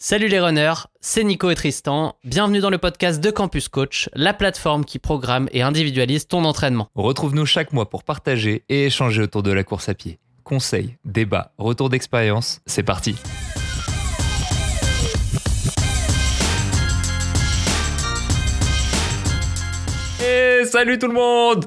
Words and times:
Salut 0.00 0.28
les 0.28 0.38
runners, 0.38 0.86
c'est 1.00 1.24
Nico 1.24 1.50
et 1.50 1.56
Tristan. 1.56 2.14
Bienvenue 2.22 2.60
dans 2.60 2.70
le 2.70 2.78
podcast 2.78 3.20
de 3.20 3.32
Campus 3.32 3.66
Coach, 3.66 4.08
la 4.14 4.32
plateforme 4.32 4.84
qui 4.84 5.00
programme 5.00 5.48
et 5.50 5.62
individualise 5.62 6.28
ton 6.28 6.44
entraînement. 6.44 6.88
Retrouve-nous 6.94 7.46
chaque 7.46 7.72
mois 7.72 7.90
pour 7.90 8.04
partager 8.04 8.62
et 8.68 8.86
échanger 8.86 9.22
autour 9.22 9.42
de 9.42 9.50
la 9.50 9.64
course 9.64 9.88
à 9.88 9.94
pied. 9.94 10.20
Conseils, 10.44 10.96
débats, 11.04 11.50
retours 11.58 11.90
d'expérience, 11.90 12.60
c'est 12.64 12.84
parti. 12.84 13.16
Et 20.24 20.64
salut 20.64 21.00
tout 21.00 21.08
le 21.08 21.14
monde 21.14 21.64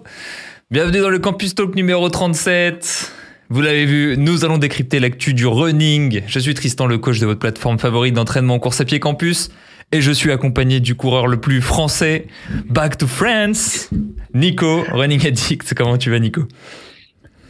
Bienvenue 0.69 1.01
dans 1.01 1.09
le 1.09 1.19
Campus 1.19 1.53
Talk 1.53 1.75
numéro 1.75 2.07
37. 2.07 3.11
Vous 3.51 3.59
l'avez 3.59 3.85
vu, 3.85 4.15
nous 4.17 4.45
allons 4.45 4.57
décrypter 4.57 5.01
l'actu 5.01 5.33
du 5.33 5.45
running. 5.45 6.21
Je 6.25 6.39
suis 6.39 6.53
Tristan, 6.53 6.85
le 6.85 6.97
coach 6.97 7.19
de 7.19 7.25
votre 7.25 7.41
plateforme 7.41 7.77
favorite 7.79 8.13
d'entraînement 8.13 8.53
en 8.53 8.59
course 8.59 8.79
à 8.79 8.85
pied 8.85 9.01
campus. 9.01 9.49
Et 9.91 9.99
je 9.99 10.09
suis 10.13 10.31
accompagné 10.31 10.79
du 10.79 10.95
coureur 10.95 11.27
le 11.27 11.35
plus 11.35 11.59
français, 11.59 12.27
Back 12.69 12.97
to 12.97 13.07
France, 13.07 13.89
Nico, 14.33 14.85
Running 14.93 15.27
Addict. 15.27 15.73
Comment 15.73 15.97
tu 15.97 16.09
vas, 16.11 16.19
Nico? 16.19 16.43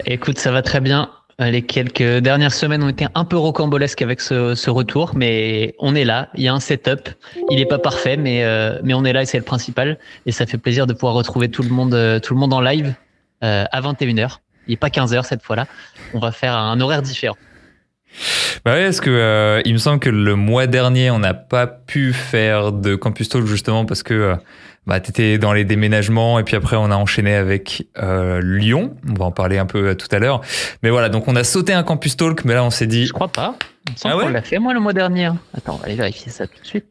Écoute, 0.07 0.39
ça 0.39 0.51
va 0.51 0.63
très 0.63 0.79
bien. 0.79 1.11
Les 1.37 1.61
quelques 1.61 2.17
dernières 2.17 2.53
semaines 2.53 2.81
ont 2.81 2.89
été 2.89 3.05
un 3.13 3.23
peu 3.23 3.37
rocambolesques 3.37 4.01
avec 4.01 4.21
ce, 4.21 4.69
retour, 4.71 5.11
mais 5.15 5.75
on 5.77 5.93
est 5.93 6.03
là. 6.03 6.29
Il 6.33 6.41
y 6.41 6.47
a 6.47 6.53
un 6.55 6.59
setup. 6.59 7.09
Il 7.51 7.57
n'est 7.57 7.67
pas 7.67 7.77
parfait, 7.77 8.17
mais, 8.17 8.43
euh, 8.43 8.79
mais 8.83 8.95
on 8.95 9.05
est 9.05 9.13
là 9.13 9.21
et 9.21 9.25
c'est 9.27 9.37
le 9.37 9.43
principal. 9.43 9.99
Et 10.25 10.31
ça 10.31 10.47
fait 10.47 10.57
plaisir 10.57 10.87
de 10.87 10.93
pouvoir 10.93 11.13
retrouver 11.13 11.49
tout 11.49 11.61
le 11.61 11.69
monde, 11.69 11.93
euh, 11.93 12.19
tout 12.19 12.33
le 12.33 12.39
monde 12.39 12.53
en 12.53 12.61
live 12.61 12.95
euh, 13.43 13.65
à 13.71 13.81
21h. 13.81 14.39
Il 14.67 14.71
n'est 14.71 14.77
pas 14.77 14.89
15h 14.89 15.23
cette 15.23 15.43
fois-là. 15.43 15.67
On 16.13 16.19
va 16.19 16.31
faire 16.31 16.55
un 16.55 16.79
horaire 16.81 17.01
différent. 17.01 17.37
Bah 18.65 18.73
ouais, 18.73 18.85
parce 18.85 19.01
que 19.01 19.09
euh, 19.09 19.61
il 19.65 19.73
me 19.73 19.77
semble 19.77 19.99
que 19.99 20.09
le 20.09 20.35
mois 20.35 20.67
dernier, 20.67 21.11
on 21.11 21.19
n'a 21.19 21.33
pas 21.33 21.67
pu 21.67 22.13
faire 22.13 22.71
de 22.71 22.95
Campus 22.95 23.29
Talk 23.29 23.45
justement 23.45 23.85
parce 23.85 24.03
que 24.03 24.13
euh, 24.13 24.35
bah, 24.85 24.99
tu 24.99 25.09
étais 25.09 25.37
dans 25.37 25.53
les 25.53 25.65
déménagements 25.65 26.37
et 26.37 26.43
puis 26.43 26.55
après 26.55 26.75
on 26.75 26.91
a 26.91 26.95
enchaîné 26.95 27.33
avec 27.33 27.87
euh, 27.97 28.41
Lyon. 28.43 28.95
On 29.09 29.13
va 29.13 29.25
en 29.25 29.31
parler 29.31 29.57
un 29.57 29.65
peu 29.65 29.95
tout 29.95 30.07
à 30.11 30.19
l'heure. 30.19 30.41
Mais 30.83 30.89
voilà, 30.89 31.09
donc 31.09 31.27
on 31.27 31.35
a 31.35 31.43
sauté 31.43 31.73
un 31.73 31.83
Campus 31.83 32.17
Talk, 32.17 32.45
mais 32.45 32.53
là 32.53 32.63
on 32.63 32.69
s'est 32.69 32.87
dit. 32.87 33.05
Je 33.05 33.13
crois 33.13 33.29
pas. 33.29 33.55
Il 33.87 33.93
me 33.93 33.97
semble 33.97 34.15
ah 34.17 34.23
qu'on 34.23 34.29
l'a 34.29 34.41
fait 34.41 34.59
moi 34.59 34.73
le 34.73 34.79
mois 34.79 34.93
dernier. 34.93 35.31
Attends, 35.57 35.75
on 35.75 35.77
va 35.77 35.85
aller 35.85 35.95
vérifier 35.95 36.31
ça 36.31 36.45
tout 36.45 36.61
de 36.61 36.67
suite. 36.67 36.85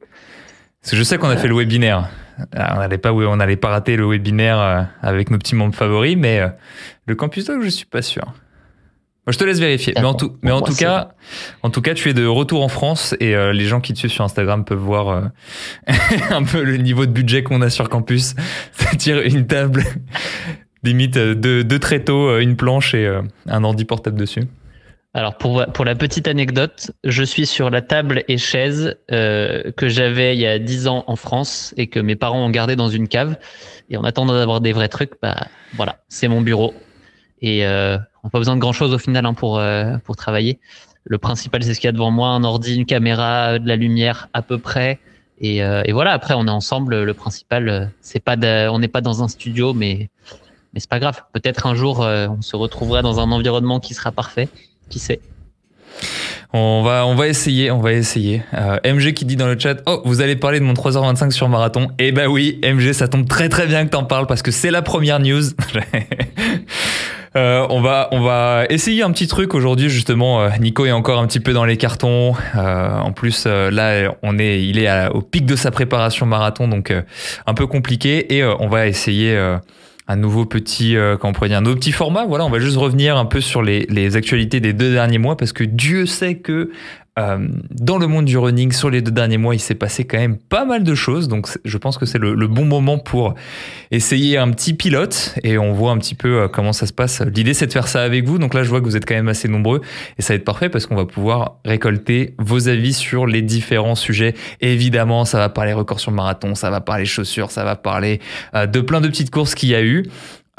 Parce 0.81 0.93
que 0.93 0.97
je 0.97 1.03
sais 1.03 1.19
qu'on 1.19 1.29
a 1.29 1.37
fait 1.37 1.49
le 1.49 1.55
webinaire. 1.55 2.09
on 2.57 2.77
n'allait 2.77 2.99
pas, 2.99 3.13
on 3.13 3.37
n'allait 3.37 3.57
pas 3.57 3.69
rater 3.69 3.97
le 3.97 4.07
webinaire 4.07 4.89
avec 5.03 5.31
nos 5.31 5.37
petits 5.37 5.55
membres 5.55 5.75
favoris, 5.75 6.17
mais 6.17 6.43
le 7.11 7.17
Campus 7.17 7.51
je 7.61 7.69
suis 7.69 7.87
pas 7.87 8.03
sûr. 8.03 8.23
je 9.27 9.37
te 9.37 9.43
laisse 9.43 9.59
vérifier. 9.59 9.93
Mais 9.97 10.05
en 10.05 10.15
tout, 10.15 10.37
mais 10.43 10.53
en 10.53 10.63
tout 10.63 10.77
cas, 10.77 11.11
en 11.63 11.71
tout 11.71 11.83
cas, 11.83 11.95
tu 11.95 12.09
es 12.09 12.15
de 12.15 12.25
retour 12.25 12.63
en 12.63 12.69
France 12.69 13.17
et 13.19 13.35
euh, 13.35 13.53
les 13.53 13.67
gens 13.67 13.81
qui 13.81 13.93
te 13.93 13.99
suivent 13.99 14.13
sur 14.13 14.25
Instagram 14.25 14.65
peuvent 14.65 14.79
voir 14.79 15.09
euh, 15.09 15.23
un 16.31 16.45
peu 16.45 16.63
le 16.63 16.77
niveau 16.77 17.07
de 17.07 17.11
budget 17.11 17.43
qu'on 17.43 17.63
a 17.63 17.69
sur 17.71 17.89
campus. 17.89 18.37
C'est-à-dire 18.73 19.23
une 19.23 19.49
table, 19.49 19.83
limite 20.85 21.17
euh, 21.17 21.35
deux, 21.35 21.65
deux 21.65 21.81
tréteaux, 21.81 22.39
une 22.39 22.55
planche 22.55 22.95
et 22.95 23.13
un 23.47 23.65
ordi 23.65 23.85
portable 23.85 24.19
dessus. 24.19 24.45
Alors 25.13 25.37
pour, 25.37 25.67
pour 25.75 25.85
la 25.85 25.97
petite 25.97 26.29
anecdote, 26.29 26.93
je 27.03 27.25
suis 27.25 27.45
sur 27.45 27.71
la 27.71 27.83
table 27.83 28.23
et 28.29 28.39
chaise 28.39 28.97
que 29.09 29.89
j'avais 29.89 30.37
il 30.37 30.41
y 30.41 30.47
a 30.47 30.61
10 30.61 30.87
ans 30.87 31.03
en 31.09 31.17
France 31.17 31.75
et 31.77 31.89
que 31.89 31.99
mes 31.99 32.15
parents 32.15 32.47
ont 32.47 32.51
gardé 32.51 32.77
dans 32.77 32.89
une 32.89 33.09
cave. 33.09 33.37
Et 33.89 33.97
en 33.97 34.05
attendant 34.05 34.35
d'avoir 34.35 34.61
des 34.61 34.71
vrais 34.71 34.87
trucs, 34.87 35.15
bah 35.21 35.49
voilà, 35.75 36.05
c'est 36.09 36.29
mon 36.29 36.43
bureau. 36.43 36.75
Et 37.43 37.65
euh, 37.65 37.97
on 38.23 38.27
n'a 38.27 38.31
pas 38.31 38.39
besoin 38.39 38.55
de 38.55 38.61
grand 38.61 38.73
chose 38.73 38.93
au 38.93 38.99
final 38.99 39.25
hein, 39.27 39.35
pour, 39.35 39.59
euh, 39.59 39.97
pour 40.05 40.17
travailler. 40.17 40.59
Le 41.05 41.19
principal, 41.19 41.63
c'est 41.63 41.75
ce 41.75 41.81
qu'il 41.81 41.89
y 41.89 41.89
a 41.89 41.93
devant 41.93 42.11
moi, 42.11 42.29
un 42.29 42.45
ordi, 42.45 42.77
une 42.77 42.85
caméra, 42.85 43.59
de 43.59 43.67
la 43.67 43.77
lumière 43.77 44.29
à 44.35 44.43
peu 44.43 44.59
près. 44.59 44.99
Et, 45.41 45.65
euh, 45.65 45.83
voilà, 45.91 46.13
après, 46.13 46.35
on 46.35 46.47
est 46.47 46.51
ensemble. 46.51 47.03
Le 47.03 47.15
principal, 47.15 47.91
on 48.71 48.79
n'est 48.79 48.89
pas 48.89 49.01
dans 49.01 49.23
un 49.23 49.29
studio, 49.29 49.73
mais, 49.73 50.11
mais 50.75 50.81
c'est 50.81 50.91
pas 50.91 51.01
grave. 51.01 51.23
Peut-être 51.33 51.67
un 51.67 51.75
jour, 51.75 52.01
on 52.01 52.43
se 52.43 52.55
retrouvera 52.57 53.01
dans 53.01 53.19
un 53.21 53.33
environnement 53.33 53.81
qui 53.81 53.95
sera 53.95 54.13
parfait. 54.13 54.49
Qui 54.91 54.99
sait? 54.99 55.21
On 56.53 56.83
va, 56.83 57.07
on 57.07 57.15
va 57.15 57.29
essayer, 57.29 57.71
on 57.71 57.81
va 57.81 57.93
essayer. 57.93 58.43
MG 58.85 59.15
qui 59.15 59.25
dit 59.25 59.37
dans 59.37 59.47
le 59.47 59.59
chat, 59.59 59.79
oh, 59.87 60.03
vous 60.05 60.21
allez 60.21 60.37
parler 60.37 60.61
de 60.61 60.65
mon 60.65 60.75
3h25 60.75 61.31
sur 61.31 61.49
marathon. 61.49 61.89
Eh 61.99 62.13
ben 62.13 62.27
oui, 62.29 62.61
MG, 62.63 62.93
ça 62.93 63.09
tombe 63.09 63.27
très 63.27 63.49
très 63.49 63.67
bien 63.67 63.85
que 63.87 63.91
t'en 63.91 64.05
parles 64.05 64.27
parce 64.27 64.43
que 64.43 64.51
c'est 64.51 64.71
la 64.71 64.83
première 64.83 65.21
news. 65.21 65.43
Euh, 67.37 67.67
on 67.71 67.81
va 67.81 68.65
essayer 68.71 69.03
un 69.03 69.13
petit 69.13 69.29
truc 69.29 69.55
aujourd'hui 69.55 69.89
justement. 69.89 70.43
Euh, 70.43 70.51
Nico 70.61 70.85
est 70.87 70.93
encore 70.93 71.21
un 71.21 71.27
petit 71.27 71.41
peu 71.41 71.53
dans 71.53 71.65
les 71.65 71.77
cartons. 71.77 72.35
en 72.55 73.13
plus 73.13 73.47
là 73.47 74.15
on 74.23 74.39
est 74.39 74.63
il 74.65 74.79
est 74.79 75.09
au 75.09 75.23
pic 75.23 75.47
de 75.47 75.57
sa 75.57 75.71
préparation 75.71 76.27
marathon 76.27 76.69
donc 76.69 76.93
un 77.47 77.55
peu 77.55 77.67
compliqué 77.67 78.37
et 78.37 78.45
on 78.45 78.69
va 78.69 78.87
essayer 78.87 79.37
un 80.11 80.17
nouveau 80.17 80.45
petit, 80.45 80.97
euh, 80.97 81.17
un 81.23 81.61
nouveau 81.61 81.77
petit 81.77 81.93
format. 81.93 82.27
Voilà, 82.27 82.45
on 82.45 82.51
va 82.51 82.59
juste 82.59 82.77
revenir 82.77 83.17
un 83.17 83.27
peu 83.27 83.41
sur 83.41 83.63
les 83.63 84.17
actualités 84.17 84.59
des 84.59 84.73
deux 84.73 84.93
derniers 84.93 85.19
mois 85.19 85.37
parce 85.37 85.53
que 85.53 85.63
Dieu 85.63 86.05
sait 86.05 86.35
que 86.35 86.73
euh, 87.21 87.49
dans 87.71 87.99
le 87.99 88.07
monde 88.07 88.25
du 88.25 88.39
running, 88.39 88.73
sur 88.73 88.91
les 88.91 89.03
deux 89.03 89.11
derniers 89.11 89.37
mois, 89.37 89.55
il 89.55 89.61
s'est 89.61 89.75
passé 89.75 90.05
quand 90.05 90.19
même 90.19 90.39
pas 90.39 90.65
mal 90.65 90.85
de 90.85 90.95
choses. 90.95 91.29
Donc, 91.29 91.49
je 91.65 91.79
pense 91.79 91.99
que 91.99 92.07
c'est 92.07 92.19
le, 92.19 92.35
bon 92.47 92.65
moment 92.65 92.99
pour 92.99 93.35
essayer 93.91 94.39
un 94.39 94.51
petit 94.51 94.75
pilote 94.75 95.35
et 95.45 95.59
on 95.59 95.73
voit 95.73 95.93
un 95.93 95.99
petit 95.99 96.15
peu 96.15 96.43
euh, 96.43 96.49
comment 96.49 96.73
ça 96.73 96.87
se 96.87 96.93
passe. 96.93 97.21
L'idée, 97.21 97.55
c'est 97.55 97.67
de 97.67 97.73
faire 97.73 97.87
ça 97.87 98.03
avec 98.03 98.25
vous. 98.25 98.39
Donc 98.39 98.55
là, 98.55 98.63
je 98.63 98.69
vois 98.69 98.81
que 98.81 98.87
vous 98.87 98.97
êtes 98.97 99.07
quand 99.07 99.15
même 99.15 99.29
assez 99.29 99.49
nombreux 99.49 99.81
et 100.19 100.23
ça 100.23 100.33
va 100.33 100.37
être 100.37 100.45
parfait 100.45 100.69
parce 100.69 100.87
qu'on 100.87 100.97
va 100.97 101.05
pouvoir 101.05 101.57
récolter 101.65 102.35
vos 102.39 102.69
avis 102.69 102.93
sur 102.93 103.27
les 103.27 103.43
différents 103.43 103.95
sujets. 103.95 104.35
évidemment, 104.61 105.25
ça 105.25 105.39
va 105.39 105.49
parler 105.49 105.73
records 105.73 106.01
sur 106.01 106.13
marathon, 106.13 106.55
ça 106.55 106.71
va 106.71 106.81
parler 106.81 107.05
chaussures, 107.05 107.51
ça 107.51 107.65
va 107.65 107.77
parler 107.77 108.21
euh, 108.55 108.67
de 108.67 108.81
plein 108.81 109.01
de 109.01 109.09
petites 109.09 109.31
courses 109.31 109.55
qu'il 109.55 109.69
y 109.69 109.75
a 109.75 109.83
eu. 109.83 110.07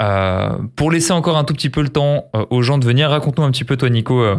Euh, 0.00 0.58
pour 0.74 0.90
laisser 0.90 1.12
encore 1.12 1.36
un 1.36 1.44
tout 1.44 1.54
petit 1.54 1.70
peu 1.70 1.82
le 1.82 1.88
temps 1.88 2.24
euh, 2.34 2.44
aux 2.50 2.62
gens 2.62 2.78
de 2.78 2.84
venir, 2.84 3.10
raconte-nous 3.10 3.44
un 3.44 3.50
petit 3.50 3.64
peu 3.64 3.76
toi 3.76 3.90
Nico 3.90 4.20
euh, 4.22 4.36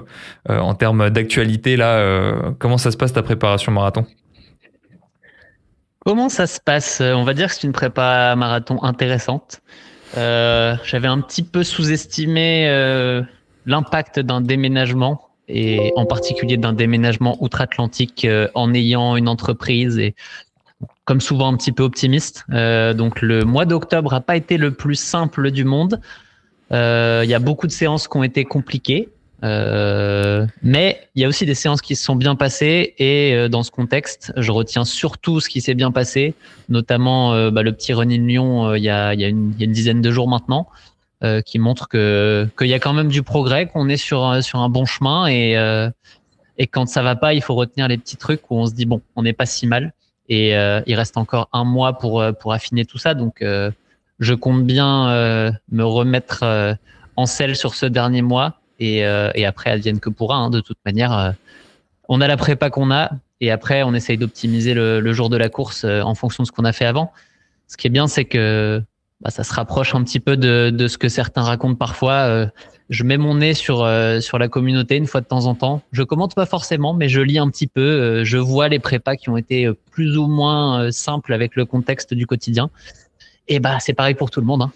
en 0.49 0.73
termes 0.73 1.09
d'actualité 1.09 1.77
là, 1.77 2.53
comment 2.59 2.77
ça 2.77 2.91
se 2.91 2.97
passe 2.97 3.13
ta 3.13 3.23
préparation 3.23 3.71
marathon? 3.71 4.05
Comment 5.99 6.27
ça 6.27 6.47
se 6.47 6.59
passe? 6.59 7.01
On 7.01 7.23
va 7.23 7.33
dire 7.33 7.47
que 7.47 7.53
c'est 7.53 7.63
une 7.63 7.71
prépa 7.71 8.35
marathon 8.35 8.83
intéressante. 8.83 9.61
J'avais 10.15 11.07
un 11.07 11.21
petit 11.21 11.43
peu 11.43 11.63
sous-estimé 11.63 12.67
l'impact 13.65 14.19
d'un 14.19 14.41
déménagement 14.41 15.29
et 15.47 15.93
en 15.95 16.05
particulier 16.05 16.57
d'un 16.57 16.73
déménagement 16.73 17.37
outre-Atlantique 17.41 18.27
en 18.53 18.73
ayant 18.73 19.15
une 19.15 19.29
entreprise 19.29 19.97
et 19.97 20.13
comme 21.05 21.21
souvent 21.21 21.51
un 21.51 21.57
petit 21.57 21.71
peu 21.71 21.83
optimiste. 21.83 22.45
Euh, 22.51 22.93
donc 22.93 23.21
le 23.21 23.43
mois 23.43 23.65
d'octobre 23.65 24.13
n'a 24.13 24.21
pas 24.21 24.35
été 24.35 24.57
le 24.57 24.71
plus 24.71 24.95
simple 24.95 25.51
du 25.51 25.65
monde. 25.65 25.99
Euh, 26.71 27.21
il 27.23 27.29
y 27.29 27.33
a 27.33 27.39
beaucoup 27.39 27.67
de 27.67 27.71
séances 27.71 28.07
qui 28.07 28.17
ont 28.17 28.23
été 28.23 28.45
compliquées, 28.45 29.09
euh, 29.43 30.45
mais 30.61 31.07
il 31.15 31.21
y 31.21 31.25
a 31.25 31.27
aussi 31.27 31.45
des 31.45 31.55
séances 31.55 31.81
qui 31.81 31.95
se 31.95 32.03
sont 32.03 32.15
bien 32.15 32.35
passées. 32.35 32.95
Et 32.97 33.49
dans 33.49 33.63
ce 33.63 33.71
contexte, 33.71 34.33
je 34.37 34.51
retiens 34.51 34.85
surtout 34.85 35.39
ce 35.39 35.49
qui 35.49 35.61
s'est 35.61 35.75
bien 35.75 35.91
passé, 35.91 36.35
notamment 36.69 37.51
bah, 37.51 37.63
le 37.63 37.73
petit 37.73 37.93
Running 37.93 38.25
Lyon 38.25 38.75
il 38.75 38.83
y, 38.83 38.89
a, 38.89 39.13
y, 39.13 39.25
a 39.25 39.27
une, 39.27 39.53
y 39.59 39.63
a 39.63 39.65
une 39.65 39.73
dizaine 39.73 40.01
de 40.01 40.11
jours 40.11 40.29
maintenant. 40.29 40.67
qui 41.45 41.59
montre 41.59 41.89
que 41.89 42.47
qu'il 42.57 42.67
y 42.67 42.73
a 42.73 42.79
quand 42.79 42.93
même 42.93 43.09
du 43.09 43.23
progrès, 43.23 43.67
qu'on 43.67 43.89
est 43.89 43.97
sur 43.97 44.43
sur 44.43 44.59
un 44.59 44.69
bon 44.69 44.85
chemin 44.85 45.27
et 45.27 45.57
et 46.57 46.67
quand 46.67 46.85
ça 46.85 47.01
va 47.01 47.15
pas, 47.15 47.33
il 47.33 47.41
faut 47.41 47.55
retenir 47.55 47.87
les 47.87 47.97
petits 47.97 48.17
trucs 48.17 48.49
où 48.49 48.55
on 48.57 48.67
se 48.67 48.73
dit 48.73 48.85
bon, 48.85 49.01
on 49.15 49.23
n'est 49.23 49.33
pas 49.33 49.45
si 49.45 49.67
mal. 49.67 49.93
Et 50.29 50.55
euh, 50.55 50.81
il 50.85 50.95
reste 50.95 51.17
encore 51.17 51.49
un 51.53 51.63
mois 51.63 51.97
pour, 51.97 52.21
euh, 52.21 52.31
pour 52.31 52.53
affiner 52.53 52.85
tout 52.85 52.97
ça. 52.97 53.13
Donc, 53.13 53.41
euh, 53.41 53.71
je 54.19 54.33
compte 54.33 54.65
bien 54.65 55.07
me 55.71 55.83
remettre 55.83 56.77
en 57.17 57.25
selle 57.25 57.55
sur 57.55 57.75
ce 57.75 57.85
dernier 57.85 58.21
mois. 58.21 58.59
Et, 58.79 58.99
et 58.99 59.45
après, 59.45 59.71
advienne 59.71 59.99
que 59.99 60.09
pourra. 60.09 60.37
Hein, 60.37 60.49
de 60.49 60.61
toute 60.61 60.77
manière, 60.85 61.33
on 62.07 62.21
a 62.21 62.27
la 62.27 62.37
prépa 62.37 62.69
qu'on 62.69 62.91
a. 62.91 63.11
Et 63.41 63.51
après, 63.51 63.83
on 63.83 63.93
essaye 63.93 64.17
d'optimiser 64.17 64.75
le, 64.75 65.13
jour 65.13 65.29
de 65.29 65.35
la 65.35 65.49
course 65.49 65.83
en 65.83 66.13
fonction 66.15 66.43
de 66.43 66.47
ce 66.47 66.53
qu'on 66.53 66.63
a 66.63 66.71
fait 66.71 66.85
avant. 66.85 67.11
Ce 67.67 67.75
qui 67.75 67.87
est 67.87 67.89
bien, 67.89 68.07
c'est 68.07 68.23
que 68.23 68.81
bah, 69.19 69.29
ça 69.31 69.43
se 69.43 69.53
rapproche 69.53 69.93
un 69.93 70.03
petit 70.03 70.21
peu 70.21 70.37
de, 70.37 70.69
de 70.69 70.87
ce 70.87 70.97
que 70.97 71.09
certains 71.09 71.41
racontent 71.41 71.75
parfois 71.75 72.47
je 72.93 73.03
mets 73.03 73.17
mon 73.17 73.35
nez 73.35 73.55
sur 73.55 73.83
euh, 73.83 74.19
sur 74.19 74.37
la 74.37 74.47
communauté 74.47 74.95
une 74.95 75.07
fois 75.07 75.19
de 75.19 75.25
temps 75.25 75.45
en 75.47 75.55
temps. 75.55 75.81
Je 75.91 76.03
commente 76.03 76.35
pas 76.35 76.45
forcément, 76.45 76.93
mais 76.93 77.09
je 77.09 77.21
lis 77.21 77.39
un 77.39 77.49
petit 77.49 77.67
peu. 77.67 77.81
Euh, 77.81 78.23
je 78.23 78.37
vois 78.37 78.69
les 78.69 78.79
prépas 78.79 79.15
qui 79.15 79.29
ont 79.29 79.37
été 79.37 79.65
euh, 79.65 79.73
plus 79.91 80.17
ou 80.17 80.27
moins 80.27 80.91
simples 80.91 81.33
avec 81.33 81.55
le 81.55 81.65
contexte 81.65 82.13
du 82.13 82.27
quotidien. 82.27 82.69
Et 83.47 83.59
bah 83.59 83.79
c'est 83.79 83.93
pareil 83.93 84.13
pour 84.13 84.29
tout 84.29 84.39
le 84.39 84.45
monde. 84.45 84.61
Hein. 84.61 84.71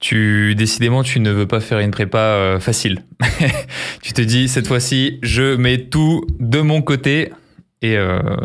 Tu 0.00 0.54
décidément 0.56 1.02
tu 1.04 1.20
ne 1.20 1.30
veux 1.30 1.46
pas 1.46 1.60
faire 1.60 1.78
une 1.78 1.92
prépa 1.92 2.58
facile. 2.60 3.04
tu 4.02 4.12
te 4.12 4.20
dis 4.20 4.48
cette 4.48 4.66
fois-ci 4.66 5.18
je 5.22 5.54
mets 5.56 5.86
tout 5.86 6.26
de 6.40 6.60
mon 6.60 6.82
côté 6.82 7.32
et 7.80 7.96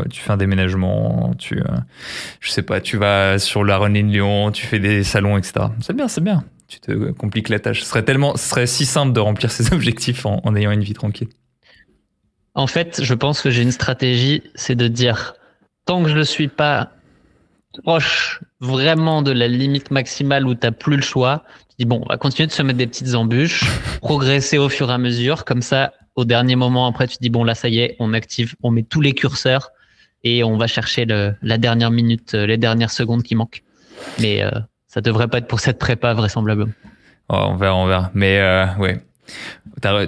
tu 0.09 0.19
fais 0.19 0.31
un 0.31 0.37
déménagement, 0.37 1.33
tu, 1.37 1.61
je 2.39 2.49
sais 2.49 2.61
pas, 2.61 2.81
tu 2.81 2.97
vas 2.97 3.39
sur 3.39 3.63
la 3.63 3.77
Running 3.77 4.11
Lyon, 4.11 4.51
tu 4.51 4.65
fais 4.65 4.79
des 4.79 5.03
salons, 5.03 5.37
etc. 5.37 5.67
C'est 5.81 5.95
bien, 5.95 6.07
c'est 6.07 6.23
bien 6.23 6.43
tu 6.69 6.79
te 6.79 7.11
compliques 7.11 7.49
la 7.49 7.59
tâche. 7.59 7.81
Ce 7.81 7.89
serait 7.89 8.03
tellement, 8.03 8.37
ce 8.37 8.47
serait 8.47 8.67
si 8.67 8.85
simple 8.85 9.11
de 9.11 9.19
remplir 9.19 9.51
ses 9.51 9.73
objectifs 9.73 10.25
en, 10.25 10.55
ayant 10.55 10.71
une 10.71 10.83
vie 10.83 10.93
tranquille. 10.93 11.29
En 12.53 12.67
fait, 12.67 13.03
je 13.03 13.13
pense 13.13 13.41
que 13.41 13.49
j'ai 13.49 13.63
une 13.63 13.71
stratégie, 13.71 14.43
c'est 14.55 14.75
de 14.75 14.87
dire 14.87 15.33
tant 15.85 16.03
que 16.03 16.09
je 16.09 16.17
ne 16.17 16.23
suis 16.23 16.47
pas 16.47 16.91
proche 17.83 18.41
vraiment 18.59 19.21
de 19.21 19.31
la 19.31 19.47
limite 19.47 19.91
maximale 19.91 20.45
où 20.47 20.53
tu 20.53 20.61
n'as 20.63 20.71
plus 20.71 20.95
le 20.95 21.01
choix, 21.01 21.43
tu 21.69 21.75
dis 21.79 21.85
bon, 21.85 22.01
on 22.03 22.09
va 22.09 22.17
continuer 22.17 22.47
de 22.47 22.51
se 22.51 22.61
mettre 22.61 22.77
des 22.77 22.87
petites 22.87 23.15
embûches, 23.15 23.63
progresser 24.01 24.57
au 24.57 24.69
fur 24.69 24.89
et 24.89 24.93
à 24.93 24.97
mesure, 24.97 25.45
comme 25.45 25.61
ça, 25.61 25.93
au 26.15 26.25
dernier 26.25 26.55
moment, 26.55 26.87
après, 26.87 27.07
tu 27.07 27.17
dis 27.21 27.29
bon, 27.29 27.43
là, 27.43 27.55
ça 27.55 27.69
y 27.69 27.79
est, 27.79 27.95
on 27.99 28.13
active, 28.13 28.55
on 28.61 28.71
met 28.71 28.83
tous 28.83 29.01
les 29.01 29.13
curseurs 29.13 29.71
et 30.23 30.43
on 30.43 30.57
va 30.57 30.67
chercher 30.67 31.05
le, 31.05 31.35
la 31.41 31.57
dernière 31.57 31.91
minute, 31.91 32.33
euh, 32.33 32.45
les 32.45 32.57
dernières 32.57 32.91
secondes 32.91 33.23
qui 33.23 33.35
manquent. 33.35 33.63
Mais 34.19 34.43
euh, 34.43 34.51
ça 34.89 35.01
devrait 35.01 35.27
pas 35.27 35.37
être 35.37 35.47
pour 35.47 35.61
cette 35.61 35.79
prépa, 35.79 36.13
vraisemblablement. 36.13 36.73
Oh, 37.29 37.37
on 37.51 37.55
verra, 37.55 37.75
on 37.75 37.85
verra. 37.85 38.11
Mais 38.13 38.39
euh, 38.39 38.65
ouais, 38.79 38.99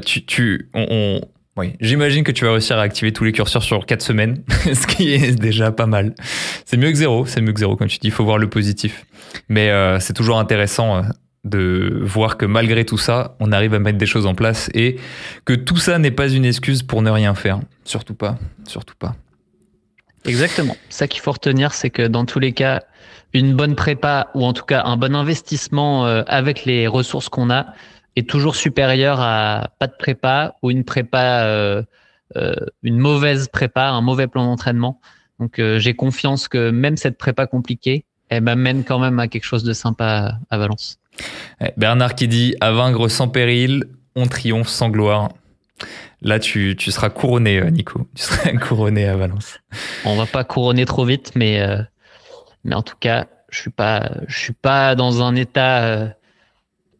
tu, 0.03 0.25
tu, 0.25 0.69
on, 0.73 1.21
oui, 1.55 1.75
j'imagine 1.79 2.23
que 2.23 2.31
tu 2.31 2.45
vas 2.45 2.51
réussir 2.51 2.77
à 2.77 2.81
activer 2.81 3.13
tous 3.13 3.23
les 3.23 3.31
curseurs 3.31 3.61
sur 3.61 3.85
4 3.85 4.01
semaines, 4.01 4.43
ce 4.49 4.87
qui 4.87 5.13
est 5.13 5.39
déjà 5.39 5.71
pas 5.71 5.85
mal. 5.85 6.15
C'est 6.65 6.77
mieux 6.77 6.89
que 6.89 6.97
zéro, 6.97 7.27
c'est 7.27 7.41
mieux 7.41 7.53
que 7.53 7.59
zéro, 7.59 7.75
comme 7.75 7.87
tu 7.87 7.99
dis, 7.99 8.07
il 8.07 8.11
faut 8.11 8.25
voir 8.25 8.39
le 8.39 8.49
positif. 8.49 9.05
Mais 9.49 9.69
euh, 9.69 9.99
c'est 9.99 10.13
toujours 10.13 10.39
intéressant 10.39 10.97
euh, 10.97 11.01
de 11.43 11.99
voir 12.01 12.37
que 12.37 12.47
malgré 12.47 12.83
tout 12.83 12.97
ça, 12.97 13.35
on 13.39 13.51
arrive 13.51 13.75
à 13.75 13.79
mettre 13.79 13.99
des 13.99 14.07
choses 14.07 14.25
en 14.25 14.33
place 14.33 14.71
et 14.73 14.97
que 15.45 15.53
tout 15.53 15.77
ça 15.77 15.99
n'est 15.99 16.11
pas 16.11 16.29
une 16.29 16.45
excuse 16.45 16.81
pour 16.81 17.03
ne 17.03 17.11
rien 17.11 17.35
faire. 17.35 17.59
Surtout 17.83 18.15
pas, 18.15 18.39
surtout 18.65 18.95
pas. 18.97 19.15
Exactement. 20.25 20.77
Ça 20.89 21.07
qu'il 21.07 21.21
faut 21.21 21.31
retenir, 21.31 21.73
c'est 21.73 21.89
que 21.89 22.07
dans 22.07 22.25
tous 22.25 22.39
les 22.39 22.53
cas, 22.53 22.83
une 23.33 23.55
bonne 23.55 23.75
prépa 23.75 24.29
ou 24.33 24.45
en 24.45 24.53
tout 24.53 24.65
cas 24.65 24.83
un 24.85 24.97
bon 24.97 25.15
investissement 25.15 26.05
euh, 26.05 26.23
avec 26.27 26.65
les 26.65 26.87
ressources 26.87 27.29
qu'on 27.29 27.49
a, 27.49 27.67
est 28.15 28.27
toujours 28.29 28.55
supérieur 28.55 29.19
à 29.19 29.69
pas 29.79 29.87
de 29.87 29.93
prépa 29.97 30.55
ou 30.61 30.71
une 30.71 30.83
prépa, 30.83 31.43
euh, 31.43 31.83
euh, 32.35 32.53
une 32.83 32.97
mauvaise 32.97 33.47
prépa, 33.47 33.87
un 33.87 34.01
mauvais 34.01 34.27
plan 34.27 34.45
d'entraînement. 34.45 34.99
Donc 35.39 35.59
euh, 35.59 35.79
j'ai 35.79 35.93
confiance 35.93 36.47
que 36.47 36.71
même 36.71 36.97
cette 36.97 37.17
prépa 37.17 37.47
compliquée, 37.47 38.05
elle 38.29 38.43
m'amène 38.43 38.83
quand 38.83 38.99
même 38.99 39.19
à 39.19 39.27
quelque 39.27 39.43
chose 39.43 39.63
de 39.63 39.73
sympa 39.73 40.37
à 40.49 40.57
Valence. 40.57 40.97
Bernard 41.77 42.15
qui 42.15 42.27
dit 42.27 42.55
à 42.61 42.71
vaincre 42.71 43.07
sans 43.07 43.27
péril, 43.27 43.85
on 44.15 44.27
triomphe 44.27 44.69
sans 44.69 44.89
gloire. 44.89 45.29
Là, 46.21 46.39
tu, 46.39 46.75
tu 46.77 46.91
seras 46.91 47.09
couronné, 47.09 47.59
Nico. 47.71 48.07
Tu 48.15 48.23
seras 48.23 48.51
couronné 48.67 49.07
à 49.07 49.17
Valence. 49.17 49.59
On 50.05 50.15
va 50.15 50.27
pas 50.27 50.43
couronner 50.43 50.85
trop 50.85 51.03
vite, 51.03 51.31
mais 51.35 51.61
mais 52.63 52.75
en 52.75 52.81
tout 52.81 52.95
cas, 52.99 53.27
je 53.49 53.59
suis 53.59 53.71
pas 53.71 54.11
je 54.27 54.37
suis 54.37 54.53
pas 54.53 54.95
dans 54.95 55.21
un 55.21 55.35
état 55.35 56.13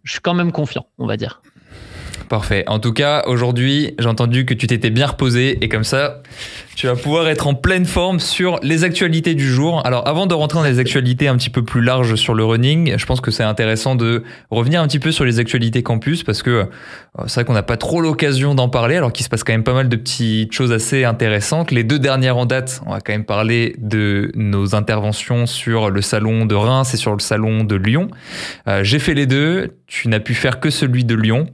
je 0.03 0.11
suis 0.13 0.21
quand 0.21 0.33
même 0.33 0.51
confiant, 0.51 0.87
on 0.97 1.05
va 1.05 1.17
dire. 1.17 1.41
Parfait. 2.31 2.63
En 2.67 2.79
tout 2.79 2.93
cas, 2.93 3.23
aujourd'hui, 3.27 3.93
j'ai 3.99 4.07
entendu 4.07 4.45
que 4.45 4.53
tu 4.53 4.65
t'étais 4.65 4.89
bien 4.89 5.07
reposé 5.07 5.61
et 5.61 5.67
comme 5.67 5.83
ça, 5.83 6.21
tu 6.77 6.87
vas 6.87 6.95
pouvoir 6.95 7.27
être 7.27 7.45
en 7.45 7.55
pleine 7.55 7.85
forme 7.85 8.21
sur 8.21 8.57
les 8.63 8.85
actualités 8.85 9.35
du 9.35 9.49
jour. 9.49 9.85
Alors, 9.85 10.07
avant 10.07 10.27
de 10.27 10.33
rentrer 10.33 10.59
dans 10.59 10.63
les 10.63 10.79
actualités 10.79 11.27
un 11.27 11.35
petit 11.35 11.49
peu 11.49 11.65
plus 11.65 11.81
larges 11.81 12.15
sur 12.15 12.33
le 12.33 12.45
running, 12.45 12.97
je 12.97 13.05
pense 13.05 13.19
que 13.19 13.31
c'est 13.31 13.43
intéressant 13.43 13.95
de 13.95 14.23
revenir 14.49 14.81
un 14.81 14.87
petit 14.87 14.99
peu 14.99 15.11
sur 15.11 15.25
les 15.25 15.39
actualités 15.39 15.83
campus 15.83 16.23
parce 16.23 16.41
que 16.41 16.49
euh, 16.51 16.65
c'est 17.27 17.41
vrai 17.41 17.43
qu'on 17.43 17.51
n'a 17.51 17.63
pas 17.63 17.75
trop 17.75 17.99
l'occasion 17.99 18.55
d'en 18.55 18.69
parler 18.69 18.95
alors 18.95 19.11
qu'il 19.11 19.25
se 19.25 19.29
passe 19.29 19.43
quand 19.43 19.51
même 19.51 19.65
pas 19.65 19.73
mal 19.73 19.89
de 19.89 19.95
petites 19.97 20.53
choses 20.53 20.71
assez 20.71 21.03
intéressantes. 21.03 21.71
Les 21.71 21.83
deux 21.83 21.99
dernières 21.99 22.37
en 22.37 22.45
date, 22.45 22.81
on 22.85 22.91
va 22.91 23.01
quand 23.01 23.11
même 23.11 23.25
parler 23.25 23.75
de 23.77 24.31
nos 24.35 24.73
interventions 24.73 25.47
sur 25.47 25.89
le 25.89 26.01
salon 26.01 26.45
de 26.45 26.55
Reims 26.55 26.93
et 26.93 26.97
sur 26.97 27.11
le 27.11 27.19
salon 27.19 27.65
de 27.65 27.75
Lyon. 27.75 28.07
Euh, 28.69 28.85
j'ai 28.85 28.99
fait 28.99 29.15
les 29.15 29.25
deux. 29.25 29.75
Tu 29.85 30.07
n'as 30.07 30.21
pu 30.21 30.33
faire 30.33 30.61
que 30.61 30.69
celui 30.69 31.03
de 31.03 31.15
Lyon. 31.15 31.47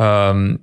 Euh, 0.00 0.56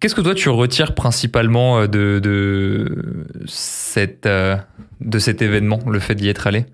qu'est-ce 0.00 0.14
que 0.14 0.20
toi 0.20 0.34
tu 0.34 0.48
retires 0.48 0.94
principalement 0.94 1.80
euh, 1.80 1.86
de, 1.86 2.20
de, 2.22 3.26
cette, 3.46 4.26
euh, 4.26 4.56
de 5.00 5.18
cet 5.18 5.42
événement, 5.42 5.80
le 5.86 5.98
fait 6.00 6.14
d'y 6.14 6.28
être 6.28 6.46
allé? 6.46 6.66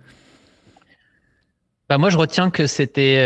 Bah 1.89 1.99
moi, 1.99 2.11
je 2.11 2.19
retiens 2.19 2.51
que 2.51 2.69
c'était 2.69 3.19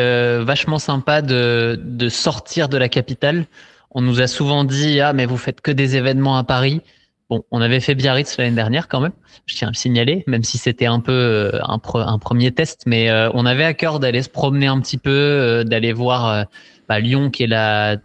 vachement 0.43 0.79
sympa 0.79 1.21
de, 1.21 1.79
de, 1.83 2.09
sortir 2.09 2.71
de 2.71 2.79
la 2.79 2.89
capitale. 2.89 3.45
On 3.91 4.01
nous 4.01 4.23
a 4.23 4.27
souvent 4.27 4.65
dit 4.65 5.01
ah 5.01 5.13
mais 5.13 5.27
vous 5.27 5.37
faites 5.37 5.61
que 5.61 5.71
des 5.71 5.97
événements 5.97 6.39
à 6.39 6.45
Paris. 6.45 6.81
Bon, 7.29 7.45
on 7.51 7.61
avait 7.61 7.81
fait 7.81 7.95
Biarritz 7.95 8.39
l'année 8.39 8.57
dernière 8.57 8.89
quand 8.89 9.01
même. 9.01 9.13
Je 9.45 9.55
tiens 9.55 9.69
à 9.69 9.71
le 9.71 9.77
signaler, 9.77 10.25
même 10.27 10.45
si 10.45 10.57
c'était 10.57 10.87
un 10.87 11.01
peu 11.01 11.53
un, 11.63 11.79
un, 11.95 12.19
premier 12.19 12.53
test, 12.53 12.85
mais 12.87 13.11
on 13.35 13.45
avait 13.45 13.65
à 13.65 13.75
cœur 13.75 14.01
d'aller 14.01 14.23
se 14.23 14.31
promener 14.31 14.67
un 14.67 14.81
petit 14.81 14.99
peu, 14.99 15.63
d'aller 15.67 15.93
voir 15.93 16.47
bah, 16.89 17.01
Lyon 17.01 17.31
qui 17.31 17.45
est 17.45 17.49
la 17.49 17.97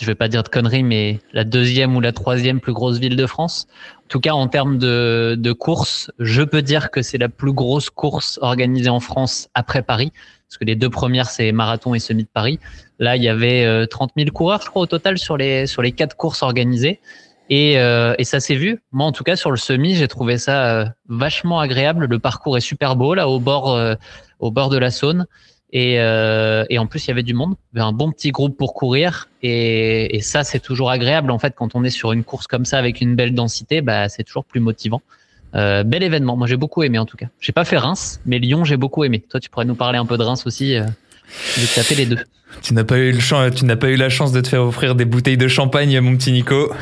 je 0.00 0.06
vais 0.06 0.14
pas 0.14 0.28
dire 0.28 0.42
de 0.42 0.48
conneries, 0.48 0.82
mais 0.82 1.20
la 1.32 1.44
deuxième 1.44 1.94
ou 1.94 2.00
la 2.00 2.12
troisième 2.12 2.60
plus 2.60 2.72
grosse 2.72 2.98
ville 2.98 3.16
de 3.16 3.26
France. 3.26 3.66
En 3.98 4.08
tout 4.08 4.20
cas, 4.20 4.32
en 4.32 4.48
termes 4.48 4.78
de, 4.78 5.36
de 5.38 5.52
course, 5.52 6.10
je 6.18 6.42
peux 6.42 6.62
dire 6.62 6.90
que 6.90 7.02
c'est 7.02 7.18
la 7.18 7.28
plus 7.28 7.52
grosse 7.52 7.90
course 7.90 8.38
organisée 8.40 8.88
en 8.88 9.00
France 9.00 9.48
après 9.54 9.82
Paris, 9.82 10.10
parce 10.48 10.56
que 10.58 10.64
les 10.64 10.74
deux 10.74 10.88
premières, 10.88 11.28
c'est 11.28 11.52
marathon 11.52 11.94
et 11.94 11.98
semi 11.98 12.24
de 12.24 12.28
Paris. 12.32 12.58
Là, 12.98 13.16
il 13.16 13.22
y 13.22 13.28
avait 13.28 13.86
30 13.86 14.10
euh, 14.10 14.22
000 14.22 14.30
coureurs, 14.34 14.62
je 14.62 14.70
crois, 14.70 14.82
au 14.82 14.86
total 14.86 15.18
sur 15.18 15.36
les 15.36 15.66
sur 15.66 15.82
les 15.82 15.92
quatre 15.92 16.16
courses 16.16 16.42
organisées. 16.42 17.00
Et, 17.50 17.78
euh, 17.78 18.14
et 18.16 18.24
ça 18.24 18.38
s'est 18.40 18.54
vu. 18.54 18.80
Moi, 18.92 19.04
en 19.06 19.12
tout 19.12 19.24
cas, 19.24 19.36
sur 19.36 19.50
le 19.50 19.56
semi, 19.56 19.96
j'ai 19.96 20.08
trouvé 20.08 20.38
ça 20.38 20.76
euh, 20.76 20.84
vachement 21.08 21.58
agréable. 21.60 22.06
Le 22.06 22.18
parcours 22.20 22.56
est 22.56 22.60
super 22.60 22.96
beau 22.96 23.14
là, 23.14 23.28
au 23.28 23.38
bord 23.38 23.76
au 24.38 24.50
bord 24.50 24.70
de 24.70 24.78
la 24.78 24.90
Saône. 24.90 25.26
Et, 25.72 26.00
euh, 26.00 26.64
et, 26.68 26.78
en 26.78 26.86
plus, 26.86 27.06
il 27.06 27.08
y 27.08 27.10
avait 27.12 27.22
du 27.22 27.34
monde, 27.34 27.54
un 27.76 27.92
bon 27.92 28.10
petit 28.10 28.30
groupe 28.30 28.56
pour 28.56 28.74
courir. 28.74 29.28
Et, 29.42 30.16
et 30.16 30.20
ça, 30.20 30.42
c'est 30.42 30.60
toujours 30.60 30.90
agréable. 30.90 31.30
En 31.30 31.38
fait, 31.38 31.54
quand 31.56 31.74
on 31.74 31.84
est 31.84 31.90
sur 31.90 32.12
une 32.12 32.24
course 32.24 32.46
comme 32.46 32.64
ça 32.64 32.78
avec 32.78 33.00
une 33.00 33.14
belle 33.14 33.34
densité, 33.34 33.80
bah, 33.80 34.08
c'est 34.08 34.24
toujours 34.24 34.44
plus 34.44 34.60
motivant. 34.60 35.00
Euh, 35.54 35.82
bel 35.82 36.02
événement. 36.02 36.36
Moi, 36.36 36.46
j'ai 36.46 36.56
beaucoup 36.56 36.82
aimé 36.82 36.98
en 36.98 37.06
tout 37.06 37.16
cas. 37.16 37.26
J'ai 37.40 37.52
pas 37.52 37.64
fait 37.64 37.78
Reims, 37.78 38.20
mais 38.26 38.38
Lyon, 38.38 38.64
j'ai 38.64 38.76
beaucoup 38.76 39.04
aimé. 39.04 39.22
Toi, 39.28 39.40
tu 39.40 39.50
pourrais 39.50 39.64
nous 39.64 39.74
parler 39.74 39.98
un 39.98 40.06
peu 40.06 40.16
de 40.16 40.22
Reims 40.22 40.44
aussi. 40.46 40.76
Euh, 40.76 40.84
de 41.56 41.74
taper 41.74 41.94
les 41.94 42.06
deux. 42.06 42.18
Tu 42.62 42.74
n'as 42.74 42.84
pas 42.84 42.98
eu 42.98 43.12
le 43.12 43.50
tu 43.50 43.64
n'as 43.64 43.76
pas 43.76 43.88
eu 43.88 43.96
la 43.96 44.08
chance 44.08 44.32
de 44.32 44.40
te 44.40 44.48
faire 44.48 44.62
offrir 44.62 44.96
des 44.96 45.04
bouteilles 45.04 45.36
de 45.36 45.46
champagne, 45.48 46.00
mon 46.00 46.16
petit 46.16 46.32
Nico. 46.32 46.72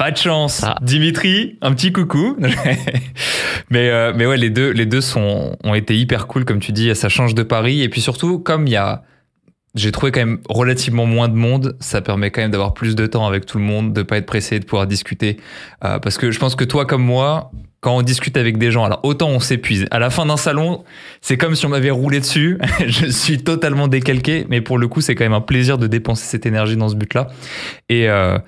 Pas 0.00 0.12
de 0.12 0.16
chance. 0.16 0.62
Ah. 0.64 0.76
Dimitri, 0.80 1.58
un 1.60 1.74
petit 1.74 1.92
coucou. 1.92 2.34
mais, 3.70 3.90
euh, 3.90 4.14
mais 4.16 4.24
ouais, 4.24 4.38
les 4.38 4.48
deux, 4.48 4.70
les 4.70 4.86
deux 4.86 5.02
sont, 5.02 5.58
ont 5.62 5.74
été 5.74 5.94
hyper 5.94 6.26
cool, 6.26 6.46
comme 6.46 6.58
tu 6.58 6.72
dis. 6.72 6.94
Ça 6.94 7.10
change 7.10 7.34
de 7.34 7.42
Paris. 7.42 7.82
Et 7.82 7.90
puis 7.90 8.00
surtout, 8.00 8.38
comme 8.38 8.66
il 8.66 8.72
y 8.72 8.76
a, 8.76 9.02
j'ai 9.74 9.92
trouvé 9.92 10.10
quand 10.10 10.20
même 10.20 10.38
relativement 10.48 11.04
moins 11.04 11.28
de 11.28 11.34
monde, 11.34 11.76
ça 11.80 12.00
permet 12.00 12.30
quand 12.30 12.40
même 12.40 12.50
d'avoir 12.50 12.72
plus 12.72 12.96
de 12.96 13.04
temps 13.04 13.26
avec 13.26 13.44
tout 13.44 13.58
le 13.58 13.64
monde, 13.64 13.92
de 13.92 14.00
pas 14.00 14.16
être 14.16 14.24
pressé, 14.24 14.58
de 14.58 14.64
pouvoir 14.64 14.86
discuter. 14.86 15.36
Euh, 15.84 15.98
parce 15.98 16.16
que 16.16 16.30
je 16.30 16.38
pense 16.38 16.54
que 16.54 16.64
toi, 16.64 16.86
comme 16.86 17.04
moi, 17.04 17.50
quand 17.80 17.94
on 17.94 18.00
discute 18.00 18.38
avec 18.38 18.56
des 18.56 18.70
gens, 18.70 18.86
alors 18.86 19.00
autant 19.02 19.28
on 19.28 19.38
s'épuise. 19.38 19.86
À 19.90 19.98
la 19.98 20.08
fin 20.08 20.24
d'un 20.24 20.38
salon, 20.38 20.82
c'est 21.20 21.36
comme 21.36 21.54
si 21.54 21.66
on 21.66 21.68
m'avait 21.68 21.90
roulé 21.90 22.20
dessus. 22.20 22.58
je 22.86 23.04
suis 23.04 23.36
totalement 23.36 23.86
décalqué, 23.86 24.46
mais 24.48 24.62
pour 24.62 24.78
le 24.78 24.88
coup, 24.88 25.02
c'est 25.02 25.14
quand 25.14 25.24
même 25.24 25.34
un 25.34 25.42
plaisir 25.42 25.76
de 25.76 25.86
dépenser 25.86 26.24
cette 26.24 26.46
énergie 26.46 26.78
dans 26.78 26.88
ce 26.88 26.94
but-là. 26.94 27.28
Et 27.90 28.08
euh, 28.08 28.38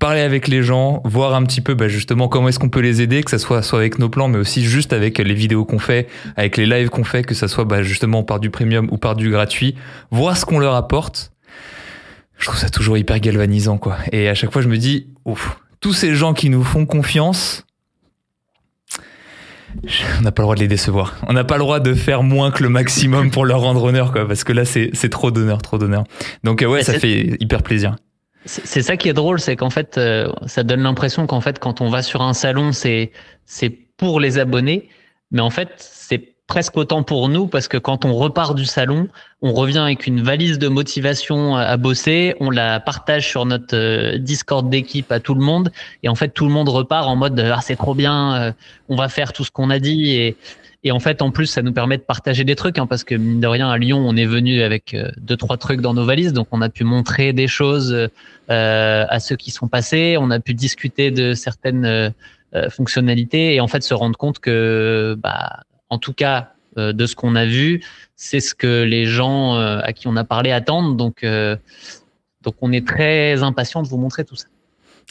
parler 0.00 0.22
avec 0.22 0.48
les 0.48 0.64
gens, 0.64 1.00
voir 1.04 1.34
un 1.34 1.44
petit 1.44 1.60
peu 1.60 1.74
bah, 1.74 1.86
justement 1.86 2.26
comment 2.26 2.48
est-ce 2.48 2.58
qu'on 2.58 2.70
peut 2.70 2.80
les 2.80 3.02
aider, 3.02 3.22
que 3.22 3.30
ça 3.30 3.38
soit 3.38 3.62
soit 3.62 3.78
avec 3.78 4.00
nos 4.00 4.08
plans, 4.08 4.26
mais 4.26 4.38
aussi 4.38 4.64
juste 4.64 4.92
avec 4.92 5.18
les 5.18 5.34
vidéos 5.34 5.64
qu'on 5.64 5.78
fait, 5.78 6.08
avec 6.36 6.56
les 6.56 6.66
lives 6.66 6.88
qu'on 6.88 7.04
fait, 7.04 7.22
que 7.22 7.34
ça 7.34 7.46
soit 7.46 7.64
bah, 7.64 7.84
justement 7.84 8.24
par 8.24 8.40
du 8.40 8.50
premium 8.50 8.88
ou 8.90 8.98
par 8.98 9.14
du 9.14 9.30
gratuit, 9.30 9.76
voir 10.10 10.36
ce 10.36 10.44
qu'on 10.44 10.58
leur 10.58 10.74
apporte. 10.74 11.30
Je 12.38 12.46
trouve 12.46 12.58
ça 12.58 12.70
toujours 12.70 12.96
hyper 12.96 13.20
galvanisant, 13.20 13.76
quoi. 13.76 13.98
Et 14.10 14.28
à 14.28 14.34
chaque 14.34 14.50
fois, 14.50 14.62
je 14.62 14.68
me 14.68 14.78
dis, 14.78 15.08
ouf, 15.26 15.58
tous 15.80 15.92
ces 15.92 16.14
gens 16.14 16.32
qui 16.32 16.48
nous 16.48 16.64
font 16.64 16.86
confiance, 16.86 17.66
on 20.18 20.22
n'a 20.22 20.32
pas 20.32 20.42
le 20.42 20.44
droit 20.44 20.54
de 20.54 20.60
les 20.60 20.68
décevoir. 20.68 21.16
On 21.28 21.34
n'a 21.34 21.44
pas 21.44 21.56
le 21.56 21.60
droit 21.60 21.80
de 21.80 21.92
faire 21.94 22.22
moins 22.22 22.50
que 22.50 22.62
le 22.62 22.70
maximum 22.70 23.30
pour 23.30 23.44
leur 23.44 23.60
rendre 23.60 23.84
honneur, 23.84 24.10
quoi, 24.12 24.26
parce 24.26 24.44
que 24.44 24.54
là, 24.54 24.64
c'est 24.64 25.10
trop 25.10 25.30
d'honneur, 25.30 25.60
trop 25.60 25.76
d'honneur. 25.76 26.04
Donc, 26.42 26.64
ouais, 26.66 26.82
ça 26.82 26.98
fait 26.98 27.36
hyper 27.38 27.62
plaisir. 27.62 27.96
C'est 28.46 28.82
ça 28.82 28.96
qui 28.96 29.08
est 29.08 29.12
drôle, 29.12 29.38
c'est 29.38 29.54
qu'en 29.54 29.68
fait, 29.70 29.98
euh, 29.98 30.32
ça 30.46 30.62
donne 30.62 30.82
l'impression 30.82 31.26
qu'en 31.26 31.42
fait, 31.42 31.58
quand 31.58 31.82
on 31.82 31.90
va 31.90 32.02
sur 32.02 32.22
un 32.22 32.32
salon, 32.32 32.72
c'est 32.72 33.12
c'est 33.44 33.68
pour 33.68 34.18
les 34.18 34.38
abonnés, 34.38 34.88
mais 35.30 35.42
en 35.42 35.50
fait, 35.50 35.68
c'est 35.76 36.34
presque 36.50 36.76
autant 36.76 37.04
pour 37.04 37.28
nous 37.28 37.46
parce 37.46 37.68
que 37.68 37.76
quand 37.76 38.04
on 38.04 38.12
repart 38.12 38.56
du 38.56 38.64
salon, 38.64 39.08
on 39.40 39.52
revient 39.52 39.78
avec 39.78 40.08
une 40.08 40.20
valise 40.20 40.58
de 40.58 40.66
motivation 40.66 41.56
à, 41.56 41.76
bosser, 41.76 42.34
on 42.40 42.50
la 42.50 42.80
partage 42.80 43.28
sur 43.28 43.46
notre 43.46 43.76
euh, 43.76 44.18
Discord 44.18 44.68
d'équipe 44.68 45.12
à 45.12 45.20
tout 45.20 45.34
le 45.34 45.42
monde 45.42 45.70
et 46.02 46.08
en 46.08 46.16
fait 46.16 46.30
tout 46.30 46.46
le 46.46 46.50
monde 46.50 46.68
repart 46.68 47.06
en 47.06 47.14
mode 47.14 47.38
ah 47.38 47.60
c'est 47.62 47.76
trop 47.76 47.94
bien, 47.94 48.34
euh, 48.34 48.52
on 48.88 48.96
va 48.96 49.08
faire 49.08 49.32
tout 49.32 49.44
ce 49.44 49.52
qu'on 49.52 49.70
a 49.70 49.78
dit 49.78 50.10
et 50.10 50.36
et 50.82 50.92
en 50.92 50.98
fait, 50.98 51.20
en 51.20 51.30
plus, 51.30 51.46
ça 51.46 51.60
nous 51.60 51.72
permet 51.72 51.98
de 51.98 52.02
partager 52.02 52.44
des 52.44 52.56
trucs, 52.56 52.78
hein, 52.78 52.86
parce 52.86 53.04
que 53.04 53.14
mine 53.14 53.40
de 53.40 53.46
rien, 53.46 53.68
à 53.68 53.76
Lyon, 53.76 53.98
on 53.98 54.16
est 54.16 54.24
venu 54.24 54.62
avec 54.62 54.94
euh, 54.94 55.10
deux 55.18 55.36
trois 55.36 55.58
trucs 55.58 55.82
dans 55.82 55.92
nos 55.92 56.06
valises, 56.06 56.32
donc 56.32 56.48
on 56.52 56.62
a 56.62 56.70
pu 56.70 56.84
montrer 56.84 57.34
des 57.34 57.48
choses 57.48 57.92
euh, 57.92 59.06
à 59.08 59.20
ceux 59.20 59.36
qui 59.36 59.50
sont 59.50 59.68
passés, 59.68 60.16
on 60.18 60.30
a 60.30 60.40
pu 60.40 60.54
discuter 60.54 61.10
de 61.10 61.34
certaines 61.34 61.84
euh, 61.84 62.10
fonctionnalités 62.70 63.54
et 63.54 63.60
en 63.60 63.68
fait 63.68 63.82
se 63.82 63.92
rendre 63.92 64.16
compte 64.16 64.38
que, 64.38 65.16
bah, 65.22 65.64
en 65.90 65.98
tout 65.98 66.14
cas, 66.14 66.54
de 66.76 67.06
ce 67.06 67.16
qu'on 67.16 67.34
a 67.34 67.46
vu, 67.46 67.82
c'est 68.14 68.40
ce 68.40 68.54
que 68.54 68.84
les 68.84 69.04
gens 69.04 69.56
à 69.56 69.92
qui 69.92 70.06
on 70.06 70.16
a 70.16 70.22
parlé 70.22 70.52
attendent. 70.52 70.96
Donc, 70.96 71.26
donc 72.42 72.54
on 72.60 72.72
est 72.72 72.86
très 72.86 73.42
impatient 73.42 73.82
de 73.82 73.88
vous 73.88 73.98
montrer 73.98 74.24
tout 74.24 74.36
ça. 74.36 74.46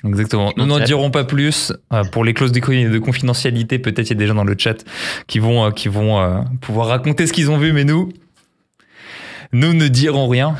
Exactement. 0.06 0.54
Nous 0.56 0.66
n'en 0.66 0.80
dirons 0.80 1.12
pas 1.12 1.24
plus. 1.24 1.74
Euh, 1.92 2.04
pour 2.06 2.24
les 2.24 2.34
clauses 2.34 2.52
de 2.52 3.00
confidentialité, 3.00 3.80
peut-être 3.80 4.08
il 4.08 4.14
y 4.14 4.14
a 4.14 4.20
des 4.20 4.28
gens 4.28 4.36
dans 4.36 4.44
le 4.44 4.56
chat 4.58 4.86
qui 5.28 5.40
vont, 5.40 5.66
euh, 5.66 5.72
qui 5.72 5.90
vont 5.90 6.20
euh, 6.20 6.40
pouvoir 6.62 6.88
raconter 6.88 7.28
ce 7.28 7.34
qu'ils 7.34 7.52
ont 7.52 7.58
vu, 7.58 7.74
mais 7.74 7.84
nous, 7.84 8.10
nous 9.52 9.74
ne 9.74 9.88
dirons 9.88 10.28
rien. 10.28 10.56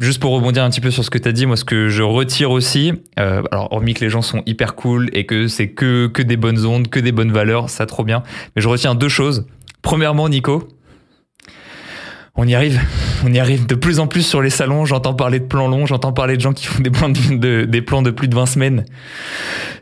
juste 0.00 0.20
pour 0.20 0.32
rebondir 0.32 0.64
un 0.64 0.70
petit 0.70 0.80
peu 0.80 0.90
sur 0.90 1.04
ce 1.04 1.10
que 1.10 1.18
tu 1.18 1.28
as 1.28 1.32
dit, 1.32 1.46
moi, 1.46 1.56
ce 1.56 1.64
que 1.64 1.88
je 1.88 2.02
retire 2.02 2.50
aussi, 2.50 2.92
alors 3.16 3.72
hormis 3.72 3.94
que 3.94 4.04
les 4.04 4.10
gens 4.10 4.22
sont 4.22 4.42
hyper 4.44 4.74
cool 4.74 5.08
et 5.12 5.24
que 5.24 5.46
c'est 5.46 5.68
que, 5.68 6.08
que 6.08 6.22
des 6.22 6.36
bonnes 6.36 6.66
ondes, 6.66 6.88
que 6.88 7.00
des 7.00 7.12
bonnes 7.12 7.32
valeurs, 7.32 7.70
ça 7.70 7.86
trop 7.86 8.04
bien. 8.04 8.22
Mais 8.54 8.62
je 8.62 8.68
retiens 8.68 8.94
deux 8.94 9.08
choses. 9.08 9.46
Premièrement, 9.82 10.28
Nico, 10.28 10.68
on 12.38 12.46
y 12.46 12.54
arrive. 12.54 12.80
On 13.24 13.32
y 13.32 13.40
arrive 13.40 13.66
de 13.66 13.74
plus 13.74 13.98
en 13.98 14.06
plus 14.06 14.22
sur 14.22 14.40
les 14.40 14.48
salons. 14.48 14.84
J'entends 14.84 15.12
parler 15.12 15.40
de 15.40 15.44
plans 15.44 15.66
longs, 15.66 15.86
j'entends 15.86 16.12
parler 16.12 16.36
de 16.36 16.40
gens 16.40 16.52
qui 16.52 16.66
font 16.66 16.80
des 16.80 16.90
plans 16.90 17.08
de, 17.08 17.64
des 17.64 17.82
plans 17.82 18.00
de 18.00 18.12
plus 18.12 18.28
de 18.28 18.34
20 18.36 18.46
semaines. 18.46 18.84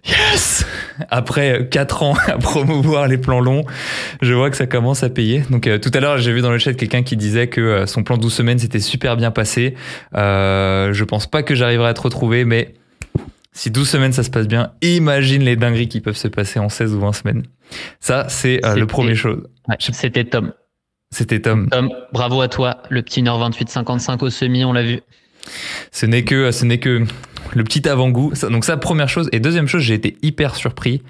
Yes 0.09 0.65
Après 1.11 1.69
4 1.71 2.03
ans 2.03 2.15
à 2.27 2.39
promouvoir 2.39 3.09
les 3.09 3.19
plans 3.19 3.41
longs, 3.41 3.67
je 4.23 4.33
vois 4.33 4.49
que 4.49 4.57
ça 4.57 4.67
commence 4.67 5.03
à 5.03 5.11
payer. 5.11 5.45
Donc 5.51 5.67
euh, 5.67 5.79
tout 5.79 5.91
à 5.93 6.01
l'heure, 6.01 6.17
j'ai 6.17 6.33
vu 6.33 6.41
dans 6.41 6.51
le 6.51 6.57
chat 6.57 6.73
quelqu'un 6.73 7.03
qui 7.03 7.19
disait 7.19 7.49
que 7.49 7.61
euh, 7.61 7.87
son 7.87 8.03
plan 8.03 8.17
de 8.17 8.23
12 8.23 8.33
semaines 8.33 8.59
s'était 8.59 8.81
super 8.81 9.19
bien 9.19 9.31
passé. 9.31 9.75
Euh, 10.15 10.95
je 10.95 11.05
pense 11.05 11.27
pas 11.27 11.43
que 11.43 11.55
j'arriverai 11.55 11.91
à 11.91 11.95
te 11.95 12.01
retrouver, 12.01 12.47
mais 12.47 12.73
si 13.53 13.71
12 13.71 13.87
semaines 13.87 14.13
ça 14.15 14.23
se 14.23 14.31
passe 14.31 14.49
bien, 14.49 14.73
imagine 14.81 15.43
les 15.43 15.57
dingueries 15.57 15.89
qui 15.89 16.01
peuvent 16.01 16.17
se 16.17 16.29
passer 16.29 16.59
en 16.59 16.71
16 16.71 16.95
ou 16.95 17.01
20 17.01 17.13
semaines. 17.13 17.43
Ça, 18.01 18.27
c'est 18.31 18.61
le 18.63 18.87
premier 18.87 19.15
chose. 19.15 19.43
C'était 19.79 20.25
Tom. 20.25 20.53
C'était 21.11 21.41
Tom. 21.41 21.69
Tom, 21.71 21.91
bravo 22.13 22.41
à 22.41 22.49
toi. 22.49 22.83
Le 22.91 23.03
petit 23.03 23.23
Nord 23.23 23.51
28-55 23.51 24.25
au 24.25 24.31
semi, 24.31 24.65
on 24.65 24.73
l'a 24.73 24.83
vu. 24.83 25.01
Ce 25.93 26.07
n'est 26.07 26.25
que, 26.25 26.51
ce 26.51 26.65
n'est 26.65 26.79
que 26.79 27.05
le 27.55 27.65
petit 27.65 27.89
avant-goût. 27.89 28.33
Donc 28.51 28.65
ça, 28.65 28.77
première 28.77 29.09
chose. 29.09 29.29
Et 29.33 29.41
deuxième 29.41 29.69
chose, 29.69 29.83
j'ai 29.83 29.95
été 29.95 30.17
hyper 30.23 30.57
surpris. 30.57 31.03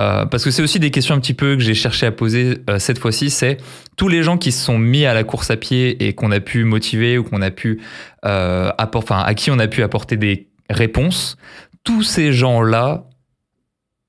Euh, 0.00 0.26
parce 0.26 0.44
que 0.44 0.52
c'est 0.52 0.62
aussi 0.62 0.78
des 0.78 0.92
questions 0.92 1.16
un 1.16 1.18
petit 1.18 1.34
peu 1.34 1.56
que 1.56 1.62
j'ai 1.62 1.74
cherché 1.74 2.06
à 2.06 2.12
poser 2.12 2.58
euh, 2.70 2.78
cette 2.78 3.00
fois-ci, 3.00 3.30
c'est 3.30 3.56
tous 3.96 4.06
les 4.06 4.22
gens 4.22 4.38
qui 4.38 4.52
se 4.52 4.64
sont 4.64 4.78
mis 4.78 5.04
à 5.04 5.12
la 5.12 5.24
course 5.24 5.50
à 5.50 5.56
pied 5.56 6.06
et 6.06 6.12
qu'on 6.12 6.30
a 6.30 6.38
pu 6.38 6.62
motiver 6.62 7.18
ou 7.18 7.24
qu'on 7.24 7.42
a 7.42 7.50
pu 7.50 7.80
euh, 8.24 8.70
enfin 8.94 9.18
à 9.18 9.34
qui 9.34 9.50
on 9.50 9.58
a 9.58 9.66
pu 9.66 9.82
apporter 9.82 10.16
des 10.16 10.50
réponses. 10.70 11.36
Tous 11.82 12.04
ces 12.04 12.32
gens-là 12.32 13.08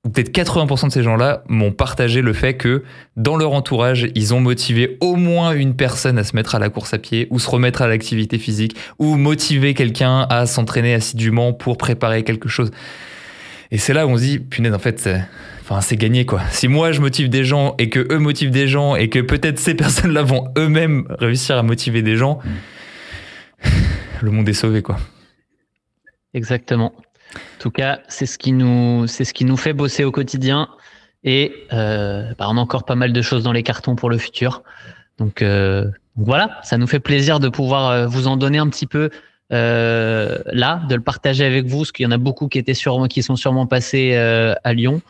peut-être 0.02 0.32
80% 0.32 0.88
de 0.88 0.92
ces 0.92 1.02
gens-là 1.02 1.42
m'ont 1.48 1.72
partagé 1.72 2.22
le 2.22 2.32
fait 2.32 2.54
que 2.54 2.82
dans 3.16 3.36
leur 3.36 3.52
entourage, 3.52 4.08
ils 4.14 4.32
ont 4.32 4.40
motivé 4.40 4.96
au 5.00 5.16
moins 5.16 5.52
une 5.52 5.76
personne 5.76 6.18
à 6.18 6.24
se 6.24 6.34
mettre 6.34 6.54
à 6.54 6.58
la 6.58 6.70
course 6.70 6.94
à 6.94 6.98
pied 6.98 7.28
ou 7.30 7.38
se 7.38 7.48
remettre 7.50 7.82
à 7.82 7.88
l'activité 7.88 8.38
physique 8.38 8.76
ou 8.98 9.16
motiver 9.16 9.74
quelqu'un 9.74 10.26
à 10.30 10.46
s'entraîner 10.46 10.94
assidûment 10.94 11.52
pour 11.52 11.76
préparer 11.76 12.24
quelque 12.24 12.48
chose. 12.48 12.70
Et 13.70 13.78
c'est 13.78 13.92
là 13.92 14.06
où 14.06 14.10
on 14.10 14.16
se 14.16 14.22
dit, 14.22 14.38
punaise, 14.38 14.74
en 14.74 14.78
fait, 14.78 15.08
enfin, 15.60 15.80
c'est 15.80 15.96
gagné, 15.96 16.24
quoi. 16.26 16.40
Si 16.50 16.66
moi, 16.66 16.92
je 16.92 17.00
motive 17.00 17.28
des 17.28 17.44
gens 17.44 17.74
et 17.78 17.88
que 17.88 18.00
eux 18.12 18.18
motivent 18.18 18.50
des 18.50 18.66
gens 18.66 18.96
et 18.96 19.08
que 19.08 19.20
peut-être 19.20 19.60
ces 19.60 19.74
personnes-là 19.74 20.22
vont 20.22 20.48
eux-mêmes 20.58 21.06
réussir 21.20 21.56
à 21.56 21.62
motiver 21.62 22.02
des 22.02 22.16
gens, 22.16 22.40
le 24.22 24.30
monde 24.30 24.48
est 24.48 24.54
sauvé, 24.54 24.82
quoi. 24.82 24.96
Exactement. 26.34 26.92
En 27.34 27.58
tout 27.58 27.70
cas, 27.70 28.00
c'est 28.08 28.26
ce 28.26 28.38
qui 28.38 28.52
nous, 28.52 29.06
c'est 29.06 29.24
ce 29.24 29.32
qui 29.32 29.44
nous 29.44 29.56
fait 29.56 29.72
bosser 29.72 30.04
au 30.04 30.12
quotidien. 30.12 30.68
Et 31.22 31.66
euh, 31.72 32.32
bah, 32.38 32.46
on 32.48 32.56
a 32.56 32.60
encore 32.60 32.84
pas 32.84 32.94
mal 32.94 33.12
de 33.12 33.22
choses 33.22 33.44
dans 33.44 33.52
les 33.52 33.62
cartons 33.62 33.94
pour 33.96 34.10
le 34.10 34.18
futur. 34.18 34.62
Donc, 35.20 35.42
euh, 35.42 35.84
voilà, 36.16 36.58
ça 36.62 36.78
nous 36.78 36.86
fait 36.86 36.98
plaisir 36.98 37.40
de 37.40 37.48
pouvoir 37.48 37.90
euh, 37.90 38.06
vous 38.06 38.26
en 38.26 38.36
donner 38.36 38.58
un 38.58 38.68
petit 38.68 38.86
peu 38.86 39.10
euh, 39.52 40.38
là, 40.46 40.82
de 40.88 40.94
le 40.94 41.02
partager 41.02 41.44
avec 41.44 41.66
vous, 41.66 41.78
parce 41.78 41.92
qu'il 41.92 42.04
y 42.04 42.06
en 42.06 42.10
a 42.10 42.18
beaucoup 42.18 42.48
qui 42.48 42.58
étaient 42.58 42.74
sûrement, 42.74 43.06
qui 43.06 43.22
sont 43.22 43.36
sûrement 43.36 43.66
passés 43.66 44.16
à 44.16 44.72
Lyon. 44.72 45.02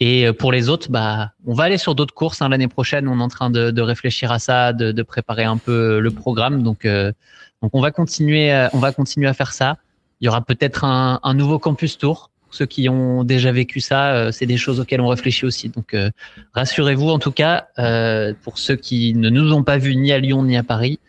Et 0.00 0.30
pour 0.32 0.52
les 0.52 0.68
autres, 0.68 0.90
bah, 0.90 1.30
on 1.46 1.54
va 1.54 1.64
aller 1.64 1.78
sur 1.78 1.94
d'autres 1.94 2.12
courses 2.12 2.42
hein, 2.42 2.48
l'année 2.48 2.68
prochaine. 2.68 3.08
On 3.08 3.20
est 3.20 3.22
en 3.22 3.28
train 3.28 3.48
de, 3.48 3.80
réfléchir 3.80 4.32
à 4.32 4.38
ça, 4.38 4.72
de, 4.72 4.92
de, 4.92 5.02
préparer 5.02 5.44
un 5.44 5.56
peu 5.56 6.00
le 6.00 6.10
programme. 6.10 6.62
Donc, 6.62 6.86
donc 6.86 7.70
on 7.72 7.80
va 7.80 7.92
continuer, 7.92 8.68
on 8.72 8.78
va 8.78 8.92
continuer 8.92 9.28
à 9.28 9.34
faire 9.34 9.52
ça. 9.52 9.76
Il 10.20 10.26
y 10.26 10.28
aura 10.28 10.40
peut-être 10.40 10.84
un, 10.84 11.34
nouveau 11.34 11.58
campus 11.58 11.98
tour. 11.98 12.30
ceux 12.50 12.66
qui 12.66 12.88
ont 12.88 13.24
déjà 13.24 13.52
vécu 13.52 13.80
ça, 13.80 14.14
euh, 14.14 14.32
c'est 14.32 14.46
des 14.46 14.56
choses 14.56 14.80
auxquelles 14.80 15.00
on 15.00 15.08
réfléchit 15.08 15.44
aussi. 15.44 15.68
Donc 15.68 15.92
euh, 15.92 16.10
rassurez-vous 16.54 17.10
en 17.10 17.18
tout 17.18 17.32
cas, 17.32 17.68
euh, 17.78 18.32
pour 18.42 18.58
ceux 18.58 18.76
qui 18.76 19.14
ne 19.14 19.28
nous 19.28 19.52
ont 19.52 19.64
pas 19.64 19.78
vus 19.78 19.96
ni 19.96 20.12
à 20.12 20.18
Lyon 20.18 20.44
ni 20.44 20.56
à 20.56 20.62
Paris, 20.62 21.00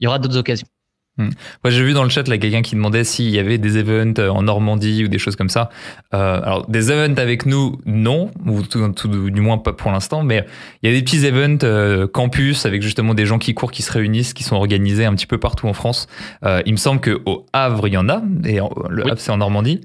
il 0.00 0.04
y 0.04 0.06
aura 0.06 0.18
d'autres 0.18 0.36
occasions. 0.36 0.68
Hmm. 1.22 1.70
j'ai 1.70 1.84
vu 1.84 1.92
dans 1.92 2.04
le 2.04 2.08
chat 2.08 2.26
là 2.28 2.38
quelqu'un 2.38 2.62
qui 2.62 2.74
demandait 2.74 3.04
s'il 3.04 3.30
y 3.30 3.38
avait 3.38 3.58
des 3.58 3.78
events 3.78 4.18
en 4.18 4.42
Normandie 4.42 5.04
ou 5.04 5.08
des 5.08 5.18
choses 5.18 5.36
comme 5.36 5.48
ça. 5.48 5.70
alors 6.10 6.66
des 6.68 6.90
events 6.90 7.18
avec 7.18 7.46
nous, 7.46 7.80
non, 7.86 8.30
ou 8.46 8.62
tout, 8.62 9.08
du 9.08 9.40
moins 9.40 9.58
pas 9.58 9.72
pour 9.72 9.90
l'instant, 9.90 10.22
mais 10.22 10.44
il 10.82 10.90
y 10.90 10.92
a 10.92 10.96
des 10.96 11.02
petits 11.02 11.24
events 11.26 12.06
campus 12.12 12.66
avec 12.66 12.82
justement 12.82 13.14
des 13.14 13.26
gens 13.26 13.38
qui 13.38 13.54
courent, 13.54 13.72
qui 13.72 13.82
se 13.82 13.92
réunissent, 13.92 14.34
qui 14.34 14.42
sont 14.42 14.56
organisés 14.56 15.04
un 15.04 15.14
petit 15.14 15.26
peu 15.26 15.38
partout 15.38 15.68
en 15.68 15.72
France. 15.72 16.08
il 16.44 16.72
me 16.72 16.78
semble 16.78 17.00
qu'au 17.00 17.46
Havre 17.52 17.88
il 17.88 17.94
y 17.94 17.96
en 17.96 18.08
a, 18.08 18.22
et 18.44 18.58
le 18.90 19.06
Havre 19.06 19.18
c'est 19.18 19.32
en 19.32 19.38
Normandie. 19.38 19.80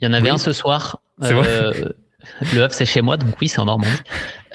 Il 0.00 0.06
y 0.06 0.08
en 0.08 0.12
avait 0.12 0.30
un 0.30 0.38
ce 0.38 0.52
soir. 0.52 1.00
le 1.20 2.62
Havre 2.62 2.72
c'est 2.72 2.86
chez 2.86 3.02
moi, 3.02 3.16
donc 3.16 3.34
oui 3.40 3.48
c'est 3.48 3.60
en 3.60 3.66
Normandie. 3.66 3.90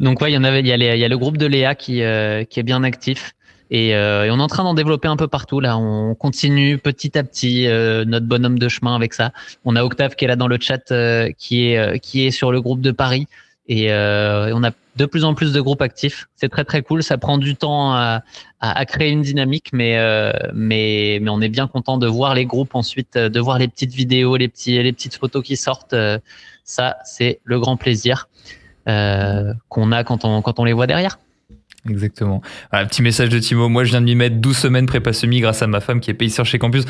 donc 0.00 0.20
ouais, 0.20 0.30
il 0.30 0.34
y 0.34 0.38
en 0.38 0.44
avait. 0.44 0.60
Il 0.60 0.66
y, 0.66 1.04
a 1.04 1.08
le 1.08 1.18
groupe 1.18 1.36
de 1.36 1.46
Léa 1.46 1.74
qui, 1.74 2.02
qui 2.50 2.60
est 2.60 2.64
bien 2.64 2.82
actif. 2.82 3.34
Euh, 3.72 4.24
et, 4.24 4.30
on 4.30 4.38
est 4.38 4.42
en 4.42 4.46
train 4.48 4.64
d'en 4.64 4.74
développer 4.74 5.08
un 5.08 5.16
peu 5.16 5.28
partout. 5.28 5.60
Là, 5.60 5.78
on 5.78 6.14
continue 6.14 6.78
petit 6.78 7.16
à 7.16 7.24
petit 7.24 7.66
euh, 7.66 8.04
notre 8.04 8.26
bonhomme 8.26 8.58
de 8.58 8.68
chemin 8.68 8.94
avec 8.94 9.14
ça. 9.14 9.32
On 9.64 9.76
a 9.76 9.84
Octave 9.84 10.14
qui 10.14 10.24
est 10.24 10.28
là 10.28 10.36
dans 10.36 10.48
le 10.48 10.58
chat, 10.60 10.90
euh, 10.90 11.30
qui 11.38 11.66
est 11.66 11.98
qui 12.00 12.26
est 12.26 12.30
sur 12.30 12.52
le 12.52 12.60
groupe 12.60 12.80
de 12.80 12.90
Paris. 12.90 13.26
Et 13.68 13.90
on 13.90 14.64
a 14.64 14.70
de 14.96 15.06
plus 15.06 15.24
en 15.24 15.34
plus 15.34 15.52
de 15.52 15.60
groupes 15.60 15.80
actifs. 15.80 16.26
C'est 16.36 16.50
très 16.50 16.64
très 16.64 16.82
cool. 16.82 17.02
Ça 17.02 17.16
prend 17.16 17.38
du 17.38 17.56
temps 17.56 17.94
à, 17.94 18.22
à, 18.60 18.84
créer 18.84 19.10
une 19.10 19.22
dynamique, 19.22 19.70
mais 19.72 19.96
mais 20.52 21.18
mais 21.22 21.30
on 21.30 21.40
est 21.40 21.48
bien 21.48 21.68
content 21.68 21.96
de 21.96 22.06
voir 22.06 22.34
les 22.34 22.44
groupes 22.44 22.74
ensuite, 22.74 23.16
de 23.16 23.40
voir 23.40 23.58
les 23.58 23.68
petites 23.68 23.94
vidéos, 23.94 24.36
les 24.36 24.48
petits 24.48 24.82
les 24.82 24.92
petites 24.92 25.16
photos 25.16 25.42
qui 25.42 25.56
sortent. 25.56 25.94
ça, 26.64 26.96
c'est 27.04 27.40
le 27.44 27.60
grand 27.60 27.76
plaisir 27.76 28.28
qu'on 28.84 29.92
a 29.92 30.04
quand 30.04 30.24
on 30.24 30.42
quand 30.42 30.58
on 30.58 30.64
les 30.64 30.74
voit 30.74 30.86
derrière. 30.86 31.18
Exactement. 31.88 32.40
Un 32.70 32.86
petit 32.86 33.02
message 33.02 33.28
de 33.28 33.38
Timo. 33.40 33.68
Moi, 33.68 33.82
je 33.82 33.90
viens 33.90 34.00
de 34.00 34.06
m'y 34.06 34.14
mettre 34.14 34.36
12 34.36 34.56
semaines 34.56 34.86
prépa 34.86 35.12
semi 35.12 35.40
grâce 35.40 35.62
à 35.62 35.66
ma 35.66 35.80
femme 35.80 35.98
qui 35.98 36.10
est 36.10 36.14
payée 36.14 36.32
chez 36.44 36.58
Campus. 36.58 36.84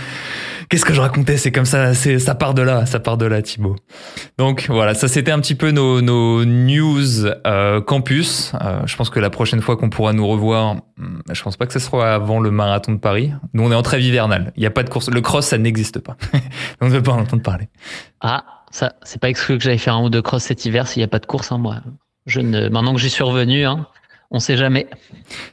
Qu'est-ce 0.69 0.85
que 0.85 0.93
je 0.93 1.01
racontais? 1.01 1.39
C'est 1.39 1.51
comme 1.51 1.65
ça, 1.65 1.95
c'est 1.95 2.19
ça 2.19 2.35
part 2.35 2.53
de 2.53 2.61
là, 2.61 2.85
ça 2.85 3.01
part 3.01 3.17
de 3.17 3.25
là, 3.25 3.41
Timo. 3.41 3.77
Donc 4.37 4.67
voilà, 4.69 4.93
ça 4.93 5.09
c'était 5.09 5.31
un 5.31 5.41
petit 5.41 5.55
peu 5.55 5.71
nos, 5.71 6.03
nos 6.03 6.45
news 6.45 7.27
euh, 7.47 7.81
campus. 7.81 8.53
Euh, 8.61 8.83
je 8.85 8.97
pense 8.97 9.09
que 9.09 9.19
la 9.19 9.31
prochaine 9.31 9.63
fois 9.63 9.79
qu'on 9.79 9.89
pourra 9.89 10.13
nous 10.13 10.27
revoir, 10.27 10.77
hmm, 10.99 11.21
je 11.33 11.43
pense 11.43 11.57
pas 11.57 11.67
que 11.67 11.73
ce 11.73 11.79
sera 11.79 12.15
avant 12.15 12.39
le 12.39 12.51
marathon 12.51 12.93
de 12.93 12.99
Paris. 12.99 13.33
Nous, 13.55 13.63
on 13.63 13.73
est 13.73 13.75
en 13.75 13.83
trêve 13.83 14.03
hivernale. 14.03 14.53
Il 14.57 14.61
n'y 14.61 14.67
a 14.67 14.71
pas 14.71 14.83
de 14.83 14.91
course. 14.91 15.09
Le 15.11 15.21
cross, 15.23 15.47
ça 15.47 15.59
n'existe 15.59 16.01
pas. 16.01 16.17
on 16.83 16.87
ne 16.87 16.91
veut 16.91 17.03
pas 17.03 17.13
en 17.13 17.21
entendre 17.21 17.43
parler. 17.43 17.69
Ah, 18.21 18.45
ça, 18.71 18.93
c'est 19.03 19.21
pas 19.21 19.31
exclu 19.31 19.57
que 19.57 19.65
j'aille 19.65 19.79
faire 19.79 19.95
un 19.95 20.05
ou 20.05 20.11
deux 20.11 20.23
cross 20.23 20.43
cet 20.43 20.67
hiver 20.67 20.87
s'il 20.87 21.01
n'y 21.01 21.05
a 21.05 21.09
pas 21.09 21.19
de 21.19 21.27
course. 21.27 21.51
Hein, 21.51 21.59
moi, 21.59 21.77
je 22.27 22.41
ne. 22.41 22.69
Maintenant 22.69 22.95
que 22.95 23.01
j'y 23.01 23.11
suis 23.11 23.25
revenu, 23.25 23.65
hein, 23.65 23.87
on 24.33 24.41
sait 24.41 24.57
jamais. 24.57 24.87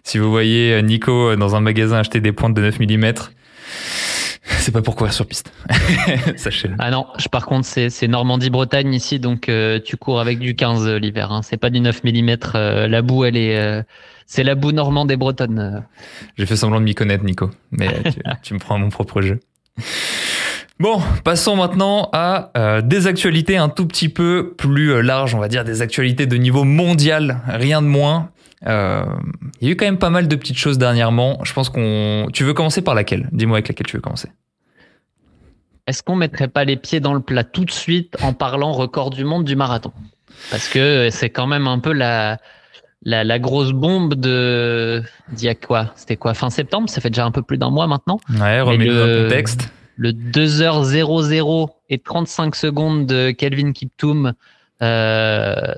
Si 0.03 0.17
vous 0.17 0.31
voyez 0.31 0.73
euh, 0.73 0.81
Nico 0.81 1.11
euh, 1.11 1.35
dans 1.35 1.55
un 1.55 1.59
magasin 1.59 1.97
acheter 1.97 2.21
des 2.21 2.31
pointes 2.31 2.55
de 2.55 2.61
9 2.61 2.79
mm, 2.79 3.13
c'est 4.43 4.71
pas 4.71 4.81
pour 4.81 4.95
courir 4.95 5.13
sur 5.13 5.27
piste. 5.27 5.51
Sachez-le. 6.37 6.75
Ah 6.79 6.89
non, 6.89 7.05
je, 7.19 7.27
par 7.27 7.45
contre, 7.45 7.67
c'est 7.67 8.07
Normandie-Bretagne 8.07 8.93
ici, 8.93 9.19
donc 9.19 9.49
euh, 9.49 9.79
tu 9.83 9.97
cours 9.97 10.19
avec 10.19 10.39
du 10.39 10.55
15 10.55 10.87
l'hiver. 10.93 11.31
Hein. 11.31 11.41
C'est 11.43 11.57
pas 11.57 11.69
du 11.69 11.81
9 11.81 12.03
mm. 12.03 12.37
la 12.87 13.01
boue, 13.01 13.25
elle 13.25 13.37
est. 13.37 13.83
c'est 14.25 14.43
la 14.43 14.55
boue 14.55 14.71
normande 14.71 15.11
et 15.11 15.17
bretonne. 15.17 15.83
J'ai 16.37 16.45
fait 16.45 16.55
semblant 16.55 16.79
de 16.79 16.85
m'y 16.85 16.95
connaître, 16.95 17.23
Nico, 17.23 17.51
mais 17.71 17.89
tu, 18.43 18.53
me 18.53 18.59
prends 18.59 18.75
à 18.75 18.79
mon 18.79 18.89
propre 18.89 19.21
jeu. 19.21 19.39
Bon, 20.79 21.01
passons 21.25 21.57
maintenant 21.57 22.09
à 22.13 22.81
des 22.81 23.07
actualités 23.07 23.57
un 23.57 23.69
tout 23.69 23.85
petit 23.85 24.09
peu 24.09 24.53
plus 24.57 25.01
larges, 25.01 25.35
on 25.35 25.39
va 25.39 25.49
dire 25.49 25.65
des 25.65 25.81
actualités 25.81 26.25
de 26.25 26.37
niveau 26.37 26.63
mondial, 26.63 27.41
rien 27.47 27.81
de 27.81 27.87
moins. 27.87 28.31
Euh, 28.67 29.05
il 29.61 29.67
y 29.67 29.69
a 29.69 29.73
eu 29.73 29.75
quand 29.75 29.85
même 29.85 29.99
pas 29.99 30.09
mal 30.09 30.27
de 30.27 30.35
petites 30.35 30.57
choses 30.57 30.77
dernièrement. 30.77 31.39
Je 31.43 31.53
pense 31.53 31.69
qu'on. 31.69 32.27
Tu 32.33 32.43
veux 32.43 32.53
commencer 32.53 32.81
par 32.81 32.95
laquelle? 32.95 33.29
Dis-moi 33.31 33.57
avec 33.57 33.69
laquelle 33.69 33.87
tu 33.87 33.95
veux 33.95 34.01
commencer. 34.01 34.29
Est-ce 35.87 36.03
qu'on 36.03 36.15
mettrait 36.15 36.49
pas 36.49 36.65
les 36.65 36.75
pieds 36.75 36.99
dans 36.99 37.13
le 37.13 37.19
plat 37.19 37.43
tout 37.43 37.65
de 37.65 37.71
suite 37.71 38.15
en 38.21 38.33
parlant 38.33 38.71
record 38.71 39.09
du 39.09 39.23
monde 39.23 39.43
du 39.43 39.55
marathon? 39.55 39.91
Parce 40.51 40.67
que 40.67 41.09
c'est 41.11 41.29
quand 41.29 41.47
même 41.47 41.67
un 41.67 41.79
peu 41.79 41.93
la, 41.93 42.37
la, 43.03 43.39
grosse 43.39 43.71
bombe 43.71 44.15
de. 44.15 45.01
D'il 45.31 45.45
y 45.45 45.49
a 45.49 45.55
quoi? 45.55 45.91
C'était 45.95 46.17
quoi? 46.17 46.33
Fin 46.33 46.49
septembre? 46.49 46.89
Ça 46.89 47.01
fait 47.01 47.09
déjà 47.09 47.25
un 47.25 47.31
peu 47.31 47.41
plus 47.41 47.57
d'un 47.57 47.71
mois 47.71 47.87
maintenant. 47.87 48.19
Ouais, 48.39 48.61
remets-le 48.61 48.99
dans 48.99 49.05
le 49.05 49.23
contexte. 49.23 49.71
Le 49.95 50.11
2h00 50.11 51.69
et 51.89 51.99
35 51.99 52.55
secondes 52.55 53.05
de 53.05 53.31
Kelvin 53.31 53.73
Kiptoum. 53.73 54.33
Euh, 54.81 55.73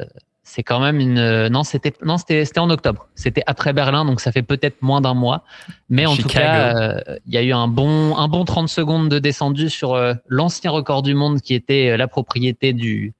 c'est 0.53 0.63
quand 0.63 0.81
même 0.81 0.99
une. 0.99 1.47
Non, 1.47 1.63
c'était 1.63 1.93
non, 2.03 2.17
c'était 2.17 2.43
c'était 2.43 2.59
en 2.59 2.69
octobre. 2.69 3.07
C'était 3.15 3.41
après 3.47 3.71
Berlin, 3.71 4.03
donc 4.03 4.19
ça 4.19 4.33
fait 4.33 4.41
peut-être 4.41 4.81
moins 4.81 4.99
d'un 4.99 5.13
mois. 5.13 5.45
Mais 5.89 6.05
en 6.05 6.17
tout 6.17 6.27
cas, 6.27 6.99
il 7.25 7.33
y 7.33 7.37
a 7.37 7.41
eu 7.41 7.53
un 7.53 7.69
bon 7.69 8.17
un 8.17 8.27
bon 8.27 8.43
30 8.43 8.67
secondes 8.67 9.07
de 9.07 9.17
descendu 9.17 9.69
sur 9.69 9.97
l'ancien 10.27 10.71
record 10.71 11.03
du 11.03 11.13
monde 11.13 11.39
qui 11.39 11.53
était 11.53 11.95
la 11.95 12.07
propriété 12.09 12.73
du 12.73 13.13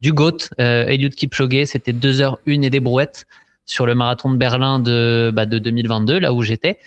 du 0.00 0.12
GOAT, 0.12 0.50
Eliud 0.58 1.16
Kipchoge. 1.16 1.64
C'était 1.64 1.92
2 1.92 2.20
h 2.20 2.36
1 2.46 2.62
et 2.62 2.70
des 2.70 2.80
brouettes 2.80 3.26
sur 3.64 3.84
le 3.84 3.96
marathon 3.96 4.30
de 4.30 4.36
Berlin 4.36 4.78
de 4.78 5.32
bah, 5.34 5.44
de 5.44 5.58
2022, 5.58 6.20
là 6.20 6.32
où 6.32 6.42
j'étais. 6.42 6.78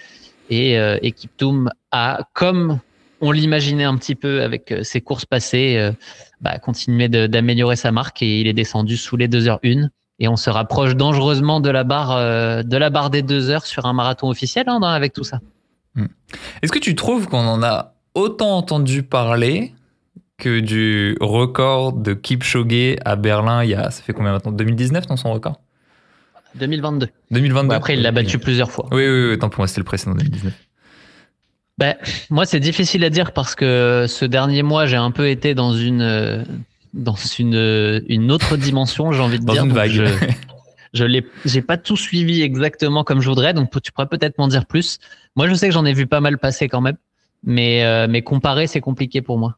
Et, 0.50 0.75
et 0.75 1.12
Kiptoum 1.12 1.70
a, 1.91 2.22
comme 2.34 2.79
on 3.22 3.32
l'imaginait 3.32 3.84
un 3.84 3.98
petit 3.98 4.15
peu 4.15 4.41
avec 4.41 4.72
euh, 4.72 4.84
ses 4.84 5.01
courses 5.01 5.25
passées, 5.25 5.75
euh, 5.77 5.91
bah, 6.41 6.58
continuer 6.60 7.10
d'améliorer 7.10 7.75
sa 7.75 7.91
marque 7.91 8.22
et 8.22 8.41
il 8.41 8.48
est 8.48 8.53
descendu 8.53 8.98
sous 8.98 9.17
les 9.17 9.27
2 9.27 9.46
h 9.46 9.60
1 9.63 9.89
et 10.19 10.27
on 10.27 10.36
se 10.36 10.50
rapproche 10.50 10.96
dangereusement 10.96 11.60
de 11.60 11.69
la 11.69 11.84
barre 11.84 12.12
euh, 12.12 12.63
de 12.63 12.77
la 12.77 12.89
barre 12.89 13.10
des 13.10 13.22
2 13.22 13.50
heures 13.50 13.65
sur 13.65 13.86
un 13.86 13.93
marathon 13.93 14.29
officiel 14.29 14.65
hein, 14.67 14.81
avec 14.81 15.13
tout 15.13 15.24
ça. 15.24 15.39
Hmm. 15.96 16.05
Est-ce 16.62 16.72
que 16.72 16.79
tu 16.79 16.96
trouves 16.96 17.27
qu'on 17.27 17.46
en 17.46 17.63
a 17.63 17.93
autant 18.15 18.58
entendu 18.58 19.03
parler 19.03 19.74
que 20.38 20.60
du 20.60 21.17
record 21.19 21.93
de 21.93 22.13
Kipchoge 22.13 22.96
à 23.03 23.15
Berlin 23.15 23.63
il 23.63 23.72
y 23.72 23.75
a 23.75 23.91
ça 23.91 24.01
fait 24.01 24.13
combien 24.13 24.31
maintenant 24.31 24.51
2019 24.51 25.08
dans 25.08 25.17
son 25.17 25.34
record? 25.34 25.60
2022. 26.55 27.10
2022. 27.31 27.75
après 27.75 27.93
il 27.96 28.01
l'a 28.01 28.12
battu 28.12 28.39
plusieurs 28.39 28.72
fois. 28.72 28.88
Oui 28.91 29.08
oui, 29.08 29.29
oui 29.31 29.39
tant 29.39 29.50
pour 29.50 29.60
moi 29.60 29.67
c'était 29.67 29.81
le 29.81 29.86
précédent 29.86 30.15
2019. 30.15 30.53
Ben, 31.79 31.95
moi, 32.29 32.45
c'est 32.45 32.59
difficile 32.59 33.05
à 33.05 33.09
dire 33.09 33.31
parce 33.31 33.55
que 33.55 34.05
ce 34.09 34.25
dernier 34.25 34.63
mois, 34.63 34.86
j'ai 34.86 34.98
un 34.98 35.12
peu 35.12 35.29
été 35.29 35.55
dans 35.55 35.74
une 35.74 36.45
dans 36.93 37.15
une 37.15 38.03
une 38.09 38.31
autre 38.33 38.57
dimension, 38.57 39.13
j'ai 39.13 39.21
envie 39.21 39.39
de 39.39 39.45
dans 39.45 39.53
dire. 39.53 39.63
Une 39.63 39.71
vague. 39.71 39.91
Je, 39.91 40.03
je 40.93 41.05
l'ai, 41.05 41.25
j'ai 41.45 41.62
pas 41.62 41.77
tout 41.77 41.95
suivi 41.95 42.41
exactement 42.41 43.05
comme 43.05 43.21
je 43.21 43.29
voudrais, 43.29 43.53
donc 43.53 43.71
tu 43.81 43.93
pourrais 43.93 44.07
peut-être 44.07 44.38
m'en 44.39 44.50
dire 44.50 44.65
plus. 44.65 45.00
Moi, 45.38 45.48
je 45.48 45.53
sais 45.53 45.67
que 45.67 45.74
j'en 45.74 45.86
ai 45.86 45.93
vu 45.93 46.05
pas 46.05 46.19
mal 46.19 46.38
passer 46.38 46.67
quand 46.67 46.81
même, 46.81 46.98
mais 47.45 47.86
euh, 47.86 48.07
mais 48.09 48.24
comparer, 48.24 48.67
c'est 48.67 48.81
compliqué 48.81 49.21
pour 49.21 49.38
moi. 49.38 49.55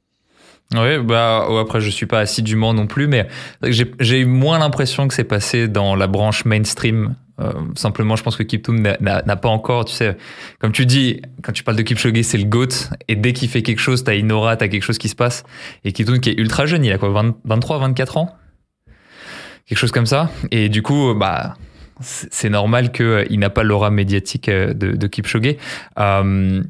Oui, 0.75 0.99
bah 0.99 1.47
après 1.59 1.81
je 1.81 1.89
suis 1.89 2.05
pas 2.05 2.19
assidûment 2.19 2.75
non 2.75 2.85
plus, 2.85 3.07
mais 3.07 3.27
j'ai 3.63 4.19
eu 4.19 4.25
moins 4.25 4.59
l'impression 4.59 5.07
que 5.07 5.15
c'est 5.15 5.23
passé 5.23 5.67
dans 5.67 5.95
la 5.95 6.05
branche 6.05 6.45
mainstream 6.45 7.15
euh, 7.41 7.51
simplement, 7.75 8.15
je 8.15 8.23
pense 8.23 8.35
que 8.35 8.43
Kiptoum 8.43 8.81
n'a 8.81 9.35
pas 9.35 9.49
encore, 9.49 9.85
tu 9.85 9.93
sais, 9.93 10.17
comme 10.59 10.71
tu 10.71 10.85
dis, 10.85 11.21
quand 11.41 11.51
tu 11.51 11.63
parles 11.63 11.77
de 11.77 11.83
Kipchoge, 11.83 12.21
c'est 12.21 12.37
le 12.37 12.45
GOAT. 12.45 12.89
Et 13.07 13.15
dès 13.15 13.33
qu'il 13.33 13.49
fait 13.49 13.61
quelque 13.61 13.79
chose, 13.79 14.03
t'as 14.03 14.15
une 14.15 14.31
aura, 14.31 14.55
t'as 14.57 14.67
quelque 14.67 14.83
chose 14.83 14.97
qui 14.97 15.09
se 15.09 15.15
passe. 15.15 15.43
Et 15.83 15.91
Kiptoum 15.91 16.19
qui 16.19 16.29
est 16.29 16.39
ultra 16.39 16.65
jeune, 16.65 16.85
il 16.85 16.91
a 16.91 16.97
quoi, 16.97 17.33
23, 17.45 17.79
24 17.79 18.17
ans? 18.17 18.35
Quelque 19.65 19.77
chose 19.77 19.91
comme 19.91 20.05
ça. 20.05 20.29
Et 20.51 20.69
du 20.69 20.81
coup, 20.81 21.13
bah, 21.13 21.55
c'est 22.01 22.49
normal 22.49 22.91
qu'il 22.91 23.39
n'a 23.39 23.49
pas 23.49 23.63
l'aura 23.63 23.91
médiatique 23.91 24.49
euh, 24.49 24.73
de, 24.73 24.91
de 24.91 25.07
Kipchoge. 25.07 25.55
Euh, 25.99 26.63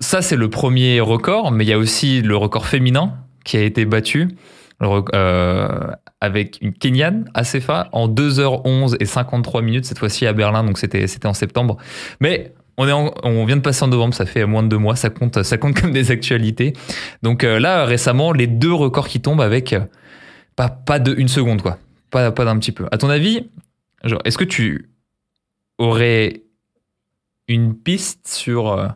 ça, 0.00 0.22
c'est 0.22 0.36
le 0.36 0.48
premier 0.48 1.00
record, 1.00 1.50
mais 1.50 1.64
il 1.64 1.68
y 1.68 1.72
a 1.72 1.78
aussi 1.78 2.22
le 2.22 2.36
record 2.36 2.66
féminin 2.66 3.14
qui 3.44 3.56
a 3.56 3.62
été 3.62 3.84
battu. 3.84 4.28
Euh, 4.82 5.90
avec 6.20 6.58
une 6.60 6.72
Kenyane, 6.72 7.30
Asefa, 7.34 7.88
en 7.92 8.08
2h11 8.08 8.96
et 9.00 9.04
53 9.04 9.62
minutes, 9.62 9.84
cette 9.84 9.98
fois-ci 9.98 10.26
à 10.26 10.32
Berlin, 10.32 10.64
donc 10.64 10.78
c'était 10.78 11.26
en 11.26 11.34
septembre. 11.34 11.76
Mais 12.20 12.52
on, 12.76 12.88
est 12.88 12.92
on 12.92 13.44
vient 13.44 13.56
de 13.56 13.62
passer 13.62 13.84
en 13.84 13.88
novembre, 13.88 14.14
ça 14.14 14.26
fait 14.26 14.44
moins 14.44 14.62
de 14.62 14.68
deux 14.68 14.78
mois, 14.78 14.96
ça 14.96 15.10
compte, 15.10 15.42
ça 15.42 15.58
compte 15.58 15.80
comme 15.80 15.92
des 15.92 16.10
actualités. 16.10 16.72
Donc 17.22 17.44
euh, 17.44 17.60
là, 17.60 17.84
récemment, 17.84 18.32
les 18.32 18.46
deux 18.46 18.72
records 18.72 19.08
qui 19.08 19.20
tombent 19.20 19.40
avec 19.40 19.72
euh, 19.72 19.80
pas, 20.56 20.68
pas 20.68 20.98
de 20.98 21.14
une 21.16 21.28
seconde, 21.28 21.62
quoi. 21.62 21.78
Pas, 22.10 22.32
pas 22.32 22.44
d'un 22.44 22.58
petit 22.58 22.72
peu. 22.72 22.86
À 22.90 22.98
ton 22.98 23.10
avis, 23.10 23.50
est-ce 24.24 24.38
que 24.38 24.44
tu 24.44 24.90
aurais 25.76 26.42
une 27.48 27.74
piste 27.74 28.26
sur 28.28 28.72
euh, 28.72 28.88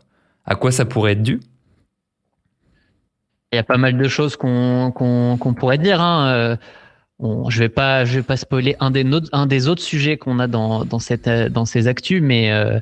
à 0.45 0.55
quoi 0.55 0.71
ça 0.71 0.83
pourrait 0.83 1.13
être 1.13 1.23
dû? 1.23 1.39
Il 3.51 3.57
y 3.57 3.59
a 3.59 3.63
pas 3.63 3.77
mal 3.77 3.97
de 3.97 4.07
choses 4.07 4.35
qu'on 4.35 4.91
qu'on 4.91 5.53
pourrait 5.53 5.77
dire. 5.77 6.01
Hein 6.01 6.57
je 7.49 7.59
vais 7.59 7.69
pas, 7.69 8.05
je 8.05 8.19
vais 8.19 8.23
pas 8.23 8.37
spoiler 8.37 8.75
un 8.79 8.91
des, 8.91 9.05
autres, 9.05 9.29
un 9.31 9.45
des 9.45 9.67
autres 9.67 9.81
sujets 9.81 10.17
qu'on 10.17 10.39
a 10.39 10.47
dans, 10.47 10.85
dans, 10.85 10.99
cette, 10.99 11.29
dans 11.29 11.65
ces 11.65 11.87
actus, 11.87 12.21
mais, 12.21 12.51
euh, 12.51 12.79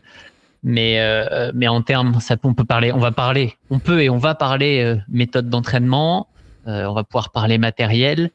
mais, 0.64 1.00
euh, 1.00 1.52
mais 1.54 1.68
en 1.68 1.82
termes, 1.82 2.20
ça, 2.20 2.36
on 2.44 2.54
peut 2.54 2.64
parler, 2.64 2.92
on 2.92 3.00
va 3.00 3.12
parler, 3.12 3.56
on 3.70 3.80
peut 3.80 4.02
et 4.02 4.10
on 4.10 4.18
va 4.18 4.36
parler 4.36 4.84
euh, 4.84 4.98
méthode 5.10 5.50
d'entraînement, 5.50 6.28
on 6.66 6.94
va 6.94 7.04
pouvoir 7.04 7.32
parler 7.32 7.58
matériel, 7.58 8.30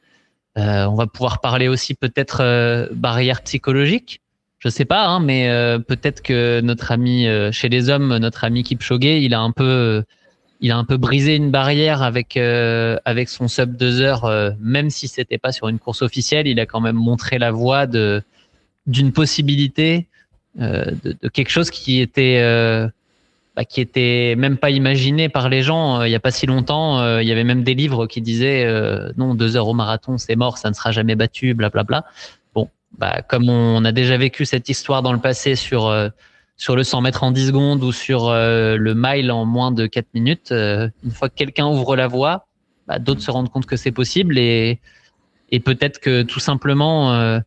on 0.57 0.95
va 0.95 1.07
pouvoir 1.07 1.41
parler 1.41 1.69
aussi 1.69 1.95
peut-être 1.95 2.89
barrière 2.93 3.43
psychologique. 3.43 4.21
Je 4.59 4.69
sais 4.69 4.85
pas, 4.85 5.07
hein, 5.07 5.21
mais 5.21 5.49
peut-être 5.87 6.23
que 6.23 6.61
notre 6.61 6.91
ami 6.91 7.29
chez 7.53 7.69
les 7.69 7.89
hommes, 7.89 8.17
notre 8.17 8.43
ami 8.43 8.65
Kipchoge, 8.65 9.05
il 9.05 9.33
a 9.33 9.41
un 9.41 9.53
peu 9.53 10.03
il 10.61 10.71
a 10.73 10.77
un 10.77 10.85
peu 10.85 10.97
brisé 10.97 11.37
une 11.37 11.51
barrière 11.51 12.03
avec 12.03 12.37
euh, 12.37 12.97
avec 13.05 13.29
son 13.29 13.49
sub 13.49 13.77
2 13.77 14.01
heures, 14.01 14.25
euh, 14.25 14.51
même 14.61 14.91
si 14.91 15.09
c'était 15.09 15.39
pas 15.39 15.53
sur 15.53 15.69
une 15.69 15.79
course 15.79 16.03
officielle, 16.03 16.47
il 16.47 16.59
a 16.61 16.67
quand 16.67 16.81
même 16.81 16.97
montré 16.97 17.39
la 17.39 17.51
voie 17.51 17.87
de 17.87 18.23
d'une 18.87 19.13
possibilité 19.13 20.07
euh, 20.61 20.85
de, 21.05 21.17
de, 21.21 21.29
quelque 21.29 21.51
chose 21.51 21.71
qui 21.71 22.01
était 22.01 22.41
bah, 23.55 23.65
qui 23.65 23.81
était 23.81 24.35
même 24.37 24.57
pas 24.59 24.71
imaginé 24.71 25.29
par 25.29 25.49
les 25.49 25.63
gens 25.63 26.03
il 26.03 26.11
y 26.11 26.15
a 26.15 26.21
pas 26.21 26.31
si 26.31 26.47
longtemps. 26.47 27.19
il 27.19 27.27
y 27.27 27.33
avait 27.33 27.45
même 27.45 27.63
des 27.63 27.75
livres 27.75 28.07
qui 28.07 28.21
disaient 28.21 28.67
non 29.17 29.35
deux 29.35 29.57
heures 29.57 29.69
au 29.69 29.75
marathon 29.75 30.19
c'est 30.19 30.37
mort, 30.37 30.59
ça 30.59 30.71
ne 30.71 30.75
sera 30.75 30.93
jamais 30.93 31.17
battu, 31.17 31.55
blablabla. 31.55 32.05
Bon, 32.55 32.69
bah 32.97 33.23
comme 33.23 33.51
on 33.51 33.85
a 33.85 33.93
déjà 33.93 34.17
vécu 34.17 34.45
cette 34.45 34.69
histoire 34.69 35.03
dans 35.03 35.13
le 35.13 35.21
passé 35.21 35.55
sur 35.57 35.91
sur 36.57 36.75
le 36.75 36.85
100 36.85 37.03
mètres 37.03 37.23
en 37.23 37.31
10 37.31 37.49
secondes 37.49 37.83
ou 37.83 37.93
sur 37.93 38.29
euh, 38.29 38.77
le 38.77 38.95
mile 38.95 39.31
en 39.31 39.45
moins 39.45 39.73
de 39.73 39.87
4 39.87 40.07
minutes, 40.15 40.53
euh, 40.53 40.89
une 41.05 41.11
fois 41.11 41.29
que 41.29 41.35
quelqu'un 41.35 41.67
ouvre 41.67 41.97
la 41.97 42.07
voie, 42.07 42.47
bah, 42.87 42.99
d'autres 42.99 43.21
se 43.21 43.31
rendent 43.31 43.51
compte 43.51 43.67
que 43.67 43.77
c'est 43.77 43.93
possible 43.93 44.39
et, 44.39 44.81
et 45.51 45.61
peut-être 45.61 46.01
que 46.01 46.23
tout 46.23 46.41
simplement, 46.41 47.13
euh, 47.13 47.41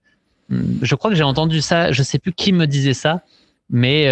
je 0.49 0.95
crois 0.95 1.09
que 1.09 1.17
j'ai 1.17 1.23
entendu 1.23 1.61
ça, 1.61 1.91
je 1.91 2.03
sais 2.03 2.19
plus 2.19 2.33
qui 2.33 2.53
me 2.53 2.67
disait 2.67 2.93
ça, 2.93 3.23
mais 3.71 4.11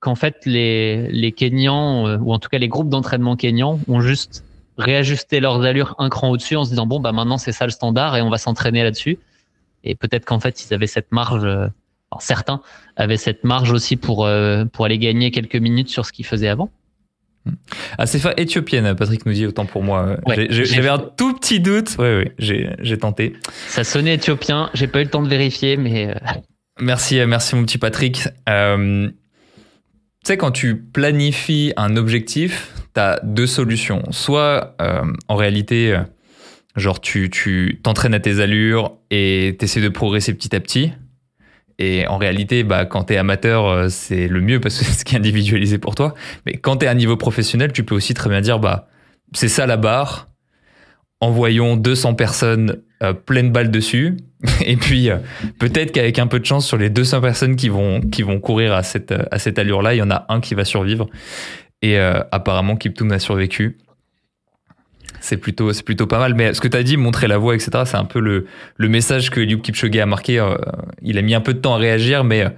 qu'en 0.00 0.16
fait 0.16 0.44
les, 0.44 1.08
les 1.12 1.30
Kenyans, 1.30 2.16
ou 2.16 2.32
en 2.32 2.38
tout 2.40 2.48
cas 2.48 2.58
les 2.58 2.66
groupes 2.66 2.88
d'entraînement 2.88 3.36
kenyans, 3.36 3.78
ont 3.86 4.00
juste 4.00 4.44
réajusté 4.76 5.38
leurs 5.38 5.62
allures 5.62 5.94
un 5.98 6.08
cran 6.08 6.30
au-dessus 6.30 6.56
en 6.56 6.64
se 6.64 6.70
disant 6.70 6.86
bon 6.86 6.98
bah 6.98 7.12
maintenant 7.12 7.38
c'est 7.38 7.52
ça 7.52 7.64
le 7.64 7.70
standard 7.70 8.16
et 8.16 8.22
on 8.22 8.30
va 8.30 8.38
s'entraîner 8.38 8.82
là-dessus. 8.82 9.18
Et 9.84 9.94
peut-être 9.94 10.24
qu'en 10.24 10.40
fait 10.40 10.64
ils 10.64 10.74
avaient 10.74 10.88
cette 10.88 11.12
marge 11.12 11.46
certains 12.20 12.60
avaient 12.96 13.16
cette 13.16 13.44
marge 13.44 13.72
aussi 13.72 13.96
pour, 13.96 14.26
euh, 14.26 14.64
pour 14.64 14.84
aller 14.84 14.98
gagner 14.98 15.30
quelques 15.30 15.56
minutes 15.56 15.88
sur 15.88 16.06
ce 16.06 16.12
qu'ils 16.12 16.26
faisaient 16.26 16.48
avant. 16.48 16.70
Ah, 17.98 18.06
c'est 18.06 18.22
éthiopienne, 18.38 18.94
Patrick 18.94 19.26
nous 19.26 19.32
dit 19.32 19.46
autant 19.46 19.66
pour 19.66 19.82
moi. 19.82 20.16
J'avais 20.48 20.88
un 20.88 20.98
tout 20.98 21.34
petit 21.34 21.58
doute. 21.58 21.96
Oui, 21.98 22.24
oui, 22.38 22.66
j'ai 22.78 22.98
tenté. 22.98 23.34
Ça 23.66 23.82
sonnait 23.82 24.14
éthiopien. 24.14 24.70
J'ai 24.74 24.86
pas 24.86 25.00
eu 25.00 25.04
le 25.04 25.10
temps 25.10 25.22
de 25.22 25.28
vérifier, 25.28 25.76
mais. 25.76 26.10
Euh, 26.10 26.14
merci, 26.80 27.18
merci 27.26 27.56
mon 27.56 27.64
petit 27.64 27.78
Patrick. 27.78 28.28
Euh, 28.48 29.08
tu 29.08 29.14
sais, 30.24 30.36
quand 30.36 30.52
tu 30.52 30.76
planifies 30.76 31.72
un 31.76 31.96
objectif, 31.96 32.74
tu 32.94 33.00
as 33.00 33.18
deux 33.24 33.48
solutions. 33.48 34.04
Soit, 34.12 34.76
en 35.26 35.34
réalité, 35.34 35.98
genre, 36.76 37.00
tu 37.00 37.80
t'entraînes 37.82 38.14
à 38.14 38.20
tes 38.20 38.38
allures 38.38 38.98
et 39.10 39.56
tu 39.58 39.64
essaies 39.64 39.80
de 39.80 39.88
progresser 39.88 40.32
petit 40.32 40.54
à 40.54 40.60
petit. 40.60 40.92
Et 41.82 42.06
en 42.06 42.16
réalité, 42.16 42.62
bah, 42.62 42.84
quand 42.84 43.04
tu 43.04 43.14
es 43.14 43.16
amateur, 43.16 43.66
euh, 43.66 43.88
c'est 43.88 44.28
le 44.28 44.40
mieux 44.40 44.60
parce 44.60 44.78
que 44.78 44.84
c'est 44.84 45.00
ce 45.00 45.04
qui 45.04 45.16
est 45.16 45.18
individualisé 45.18 45.78
pour 45.78 45.96
toi. 45.96 46.14
Mais 46.46 46.52
quand 46.52 46.76
tu 46.76 46.86
es 46.86 46.88
à 46.88 46.94
niveau 46.94 47.16
professionnel, 47.16 47.72
tu 47.72 47.82
peux 47.82 47.96
aussi 47.96 48.14
très 48.14 48.30
bien 48.30 48.40
dire, 48.40 48.60
bah, 48.60 48.86
c'est 49.34 49.48
ça 49.48 49.66
la 49.66 49.76
barre. 49.76 50.28
Envoyons 51.20 51.76
200 51.76 52.14
personnes 52.14 52.82
euh, 53.02 53.12
pleines 53.12 53.50
balles 53.50 53.72
dessus. 53.72 54.16
Et 54.64 54.76
puis, 54.76 55.10
euh, 55.10 55.16
peut-être 55.58 55.90
qu'avec 55.90 56.20
un 56.20 56.28
peu 56.28 56.38
de 56.38 56.46
chance, 56.46 56.68
sur 56.68 56.76
les 56.76 56.88
200 56.88 57.20
personnes 57.20 57.56
qui 57.56 57.68
vont, 57.68 58.00
courir 58.40 58.74
à 58.74 58.84
cette, 58.84 59.12
à 59.32 59.40
cette 59.40 59.58
allure-là, 59.58 59.94
il 59.94 59.98
y 59.98 60.02
en 60.02 60.10
a 60.12 60.24
un 60.28 60.40
qui 60.40 60.54
va 60.54 60.64
survivre. 60.64 61.08
Et 61.84 61.98
apparemment, 61.98 62.76
Kiptoum 62.76 63.10
a 63.10 63.18
survécu 63.18 63.76
c'est 65.22 65.36
plutôt, 65.36 65.72
c'est 65.72 65.84
plutôt 65.84 66.06
pas 66.06 66.18
mal. 66.18 66.34
Mais 66.34 66.52
ce 66.52 66.60
que 66.60 66.68
tu 66.68 66.76
as 66.76 66.82
dit, 66.82 66.96
montrer 66.96 67.28
la 67.28 67.38
voie, 67.38 67.54
etc., 67.54 67.70
c'est 67.86 67.96
un 67.96 68.04
peu 68.04 68.20
le, 68.20 68.46
le 68.76 68.88
message 68.88 69.30
que 69.30 69.40
Liu 69.40 69.60
Kipchoge 69.60 69.96
a 69.96 70.06
marqué. 70.06 70.38
Euh, 70.38 70.56
il 71.00 71.16
a 71.16 71.22
mis 71.22 71.34
un 71.34 71.40
peu 71.40 71.54
de 71.54 71.60
temps 71.60 71.74
à 71.74 71.78
réagir, 71.78 72.24
mais 72.24 72.42
euh, 72.42 72.48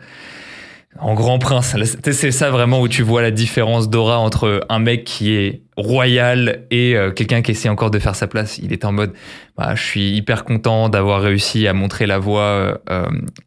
en 0.98 1.14
grand 1.14 1.38
prince, 1.38 1.77
c'est 2.03 2.31
ça 2.31 2.50
vraiment 2.50 2.81
où 2.81 2.88
tu 2.88 3.03
vois 3.03 3.20
la 3.20 3.31
différence 3.31 3.90
d'aura 3.90 4.18
entre 4.18 4.64
un 4.68 4.79
mec 4.79 5.05
qui 5.05 5.35
est 5.35 5.61
royal 5.77 6.64
et 6.70 6.96
euh, 6.96 7.11
quelqu'un 7.11 7.42
qui 7.42 7.50
essaie 7.50 7.68
encore 7.68 7.90
de 7.90 7.98
faire 7.98 8.14
sa 8.14 8.29
place. 8.29 8.59
Il 8.59 8.72
est 8.72 8.85
en 8.85 8.92
mode, 8.92 9.12
bah, 9.59 9.74
je 9.74 9.83
suis 9.83 10.12
hyper 10.12 10.44
content 10.44 10.88
d'avoir 10.88 11.20
réussi 11.20 11.66
à 11.66 11.74
montrer 11.74 12.07
la 12.07 12.18
voie 12.18 12.81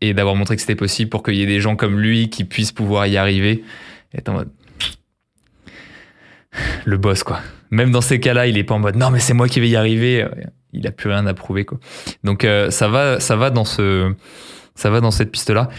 et 0.02 0.14
d'avoir 0.14 0.36
montré 0.36 0.56
que 0.56 0.62
c'était 0.62 0.76
possible 0.76 1.10
pour 1.10 1.24
qu'il 1.24 1.36
y 1.36 1.42
ait 1.42 1.48
des 1.48 1.62
gens 1.62 1.76
comme 1.76 2.00
lui 2.00 2.30
qui 2.30 2.44
puissent 2.44 2.74
pouvoir 2.74 3.08
y 3.08 3.18
arriver. 3.18 3.64
Et 4.14 4.30
en 4.30 4.34
mode, 4.34 4.50
le 6.86 6.98
boss, 6.98 7.24
quoi. 7.24 7.40
Même 7.72 7.92
dans 7.92 8.02
ces 8.02 8.20
cas-là, 8.20 8.48
il 8.48 8.58
est 8.58 8.64
pas 8.64 8.76
en 8.76 8.80
mode 8.80 8.96
non, 8.96 9.10
mais 9.10 9.20
c'est 9.20 9.34
moi 9.34 9.48
qui 9.48 9.60
vais 9.60 9.70
y 9.70 9.76
arriver. 9.76 10.26
Il 10.74 10.86
a 10.88 10.92
plus 10.92 11.10
rien 11.10 11.26
à 11.26 11.34
prouver, 11.34 11.66
quoi. 11.66 11.80
Donc, 12.24 12.44
euh, 12.44 12.70
ça 12.70 12.88
va, 12.88 13.20
ça 13.20 13.36
va 13.36 13.50
dans 13.50 13.66
ce, 13.66 14.14
ça 14.76 14.90
va 14.90 15.02
dans 15.02 15.12
cette 15.12 15.32
piste-là. 15.32 15.70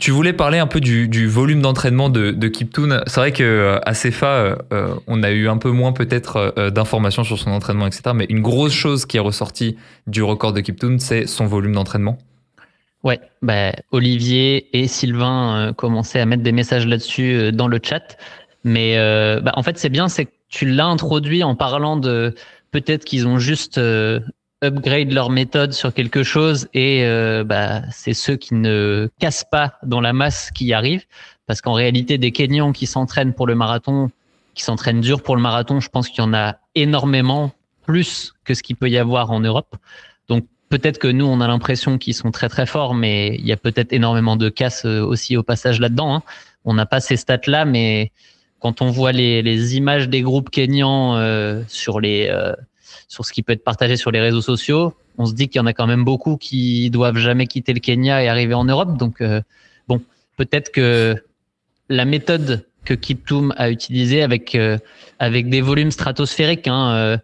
Tu 0.00 0.10
voulais 0.10 0.32
parler 0.32 0.58
un 0.58 0.66
peu 0.66 0.80
du, 0.80 1.28
volume 1.28 1.62
d'entraînement 1.62 2.08
de, 2.08 2.32
de 2.32 2.48
Kiptoon. 2.48 3.02
C'est 3.06 3.20
vrai 3.20 3.30
que 3.30 3.44
euh, 3.44 3.78
à 3.86 3.92
CFA, 3.92 4.26
euh, 4.26 4.56
euh, 4.72 4.94
on 5.06 5.22
a 5.22 5.30
eu 5.30 5.48
un 5.48 5.56
peu 5.56 5.70
moins 5.70 5.92
peut-être 5.92 6.52
d'informations 6.70 7.22
sur 7.22 7.38
son 7.38 7.50
entraînement, 7.50 7.86
etc. 7.86 8.10
Mais 8.12 8.26
une 8.28 8.40
grosse 8.40 8.72
chose 8.72 9.06
qui 9.06 9.18
est 9.18 9.20
ressortie 9.20 9.76
du 10.08 10.24
record 10.24 10.52
de 10.52 10.60
Kiptoon, 10.60 10.98
c'est 10.98 11.28
son 11.28 11.46
volume 11.46 11.74
d'entraînement. 11.74 12.18
Ouais, 13.04 13.20
bah, 13.40 13.72
Olivier 13.92 14.76
et 14.76 14.88
Sylvain 14.88 15.72
commençaient 15.76 16.20
à 16.20 16.26
mettre 16.26 16.42
des 16.42 16.52
messages 16.52 16.88
là-dessus 16.88 17.52
dans 17.52 17.68
le 17.68 17.78
chat. 17.80 18.16
Mais 18.64 18.96
bah, 19.42 19.52
en 19.54 19.62
fait, 19.62 19.78
c'est 19.78 19.90
bien, 19.90 20.08
c'est 20.08 20.24
que 20.26 20.32
tu 20.48 20.66
l'as 20.66 20.86
introduit 20.86 21.44
en 21.44 21.54
parlant 21.54 21.96
de 21.96 22.34
peut-être 22.70 23.04
qu'ils 23.04 23.28
ont 23.28 23.38
juste 23.38 23.78
upgrade 24.64 25.12
leur 25.12 25.30
méthode 25.30 25.72
sur 25.72 25.92
quelque 25.92 26.22
chose 26.22 26.68
et 26.74 27.04
euh, 27.04 27.44
bah, 27.44 27.82
c'est 27.90 28.14
ceux 28.14 28.36
qui 28.36 28.54
ne 28.54 29.08
cassent 29.20 29.46
pas 29.50 29.74
dans 29.82 30.00
la 30.00 30.12
masse 30.12 30.50
qui 30.50 30.66
y 30.66 30.72
arrivent. 30.72 31.04
Parce 31.46 31.60
qu'en 31.60 31.74
réalité, 31.74 32.16
des 32.18 32.32
Kenyans 32.32 32.72
qui 32.72 32.86
s'entraînent 32.86 33.34
pour 33.34 33.46
le 33.46 33.54
marathon, 33.54 34.10
qui 34.54 34.62
s'entraînent 34.62 35.02
dur 35.02 35.22
pour 35.22 35.36
le 35.36 35.42
marathon, 35.42 35.80
je 35.80 35.90
pense 35.90 36.08
qu'il 36.08 36.24
y 36.24 36.26
en 36.26 36.32
a 36.32 36.56
énormément 36.74 37.52
plus 37.84 38.32
que 38.44 38.54
ce 38.54 38.62
qu'il 38.62 38.76
peut 38.76 38.88
y 38.88 38.96
avoir 38.96 39.30
en 39.30 39.40
Europe. 39.40 39.76
Donc 40.28 40.46
peut-être 40.70 40.98
que 40.98 41.08
nous, 41.08 41.26
on 41.26 41.40
a 41.42 41.46
l'impression 41.46 41.98
qu'ils 41.98 42.14
sont 42.14 42.30
très 42.30 42.48
très 42.48 42.64
forts, 42.64 42.94
mais 42.94 43.36
il 43.36 43.46
y 43.46 43.52
a 43.52 43.58
peut-être 43.58 43.92
énormément 43.92 44.36
de 44.36 44.48
casses 44.48 44.86
euh, 44.86 45.04
aussi 45.04 45.36
au 45.36 45.42
passage 45.42 45.80
là-dedans. 45.80 46.14
Hein. 46.14 46.22
On 46.64 46.72
n'a 46.72 46.86
pas 46.86 47.00
ces 47.00 47.18
stats-là, 47.18 47.66
mais 47.66 48.10
quand 48.64 48.80
on 48.80 48.90
voit 48.90 49.12
les, 49.12 49.76
images 49.76 50.08
des 50.08 50.22
groupes 50.22 50.48
kenyans 50.48 51.18
euh, 51.18 51.60
sur 51.68 52.00
les 52.00 52.32
sur 53.08 53.26
ce 53.26 53.32
qui 53.32 53.42
peut 53.42 53.52
être 53.52 53.62
partagé 53.62 53.98
sur 53.98 54.10
les 54.10 54.20
réseaux 54.20 54.40
sociaux, 54.40 54.94
on 55.18 55.26
se 55.26 55.34
dit 55.34 55.48
qu'il 55.48 55.58
y 55.58 55.62
en 55.62 55.66
a 55.66 55.72
quand 55.72 55.86
même 55.86 56.04
beaucoup 56.04 56.36
qui 56.36 56.90
doivent 56.90 57.18
jamais 57.18 57.46
quitter 57.46 57.72
le 57.72 57.80
Kenya 57.80 58.22
et 58.22 58.28
arriver 58.28 58.54
en 58.54 58.64
Europe. 58.64 58.96
Donc, 58.96 59.20
euh, 59.20 59.40
bon, 59.86 60.00
peut-être 60.36 60.72
que 60.72 61.22
la 61.88 62.04
méthode 62.04 62.66
que 62.84 62.94
Kiptoum 62.94 63.54
a 63.56 63.70
utilisée 63.70 64.22
avec 64.22 64.54
euh, 64.54 64.78
avec 65.18 65.48
des 65.48 65.60
volumes 65.60 65.90
stratosphériques, 65.90 66.68
hein, 66.68 66.90
euh, 66.94 67.18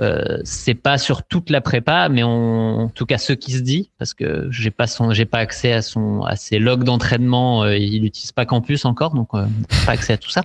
euh, 0.00 0.38
c'est 0.44 0.74
pas 0.74 0.98
sur 0.98 1.22
toute 1.22 1.50
la 1.50 1.60
prépa, 1.60 2.08
mais 2.08 2.22
en 2.22 2.88
tout 2.88 3.06
cas 3.06 3.18
ce 3.18 3.32
qui 3.32 3.52
se 3.52 3.60
dit, 3.60 3.90
parce 3.98 4.14
que 4.14 4.48
j'ai 4.50 4.70
pas 4.70 4.86
son, 4.86 5.12
j'ai 5.12 5.24
pas 5.24 5.38
accès 5.38 5.72
à 5.72 5.82
son, 5.82 6.22
à 6.22 6.36
ses 6.36 6.58
logs 6.58 6.84
d'entraînement. 6.84 7.66
il 7.66 8.02
n'utilise 8.02 8.32
pas 8.32 8.46
Campus 8.46 8.84
encore, 8.84 9.14
donc 9.14 9.30
pas 9.30 9.92
accès 9.92 10.14
à 10.14 10.16
tout 10.16 10.30
ça 10.30 10.42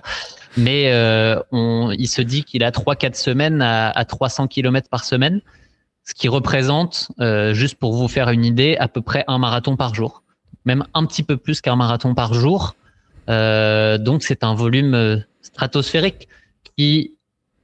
mais 0.56 0.92
euh, 0.92 1.40
on, 1.52 1.92
il 1.96 2.08
se 2.08 2.22
dit 2.22 2.44
qu'il 2.44 2.64
a 2.64 2.70
3-4 2.70 3.14
semaines 3.14 3.62
à, 3.62 3.90
à, 3.90 4.04
300 4.04 4.48
km 4.48 4.88
par 4.88 5.04
semaine, 5.04 5.40
ce 6.04 6.14
qui 6.14 6.28
représente, 6.28 7.08
euh, 7.20 7.54
juste 7.54 7.76
pour 7.76 7.94
vous 7.94 8.08
faire 8.08 8.30
une 8.30 8.44
idée, 8.44 8.76
à 8.78 8.88
peu 8.88 9.00
près 9.00 9.24
un 9.28 9.38
marathon 9.38 9.76
par 9.76 9.94
jour, 9.94 10.22
même 10.64 10.84
un 10.94 11.06
petit 11.06 11.22
peu 11.22 11.36
plus 11.36 11.60
qu'un 11.60 11.76
marathon 11.76 12.14
par 12.14 12.34
jour. 12.34 12.74
Euh, 13.28 13.98
donc 13.98 14.22
c'est 14.22 14.42
un 14.42 14.54
volume 14.54 15.24
stratosphérique 15.40 16.28
qui 16.76 17.14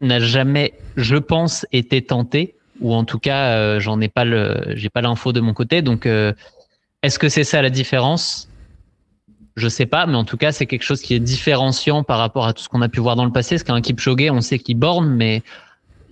n'a 0.01 0.20
jamais, 0.20 0.75
je 0.96 1.16
pense, 1.16 1.66
été 1.72 2.03
tenté, 2.03 2.55
ou 2.81 2.94
en 2.94 3.05
tout 3.05 3.18
cas, 3.18 3.79
j'en 3.79 4.01
ai 4.01 4.09
pas 4.09 4.25
le, 4.25 4.75
j'ai 4.75 4.90
pas 4.90 5.01
l'info 5.01 5.33
de 5.33 5.40
mon 5.40 5.55
côté. 5.55 5.81
Donc, 5.81 6.07
est-ce 7.03 7.18
que 7.18 7.31
c'est 7.31 7.44
ça 7.44 7.62
la 7.62 7.70
différence? 7.70 8.49
Je 9.57 9.69
sais 9.69 9.87
pas, 9.87 10.07
mais 10.07 10.16
en 10.16 10.25
tout 10.25 10.37
cas, 10.37 10.53
c'est 10.53 10.66
quelque 10.66 10.83
chose 10.83 11.01
qui 11.01 11.14
est 11.14 11.21
différenciant 11.21 12.03
par 12.03 12.19
rapport 12.19 12.47
à 12.47 12.53
tout 12.53 12.62
ce 12.62 12.69
qu'on 12.69 12.83
a 12.83 12.88
pu 12.88 13.01
voir 13.01 13.16
dans 13.16 13.25
le 13.25 13.33
passé. 13.33 13.55
Parce 13.55 13.64
qu'un 13.64 13.81
Kipchoge, 13.81 14.31
on 14.31 14.42
sait 14.42 14.59
qu'il 14.59 14.79
borne, 14.79 15.09
mais 15.09 15.42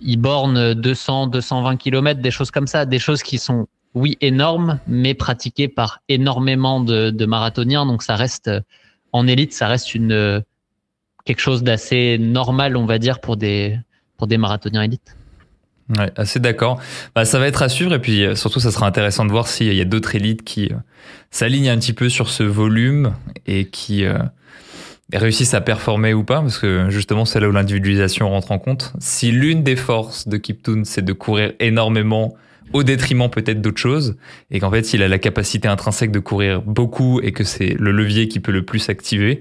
il 0.01 0.17
borne 0.17 0.73
200, 0.73 1.27
220 1.27 1.77
km, 1.77 2.21
des 2.21 2.31
choses 2.31 2.49
comme 2.49 2.65
ça, 2.65 2.85
des 2.85 2.97
choses 2.97 3.21
qui 3.21 3.37
sont, 3.37 3.67
oui, 3.93 4.17
énormes, 4.19 4.79
mais 4.87 5.13
pratiquées 5.13 5.67
par 5.67 6.01
énormément 6.09 6.79
de, 6.79 7.25
marathoniens. 7.25 7.85
Donc, 7.85 8.01
ça 8.01 8.15
reste, 8.15 8.49
en 9.11 9.27
élite, 9.27 9.53
ça 9.53 9.67
reste 9.67 9.93
une, 9.93 10.43
quelque 11.23 11.39
chose 11.39 11.61
d'assez 11.61 12.17
normal, 12.17 12.75
on 12.75 12.85
va 12.85 12.97
dire, 12.97 13.19
pour 13.19 13.37
des, 13.37 13.77
pour 14.17 14.25
des 14.25 14.39
marathoniens 14.39 14.81
élites. 14.81 15.15
Ouais, 15.89 16.11
assez 16.15 16.39
d'accord. 16.39 16.81
Bah, 17.13 17.25
ça 17.25 17.37
va 17.37 17.47
être 17.47 17.61
à 17.61 17.69
suivre 17.69 17.93
et 17.93 17.99
puis 17.99 18.25
euh, 18.25 18.35
surtout, 18.35 18.59
ça 18.59 18.71
sera 18.71 18.87
intéressant 18.87 19.23
de 19.23 19.31
voir 19.31 19.47
s'il 19.47 19.73
y 19.73 19.81
a 19.81 19.85
d'autres 19.85 20.15
élites 20.15 20.43
qui 20.43 20.65
euh, 20.71 20.77
s'alignent 21.29 21.69
un 21.69 21.77
petit 21.77 21.93
peu 21.93 22.09
sur 22.09 22.29
ce 22.29 22.41
volume 22.41 23.13
et 23.45 23.65
qui 23.65 24.03
euh, 24.03 24.17
réussissent 25.13 25.53
à 25.53 25.61
performer 25.61 26.15
ou 26.15 26.23
pas, 26.23 26.41
parce 26.41 26.57
que 26.57 26.89
justement, 26.89 27.25
c'est 27.25 27.39
là 27.39 27.47
où 27.47 27.51
l'individualisation 27.51 28.29
rentre 28.29 28.51
en 28.51 28.57
compte. 28.57 28.93
Si 28.99 29.31
l'une 29.31 29.61
des 29.61 29.75
forces 29.75 30.27
de 30.27 30.37
Kiptoon, 30.37 30.81
c'est 30.85 31.05
de 31.05 31.13
courir 31.13 31.53
énormément 31.59 32.35
au 32.73 32.81
détriment 32.81 33.29
peut-être 33.29 33.61
d'autres 33.61 33.79
choses, 33.79 34.17
et 34.49 34.59
qu'en 34.59 34.71
fait, 34.71 34.93
il 34.93 35.03
a 35.03 35.07
la 35.07 35.19
capacité 35.19 35.67
intrinsèque 35.67 36.11
de 36.11 36.19
courir 36.19 36.63
beaucoup 36.63 37.21
et 37.21 37.31
que 37.31 37.43
c'est 37.43 37.75
le 37.79 37.91
levier 37.91 38.27
qui 38.27 38.39
peut 38.39 38.51
le 38.51 38.65
plus 38.65 38.89
activer, 38.89 39.39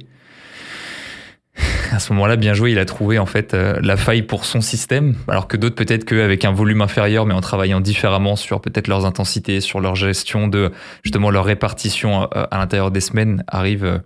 à 1.94 1.98
ce 1.98 2.12
moment-là, 2.12 2.36
bien 2.36 2.54
joué, 2.54 2.72
il 2.72 2.78
a 2.78 2.84
trouvé 2.84 3.18
en 3.18 3.26
fait 3.26 3.54
euh, 3.54 3.78
la 3.82 3.96
faille 3.96 4.22
pour 4.22 4.44
son 4.44 4.60
système, 4.60 5.14
alors 5.28 5.48
que 5.48 5.56
d'autres 5.56 5.76
peut-être 5.76 6.04
qu'avec 6.04 6.44
un 6.44 6.52
volume 6.52 6.80
inférieur, 6.80 7.26
mais 7.26 7.34
en 7.34 7.40
travaillant 7.40 7.80
différemment 7.80 8.36
sur 8.36 8.60
peut-être 8.60 8.88
leurs 8.88 9.06
intensités, 9.06 9.60
sur 9.60 9.80
leur 9.80 9.94
gestion 9.94 10.48
de 10.48 10.72
justement 11.02 11.30
leur 11.30 11.44
répartition 11.44 12.24
euh, 12.24 12.46
à, 12.50 12.58
l'intérieur 12.58 12.90
des 12.90 13.00
semaines, 13.00 13.44
arrivent 13.46 13.84
euh, 13.84 13.98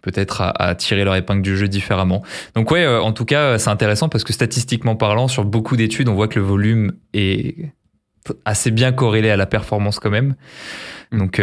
peut-être 0.00 0.40
à, 0.40 0.74
tirer 0.74 1.04
leur 1.04 1.16
épingle 1.16 1.42
du 1.42 1.56
jeu 1.56 1.68
différemment. 1.68 2.22
Donc 2.54 2.70
ouais, 2.70 2.86
en 2.86 3.12
tout 3.12 3.24
cas, 3.24 3.58
c'est 3.58 3.68
intéressant 3.68 4.08
parce 4.08 4.24
que 4.24 4.32
statistiquement 4.32 4.96
parlant, 4.96 5.28
sur 5.28 5.44
beaucoup 5.44 5.76
d'études, 5.76 6.08
on 6.08 6.14
voit 6.14 6.28
que 6.28 6.38
le 6.38 6.44
volume 6.44 6.92
est 7.12 7.72
assez 8.44 8.70
bien 8.70 8.92
corrélé 8.92 9.28
à 9.28 9.36
la 9.36 9.46
performance 9.46 9.98
quand 9.98 10.10
même. 10.10 10.36
Donc 11.10 11.42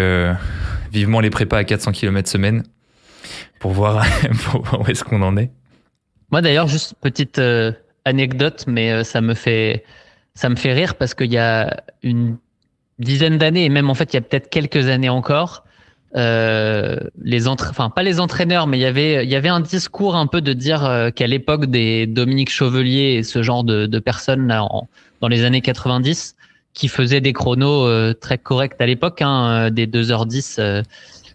vivement 0.91 1.19
les 1.19 1.29
prépas 1.29 1.57
à 1.57 1.63
400 1.65 1.91
km 1.91 2.29
semaine 2.29 2.63
pour 3.59 3.71
voir, 3.71 4.05
où 4.79 4.89
est-ce 4.89 5.03
qu'on 5.03 5.21
en 5.21 5.37
est. 5.37 5.51
Moi 6.31 6.41
d'ailleurs, 6.41 6.67
juste 6.67 6.95
petite 7.01 7.39
euh, 7.39 7.71
anecdote, 8.03 8.65
mais 8.67 8.91
euh, 8.91 9.03
ça 9.03 9.21
me 9.21 9.33
fait 9.33 9.83
ça 10.33 10.49
me 10.49 10.55
fait 10.55 10.73
rire 10.73 10.95
parce 10.95 11.13
qu'il 11.13 11.31
y 11.31 11.37
a 11.37 11.83
une 12.03 12.37
dizaine 12.99 13.37
d'années 13.37 13.65
et 13.65 13.69
même 13.69 13.89
en 13.89 13.93
fait 13.93 14.13
il 14.13 14.15
y 14.15 14.19
a 14.19 14.21
peut-être 14.21 14.49
quelques 14.49 14.87
années 14.87 15.09
encore, 15.09 15.63
euh, 16.15 16.97
les 17.21 17.47
enfin 17.47 17.89
pas 17.89 18.03
les 18.03 18.19
entraîneurs, 18.19 18.67
mais 18.67 18.77
il 18.77 18.81
y 18.81 18.85
avait 18.85 19.23
il 19.23 19.29
y 19.29 19.35
avait 19.35 19.49
un 19.49 19.61
discours 19.61 20.15
un 20.15 20.27
peu 20.27 20.41
de 20.41 20.53
dire 20.53 21.11
qu'à 21.15 21.27
l'époque 21.27 21.67
des 21.67 22.07
Dominique 22.07 22.51
Chauvelier 22.51 23.15
et 23.17 23.23
ce 23.23 23.43
genre 23.43 23.63
de, 23.63 23.99
personnes 23.99 24.47
dans 25.21 25.27
les 25.27 25.43
années 25.45 25.61
90 25.61 26.35
qui 26.73 26.89
faisaient 26.89 27.21
des 27.21 27.31
chronos 27.31 28.13
très 28.15 28.37
corrects 28.37 28.75
à 28.79 28.85
l'époque, 28.85 29.21
hein, 29.21 29.71
des 29.71 29.87
2h10 29.87 30.83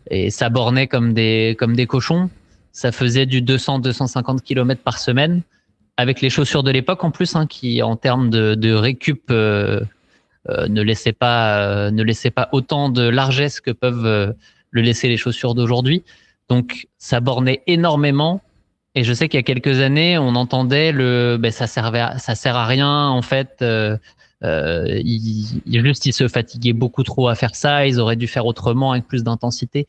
et 0.08 0.30
ça 0.30 0.48
bornait 0.48 0.86
comme 0.86 1.12
des 1.12 1.56
comme 1.58 1.76
des 1.76 1.86
cochons. 1.86 2.30
Ça 2.72 2.92
faisait 2.92 3.26
du 3.26 3.42
200-250 3.42 4.42
km 4.42 4.82
par 4.82 4.98
semaine 4.98 5.42
avec 5.96 6.20
les 6.20 6.30
chaussures 6.30 6.62
de 6.62 6.70
l'époque 6.70 7.04
en 7.04 7.10
plus, 7.10 7.36
hein, 7.36 7.46
qui 7.46 7.82
en 7.82 7.96
termes 7.96 8.30
de, 8.30 8.54
de 8.54 8.72
récup 8.72 9.24
euh, 9.30 9.80
euh, 10.48 10.68
ne 10.68 10.82
laissaient 10.82 11.12
pas 11.12 11.62
euh, 11.62 11.90
ne 11.90 12.02
laissaient 12.02 12.30
pas 12.30 12.48
autant 12.52 12.88
de 12.88 13.02
largesse 13.02 13.60
que 13.60 13.70
peuvent 13.70 14.34
le 14.70 14.82
laisser 14.82 15.08
les 15.08 15.16
chaussures 15.16 15.54
d'aujourd'hui. 15.54 16.04
Donc 16.48 16.88
ça 16.98 17.20
bornait 17.20 17.62
énormément. 17.66 18.40
Et 18.96 19.04
je 19.04 19.12
sais 19.12 19.28
qu'il 19.28 19.38
y 19.38 19.40
a 19.40 19.44
quelques 19.44 19.80
années, 19.80 20.18
on 20.18 20.34
entendait 20.34 20.90
le, 20.90 21.36
ben 21.38 21.52
ça 21.52 21.68
servait, 21.68 22.04
ça 22.18 22.34
sert 22.34 22.56
à 22.56 22.66
rien 22.66 23.06
en 23.08 23.22
fait. 23.22 23.64
Euh, 24.42 24.87
euh, 24.87 25.00
il, 25.05 25.62
il, 25.66 25.85
juste, 25.85 26.07
ils 26.07 26.12
se 26.12 26.29
fatiguaient 26.29 26.72
beaucoup 26.72 27.03
trop 27.03 27.29
à 27.29 27.35
faire 27.35 27.55
ça. 27.55 27.87
Ils 27.87 28.00
auraient 28.00 28.16
dû 28.16 28.26
faire 28.26 28.46
autrement 28.46 28.92
avec 28.92 29.07
plus 29.07 29.22
d'intensité. 29.22 29.87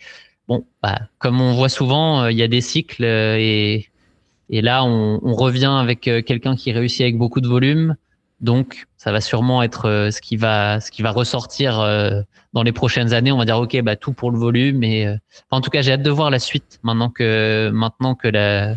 Bon, 0.48 0.66
bah, 0.84 1.00
comme 1.20 1.40
on 1.40 1.54
voit 1.54 1.70
souvent, 1.70 2.24
euh, 2.24 2.32
il 2.32 2.38
y 2.38 2.44
a 2.44 2.48
des 2.48 2.62
cycles 2.62 3.06
euh, 3.06 3.38
et, 3.38 3.88
là, 4.50 4.84
on, 4.84 5.34
revient 5.34 5.74
avec 5.80 6.08
euh, 6.10 6.22
quelqu'un 6.22 6.58
qui 6.58 6.74
réussit 6.74 7.02
avec 7.02 7.18
beaucoup 7.18 7.40
de 7.40 7.48
volume. 7.48 7.96
Donc, 8.42 8.88
ça 8.98 9.12
va 9.14 9.22
sûrement 9.22 9.64
être 9.64 10.10
ce 10.12 10.20
qui 10.20 10.36
va, 10.36 10.82
ce 10.82 10.92
qui 10.92 11.04
va 11.04 11.12
ressortir 11.12 11.78
dans 12.54 12.64
les 12.64 12.72
prochaines 12.72 13.14
années. 13.14 13.32
On 13.32 13.38
va 13.38 13.46
dire, 13.46 13.60
ok, 13.60 13.80
bah 13.84 13.96
tout 13.96 14.14
pour 14.14 14.32
le 14.32 14.40
volume. 14.40 14.84
Et 14.84 15.08
en 15.52 15.62
tout 15.62 15.70
cas, 15.70 15.84
j'ai 15.84 15.92
hâte 15.92 16.02
de 16.02 16.10
voir 16.10 16.32
la 16.32 16.40
suite 16.40 16.80
maintenant 16.82 17.10
que 17.10 17.70
maintenant 17.72 18.16
que 18.16 18.28
la 18.28 18.76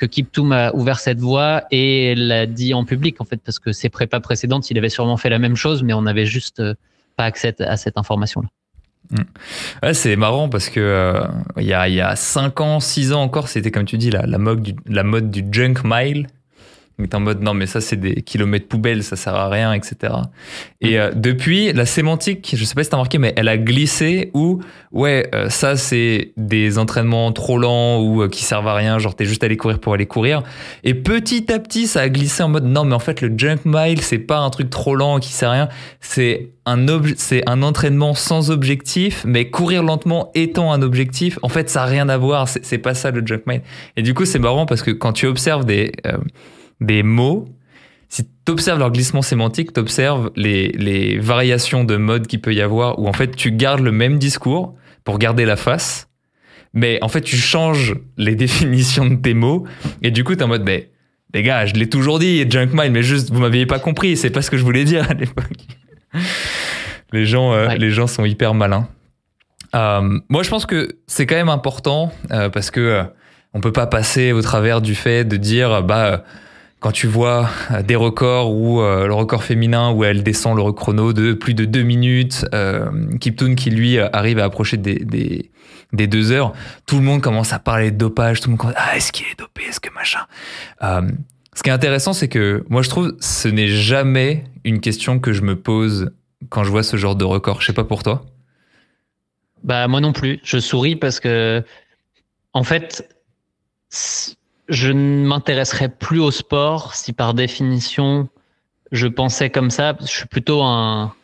que 0.00 0.06
Kiptoum 0.06 0.52
a 0.52 0.74
ouvert 0.74 0.98
cette 0.98 1.20
voie 1.20 1.64
et 1.70 2.14
l'a 2.14 2.46
dit 2.46 2.72
en 2.72 2.86
public 2.86 3.20
en 3.20 3.24
fait 3.24 3.36
parce 3.44 3.58
que 3.58 3.70
ses 3.70 3.90
prépas 3.90 4.20
précédentes 4.20 4.70
il 4.70 4.78
avait 4.78 4.88
sûrement 4.88 5.18
fait 5.18 5.28
la 5.28 5.38
même 5.38 5.56
chose 5.56 5.82
mais 5.82 5.92
on 5.92 6.02
n'avait 6.02 6.24
juste 6.24 6.60
euh, 6.60 6.74
pas 7.16 7.24
accès 7.24 7.54
à 7.60 7.76
cette 7.76 7.98
information 7.98 8.40
là. 8.40 8.48
Mmh. 9.10 9.92
C'est 9.92 10.14
marrant 10.14 10.48
parce 10.48 10.68
que 10.68 10.78
euh, 10.80 11.26
il 11.56 11.64
y, 11.64 11.72
a, 11.74 12.16
5 12.16 12.60
ans, 12.60 12.78
6 12.78 13.12
ans 13.12 13.22
encore, 13.22 13.48
c'était 13.48 13.72
comme 13.72 13.84
tu 13.84 13.98
dis 13.98 14.10
la, 14.10 14.24
la, 14.24 14.38
mode 14.38 14.62
du, 14.62 14.76
la 14.86 15.02
mode 15.02 15.32
du 15.32 15.44
junk 15.50 15.82
mile. 15.82 16.28
T'es 17.08 17.14
en 17.16 17.20
mode 17.20 17.42
non 17.42 17.54
mais 17.54 17.66
ça 17.66 17.80
c'est 17.80 17.96
des 17.96 18.22
kilomètres 18.22 18.68
poubelles, 18.68 19.02
ça 19.02 19.16
sert 19.16 19.34
à 19.34 19.48
rien, 19.48 19.72
etc. 19.72 20.14
Et 20.80 20.98
euh, 20.98 21.10
depuis 21.14 21.72
la 21.72 21.86
sémantique, 21.86 22.54
je 22.56 22.64
sais 22.64 22.74
pas 22.74 22.84
si 22.84 22.90
t'as 22.90 22.96
remarqué, 22.96 23.18
mais 23.18 23.32
elle 23.36 23.48
a 23.48 23.58
glissé 23.58 24.30
où 24.34 24.60
ouais 24.92 25.28
euh, 25.34 25.48
ça 25.48 25.76
c'est 25.76 26.32
des 26.36 26.78
entraînements 26.78 27.32
trop 27.32 27.58
lents 27.58 28.00
ou 28.00 28.22
euh, 28.22 28.28
qui 28.28 28.44
servent 28.44 28.68
à 28.68 28.74
rien, 28.74 28.98
genre 28.98 29.14
t'es 29.14 29.24
juste 29.24 29.44
allé 29.44 29.56
courir 29.56 29.78
pour 29.78 29.94
aller 29.94 30.06
courir. 30.06 30.42
Et 30.84 30.94
petit 30.94 31.52
à 31.52 31.58
petit 31.58 31.86
ça 31.86 32.00
a 32.00 32.08
glissé 32.08 32.42
en 32.42 32.48
mode 32.48 32.64
non 32.64 32.84
mais 32.84 32.94
en 32.94 33.00
fait 33.00 33.20
le 33.20 33.32
junk 33.36 33.60
mile 33.64 34.00
c'est 34.02 34.18
pas 34.18 34.38
un 34.38 34.50
truc 34.50 34.70
trop 34.70 34.94
lent 34.94 35.18
qui 35.18 35.32
sert 35.32 35.50
à 35.50 35.52
rien, 35.52 35.68
c'est 36.00 36.50
un 36.66 36.86
c'est 37.16 37.48
un 37.48 37.62
entraînement 37.62 38.14
sans 38.14 38.50
objectif, 38.50 39.24
mais 39.26 39.50
courir 39.50 39.82
lentement 39.82 40.30
étant 40.34 40.72
un 40.72 40.82
objectif, 40.82 41.38
en 41.42 41.48
fait 41.48 41.68
ça 41.70 41.82
a 41.82 41.86
rien 41.86 42.08
à 42.08 42.16
voir, 42.16 42.48
c'est 42.48 42.78
pas 42.78 42.94
ça 42.94 43.10
le 43.10 43.26
junk 43.26 43.42
mile. 43.46 43.62
Et 43.96 44.02
du 44.02 44.14
coup 44.14 44.24
c'est 44.24 44.38
marrant 44.38 44.66
parce 44.66 44.82
que 44.82 44.90
quand 44.90 45.12
tu 45.12 45.26
observes 45.26 45.64
des 45.64 45.92
des 46.80 47.02
mots, 47.02 47.46
si 48.10 48.24
tu 48.24 48.52
observes 48.52 48.78
leur 48.78 48.90
glissement 48.90 49.22
sémantique, 49.22 49.72
tu 49.72 49.80
observes 49.80 50.30
les, 50.36 51.18
variations 51.18 51.84
de 51.84 51.96
mode 51.96 52.26
qu'il 52.26 52.40
peut 52.40 52.52
y 52.52 52.60
avoir, 52.60 52.98
où 52.98 53.06
en 53.06 53.12
fait 53.12 53.34
tu 53.36 53.52
gardes 53.52 53.80
le 53.80 53.92
même 53.92 54.18
discours 54.18 54.74
pour 55.04 55.18
garder 55.18 55.44
la 55.44 55.56
face, 55.56 56.08
mais 56.74 56.98
en 57.02 57.08
fait 57.08 57.22
tu 57.22 57.36
changes 57.36 57.94
les 58.18 58.34
définitions 58.44 59.06
de 59.06 59.14
tes 59.14 59.32
mots, 59.32 59.64
et 60.02 60.10
du 60.10 60.24
coup 60.24 60.34
tu 60.34 60.40
es 60.40 60.42
en 60.42 60.48
mode, 60.48 60.64
mais 60.64 60.90
les 61.32 61.44
gars, 61.44 61.64
je 61.66 61.74
l'ai 61.74 61.88
toujours 61.88 62.18
dit, 62.18 62.44
junk 62.50 62.70
mind, 62.72 62.92
mais 62.92 63.04
juste 63.04 63.30
vous 63.30 63.40
m'aviez 63.40 63.64
pas 63.64 63.78
compris, 63.78 64.16
c'est 64.16 64.30
pas 64.30 64.42
ce 64.42 64.50
que 64.50 64.56
je 64.56 64.64
voulais 64.64 64.84
dire 64.84 65.08
à 65.08 65.14
l'époque. 65.18 65.46
les, 67.12 67.24
gens, 67.24 67.52
euh, 67.52 67.68
les 67.76 67.90
gens 67.90 68.08
sont 68.08 68.24
hyper 68.24 68.54
malins. 68.54 68.88
Euh, 69.76 70.18
moi 70.28 70.42
je 70.42 70.50
pense 70.50 70.66
que 70.66 70.98
c'est 71.06 71.26
quand 71.26 71.36
même 71.36 71.48
important, 71.48 72.12
euh, 72.32 72.48
parce 72.48 72.72
que 72.72 73.04
on 73.54 73.60
peut 73.60 73.72
pas 73.72 73.86
passer 73.86 74.32
au 74.32 74.42
travers 74.42 74.80
du 74.80 74.96
fait 74.96 75.24
de 75.24 75.36
dire, 75.36 75.82
bah 75.82 76.24
quand 76.80 76.92
tu 76.92 77.06
vois 77.06 77.48
euh, 77.70 77.82
des 77.82 77.94
records 77.94 78.52
ou 78.52 78.80
euh, 78.80 79.06
le 79.06 79.14
record 79.14 79.44
féminin 79.44 79.92
où 79.92 80.02
elle 80.02 80.22
descend 80.22 80.56
le 80.56 80.72
chrono 80.72 81.12
de 81.12 81.34
plus 81.34 81.54
de 81.54 81.66
deux 81.66 81.82
minutes, 81.82 82.46
euh, 82.54 82.90
Kiptoon 83.18 83.54
qui 83.54 83.70
lui 83.70 83.98
arrive 83.98 84.38
à 84.38 84.44
approcher 84.44 84.78
des, 84.78 85.50
deux 85.92 86.32
heures, 86.32 86.54
tout 86.86 86.96
le 86.96 87.02
monde 87.02 87.20
commence 87.20 87.52
à 87.52 87.58
parler 87.58 87.90
de 87.90 87.98
dopage, 87.98 88.40
tout 88.40 88.48
le 88.48 88.52
monde 88.52 88.60
commence 88.60 88.74
ah 88.78 88.96
est-ce 88.96 89.12
qu'il 89.12 89.26
est 89.26 89.38
dopé, 89.38 89.62
est-ce 89.68 89.80
que 89.80 89.92
machin. 89.94 90.20
Euh, 90.82 91.02
ce 91.54 91.62
qui 91.62 91.68
est 91.68 91.72
intéressant, 91.72 92.14
c'est 92.14 92.28
que 92.28 92.64
moi 92.68 92.80
je 92.82 92.88
trouve 92.88 93.14
ce 93.20 93.48
n'est 93.48 93.68
jamais 93.68 94.44
une 94.64 94.80
question 94.80 95.18
que 95.18 95.32
je 95.32 95.42
me 95.42 95.56
pose 95.56 96.10
quand 96.48 96.64
je 96.64 96.70
vois 96.70 96.82
ce 96.82 96.96
genre 96.96 97.16
de 97.16 97.24
record. 97.24 97.60
Je 97.60 97.66
sais 97.66 97.72
pas 97.74 97.84
pour 97.84 98.02
toi. 98.02 98.24
Bah 99.62 99.86
moi 99.88 100.00
non 100.00 100.14
plus. 100.14 100.40
Je 100.42 100.58
souris 100.58 100.96
parce 100.96 101.20
que 101.20 101.62
en 102.54 102.64
fait 102.64 103.06
je 104.70 104.92
ne 104.92 105.26
m'intéresserais 105.26 105.88
plus 105.88 106.20
au 106.20 106.30
sport 106.30 106.94
si 106.94 107.12
par 107.12 107.34
définition 107.34 108.28
je 108.92 109.06
pensais 109.06 109.50
comme 109.50 109.70
ça. 109.70 109.96
Je 110.00 110.06
suis 110.06 110.26
plutôt 110.26 110.62
un. 110.62 111.14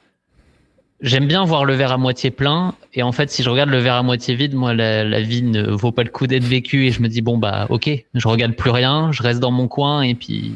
J'aime 1.00 1.26
bien 1.26 1.44
voir 1.44 1.64
le 1.64 1.74
verre 1.74 1.92
à 1.92 1.98
moitié 1.98 2.30
plein. 2.30 2.74
Et 2.94 3.02
en 3.02 3.12
fait, 3.12 3.30
si 3.30 3.42
je 3.42 3.50
regarde 3.50 3.70
le 3.70 3.78
verre 3.78 3.96
à 3.96 4.02
moitié 4.02 4.34
vide, 4.34 4.54
moi, 4.54 4.72
la, 4.72 5.20
vie 5.20 5.42
ne 5.42 5.70
vaut 5.70 5.92
pas 5.92 6.04
le 6.04 6.10
coup 6.10 6.26
d'être 6.26 6.44
vécue. 6.44 6.86
Et 6.86 6.90
je 6.90 7.02
me 7.02 7.08
dis, 7.08 7.20
bon, 7.20 7.38
bah, 7.38 7.66
ok, 7.68 7.90
je 8.14 8.28
regarde 8.28 8.54
plus 8.54 8.70
rien, 8.70 9.12
je 9.12 9.22
reste 9.22 9.40
dans 9.40 9.50
mon 9.50 9.68
coin. 9.68 10.02
Et 10.02 10.14
puis, 10.14 10.54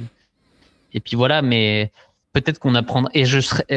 et 0.94 1.00
puis 1.00 1.16
voilà. 1.16 1.42
Mais 1.42 1.92
peut-être 2.32 2.58
qu'on 2.58 2.74
apprend. 2.74 3.04
Et 3.12 3.24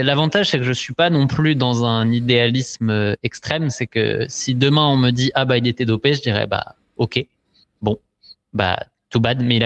l'avantage, 0.03 0.49
c'est 0.51 0.57
que 0.57 0.63
je 0.63 0.71
suis 0.71 0.93
pas 0.93 1.09
non 1.09 1.27
plus 1.27 1.55
dans 1.55 1.85
un 1.85 2.11
idéalisme 2.11 3.15
extrême. 3.23 3.69
C'est 3.69 3.87
que 3.87 4.25
si 4.29 4.55
demain 4.55 4.87
on 4.87 4.95
me 4.95 5.11
dit, 5.11 5.31
ah, 5.33 5.45
bah, 5.45 5.57
il 5.57 5.67
était 5.67 5.85
dopé, 5.85 6.13
je 6.13 6.21
dirais, 6.21 6.47
bah, 6.47 6.75
ok. 6.97 7.25
Bon, 7.81 7.99
bah, 8.53 8.77
bad, 9.19 9.41
mais, 9.41 9.59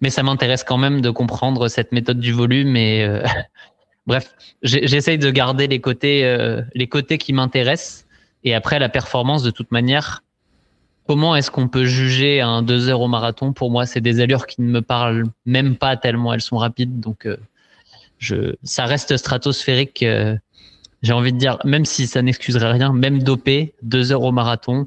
mais 0.00 0.10
ça 0.10 0.22
m'intéresse 0.22 0.64
quand 0.64 0.78
même 0.78 1.00
de 1.00 1.10
comprendre 1.10 1.68
cette 1.68 1.92
méthode 1.92 2.18
du 2.18 2.32
volume 2.32 2.76
et 2.76 3.04
euh, 3.04 3.22
bref, 4.06 4.34
j'essaye 4.62 5.18
de 5.18 5.30
garder 5.30 5.66
les 5.66 5.80
côtés, 5.80 6.24
euh, 6.24 6.62
les 6.74 6.88
côtés 6.88 7.18
qui 7.18 7.32
m'intéressent 7.32 8.06
et 8.44 8.54
après 8.54 8.78
la 8.78 8.88
performance 8.88 9.42
de 9.42 9.50
toute 9.50 9.70
manière. 9.72 10.22
Comment 11.08 11.34
est-ce 11.34 11.50
qu'on 11.50 11.68
peut 11.68 11.84
juger 11.84 12.40
un 12.40 12.62
2 12.62 12.88
heures 12.88 13.00
au 13.00 13.08
marathon? 13.08 13.52
Pour 13.52 13.70
moi, 13.72 13.86
c'est 13.86 14.00
des 14.00 14.20
allures 14.20 14.46
qui 14.46 14.62
ne 14.62 14.70
me 14.70 14.82
parlent 14.82 15.24
même 15.44 15.76
pas 15.76 15.96
tellement 15.96 16.32
elles 16.32 16.40
sont 16.40 16.58
rapides. 16.58 17.00
Donc, 17.00 17.26
euh, 17.26 17.36
je, 18.18 18.54
ça 18.62 18.84
reste 18.84 19.16
stratosphérique. 19.16 20.04
J'ai 21.02 21.12
envie 21.12 21.32
de 21.32 21.38
dire, 21.38 21.58
même 21.64 21.84
si 21.84 22.06
ça 22.06 22.22
n'excuserait 22.22 22.70
rien, 22.70 22.92
même 22.92 23.20
dopé, 23.20 23.74
2 23.82 24.12
heures 24.12 24.22
au 24.22 24.30
marathon, 24.30 24.86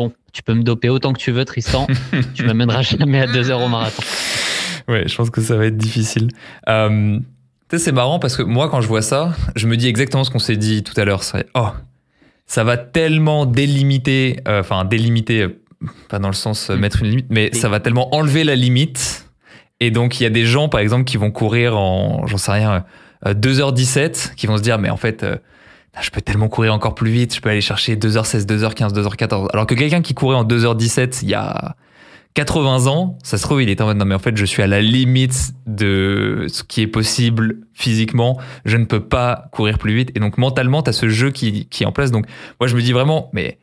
bon, 0.00 0.12
tu 0.32 0.42
peux 0.42 0.54
me 0.54 0.62
doper 0.62 0.88
autant 0.88 1.12
que 1.12 1.18
tu 1.18 1.30
veux, 1.30 1.44
Tristan. 1.44 1.86
tu 2.34 2.44
m'amèneras 2.44 2.82
jamais 2.82 3.20
à 3.20 3.26
deux 3.26 3.50
heures 3.50 3.60
au 3.60 3.68
marathon. 3.68 4.02
Ouais, 4.88 5.06
je 5.06 5.14
pense 5.14 5.28
que 5.28 5.42
ça 5.42 5.56
va 5.56 5.66
être 5.66 5.76
difficile. 5.76 6.28
Euh, 6.68 7.18
c'est 7.70 7.92
marrant 7.92 8.18
parce 8.18 8.36
que 8.36 8.42
moi, 8.42 8.68
quand 8.70 8.80
je 8.80 8.88
vois 8.88 9.02
ça, 9.02 9.34
je 9.56 9.66
me 9.66 9.76
dis 9.76 9.88
exactement 9.88 10.24
ce 10.24 10.30
qu'on 10.30 10.38
s'est 10.38 10.56
dit 10.56 10.82
tout 10.82 10.98
à 10.98 11.04
l'heure. 11.04 11.22
C'est 11.22 11.46
oh, 11.54 11.68
ça 12.46 12.64
va 12.64 12.78
tellement 12.78 13.44
délimiter, 13.44 14.40
euh, 14.48 14.60
enfin 14.60 14.84
délimiter, 14.86 15.42
euh, 15.42 15.60
pas 16.08 16.18
dans 16.18 16.28
le 16.28 16.34
sens 16.34 16.70
mettre 16.70 17.02
une 17.02 17.10
limite, 17.10 17.26
mais 17.28 17.52
ça 17.52 17.68
va 17.68 17.78
tellement 17.78 18.14
enlever 18.14 18.42
la 18.42 18.56
limite. 18.56 19.26
Et 19.80 19.90
donc, 19.90 20.18
il 20.18 20.24
y 20.24 20.26
a 20.26 20.30
des 20.30 20.46
gens, 20.46 20.68
par 20.68 20.80
exemple, 20.80 21.04
qui 21.04 21.18
vont 21.18 21.30
courir 21.30 21.76
en, 21.78 22.26
j'en 22.26 22.38
sais 22.38 22.52
rien, 22.52 22.84
2h17, 23.24 24.34
qui 24.34 24.46
vont 24.46 24.56
se 24.56 24.62
dire, 24.62 24.78
mais 24.78 24.90
en 24.90 24.96
fait, 24.96 25.24
je 26.00 26.10
peux 26.10 26.20
tellement 26.20 26.48
courir 26.48 26.72
encore 26.72 26.94
plus 26.94 27.10
vite, 27.10 27.34
je 27.34 27.40
peux 27.40 27.48
aller 27.48 27.60
chercher 27.60 27.96
2h16, 27.96 28.46
2h15, 28.46 28.94
2h14. 28.94 29.48
Alors 29.52 29.66
que 29.66 29.74
quelqu'un 29.74 30.02
qui 30.02 30.14
courait 30.14 30.36
en 30.36 30.44
2h17 30.44 31.20
il 31.22 31.30
y 31.30 31.34
a 31.34 31.76
80 32.34 32.86
ans, 32.86 33.18
ça 33.24 33.38
se 33.38 33.42
trouve, 33.42 33.62
il 33.62 33.68
est 33.68 33.80
en 33.80 33.86
mode 33.86 33.96
non, 33.96 34.04
mais 34.04 34.14
en 34.14 34.20
fait, 34.20 34.36
je 34.36 34.44
suis 34.44 34.62
à 34.62 34.68
la 34.68 34.80
limite 34.80 35.52
de 35.66 36.46
ce 36.48 36.62
qui 36.62 36.82
est 36.82 36.86
possible 36.86 37.58
physiquement, 37.74 38.38
je 38.64 38.76
ne 38.76 38.84
peux 38.84 39.00
pas 39.00 39.48
courir 39.50 39.78
plus 39.78 39.94
vite. 39.94 40.12
Et 40.14 40.20
donc, 40.20 40.38
mentalement, 40.38 40.82
tu 40.82 40.90
as 40.90 40.92
ce 40.92 41.08
jeu 41.08 41.30
qui, 41.30 41.66
qui 41.66 41.82
est 41.82 41.86
en 41.86 41.92
place. 41.92 42.12
Donc, 42.12 42.26
moi, 42.60 42.68
je 42.68 42.76
me 42.76 42.82
dis 42.82 42.92
vraiment, 42.92 43.30
mais 43.32 43.58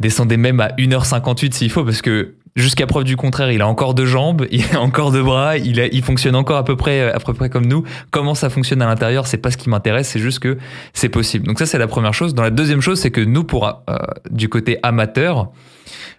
descendez 0.00 0.36
même 0.36 0.58
à 0.60 0.68
1h58 0.70 1.52
s'il 1.52 1.70
faut, 1.70 1.84
parce 1.84 2.02
que 2.02 2.34
Jusqu'à 2.56 2.86
preuve 2.86 3.04
du 3.04 3.16
contraire, 3.16 3.52
il 3.52 3.60
a 3.60 3.68
encore 3.68 3.92
deux 3.92 4.06
jambes, 4.06 4.46
il 4.50 4.64
a 4.74 4.80
encore 4.80 5.12
deux 5.12 5.22
bras, 5.22 5.58
il, 5.58 5.78
il 5.92 6.02
fonctionne 6.02 6.34
encore 6.34 6.56
à 6.56 6.64
peu 6.64 6.74
près 6.74 7.12
à 7.12 7.18
peu 7.20 7.34
près 7.34 7.50
comme 7.50 7.66
nous. 7.66 7.84
Comment 8.10 8.34
ça 8.34 8.48
fonctionne 8.48 8.80
à 8.80 8.86
l'intérieur, 8.86 9.26
c'est 9.26 9.36
pas 9.36 9.50
ce 9.50 9.58
qui 9.58 9.68
m'intéresse, 9.68 10.08
c'est 10.08 10.20
juste 10.20 10.38
que 10.38 10.56
c'est 10.94 11.10
possible. 11.10 11.46
Donc 11.46 11.58
ça 11.58 11.66
c'est 11.66 11.78
la 11.78 11.86
première 11.86 12.14
chose. 12.14 12.34
Dans 12.34 12.42
la 12.42 12.50
deuxième 12.50 12.80
chose, 12.80 12.98
c'est 12.98 13.10
que 13.10 13.20
nous 13.20 13.44
pour 13.44 13.66
euh, 13.66 13.96
du 14.30 14.48
côté 14.48 14.78
amateur, 14.82 15.50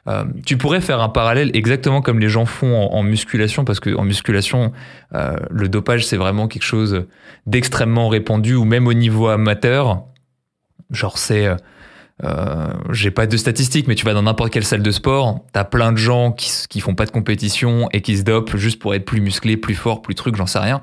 euh, 0.08 0.26
tu 0.46 0.58
pourrais 0.58 0.80
faire 0.80 1.02
un 1.02 1.10
parallèle 1.10 1.50
exactement 1.56 2.02
comme 2.02 2.20
les 2.20 2.30
gens 2.30 2.46
font 2.46 2.76
en, 2.76 3.02
musculation, 3.02 3.66
parce 3.66 3.80
que 3.80 3.96
en 3.96 4.04
musculation, 4.04 4.72
euh, 5.16 5.36
le 5.50 5.68
dopage 5.68 6.06
c'est 6.06 6.18
vraiment 6.18 6.48
quelque 6.48 6.64
chose 6.64 7.06
d'extrêmement 7.48 8.10
répandu, 8.10 8.54
ou 8.54 8.64
même 8.64 8.86
au 8.86 8.94
niveau 8.94 9.28
amateur, 9.28 10.04
genre 10.92 11.18
c'est 11.18 11.50
euh, 12.24 12.68
j'ai 12.92 13.12
pas 13.12 13.28
de 13.28 13.38
statistiques, 13.38 13.88
mais 13.88 13.96
tu 13.96 14.06
vas 14.06 14.14
dans 14.14 14.24
n'importe 14.24 14.52
quelle 14.52 14.64
salle 14.64 14.82
de 14.82 14.92
sport, 14.92 15.46
t'as 15.54 15.64
plein 15.64 15.92
de 15.92 15.98
gens 15.98 16.32
qui, 16.32 16.52
qui 16.68 16.80
font 16.80 16.96
pas 16.96 17.06
de 17.06 17.12
compétition 17.12 17.90
et 17.94 18.02
qui 18.02 18.18
se 18.18 18.24
dopent 18.24 18.58
juste 18.58 18.80
pour 18.80 18.96
être 18.96 19.06
plus 19.06 19.22
musclés, 19.22 19.58
plus 19.58 19.76
forts, 19.76 20.02
plus 20.02 20.16
trucs, 20.16 20.36
j'en 20.36 20.48
sais 20.48 20.60
rien. 20.60 20.82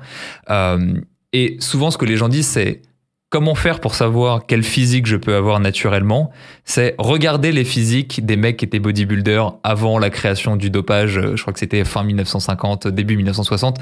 Euh, 0.49 0.93
et 1.33 1.57
souvent, 1.59 1.91
ce 1.91 1.97
que 1.97 2.05
les 2.05 2.15
gens 2.15 2.29
disent, 2.29 2.47
c'est 2.47 2.81
comment 3.29 3.55
faire 3.55 3.81
pour 3.81 3.95
savoir 3.95 4.45
quel 4.47 4.63
physique 4.63 5.07
je 5.07 5.17
peux 5.17 5.35
avoir 5.35 5.59
naturellement? 5.59 6.31
C'est 6.63 6.95
regarder 6.97 7.51
les 7.51 7.65
physiques 7.65 8.25
des 8.25 8.37
mecs 8.37 8.55
qui 8.55 8.63
étaient 8.63 8.79
bodybuilders 8.79 9.55
avant 9.63 9.99
la 9.99 10.09
création 10.09 10.55
du 10.55 10.69
dopage, 10.69 11.19
je 11.35 11.41
crois 11.41 11.51
que 11.51 11.59
c'était 11.59 11.83
fin 11.83 12.03
1950, 12.03 12.87
début 12.87 13.17
1960. 13.17 13.77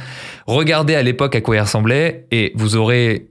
Regardez 0.47 0.95
à 0.95 1.03
l'époque 1.03 1.35
à 1.35 1.41
quoi 1.41 1.57
ils 1.57 1.61
ressemblaient 1.61 2.25
et 2.31 2.51
vous 2.55 2.75
aurez, 2.75 3.27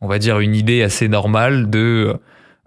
on 0.00 0.08
va 0.08 0.18
dire, 0.18 0.40
une 0.40 0.56
idée 0.56 0.82
assez 0.82 1.06
normale 1.06 1.70
de 1.70 2.18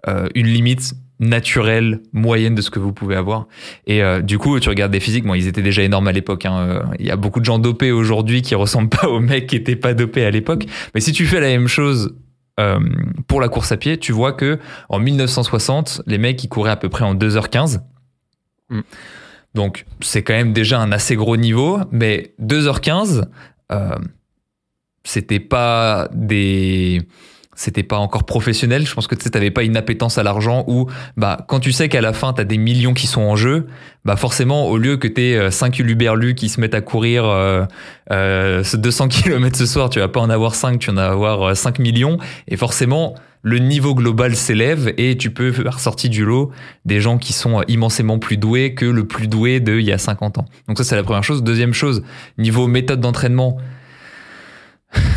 euh, 0.08 0.28
une 0.34 0.46
limite 0.46 0.94
naturelle, 1.20 2.02
moyenne 2.12 2.54
de 2.54 2.60
ce 2.60 2.70
que 2.70 2.78
vous 2.78 2.92
pouvez 2.92 3.16
avoir. 3.16 3.46
Et 3.86 4.02
euh, 4.02 4.20
du 4.20 4.36
coup, 4.36 4.58
tu 4.60 4.68
regardes 4.68 4.92
des 4.92 5.00
physiques, 5.00 5.24
bon, 5.24 5.34
ils 5.34 5.46
étaient 5.46 5.62
déjà 5.62 5.82
énormes 5.82 6.08
à 6.08 6.12
l'époque. 6.12 6.44
Hein. 6.44 6.58
Euh, 6.58 6.82
il 6.98 7.06
y 7.06 7.10
a 7.10 7.16
beaucoup 7.16 7.40
de 7.40 7.44
gens 7.44 7.58
dopés 7.58 7.92
aujourd'hui 7.92 8.42
qui 8.42 8.54
ressemblent 8.54 8.90
pas 8.90 9.08
aux 9.08 9.20
mecs 9.20 9.46
qui 9.46 9.56
étaient 9.56 9.76
pas 9.76 9.94
dopés 9.94 10.24
à 10.24 10.30
l'époque. 10.30 10.66
Mais 10.94 11.00
si 11.00 11.12
tu 11.12 11.24
fais 11.24 11.40
la 11.40 11.48
même 11.48 11.68
chose 11.68 12.14
pour 13.26 13.40
la 13.40 13.48
course 13.48 13.72
à 13.72 13.76
pied, 13.76 13.98
tu 13.98 14.12
vois 14.12 14.32
que 14.32 14.60
en 14.88 15.00
1960, 15.00 16.02
les 16.06 16.18
mecs 16.18 16.44
ils 16.44 16.48
couraient 16.48 16.70
à 16.70 16.76
peu 16.76 16.88
près 16.88 17.04
en 17.04 17.16
2h15. 17.16 17.80
Mm. 18.70 18.80
Donc 19.54 19.86
c'est 20.00 20.22
quand 20.22 20.34
même 20.34 20.52
déjà 20.52 20.78
un 20.78 20.92
assez 20.92 21.16
gros 21.16 21.36
niveau, 21.36 21.80
mais 21.90 22.34
2h15, 22.40 23.24
c'était 25.02 25.40
pas 25.40 26.08
des 26.12 27.02
c'était 27.54 27.82
pas 27.82 27.98
encore 27.98 28.24
professionnel. 28.24 28.86
Je 28.86 28.94
pense 28.94 29.06
que 29.06 29.14
tu 29.14 29.28
n'avais 29.32 29.50
pas 29.50 29.62
une 29.62 29.76
appétence 29.76 30.18
à 30.18 30.22
l'argent 30.22 30.64
ou 30.66 30.88
bah 31.16 31.44
quand 31.48 31.60
tu 31.60 31.72
sais 31.72 31.88
qu'à 31.88 32.00
la 32.00 32.12
fin 32.12 32.32
tu 32.32 32.40
as 32.40 32.44
des 32.44 32.58
millions 32.58 32.94
qui 32.94 33.06
sont 33.06 33.22
en 33.22 33.36
jeu, 33.36 33.66
bah 34.04 34.16
forcément 34.16 34.66
au 34.68 34.76
lieu 34.76 34.96
que 34.96 35.08
tu 35.08 35.20
aies 35.22 35.50
5 35.50 35.78
uluberlus 35.78 36.34
qui 36.34 36.48
se 36.48 36.60
mettent 36.60 36.74
à 36.74 36.80
courir 36.80 37.24
euh, 37.24 37.64
euh, 38.10 38.62
200 38.74 39.08
km 39.08 39.56
ce 39.56 39.66
soir, 39.66 39.90
tu 39.90 39.98
vas 39.98 40.08
pas 40.08 40.20
en 40.20 40.30
avoir 40.30 40.54
5, 40.54 40.78
tu 40.78 40.90
vas 40.90 40.94
en 40.94 41.12
avoir 41.12 41.56
5 41.56 41.78
euh, 41.78 41.82
millions 41.82 42.18
et 42.48 42.56
forcément 42.56 43.14
le 43.42 43.58
niveau 43.58 43.94
global 43.94 44.34
s'élève 44.34 44.92
et 44.96 45.16
tu 45.18 45.30
peux 45.30 45.52
faire 45.52 45.78
sortir 45.78 46.10
du 46.10 46.24
lot 46.24 46.50
des 46.86 47.00
gens 47.00 47.18
qui 47.18 47.34
sont 47.34 47.62
immensément 47.68 48.18
plus 48.18 48.38
doués 48.38 48.74
que 48.74 48.86
le 48.86 49.06
plus 49.06 49.28
doué 49.28 49.60
de 49.60 49.78
il 49.78 49.84
y 49.84 49.92
a 49.92 49.98
50 49.98 50.38
ans. 50.38 50.46
Donc 50.66 50.78
ça 50.78 50.84
c'est 50.84 50.96
la 50.96 51.02
première 51.02 51.24
chose. 51.24 51.42
Deuxième 51.42 51.74
chose, 51.74 52.02
niveau 52.38 52.66
méthode 52.66 53.00
d'entraînement, 53.00 53.58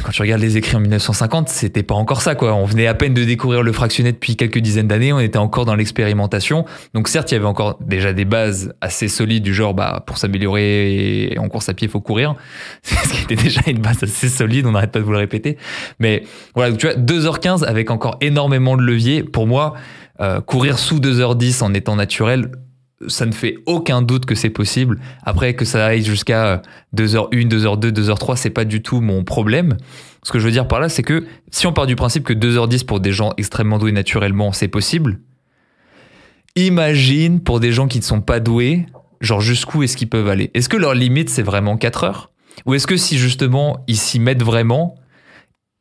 quand 0.04 0.12
tu 0.12 0.22
regardes 0.22 0.42
les 0.42 0.58
écrits 0.58 0.76
en 0.76 0.80
1950, 0.80 1.50
c'était 1.50 1.84
pas 1.84 1.96
encore 1.96 2.22
ça, 2.22 2.36
quoi. 2.36 2.54
On 2.54 2.66
venait 2.66 2.88
à 2.88 2.94
peine 2.94 3.14
de 3.14 3.24
découvrir 3.24 3.64
le 3.64 3.72
fractionné 3.72 4.12
depuis 4.12 4.36
quelques 4.36 4.60
dizaines 4.60 4.88
d'années, 4.88 5.14
on 5.14 5.20
était 5.20 5.38
encore 5.38 5.66
dans 5.66 5.76
l'expérimentation. 5.76 6.66
Donc 6.94 7.08
certes, 7.08 7.32
il 7.32 7.36
y 7.36 7.38
avait 7.38 7.46
encore 7.46 7.78
déjà 7.82 8.14
des 8.14 8.26
bases 8.26 8.74
assez 8.82 9.08
solides 9.08 9.44
du 9.44 9.54
genre, 9.54 9.74
bah, 9.74 10.04
pour 10.06 10.18
s'améliorer 10.18 11.36
en 11.38 11.50
course 11.50 11.70
à 11.70 11.74
pied, 11.74 11.88
faut 11.88 12.02
courir. 12.02 12.36
Ce 12.84 13.14
qui 13.14 13.24
était 13.24 13.36
déjà 13.42 13.62
une 13.68 13.80
base 13.80 14.04
assez 14.04 14.30
solide, 14.30 14.66
on 14.66 14.72
n'arrête 14.72 14.92
pas 14.92 15.00
de 15.00 15.04
vous 15.04 15.12
le 15.12 15.18
répéter. 15.18 15.58
Mais 16.00 16.24
voilà, 16.56 16.76
tu 16.76 16.88
vois, 16.88 16.96
2h15 16.96 17.64
avec 17.64 17.92
encore 17.92 18.18
énormément 18.22 18.78
de 18.78 18.82
levier. 18.82 19.24
Pour 19.24 19.48
moi, 19.48 19.74
euh, 20.20 20.42
courir 20.42 20.80
sous 20.80 21.00
2h10 21.00 21.64
en 21.64 21.74
étant 21.74 21.96
naturel, 21.96 22.52
ça 23.08 23.26
ne 23.26 23.32
fait 23.32 23.58
aucun 23.66 24.02
doute 24.02 24.26
que 24.26 24.36
c'est 24.36 24.50
possible. 24.50 25.00
Après, 25.24 25.54
que 25.54 25.66
ça 25.66 25.86
aille 25.86 26.04
jusqu'à 26.04 26.62
2h1, 26.96 27.48
2h2, 27.48 27.92
2h3, 27.92 28.36
c'est 28.36 28.50
pas 28.50 28.66
du 28.66 28.82
tout 28.82 29.02
mon 29.02 29.24
problème. 29.24 29.78
Ce 30.24 30.32
que 30.32 30.40
je 30.40 30.46
veux 30.46 30.52
dire 30.52 30.68
par 30.68 30.80
là, 30.80 30.90
c'est 30.90 31.04
que 31.04 31.26
si 31.52 31.68
on 31.68 31.74
part 31.74 31.86
du 31.86 31.96
principe 31.96 32.24
que 32.24 32.34
2h10 32.34 32.86
pour 32.86 33.00
des 33.00 33.12
gens 33.12 33.34
extrêmement 33.38 33.78
doués 33.78 33.92
naturellement, 33.92 34.52
c'est 34.52 34.68
possible, 34.68 35.20
imagine 36.56 37.40
pour 37.40 37.60
des 37.60 37.72
gens 37.72 37.88
qui 37.88 38.00
ne 38.00 38.04
sont 38.04 38.22
pas 38.22 38.40
doués, 38.40 38.88
genre 39.22 39.42
jusqu'où 39.42 39.84
est-ce 39.84 39.96
qu'ils 39.96 40.10
peuvent 40.10 40.28
aller? 40.28 40.50
Est-ce 40.54 40.70
que 40.70 40.78
leur 40.78 40.96
limite, 40.96 41.30
c'est 41.30 41.44
vraiment 41.44 41.78
4 41.78 42.04
heures? 42.04 42.32
Ou 42.66 42.74
est-ce 42.74 42.88
que 42.88 42.98
si 42.98 43.20
justement 43.20 43.84
ils 43.88 43.98
s'y 43.98 44.20
mettent 44.20 44.44
vraiment, 44.44 44.96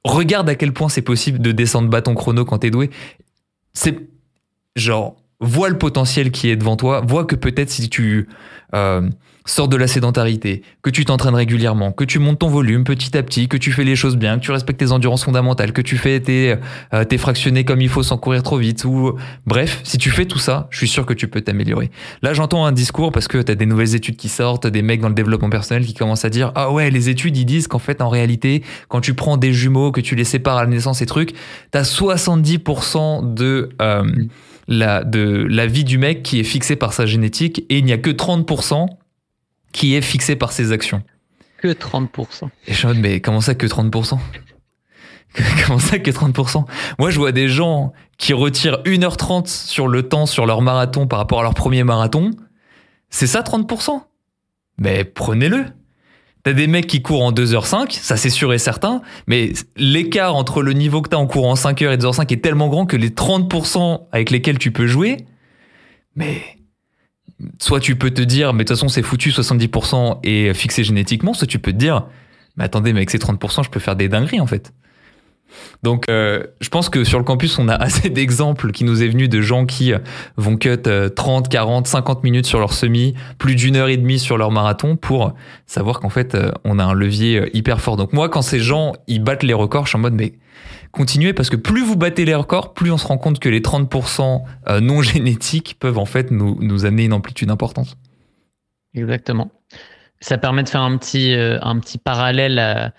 regarde 0.04 0.48
à 0.50 0.54
quel 0.54 0.72
point 0.72 0.90
c'est 0.90 1.02
possible 1.02 1.38
de 1.38 1.52
descendre 1.52 1.88
bâton 1.88 2.14
chrono 2.14 2.44
quand 2.44 2.58
t'es 2.58 2.70
doué 2.70 2.90
C'est 3.72 3.96
genre 4.76 5.16
vois 5.40 5.68
le 5.68 5.78
potentiel 5.78 6.30
qui 6.30 6.48
est 6.48 6.56
devant 6.56 6.76
toi, 6.76 7.02
vois 7.06 7.24
que 7.24 7.36
peut-être 7.36 7.70
si 7.70 7.88
tu 7.88 8.28
euh, 8.74 9.08
sors 9.46 9.68
de 9.68 9.76
la 9.76 9.86
sédentarité, 9.86 10.62
que 10.82 10.90
tu 10.90 11.04
t'entraînes 11.04 11.34
régulièrement, 11.34 11.92
que 11.92 12.04
tu 12.04 12.18
montes 12.18 12.40
ton 12.40 12.48
volume 12.48 12.84
petit 12.84 13.16
à 13.16 13.22
petit, 13.22 13.48
que 13.48 13.56
tu 13.56 13.70
fais 13.70 13.84
les 13.84 13.96
choses 13.96 14.16
bien, 14.16 14.38
que 14.38 14.44
tu 14.44 14.50
respectes 14.50 14.80
tes 14.80 14.92
endurances 14.92 15.24
fondamentales, 15.24 15.72
que 15.72 15.80
tu 15.82 15.96
fais 15.96 16.20
tes, 16.20 16.56
euh, 16.92 17.04
tes 17.04 17.16
fractionnés 17.16 17.64
comme 17.64 17.80
il 17.80 17.88
faut 17.88 18.02
sans 18.02 18.18
courir 18.18 18.42
trop 18.42 18.58
vite, 18.58 18.84
ou 18.84 19.12
bref, 19.46 19.80
si 19.84 19.98
tu 19.98 20.10
fais 20.10 20.26
tout 20.26 20.38
ça, 20.38 20.66
je 20.70 20.78
suis 20.78 20.88
sûr 20.88 21.06
que 21.06 21.14
tu 21.14 21.28
peux 21.28 21.40
t'améliorer. 21.40 21.90
Là, 22.22 22.34
j'entends 22.34 22.64
un 22.64 22.72
discours 22.72 23.12
parce 23.12 23.28
que 23.28 23.38
tu 23.38 23.52
as 23.52 23.54
des 23.54 23.66
nouvelles 23.66 23.94
études 23.94 24.16
qui 24.16 24.28
sortent, 24.28 24.66
des 24.66 24.82
mecs 24.82 25.00
dans 25.00 25.08
le 25.08 25.14
développement 25.14 25.50
personnel 25.50 25.86
qui 25.86 25.94
commencent 25.94 26.24
à 26.24 26.30
dire 26.30 26.50
ah 26.54 26.72
ouais, 26.72 26.90
les 26.90 27.08
études 27.08 27.36
ils 27.36 27.46
disent 27.46 27.68
qu'en 27.68 27.78
fait 27.78 28.00
en 28.00 28.08
réalité, 28.08 28.64
quand 28.88 29.00
tu 29.00 29.14
prends 29.14 29.36
des 29.36 29.52
jumeaux, 29.52 29.92
que 29.92 30.00
tu 30.00 30.16
les 30.16 30.24
sépares 30.24 30.56
à 30.56 30.64
la 30.64 30.70
naissance 30.70 31.02
et 31.02 31.06
trucs, 31.06 31.34
t'as 31.70 31.82
70% 31.82 33.34
de 33.34 33.68
euh, 33.80 34.02
la, 34.68 35.04
de 35.04 35.46
la 35.48 35.66
vie 35.66 35.84
du 35.84 35.98
mec 35.98 36.22
qui 36.22 36.40
est 36.40 36.44
fixée 36.44 36.76
par 36.76 36.92
sa 36.92 37.06
génétique 37.06 37.64
et 37.68 37.78
il 37.78 37.84
n'y 37.84 37.92
a 37.92 37.98
que 37.98 38.10
30% 38.10 38.88
qui 39.72 39.94
est 39.94 40.02
fixé 40.02 40.36
par 40.36 40.52
ses 40.52 40.72
actions. 40.72 41.02
Que 41.58 41.68
30%. 41.68 42.48
Et 42.66 42.74
je 42.74 42.86
me 42.86 42.94
dis, 42.94 43.00
mais 43.00 43.20
comment 43.20 43.40
ça 43.40 43.54
que 43.54 43.66
30% 43.66 44.18
Comment 45.66 45.78
ça 45.78 45.98
que 45.98 46.10
30% 46.10 46.64
Moi, 46.98 47.10
je 47.10 47.18
vois 47.18 47.32
des 47.32 47.48
gens 47.48 47.92
qui 48.18 48.32
retirent 48.32 48.82
1h30 48.84 49.46
sur 49.46 49.88
le 49.88 50.08
temps 50.08 50.26
sur 50.26 50.46
leur 50.46 50.62
marathon 50.62 51.06
par 51.06 51.18
rapport 51.18 51.40
à 51.40 51.42
leur 51.42 51.54
premier 51.54 51.84
marathon. 51.84 52.30
C'est 53.10 53.26
ça 53.26 53.42
30% 53.42 54.02
Mais 54.78 55.04
prenez-le. 55.04 55.66
T'as 56.46 56.52
des 56.52 56.68
mecs 56.68 56.86
qui 56.86 57.02
courent 57.02 57.24
en 57.24 57.32
2h05, 57.32 57.90
ça 57.90 58.16
c'est 58.16 58.30
sûr 58.30 58.54
et 58.54 58.58
certain, 58.58 59.02
mais 59.26 59.52
l'écart 59.76 60.36
entre 60.36 60.62
le 60.62 60.74
niveau 60.74 61.02
que 61.02 61.08
t'as 61.08 61.16
en 61.16 61.26
courant 61.26 61.50
en 61.50 61.54
5h 61.54 61.92
et 61.92 61.96
2h05 61.96 62.32
est 62.32 62.40
tellement 62.40 62.68
grand 62.68 62.86
que 62.86 62.96
les 62.96 63.10
30% 63.10 64.06
avec 64.12 64.30
lesquels 64.30 64.56
tu 64.56 64.70
peux 64.70 64.86
jouer, 64.86 65.26
mais 66.14 66.40
soit 67.60 67.80
tu 67.80 67.96
peux 67.96 68.12
te 68.12 68.22
dire, 68.22 68.52
mais 68.52 68.62
de 68.62 68.68
toute 68.68 68.76
façon 68.76 68.86
c'est 68.86 69.02
foutu 69.02 69.30
70% 69.30 70.20
et 70.22 70.54
fixé 70.54 70.84
génétiquement, 70.84 71.34
soit 71.34 71.48
tu 71.48 71.58
peux 71.58 71.72
te 71.72 71.78
dire, 71.78 72.06
mais 72.56 72.62
attendez, 72.62 72.92
mais 72.92 73.00
avec 73.00 73.10
ces 73.10 73.18
30%, 73.18 73.64
je 73.64 73.70
peux 73.70 73.80
faire 73.80 73.96
des 73.96 74.08
dingueries 74.08 74.38
en 74.38 74.46
fait. 74.46 74.72
Donc, 75.82 76.06
euh, 76.08 76.44
je 76.60 76.68
pense 76.68 76.88
que 76.88 77.04
sur 77.04 77.18
le 77.18 77.24
campus, 77.24 77.58
on 77.58 77.68
a 77.68 77.74
assez 77.80 78.10
d'exemples 78.10 78.72
qui 78.72 78.84
nous 78.84 79.02
est 79.02 79.08
venu 79.08 79.28
de 79.28 79.40
gens 79.40 79.66
qui 79.66 79.92
euh, 79.92 79.98
vont 80.36 80.56
cut 80.56 80.82
30, 81.14 81.48
40, 81.48 81.86
50 81.86 82.24
minutes 82.24 82.46
sur 82.46 82.58
leur 82.58 82.72
semi, 82.72 83.14
plus 83.38 83.54
d'une 83.54 83.76
heure 83.76 83.88
et 83.88 83.96
demie 83.96 84.18
sur 84.18 84.38
leur 84.38 84.50
marathon 84.50 84.96
pour 84.96 85.34
savoir 85.66 86.00
qu'en 86.00 86.08
fait, 86.08 86.34
euh, 86.34 86.50
on 86.64 86.78
a 86.78 86.84
un 86.84 86.94
levier 86.94 87.50
hyper 87.54 87.80
fort. 87.80 87.96
Donc, 87.96 88.12
moi, 88.12 88.28
quand 88.28 88.42
ces 88.42 88.60
gens, 88.60 88.94
ils 89.06 89.22
battent 89.22 89.42
les 89.42 89.54
records, 89.54 89.84
je 89.84 89.90
suis 89.90 89.96
en 89.96 90.00
mode, 90.00 90.14
mais 90.14 90.34
continuez 90.92 91.32
parce 91.32 91.50
que 91.50 91.56
plus 91.56 91.84
vous 91.84 91.96
battez 91.96 92.24
les 92.24 92.34
records, 92.34 92.72
plus 92.72 92.90
on 92.90 92.98
se 92.98 93.06
rend 93.06 93.18
compte 93.18 93.38
que 93.38 93.48
les 93.48 93.60
30% 93.60 94.42
non 94.80 95.02
génétiques 95.02 95.76
peuvent 95.78 95.98
en 95.98 96.06
fait 96.06 96.30
nous, 96.30 96.86
amener 96.86 97.04
une 97.04 97.12
amplitude 97.12 97.50
importante. 97.50 97.96
Exactement. 98.94 99.50
Ça 100.20 100.38
permet 100.38 100.62
de 100.62 100.68
faire 100.70 100.80
un 100.80 100.96
petit, 100.96 101.34
un 101.34 101.78
petit 101.78 101.98
parallèle 101.98 102.92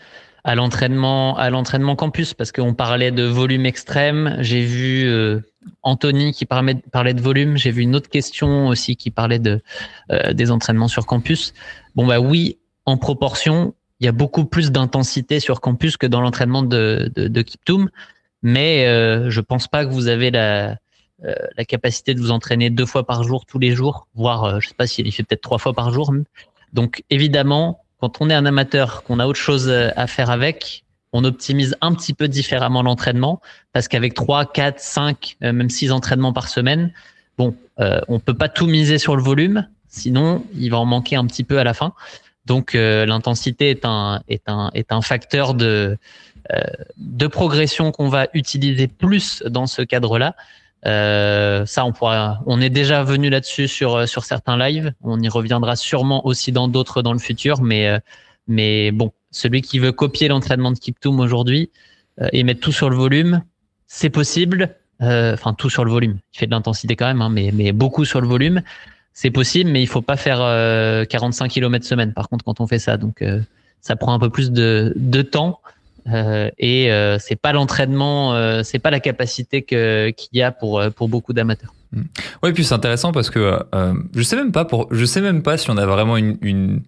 à 0.47 0.55
l'entraînement 0.55 1.37
à 1.37 1.49
l'entraînement 1.49 1.97
campus 1.97 2.33
parce 2.33 2.53
qu'on 2.53 2.73
parlait 2.73 3.11
de 3.11 3.23
volume 3.23 3.65
extrême. 3.65 4.37
J'ai 4.39 4.63
vu 4.63 5.05
euh, 5.05 5.41
Anthony 5.83 6.31
qui 6.31 6.45
parlait, 6.45 6.73
de 6.73 7.21
volume. 7.21 7.57
J'ai 7.57 7.69
vu 7.69 7.81
une 7.81 7.97
autre 7.97 8.09
question 8.09 8.69
aussi 8.69 8.95
qui 8.95 9.11
parlait 9.11 9.39
de 9.39 9.61
euh, 10.09 10.31
des 10.31 10.49
entraînements 10.49 10.87
sur 10.87 11.05
campus. 11.05 11.53
Bon 11.95 12.07
bah 12.07 12.21
oui, 12.21 12.59
en 12.85 12.95
proportion, 12.95 13.75
il 13.99 14.05
y 14.05 14.07
a 14.07 14.13
beaucoup 14.13 14.45
plus 14.45 14.71
d'intensité 14.71 15.41
sur 15.41 15.59
campus 15.59 15.97
que 15.97 16.07
dans 16.07 16.21
l'entraînement 16.21 16.63
de, 16.63 17.11
de, 17.13 17.27
de 17.27 17.41
Kiptoum, 17.41 17.89
mais 18.41 18.87
euh, 18.87 19.29
je 19.29 19.41
pense 19.41 19.67
pas 19.67 19.85
que 19.85 19.91
vous 19.91 20.07
avez 20.07 20.31
la 20.31 20.77
euh, 21.25 21.35
la 21.57 21.65
capacité 21.65 22.13
de 22.13 22.21
vous 22.21 22.31
entraîner 22.31 22.69
deux 22.69 22.85
fois 22.85 23.05
par 23.05 23.23
jour 23.23 23.45
tous 23.45 23.59
les 23.59 23.71
jours, 23.71 24.07
voire 24.15 24.61
je 24.61 24.69
sais 24.69 24.75
pas 24.75 24.87
s'il 24.87 25.11
fait 25.11 25.23
peut-être 25.23 25.41
trois 25.41 25.57
fois 25.57 25.73
par 25.73 25.91
jour. 25.91 26.13
Donc 26.71 27.03
évidemment, 27.09 27.81
quand 27.99 28.21
on 28.21 28.29
est 28.29 28.33
un 28.33 28.45
amateur, 28.45 29.03
qu'on 29.03 29.19
a 29.19 29.27
autre 29.27 29.39
chose 29.39 29.69
euh, 29.69 29.89
à 29.95 30.07
faire 30.07 30.29
avec, 30.29 30.83
on 31.13 31.23
optimise 31.23 31.75
un 31.81 31.93
petit 31.93 32.13
peu 32.13 32.27
différemment 32.27 32.83
l'entraînement 32.83 33.41
parce 33.73 33.87
qu'avec 33.87 34.13
3, 34.13 34.51
4, 34.51 34.79
5, 34.79 35.37
même 35.41 35.69
6 35.69 35.91
entraînements 35.91 36.33
par 36.33 36.49
semaine, 36.49 36.91
bon, 37.37 37.55
euh, 37.79 37.99
on 38.07 38.19
peut 38.19 38.33
pas 38.33 38.49
tout 38.49 38.67
miser 38.67 38.97
sur 38.97 39.15
le 39.15 39.21
volume, 39.21 39.67
sinon 39.87 40.43
il 40.55 40.69
va 40.71 40.77
en 40.77 40.85
manquer 40.85 41.15
un 41.15 41.25
petit 41.25 41.43
peu 41.43 41.59
à 41.59 41.63
la 41.63 41.73
fin. 41.73 41.93
Donc 42.45 42.75
euh, 42.75 43.05
l'intensité 43.05 43.69
est 43.69 43.85
un 43.85 44.21
est 44.27 44.47
un 44.47 44.71
est 44.73 44.91
un 44.91 45.01
facteur 45.01 45.53
de 45.53 45.97
euh, 46.53 46.61
de 46.97 47.27
progression 47.27 47.91
qu'on 47.91 48.09
va 48.09 48.27
utiliser 48.33 48.87
plus 48.87 49.43
dans 49.43 49.67
ce 49.67 49.81
cadre-là. 49.81 50.35
Euh, 50.85 51.65
ça, 51.65 51.85
on 51.85 51.91
pourra, 51.91 52.41
on 52.45 52.61
est 52.61 52.69
déjà 52.69 53.03
venu 53.03 53.29
là-dessus 53.29 53.67
sur 53.67 53.95
euh, 53.95 54.05
sur 54.05 54.23
certains 54.23 54.57
lives. 54.57 54.93
On 55.01 55.19
y 55.19 55.29
reviendra 55.29 55.75
sûrement 55.75 56.25
aussi 56.25 56.51
dans 56.51 56.67
d'autres 56.67 57.01
dans 57.01 57.13
le 57.13 57.19
futur, 57.19 57.61
mais 57.61 57.87
euh, 57.87 57.99
mais 58.47 58.91
bon, 58.91 59.11
celui 59.31 59.61
qui 59.61 59.79
veut 59.79 59.91
copier 59.91 60.27
l'entraînement 60.27 60.71
de 60.71 60.77
Kiptoum 60.77 61.19
aujourd'hui 61.19 61.71
et 62.31 62.43
mettre 62.43 62.61
tout 62.61 62.71
sur 62.71 62.89
le 62.89 62.95
volume, 62.95 63.43
c'est 63.85 64.09
possible. 64.09 64.75
Enfin, 64.99 65.53
tout 65.53 65.69
sur 65.69 65.85
le 65.85 65.91
volume. 65.91 66.17
Il 66.33 66.39
fait 66.39 66.47
de 66.47 66.51
l'intensité 66.51 66.95
quand 66.95 67.05
même, 67.05 67.21
hein, 67.21 67.29
mais 67.29 67.51
mais 67.53 67.71
beaucoup 67.71 68.05
sur 68.05 68.21
le 68.21 68.27
volume, 68.27 68.63
c'est 69.13 69.29
possible, 69.29 69.69
mais 69.69 69.83
il 69.83 69.87
faut 69.87 70.01
pas 70.01 70.17
faire 70.17 70.39
45 71.07 71.49
km 71.49 71.85
semaine. 71.85 72.13
Par 72.13 72.29
contre, 72.29 72.43
quand 72.45 72.59
on 72.59 72.65
fait 72.65 72.79
ça, 72.79 72.97
donc 72.97 73.23
ça 73.81 73.95
prend 73.95 74.13
un 74.13 74.19
peu 74.19 74.31
plus 74.31 74.51
de 74.51 74.93
de 74.95 75.21
temps. 75.21 75.59
Euh, 76.11 76.49
et 76.57 76.91
euh, 76.91 77.17
c'est 77.19 77.35
pas 77.35 77.53
l'entraînement, 77.53 78.33
euh, 78.33 78.61
c'est 78.63 78.79
pas 78.79 78.91
la 78.91 78.99
capacité 78.99 79.63
qu'il 79.63 80.13
y 80.33 80.41
a 80.41 80.51
pour 80.51 80.81
pour 80.95 81.09
beaucoup 81.09 81.33
d'amateurs. 81.33 81.73
Mm. 81.91 82.01
Oui, 82.43 82.53
puis 82.53 82.63
c'est 82.63 82.73
intéressant 82.73 83.11
parce 83.11 83.29
que 83.29 83.59
je 84.15 84.21
sais 84.21 84.35
même 84.35 84.51
pas 84.51 84.65
pour, 84.65 84.87
je 84.91 85.05
sais 85.05 85.21
même 85.21 85.43
pas 85.43 85.57
si 85.57 85.69
on 85.69 85.77
a 85.77 85.85
vraiment 85.85 86.17
une 86.17 86.81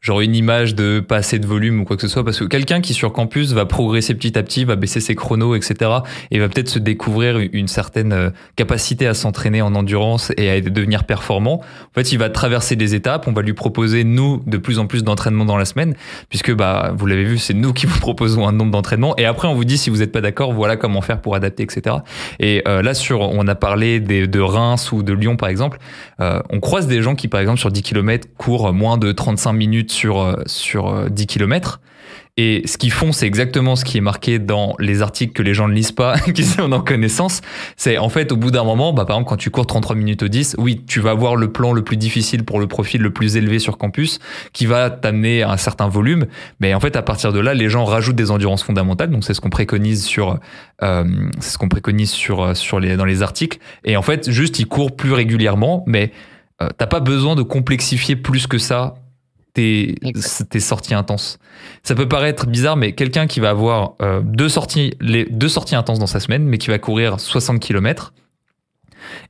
genre 0.00 0.20
une 0.20 0.36
image 0.36 0.74
de 0.74 1.00
pas 1.00 1.16
assez 1.16 1.38
de 1.38 1.46
volume 1.46 1.80
ou 1.80 1.84
quoi 1.84 1.96
que 1.96 2.02
ce 2.02 2.08
soit, 2.08 2.24
parce 2.24 2.38
que 2.38 2.44
quelqu'un 2.44 2.80
qui 2.80 2.94
sur 2.94 3.12
campus 3.12 3.52
va 3.52 3.66
progresser 3.66 4.14
petit 4.14 4.38
à 4.38 4.42
petit, 4.42 4.64
va 4.64 4.76
baisser 4.76 5.00
ses 5.00 5.14
chronos, 5.14 5.54
etc., 5.56 5.90
et 6.30 6.38
va 6.38 6.48
peut-être 6.48 6.68
se 6.68 6.78
découvrir 6.78 7.38
une 7.52 7.66
certaine 7.66 8.12
euh, 8.12 8.30
capacité 8.54 9.06
à 9.06 9.14
s'entraîner 9.14 9.62
en 9.62 9.74
endurance 9.74 10.32
et 10.36 10.50
à 10.50 10.60
devenir 10.60 11.04
performant. 11.04 11.60
En 11.60 11.94
fait, 11.94 12.12
il 12.12 12.18
va 12.18 12.30
traverser 12.30 12.76
des 12.76 12.94
étapes, 12.94 13.26
on 13.26 13.32
va 13.32 13.42
lui 13.42 13.54
proposer, 13.54 14.04
nous, 14.04 14.42
de 14.46 14.58
plus 14.58 14.78
en 14.78 14.86
plus 14.86 15.02
d'entraînement 15.02 15.44
dans 15.44 15.56
la 15.56 15.64
semaine, 15.64 15.94
puisque, 16.28 16.54
bah, 16.54 16.92
vous 16.96 17.06
l'avez 17.06 17.24
vu, 17.24 17.38
c'est 17.38 17.54
nous 17.54 17.72
qui 17.72 17.86
vous 17.86 17.98
proposons 17.98 18.46
un 18.46 18.52
nombre 18.52 18.70
d'entraînements, 18.70 19.16
et 19.16 19.24
après, 19.24 19.48
on 19.48 19.54
vous 19.54 19.64
dit, 19.64 19.78
si 19.78 19.90
vous 19.90 19.98
n'êtes 19.98 20.12
pas 20.12 20.20
d'accord, 20.20 20.52
voilà 20.52 20.76
comment 20.76 21.00
faire 21.00 21.20
pour 21.20 21.34
adapter, 21.34 21.64
etc. 21.64 21.96
Et 22.38 22.62
euh, 22.68 22.82
là, 22.82 22.94
sur, 22.94 23.20
on 23.20 23.46
a 23.48 23.54
parlé 23.54 23.98
des, 23.98 24.26
de 24.26 24.40
Reims 24.40 24.92
ou 24.92 25.02
de 25.02 25.12
Lyon, 25.12 25.36
par 25.36 25.48
exemple, 25.48 25.78
euh, 26.20 26.40
on 26.50 26.60
croise 26.60 26.86
des 26.86 27.02
gens 27.02 27.14
qui, 27.14 27.28
par 27.28 27.40
exemple, 27.40 27.58
sur 27.58 27.70
10 27.70 27.82
km, 27.82 28.28
courent 28.36 28.72
moins 28.72 28.98
de 28.98 29.10
35 29.10 29.52
minutes 29.52 29.85
sur, 29.90 30.20
euh, 30.20 30.42
sur 30.46 31.10
10 31.10 31.22
euh, 31.22 31.26
km. 31.26 31.80
Et 32.38 32.62
ce 32.66 32.76
qu'ils 32.76 32.92
font, 32.92 33.12
c'est 33.12 33.26
exactement 33.26 33.76
ce 33.76 33.84
qui 33.86 33.96
est 33.96 34.02
marqué 34.02 34.38
dans 34.38 34.74
les 34.78 35.00
articles 35.00 35.32
que 35.32 35.42
les 35.42 35.54
gens 35.54 35.68
ne 35.68 35.72
lisent 35.72 35.92
pas, 35.92 36.18
qui 36.34 36.44
sont 36.44 36.70
en 36.70 36.80
connaissance. 36.80 37.40
C'est 37.76 37.96
en 37.96 38.10
fait, 38.10 38.30
au 38.30 38.36
bout 38.36 38.50
d'un 38.50 38.64
moment, 38.64 38.92
bah, 38.92 39.06
par 39.06 39.16
exemple, 39.16 39.30
quand 39.30 39.36
tu 39.36 39.48
cours 39.48 39.66
33 39.66 39.96
minutes 39.96 40.22
au 40.22 40.28
10, 40.28 40.56
oui, 40.58 40.84
tu 40.86 41.00
vas 41.00 41.12
avoir 41.12 41.36
le 41.36 41.50
plan 41.50 41.72
le 41.72 41.82
plus 41.82 41.96
difficile 41.96 42.44
pour 42.44 42.60
le 42.60 42.66
profil 42.66 43.00
le 43.00 43.10
plus 43.10 43.38
élevé 43.38 43.58
sur 43.58 43.78
campus, 43.78 44.18
qui 44.52 44.66
va 44.66 44.90
t'amener 44.90 45.42
à 45.42 45.50
un 45.50 45.56
certain 45.56 45.88
volume. 45.88 46.26
Mais 46.60 46.74
en 46.74 46.80
fait, 46.80 46.94
à 46.96 47.02
partir 47.02 47.32
de 47.32 47.40
là, 47.40 47.54
les 47.54 47.70
gens 47.70 47.86
rajoutent 47.86 48.16
des 48.16 48.30
endurances 48.30 48.62
fondamentales. 48.62 49.08
Donc, 49.08 49.24
c'est 49.24 49.32
ce 49.32 49.40
qu'on 49.40 49.48
préconise 49.48 50.04
sur, 50.04 50.38
euh, 50.82 51.04
c'est 51.40 51.52
ce 51.52 51.58
qu'on 51.58 51.70
préconise 51.70 52.10
sur, 52.10 52.54
sur 52.54 52.80
les, 52.80 52.96
dans 52.98 53.06
les 53.06 53.22
articles. 53.22 53.58
Et 53.84 53.96
en 53.96 54.02
fait, 54.02 54.30
juste, 54.30 54.58
ils 54.58 54.66
courent 54.66 54.94
plus 54.94 55.14
régulièrement, 55.14 55.84
mais 55.86 56.12
euh, 56.62 56.68
t'as 56.76 56.86
pas 56.86 57.00
besoin 57.00 57.34
de 57.34 57.42
complexifier 57.42 58.16
plus 58.16 58.46
que 58.46 58.58
ça 58.58 58.94
tes, 59.56 59.94
tes 60.50 60.60
sorties 60.60 60.92
intenses. 60.92 61.38
Ça 61.82 61.94
peut 61.94 62.06
paraître 62.06 62.46
bizarre, 62.46 62.76
mais 62.76 62.92
quelqu'un 62.92 63.26
qui 63.26 63.40
va 63.40 63.48
avoir 63.48 63.94
euh, 64.02 64.20
deux, 64.22 64.50
sorties, 64.50 64.92
les, 65.00 65.24
deux 65.24 65.48
sorties 65.48 65.74
intenses 65.74 65.98
dans 65.98 66.06
sa 66.06 66.20
semaine, 66.20 66.44
mais 66.44 66.58
qui 66.58 66.68
va 66.68 66.78
courir 66.78 67.18
60 67.18 67.58
km, 67.58 68.12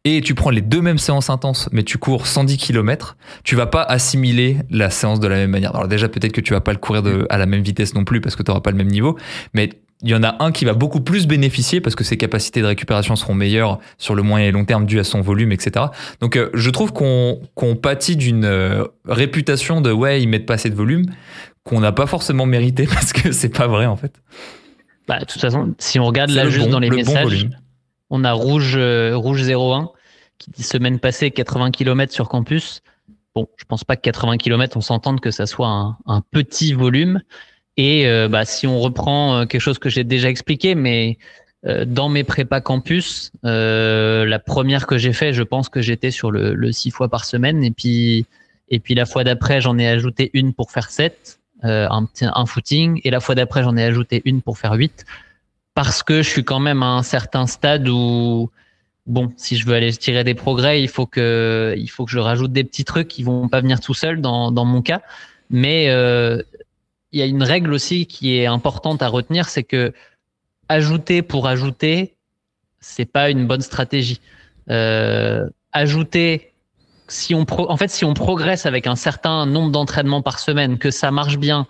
et 0.05 0.21
tu 0.23 0.35
prends 0.35 0.51
les 0.51 0.63
deux 0.63 0.81
mêmes 0.81 0.99
séances 0.99 1.31
intenses, 1.31 1.69
mais 1.71 1.85
tu 1.85 1.99
cours 1.99 2.27
110 2.27 2.57
km, 2.57 3.17
tu 3.45 3.55
vas 3.55 3.67
pas 3.67 3.83
assimiler 3.83 4.59
la 4.69 4.91
séance 4.91 5.21
de 5.21 5.29
la 5.29 5.37
même 5.37 5.51
manière. 5.51 5.77
Alors 5.77 5.87
déjà, 5.87 6.09
peut-être 6.09 6.33
que 6.33 6.41
tu 6.41 6.55
vas 6.55 6.61
pas 6.61 6.73
le 6.73 6.79
courir 6.79 7.03
de, 7.03 7.27
à 7.31 7.39
la 7.39 7.47
même 7.47 7.63
vitesse 7.63 7.95
non 7.95 8.05
plus 8.05 8.21
parce 8.21 8.35
que 8.35 8.43
tu 8.43 8.51
n'auras 8.51 8.63
pas 8.63 8.73
le 8.73 8.79
même 8.79 8.91
niveau, 8.91 9.17
mais 9.55 9.71
il 10.03 10.11
y 10.11 10.15
en 10.15 10.23
a 10.23 10.43
un 10.45 10.53
qui 10.53 10.65
va 10.65 10.75
beaucoup 10.75 11.01
plus 11.01 11.27
bénéficier 11.27 11.81
parce 11.81 11.97
que 11.97 12.05
ses 12.05 12.17
capacités 12.17 12.61
de 12.61 12.67
récupération 12.67 13.17
seront 13.17 13.35
meilleures 13.35 13.79
sur 13.97 14.15
le 14.15 14.23
moyen 14.23 14.49
et 14.49 14.53
long 14.53 14.65
terme 14.65 14.85
dû 14.85 14.99
à 14.99 15.05
son 15.05 15.23
volume, 15.23 15.53
etc. 15.53 15.87
Donc 16.21 16.37
euh, 16.37 16.51
je 16.53 16.71
trouve 16.71 16.93
qu'on 16.93 17.77
pâtit 17.81 18.17
d'une 18.17 18.45
euh, 18.45 18.85
réputation 19.07 19.81
de 19.81 19.91
ouais, 19.91 20.23
ils 20.23 20.29
mettent 20.29 20.47
pas 20.47 20.55
assez 20.55 20.71
de 20.71 20.75
volume 20.75 21.07
qu'on 21.65 21.81
n'a 21.81 21.93
pas 21.93 22.07
forcément 22.07 22.47
mérité 22.47 22.87
parce 22.93 23.13
que 23.13 23.33
c'est 23.33 23.49
pas 23.49 23.67
vrai 23.67 23.87
en 23.87 23.97
fait. 23.97 24.13
Bah, 25.09 25.21
de 25.21 25.25
toute 25.25 25.41
façon, 25.41 25.75
si 25.79 25.99
on 25.99 26.05
regarde 26.05 26.31
là 26.31 26.49
juste 26.49 26.69
dans 26.69 26.81
les 26.81 26.91
messages, 26.91 27.49
on 28.11 28.25
a 28.25 28.33
Rouge, 28.33 28.75
euh, 28.77 29.17
Rouge 29.17 29.43
01 29.49 29.91
qui 30.39 30.51
dit 30.51 30.63
semaine 30.63 30.99
passée 30.99 31.31
80 31.31 31.71
km 31.71 32.13
sur 32.13 32.29
campus. 32.29 32.83
Bon, 33.35 33.49
je 33.57 33.65
pense 33.65 33.85
pas 33.85 33.97
que 33.97 34.03
80 34.03 34.37
km, 34.37 34.77
on 34.77 34.81
s'entende 34.81 35.21
que 35.21 35.31
ça 35.31 35.47
soit 35.47 35.69
un, 35.69 35.97
un 36.07 36.21
petit 36.21 36.75
volume. 36.75 37.21
Et 37.77 38.07
euh, 38.07 38.29
bah, 38.29 38.45
si 38.45 38.67
on 38.67 38.81
reprend 38.81 39.37
euh, 39.37 39.47
quelque 39.47 39.61
chose 39.61 39.79
que 39.79 39.89
j'ai 39.89 40.05
déjà 40.05 40.29
expliqué, 40.29 40.75
mais 40.75 41.19
euh, 41.67 41.85
dans 41.85 42.09
mes 42.09 42.25
prépas 42.25 42.61
campus, 42.61 43.33
la 43.43 44.39
première 44.39 44.87
que 44.87 44.99
j'ai 44.99 45.13
fait, 45.13 45.33
je 45.33 45.43
pense 45.43 45.69
que 45.69 45.83
j'étais 45.83 46.11
sur 46.11 46.31
le, 46.31 46.55
le 46.55 46.73
six 46.73 46.91
fois 46.91 47.09
par 47.09 47.25
semaine. 47.25 47.63
Et 47.65 47.71
puis, 47.71 48.27
et 48.69 48.81
puis 48.81 48.95
la 48.95 49.05
fois 49.05 49.25
d'après, 49.25 49.61
j'en 49.61 49.79
ai 49.79 49.87
ajouté 49.87 50.31
une 50.33 50.53
pour 50.53 50.71
faire 50.71 50.91
7, 50.91 51.39
un, 51.63 52.47
footing. 52.47 53.01
Et 53.05 53.11
la 53.11 53.21
fois 53.21 53.35
d'après, 53.35 53.63
j'en 53.63 53.77
ai 53.77 53.85
ajouté 53.85 54.23
une 54.25 54.41
pour 54.41 54.59
faire 54.59 54.73
8. 54.73 55.05
Parce 55.75 56.03
que 56.03 56.23
je 56.23 56.29
suis 56.31 56.45
quand 56.45 56.61
même 56.61 56.83
à 56.83 56.87
un 56.87 57.03
certain 57.03 57.47
stade 57.47 57.87
où, 57.89 58.51
bon, 59.07 59.31
si 59.37 59.57
je 59.57 59.67
veux 59.67 59.75
aller 59.75 59.93
tirer 59.93 60.25
des 60.25 60.35
progrès, 60.35 60.81
il 60.81 60.89
faut 60.89 61.07
que, 61.07 61.75
il 61.77 61.89
faut 61.89 62.07
que 62.07 62.11
je 62.11 62.19
rajoute 62.19 62.53
des 62.53 62.65
petits 62.65 62.85
trucs 62.85 63.09
qui 63.09 63.23
vont 63.23 63.49
pas 63.49 63.61
venir 63.61 63.81
tout 63.81 63.93
seul 63.93 64.23
dans, 64.23 64.65
mon 64.65 64.81
cas. 64.81 65.03
Mais 65.51 65.89
il 67.17 67.21
y 67.21 67.23
a 67.23 67.27
une 67.27 67.43
règle 67.43 67.73
aussi 67.73 68.05
qui 68.05 68.37
est 68.37 68.45
importante 68.45 69.01
à 69.01 69.09
retenir, 69.09 69.49
c'est 69.49 69.63
que 69.63 69.95
ajouter 70.69 71.23
pour 71.23 71.49
ajouter, 71.49 72.15
c'est 72.79 73.07
pas 73.07 73.31
une 73.31 73.47
bonne 73.47 73.63
stratégie. 73.63 74.21
Euh, 74.69 75.49
ajouter, 75.73 76.53
si 77.09 77.35
on 77.35 77.47
en 77.51 77.77
fait, 77.79 77.89
si 77.89 78.05
on 78.05 78.13
progresse 78.13 78.67
avec 78.67 78.87
un 78.87 78.97
certain 78.97 79.47
nombre 79.47 79.71
d'entraînements 79.71 80.21
par 80.21 80.39
semaine, 80.39 80.77
que 80.77 80.91
ça 80.91 81.11
marche 81.11 81.39
bien, 81.39 81.67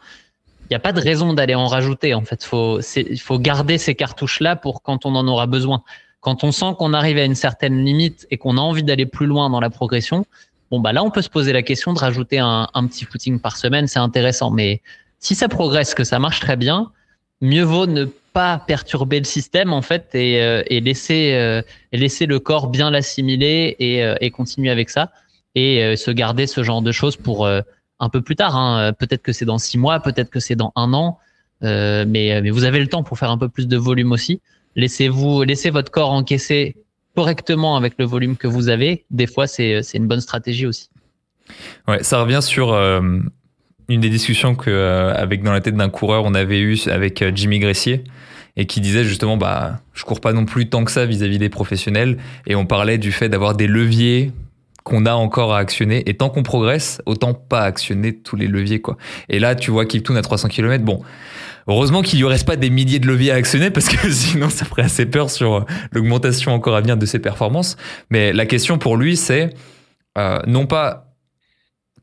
il 0.63 0.73
n'y 0.73 0.77
a 0.77 0.81
pas 0.81 0.93
de 0.93 1.01
raison 1.01 1.33
d'aller 1.33 1.55
en 1.55 1.67
rajouter. 1.67 2.13
En 2.13 2.23
fait, 2.23 2.45
il 2.97 3.21
faut 3.21 3.39
garder 3.39 3.79
ces 3.79 3.95
cartouches-là 3.95 4.57
pour 4.57 4.83
quand 4.83 5.07
on 5.07 5.15
en 5.15 5.29
aura 5.29 5.47
besoin. 5.47 5.85
Quand 6.19 6.43
on 6.43 6.51
sent 6.51 6.75
qu'on 6.77 6.93
arrive 6.93 7.19
à 7.19 7.25
une 7.25 7.37
certaine 7.37 7.85
limite 7.85 8.27
et 8.33 8.37
qu'on 8.37 8.57
a 8.57 8.61
envie 8.61 8.83
d'aller 8.83 9.07
plus 9.07 9.27
loin 9.27 9.49
dans 9.49 9.61
la 9.61 9.71
progression, 9.71 10.27
bon 10.73 10.81
bah 10.81 10.93
là, 10.93 11.05
on 11.05 11.13
peut 11.13 11.23
se 11.23 11.31
poser 11.31 11.53
la 11.53 11.63
question 11.63 11.93
de 11.93 12.01
rajouter 12.01 12.41
un, 12.41 12.67
un 12.75 12.87
petit 12.89 13.05
footing 13.05 13.39
par 13.39 13.57
semaine, 13.57 13.87
c'est 13.87 14.01
intéressant. 14.01 14.51
Mais 14.51 14.83
si 15.19 15.35
ça 15.35 15.49
progresse, 15.49 15.95
que 15.95 16.05
ça 16.05 16.19
marche 16.19 16.41
très 16.41 16.57
bien, 16.57 16.93
mieux 17.41 17.63
vaut 17.63 17.87
ne 17.87 18.07
pas 18.37 18.59
perturber 18.59 19.19
le 19.19 19.25
système 19.25 19.73
en 19.73 19.81
fait 19.81 20.15
et, 20.15 20.43
euh, 20.43 20.63
laisser 20.69 21.33
euh, 21.35 21.63
laisser 21.93 22.27
le 22.27 22.39
corps 22.39 22.69
bien 22.69 22.91
l'assimiler 22.91 23.77
et, 23.79 24.05
euh, 24.05 24.15
et, 24.21 24.31
continuer 24.31 24.69
avec 24.69 24.91
ça 24.91 25.11
et 25.55 25.97
se 25.97 26.11
garder 26.11 26.47
ce 26.47 26.63
genre 26.63 26.83
de 26.83 26.93
choses 26.93 27.17
pour 27.17 27.49
un 27.49 28.09
peu 28.11 28.21
plus 28.21 28.37
tard. 28.37 28.55
Hein. 28.57 28.93
Peut-être 28.93 29.23
que 29.23 29.33
c'est 29.33 29.47
dans 29.47 29.57
six 29.57 29.79
mois, 29.79 30.01
peut-être 30.01 30.29
que 30.29 30.39
c'est 30.39 30.55
dans 30.55 30.71
un 30.77 30.93
an, 30.93 31.19
mais, 31.63 32.05
mais 32.43 32.51
vous 32.51 32.65
avez 32.65 32.79
le 32.79 32.89
temps 32.89 33.03
pour 33.03 33.19
faire 33.19 33.31
un 33.31 33.39
peu 33.39 33.49
plus 33.49 33.67
de 33.67 33.79
volume 33.79 34.13
aussi. 34.13 34.43
Laissez-vous 34.75 35.45
laissez 35.45 35.71
votre 35.71 35.91
corps 35.91 36.11
encaisser 36.11 36.77
correctement 37.15 37.79
avec 37.79 37.95
le 37.97 38.05
volume 38.05 38.37
que 38.37 38.47
vous 38.47 38.69
avez. 38.69 39.07
Des 39.11 39.27
fois, 39.27 39.47
c'est 39.47 39.81
une 39.95 40.07
bonne 40.07 40.21
stratégie 40.21 40.67
aussi. 40.67 40.91
Ouais, 41.89 42.03
ça 42.03 42.21
revient 42.21 42.43
sur 42.43 42.79
une 43.89 44.01
des 44.01 44.11
discussions 44.11 44.55
que 44.55 44.71
euh, 44.71 45.15
avec 45.15 45.43
dans 45.43 45.53
la 45.53 45.61
tête 45.61 45.77
d'un 45.77 45.89
coureur 45.89 46.25
on 46.25 46.35
avait 46.35 46.61
eu 46.61 46.79
avec 46.89 47.23
euh, 47.23 47.31
Jimmy 47.35 47.59
Gressier 47.59 48.05
et 48.57 48.67
qui 48.67 48.81
disait 48.81 49.05
justement 49.05 49.37
bah 49.37 49.81
je 49.95 50.05
cours 50.05 50.21
pas 50.21 50.33
non 50.33 50.45
plus 50.45 50.69
tant 50.69 50.85
que 50.85 50.91
ça 50.91 51.07
vis-à-vis 51.07 51.39
des 51.39 51.49
professionnels. 51.49 52.17
Et 52.47 52.57
on 52.57 52.67
parlait 52.67 52.99
du 52.99 53.13
fait 53.13 53.29
d'avoir 53.29 53.55
des 53.55 53.67
leviers 53.67 54.33
qu'on 54.85 55.05
a 55.05 55.15
encore 55.15 55.53
à 55.53 55.59
actionner. 55.59 56.09
Et 56.09 56.15
tant 56.15 56.31
qu'on 56.31 56.43
progresse 56.43 57.03
autant 57.07 57.35
pas 57.35 57.63
actionner 57.63 58.17
tous 58.17 58.37
les 58.37 58.47
leviers 58.47 58.81
quoi. 58.81 58.97
Et 59.29 59.39
là 59.39 59.55
tu 59.55 59.71
vois 59.71 59.85
Kiptoun 59.85 60.17
à 60.17 60.23
300 60.23 60.49
km 60.49 60.85
bon 60.85 61.03
Heureusement 61.69 62.03
qu'il 62.03 62.21
y 62.21 62.25
aurait 62.25 62.39
pas 62.39 62.55
des 62.55 62.71
milliers 62.71 63.01
de 63.01 63.09
leviers 63.09 63.33
à 63.33 63.35
actionner 63.35 63.71
parce 63.71 63.89
que 63.89 64.11
sinon 64.11 64.49
ça 64.49 64.65
ferait 64.65 64.83
assez 64.83 65.05
peur 65.05 65.31
sur 65.31 65.55
euh, 65.55 65.65
l'augmentation 65.93 66.53
encore 66.53 66.77
à 66.77 66.81
venir 66.81 66.97
de 66.97 67.07
ses 67.07 67.19
performances. 67.19 67.77
Mais 68.11 68.33
la 68.33 68.47
question 68.47 68.79
pour 68.79 68.97
lui 68.97 69.17
c'est 69.17 69.51
euh, 70.17 70.39
non 70.47 70.67
pas 70.67 71.06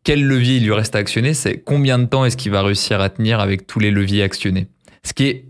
quel 0.04 0.26
levier 0.26 0.58
il 0.58 0.66
lui 0.66 0.74
reste 0.74 0.96
à 0.96 1.00
actionner, 1.00 1.34
c'est 1.34 1.60
combien 1.60 2.00
de 2.00 2.06
temps 2.06 2.26
est-ce 2.26 2.38
qu'il 2.38 2.52
va 2.52 2.62
réussir 2.62 3.00
à 3.00 3.10
tenir 3.10 3.40
avec 3.40 3.68
tous 3.68 3.80
les 3.80 3.92
leviers 3.92 4.24
actionnés. 4.24 4.68
Ce 5.04 5.14
qui 5.14 5.26
est 5.26 5.46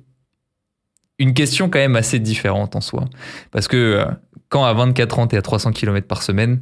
une 1.19 1.33
question 1.33 1.69
quand 1.69 1.79
même 1.79 1.95
assez 1.95 2.19
différente 2.19 2.75
en 2.75 2.81
soi. 2.81 3.05
Parce 3.51 3.67
que 3.67 3.77
euh, 3.77 4.05
quand 4.49 4.65
à 4.65 4.73
24 4.73 5.19
ans, 5.19 5.27
tu 5.27 5.35
es 5.35 5.39
à 5.39 5.41
300 5.41 5.71
km 5.71 6.07
par 6.07 6.21
semaine, 6.21 6.61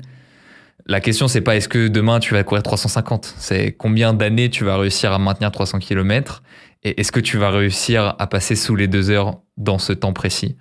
la 0.87 0.99
question, 0.99 1.27
c'est 1.27 1.41
pas 1.41 1.55
est-ce 1.55 1.69
que 1.69 1.87
demain 1.87 2.19
tu 2.19 2.33
vas 2.33 2.43
courir 2.43 2.63
350, 2.63 3.35
c'est 3.37 3.71
combien 3.71 4.13
d'années 4.13 4.49
tu 4.49 4.63
vas 4.63 4.77
réussir 4.77 5.11
à 5.11 5.19
maintenir 5.19 5.51
300 5.51 5.79
km 5.79 6.41
et 6.83 6.99
est-ce 6.99 7.11
que 7.11 7.19
tu 7.19 7.37
vas 7.37 7.51
réussir 7.51 8.15
à 8.17 8.27
passer 8.27 8.55
sous 8.55 8.75
les 8.75 8.87
deux 8.87 9.11
heures 9.11 9.39
dans 9.57 9.77
ce 9.77 9.93
temps 9.93 10.13
précis 10.13 10.57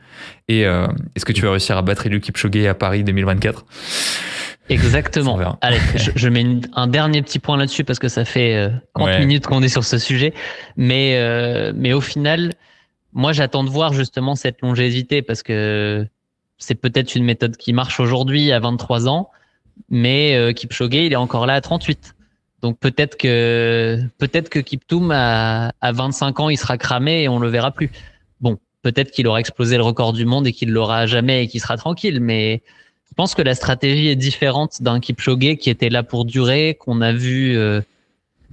Et 0.48 0.66
euh, 0.66 0.86
est-ce 1.16 1.24
que 1.24 1.32
tu 1.32 1.42
vas 1.42 1.50
réussir 1.50 1.78
à 1.78 1.82
battre 1.82 2.06
Eliud 2.06 2.22
Kipchoge 2.22 2.66
à 2.66 2.74
Paris 2.74 3.04
2024 3.04 3.64
Exactement. 4.70 5.38
Allez, 5.60 5.78
je, 6.14 6.28
mets 6.28 6.46
un 6.74 6.86
dernier 6.86 7.22
petit 7.22 7.38
point 7.38 7.56
là-dessus 7.56 7.84
parce 7.84 7.98
que 7.98 8.08
ça 8.08 8.24
fait 8.24 8.70
30 8.94 9.08
euh, 9.08 9.18
minutes 9.18 9.46
qu'on 9.46 9.62
est 9.62 9.68
sur 9.68 9.84
ce 9.84 9.98
sujet. 9.98 10.32
Mais, 10.76 11.16
euh, 11.16 11.72
mais 11.74 11.92
au 11.92 12.00
final, 12.00 12.54
moi, 13.12 13.32
j'attends 13.32 13.64
de 13.64 13.68
voir 13.68 13.92
justement 13.92 14.36
cette 14.36 14.62
longévité 14.62 15.22
parce 15.22 15.42
que 15.42 16.06
c'est 16.58 16.76
peut-être 16.76 17.14
une 17.16 17.24
méthode 17.24 17.56
qui 17.56 17.72
marche 17.72 17.98
aujourd'hui 18.00 18.52
à 18.52 18.60
23 18.60 19.08
ans, 19.08 19.30
mais 19.88 20.36
euh, 20.36 20.52
Kipchoge, 20.52 20.94
il 20.94 21.12
est 21.12 21.16
encore 21.16 21.46
là 21.46 21.54
à 21.54 21.60
38. 21.60 22.14
Donc 22.62 22.78
peut-être 22.78 23.16
que 23.16 23.98
peut-être 24.18 24.50
que 24.50 24.58
Kiptoum 24.58 25.10
à, 25.10 25.72
à 25.80 25.92
25 25.92 26.40
ans, 26.40 26.48
il 26.50 26.58
sera 26.58 26.76
cramé 26.76 27.22
et 27.22 27.28
on 27.28 27.38
le 27.38 27.48
verra 27.48 27.70
plus. 27.70 27.90
Bon, 28.42 28.58
peut-être 28.82 29.10
qu'il 29.10 29.26
aura 29.26 29.40
explosé 29.40 29.78
le 29.78 29.82
record 29.82 30.12
du 30.12 30.26
monde 30.26 30.46
et 30.46 30.52
qu'il 30.52 30.70
l'aura 30.70 31.06
jamais 31.06 31.44
et 31.44 31.48
qu'il 31.48 31.60
sera 31.62 31.78
tranquille, 31.78 32.20
mais 32.20 32.62
je 33.10 33.14
pense 33.16 33.34
que 33.34 33.42
la 33.42 33.54
stratégie 33.54 34.08
est 34.08 34.16
différente 34.16 34.82
d'un 34.82 35.00
Kipchoge 35.00 35.56
qui 35.56 35.68
était 35.68 35.90
là 35.90 36.02
pour 36.02 36.24
durer, 36.24 36.76
qu'on 36.78 37.00
a 37.00 37.12
vu 37.12 37.56
euh, 37.56 37.80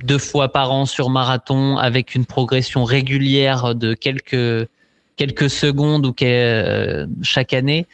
deux 0.03 0.17
fois 0.17 0.51
par 0.51 0.71
an 0.71 0.85
sur 0.85 1.09
marathon 1.09 1.77
avec 1.77 2.15
une 2.15 2.25
progression 2.25 2.83
régulière 2.83 3.75
de 3.75 3.93
quelques 3.93 4.67
quelques 5.15 5.49
secondes 5.49 6.05
ou 6.05 6.13
euh, 6.23 7.07
chaque 7.23 7.53
année. 7.53 7.85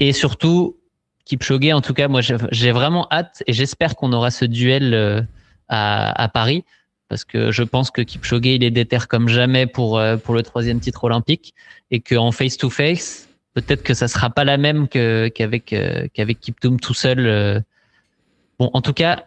Et 0.00 0.12
surtout, 0.12 0.76
Kipchoge, 1.24 1.72
en 1.72 1.80
tout 1.80 1.94
cas, 1.94 2.08
moi, 2.08 2.20
j'ai 2.22 2.72
vraiment 2.72 3.06
hâte 3.10 3.42
et 3.46 3.52
j'espère 3.52 3.94
qu'on 3.94 4.12
aura 4.12 4.30
ce 4.30 4.44
duel 4.44 4.94
euh, 4.94 5.22
à, 5.68 6.22
à, 6.22 6.28
Paris 6.28 6.64
parce 7.08 7.24
que 7.24 7.50
je 7.52 7.62
pense 7.62 7.90
que 7.90 8.02
Kipchoge, 8.02 8.46
il 8.46 8.64
est 8.64 8.70
déter 8.70 8.98
comme 9.08 9.28
jamais 9.28 9.66
pour, 9.66 10.00
pour 10.24 10.34
le 10.34 10.42
troisième 10.42 10.80
titre 10.80 11.04
olympique 11.04 11.54
et 11.90 12.00
qu'en 12.00 12.32
face-to-face, 12.32 13.27
peut-être 13.54 13.82
que 13.82 13.94
ça 13.94 14.08
sera 14.08 14.30
pas 14.30 14.44
la 14.44 14.56
même 14.56 14.88
qu'avec 14.88 15.72
euh, 15.72 16.08
qu'avec 16.12 16.40
Kiptoum 16.40 16.80
tout 16.80 16.94
seul. 16.94 17.26
Euh. 17.26 17.60
Bon, 18.58 18.70
en 18.72 18.82
tout 18.82 18.92
cas, 18.92 19.24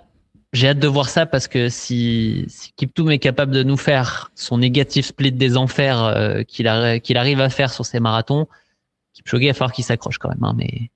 j'ai 0.54 0.70
hâte 0.70 0.80
de 0.80 0.88
voir 0.88 1.10
ça 1.10 1.26
parce 1.26 1.48
que 1.48 1.70
si, 1.70 2.46
si 2.48 2.74
Kiptoum 2.74 3.12
est 3.12 3.20
capable 3.20 3.52
de 3.54 3.64
nous 3.64 3.78
faire 3.78 4.32
son 4.36 4.58
négatif 4.58 5.08
split 5.08 5.32
des 5.32 5.58
enfers 5.58 6.04
euh, 6.04 6.44
qu'il 6.44 6.68
arrive 6.68 7.40
à 7.40 7.50
faire 7.50 7.72
sur 7.72 7.86
ses 7.86 8.00
marathons, 8.00 8.48
Kipchoge 9.14 9.46
va 9.46 9.54
falloir 9.54 9.72
qu'il 9.72 9.86
s'accroche 9.86 10.18
quand 10.18 10.30
même. 10.30 10.44
Hein, 10.44 10.54
mais 10.58 10.90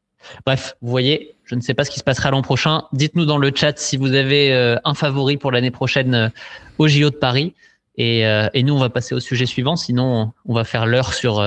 bref, 0.45 0.75
vous 0.81 0.89
voyez, 0.89 1.35
je 1.45 1.55
ne 1.55 1.61
sais 1.61 1.73
pas 1.73 1.85
ce 1.85 1.91
qui 1.91 1.99
se 1.99 2.03
passera 2.03 2.31
l'an 2.31 2.41
prochain. 2.41 2.83
Dites-nous 2.93 3.25
dans 3.25 3.37
le 3.37 3.51
chat 3.53 3.77
si 3.77 3.97
vous 3.97 4.13
avez 4.13 4.77
un 4.83 4.93
favori 4.93 5.37
pour 5.37 5.51
l'année 5.51 5.71
prochaine 5.71 6.31
au 6.77 6.87
JO 6.87 7.09
de 7.09 7.15
Paris. 7.15 7.53
Et, 7.97 8.21
et, 8.21 8.63
nous, 8.63 8.73
on 8.73 8.79
va 8.79 8.89
passer 8.89 9.15
au 9.15 9.19
sujet 9.19 9.45
suivant. 9.45 9.75
Sinon, 9.75 10.33
on 10.45 10.53
va 10.53 10.63
faire 10.63 10.85
l'heure 10.85 11.13
sur 11.13 11.39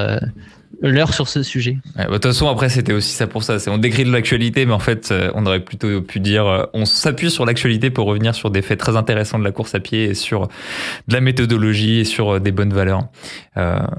l'heure 0.80 1.12
sur 1.12 1.28
ce 1.28 1.42
sujet. 1.42 1.78
Bah, 1.96 2.06
de 2.06 2.12
toute 2.12 2.24
façon, 2.24 2.48
après, 2.48 2.68
c'était 2.68 2.92
aussi 2.92 3.12
ça 3.14 3.26
pour 3.26 3.42
ça. 3.42 3.56
On 3.68 3.78
décrit 3.78 4.04
de 4.04 4.12
l'actualité, 4.12 4.66
mais 4.66 4.72
en 4.72 4.78
fait, 4.78 5.10
euh, 5.10 5.30
on 5.34 5.44
aurait 5.46 5.60
plutôt 5.60 6.00
pu 6.00 6.20
dire, 6.20 6.46
euh, 6.46 6.64
on 6.72 6.84
s'appuie 6.84 7.30
sur 7.30 7.44
l'actualité 7.46 7.90
pour 7.90 8.06
revenir 8.06 8.34
sur 8.34 8.50
des 8.50 8.62
faits 8.62 8.78
très 8.78 8.96
intéressants 8.96 9.38
de 9.38 9.44
la 9.44 9.52
course 9.52 9.74
à 9.74 9.80
pied 9.80 10.04
et 10.04 10.14
sur 10.14 10.48
de 11.08 11.14
la 11.14 11.20
méthodologie 11.20 12.00
et 12.00 12.04
sur 12.04 12.34
euh, 12.34 12.40
des 12.40 12.52
bonnes 12.52 12.72
valeurs. 12.72 13.08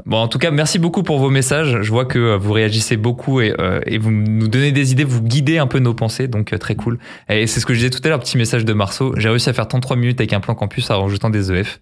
bon, 0.05 0.17
en 0.17 0.27
tout 0.27 0.39
cas, 0.39 0.51
merci 0.51 0.79
beaucoup 0.79 1.03
pour 1.03 1.19
vos 1.19 1.29
messages. 1.29 1.81
Je 1.81 1.91
vois 1.91 2.05
que 2.05 2.35
vous 2.35 2.53
réagissez 2.53 2.97
beaucoup 2.97 3.41
et, 3.41 3.53
et 3.85 3.97
vous 3.97 4.11
nous 4.11 4.47
donnez 4.47 4.71
des 4.71 4.91
idées, 4.91 5.03
vous 5.03 5.21
guidez 5.21 5.57
un 5.57 5.67
peu 5.67 5.79
nos 5.79 5.93
pensées, 5.93 6.27
donc 6.27 6.57
très 6.59 6.75
cool. 6.75 6.97
Et 7.27 7.45
c'est 7.47 7.59
ce 7.59 7.65
que 7.65 7.73
je 7.73 7.79
disais 7.79 7.89
tout 7.89 7.99
à 8.03 8.09
l'heure, 8.09 8.19
petit 8.19 8.37
message 8.37 8.63
de 8.63 8.73
Marceau. 8.73 9.13
J'ai 9.17 9.29
réussi 9.29 9.49
à 9.49 9.53
faire 9.53 9.67
33 9.67 9.97
minutes 9.97 10.19
avec 10.19 10.33
un 10.33 10.39
plan 10.39 10.55
campus 10.55 10.89
en 10.89 11.01
rajoutant 11.01 11.29
des 11.29 11.51
EF. 11.51 11.79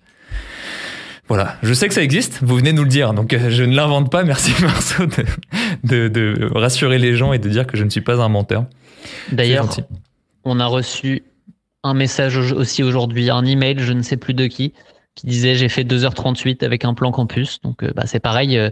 Voilà, 1.27 1.57
je 1.61 1.73
sais 1.73 1.89
que 1.89 1.93
ça 1.93 2.03
existe, 2.03 2.39
vous 2.41 2.55
venez 2.55 2.71
nous 2.71 2.83
le 2.83 2.89
dire, 2.89 3.13
donc 3.13 3.33
euh, 3.33 3.49
je 3.49 3.63
ne 3.63 3.75
l'invente 3.75 4.09
pas, 4.09 4.23
merci 4.25 4.51
Marceau 4.61 5.05
de, 5.83 6.07
de, 6.07 6.49
rassurer 6.53 6.99
les 6.99 7.15
gens 7.15 7.33
et 7.33 7.39
de 7.39 7.49
dire 7.49 7.67
que 7.67 7.75
je 7.75 7.83
ne 7.83 7.89
suis 7.89 8.01
pas 8.01 8.21
un 8.21 8.29
menteur. 8.29 8.65
D'ailleurs, 9.31 9.67
on 10.45 10.59
a 10.59 10.65
reçu 10.65 11.23
un 11.83 11.93
message 11.93 12.37
aussi 12.37 12.81
aujourd'hui, 12.81 13.29
un 13.29 13.43
email, 13.45 13.75
je 13.79 13.91
ne 13.91 14.01
sais 14.01 14.15
plus 14.15 14.33
de 14.33 14.47
qui, 14.47 14.73
qui 15.15 15.27
disait 15.27 15.55
j'ai 15.55 15.67
fait 15.67 15.83
2h38 15.83 16.63
avec 16.63 16.85
un 16.85 16.93
plan 16.93 17.11
campus, 17.11 17.59
donc 17.61 17.83
euh, 17.83 17.91
bah, 17.93 18.03
c'est 18.05 18.21
pareil, 18.21 18.57
euh, 18.57 18.69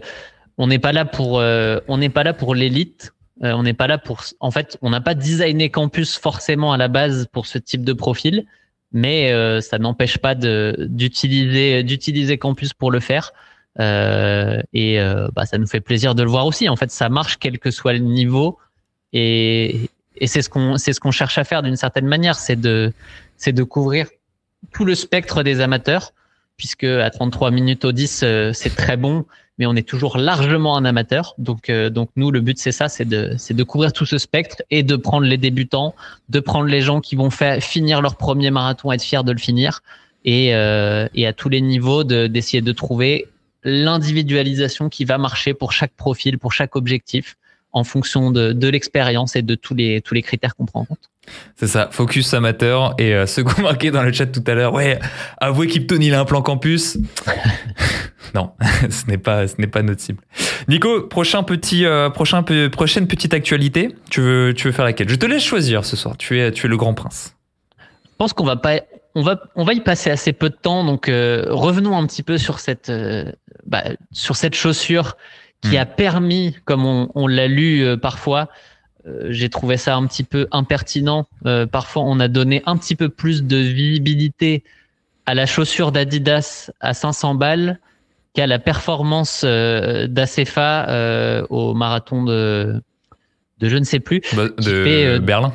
on 0.56 0.66
n'est 0.66 0.78
pas 0.78 0.92
là 0.92 1.04
pour, 1.04 1.34
on 1.34 1.98
n'est 1.98 2.08
pas 2.08 2.24
là 2.24 2.32
pour 2.32 2.54
l'élite, 2.54 3.12
on 3.42 3.64
n'est 3.64 3.74
pas 3.74 3.86
là 3.86 3.98
pour, 3.98 4.22
en 4.40 4.50
fait, 4.50 4.78
on 4.80 4.88
n'a 4.88 5.02
pas 5.02 5.14
designé 5.14 5.68
campus 5.68 6.16
forcément 6.16 6.72
à 6.72 6.78
la 6.78 6.88
base 6.88 7.26
pour 7.30 7.44
ce 7.44 7.58
type 7.58 7.84
de 7.84 7.92
profil 7.92 8.46
mais 8.92 9.32
euh, 9.32 9.60
ça 9.60 9.78
n'empêche 9.78 10.18
pas 10.18 10.34
d'utiliser 10.34 11.82
d'utiliser 11.82 12.38
Campus 12.38 12.72
pour 12.72 12.90
le 12.90 13.00
faire. 13.00 13.32
Euh, 13.78 14.62
et 14.72 15.00
euh, 15.00 15.28
bah, 15.34 15.44
ça 15.44 15.58
nous 15.58 15.66
fait 15.66 15.80
plaisir 15.80 16.14
de 16.14 16.22
le 16.22 16.30
voir 16.30 16.46
aussi. 16.46 16.68
En 16.68 16.76
fait, 16.76 16.90
ça 16.90 17.08
marche 17.08 17.36
quel 17.38 17.58
que 17.58 17.70
soit 17.70 17.92
le 17.92 17.98
niveau, 17.98 18.58
et, 19.12 19.90
et 20.16 20.26
c'est 20.26 20.42
ce 20.42 20.48
qu'on 20.48 20.78
c'est 20.78 20.92
ce 20.92 21.00
qu'on 21.00 21.10
cherche 21.10 21.36
à 21.38 21.44
faire 21.44 21.62
d'une 21.62 21.76
certaine 21.76 22.06
manière, 22.06 22.36
c'est 22.36 22.56
de 22.56 22.92
c'est 23.36 23.52
de 23.52 23.62
couvrir 23.62 24.08
tout 24.72 24.84
le 24.84 24.94
spectre 24.94 25.42
des 25.42 25.60
amateurs, 25.60 26.12
puisque 26.56 26.84
à 26.84 27.10
33 27.10 27.50
minutes 27.50 27.84
au 27.84 27.92
10, 27.92 28.24
c'est 28.52 28.74
très 28.74 28.96
bon 28.96 29.26
mais 29.58 29.66
on 29.66 29.74
est 29.74 29.86
toujours 29.86 30.18
largement 30.18 30.76
un 30.76 30.84
amateur. 30.84 31.34
Donc, 31.38 31.70
euh, 31.70 31.90
donc 31.90 32.10
nous, 32.16 32.30
le 32.30 32.40
but 32.40 32.58
c'est 32.58 32.72
ça, 32.72 32.88
c'est 32.88 33.04
de, 33.04 33.34
c'est 33.38 33.54
de 33.54 33.62
couvrir 33.64 33.92
tout 33.92 34.06
ce 34.06 34.18
spectre 34.18 34.62
et 34.70 34.82
de 34.82 34.96
prendre 34.96 35.26
les 35.26 35.38
débutants, 35.38 35.94
de 36.28 36.40
prendre 36.40 36.66
les 36.66 36.80
gens 36.80 37.00
qui 37.00 37.16
vont 37.16 37.30
faire 37.30 37.62
finir 37.62 38.02
leur 38.02 38.16
premier 38.16 38.50
marathon, 38.50 38.92
être 38.92 39.02
fiers 39.02 39.24
de 39.24 39.32
le 39.32 39.38
finir, 39.38 39.80
et, 40.24 40.54
euh, 40.54 41.08
et 41.14 41.26
à 41.26 41.32
tous 41.32 41.48
les 41.48 41.60
niveaux 41.60 42.04
d'essayer 42.04 42.60
de 42.60 42.72
trouver 42.72 43.28
l'individualisation 43.64 44.88
qui 44.88 45.04
va 45.04 45.18
marcher 45.18 45.54
pour 45.54 45.72
chaque 45.72 45.92
profil, 45.92 46.38
pour 46.38 46.52
chaque 46.52 46.76
objectif, 46.76 47.36
en 47.72 47.84
fonction 47.84 48.30
de, 48.30 48.52
de 48.52 48.68
l'expérience 48.68 49.36
et 49.36 49.42
de 49.42 49.54
tous 49.54 49.74
les, 49.74 50.00
tous 50.00 50.14
les 50.14 50.22
critères 50.22 50.56
qu'on 50.56 50.64
prend 50.64 50.80
en 50.80 50.84
compte. 50.84 51.10
C'est 51.56 51.66
ça, 51.66 51.88
focus 51.90 52.32
amateur. 52.34 52.94
Et 52.98 53.14
euh, 53.14 53.26
ce 53.26 53.40
qu'on 53.40 53.62
marquait 53.62 53.90
dans 53.90 54.02
le 54.02 54.12
chat 54.12 54.26
tout 54.26 54.44
à 54.46 54.54
l'heure, 54.54 54.72
ouais, 54.72 54.98
avouez 55.38 55.66
qu'Ipton, 55.66 55.98
il 56.00 56.14
a 56.14 56.20
un 56.20 56.24
plan 56.24 56.42
campus. 56.42 56.98
Non, 58.36 58.52
ce 58.90 59.06
n'est 59.06 59.18
pas, 59.18 59.48
ce 59.48 59.54
n'est 59.58 59.66
pas 59.66 59.82
notre 59.82 60.00
cible. 60.00 60.22
Nico, 60.68 61.02
prochain 61.02 61.42
petit, 61.42 61.84
euh, 61.84 62.10
prochain, 62.10 62.44
prochaine 62.70 63.08
petite 63.08 63.34
actualité. 63.34 63.94
Tu 64.10 64.20
veux, 64.20 64.54
tu 64.54 64.68
veux 64.68 64.72
faire 64.72 64.84
laquelle? 64.84 65.08
Je 65.08 65.16
te 65.16 65.26
laisse 65.26 65.44
choisir 65.44 65.84
ce 65.84 65.96
soir. 65.96 66.16
Tu 66.16 66.38
es, 66.40 66.52
tu 66.52 66.66
es 66.66 66.68
le 66.68 66.76
grand 66.76 66.94
prince. 66.94 67.34
Je 67.78 68.16
pense 68.18 68.32
qu'on 68.32 68.44
va 68.44 68.56
pas, 68.56 68.80
on 69.14 69.22
va, 69.22 69.40
on 69.56 69.64
va 69.64 69.72
y 69.72 69.80
passer 69.80 70.10
assez 70.10 70.32
peu 70.32 70.50
de 70.50 70.54
temps. 70.54 70.84
Donc 70.84 71.08
euh, 71.08 71.46
revenons 71.48 71.96
un 71.96 72.06
petit 72.06 72.22
peu 72.22 72.38
sur 72.38 72.60
cette, 72.60 72.92
bah, 73.66 73.84
sur 74.12 74.36
cette 74.36 74.54
chaussure 74.54 75.16
qui 75.62 75.76
hmm. 75.76 75.80
a 75.80 75.86
permis, 75.86 76.56
comme 76.64 76.86
on, 76.86 77.10
on 77.14 77.26
l'a 77.26 77.48
lu 77.48 77.84
parfois, 78.00 78.48
euh, 79.06 79.26
j'ai 79.30 79.48
trouvé 79.48 79.76
ça 79.76 79.96
un 79.96 80.06
petit 80.06 80.24
peu 80.24 80.48
impertinent. 80.50 81.26
Euh, 81.46 81.66
parfois, 81.66 82.02
on 82.02 82.18
a 82.20 82.28
donné 82.28 82.62
un 82.66 82.76
petit 82.76 82.96
peu 82.96 83.08
plus 83.08 83.44
de 83.44 83.56
visibilité 83.56 84.64
à 85.26 85.34
la 85.34 85.46
chaussure 85.46 85.92
d'Adidas 85.92 86.70
à 86.80 86.94
500 86.94 87.34
balles 87.34 87.78
la 88.44 88.58
performance 88.58 89.42
euh, 89.44 90.06
d'Acefa 90.06 91.46
au 91.48 91.72
marathon 91.72 92.24
de, 92.24 92.82
de 93.58 93.68
je 93.68 93.76
ne 93.76 93.84
sais 93.84 94.00
plus. 94.00 94.20
Bah, 94.34 94.48
de 94.48 95.18
Berlin. 95.18 95.52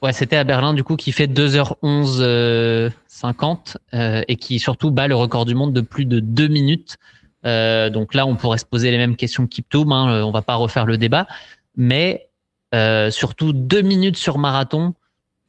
Ouais, 0.00 0.12
c'était 0.12 0.36
à 0.36 0.44
Berlin 0.44 0.74
du 0.74 0.84
coup 0.84 0.94
qui 0.94 1.10
fait 1.10 1.26
2h11 1.26 2.90
50 3.08 3.78
et 3.92 4.36
qui 4.36 4.60
surtout 4.60 4.92
bat 4.92 5.08
le 5.08 5.16
record 5.16 5.44
du 5.44 5.56
monde 5.56 5.72
de 5.72 5.80
plus 5.80 6.06
de 6.06 6.20
2 6.20 6.48
minutes. 6.48 6.96
donc 7.44 8.14
là, 8.14 8.24
on 8.24 8.36
pourrait 8.36 8.58
se 8.58 8.64
poser 8.64 8.90
les 8.92 8.96
mêmes 8.96 9.16
questions 9.16 9.44
que 9.44 9.50
Kiptoum. 9.50 9.92
Hein, 9.92 10.22
on 10.22 10.30
va 10.30 10.42
pas 10.42 10.54
refaire 10.54 10.86
le 10.86 10.96
débat, 10.96 11.26
mais 11.76 12.28
euh, 12.74 13.10
surtout 13.10 13.54
deux 13.54 13.80
minutes 13.80 14.18
sur 14.18 14.36
marathon, 14.36 14.94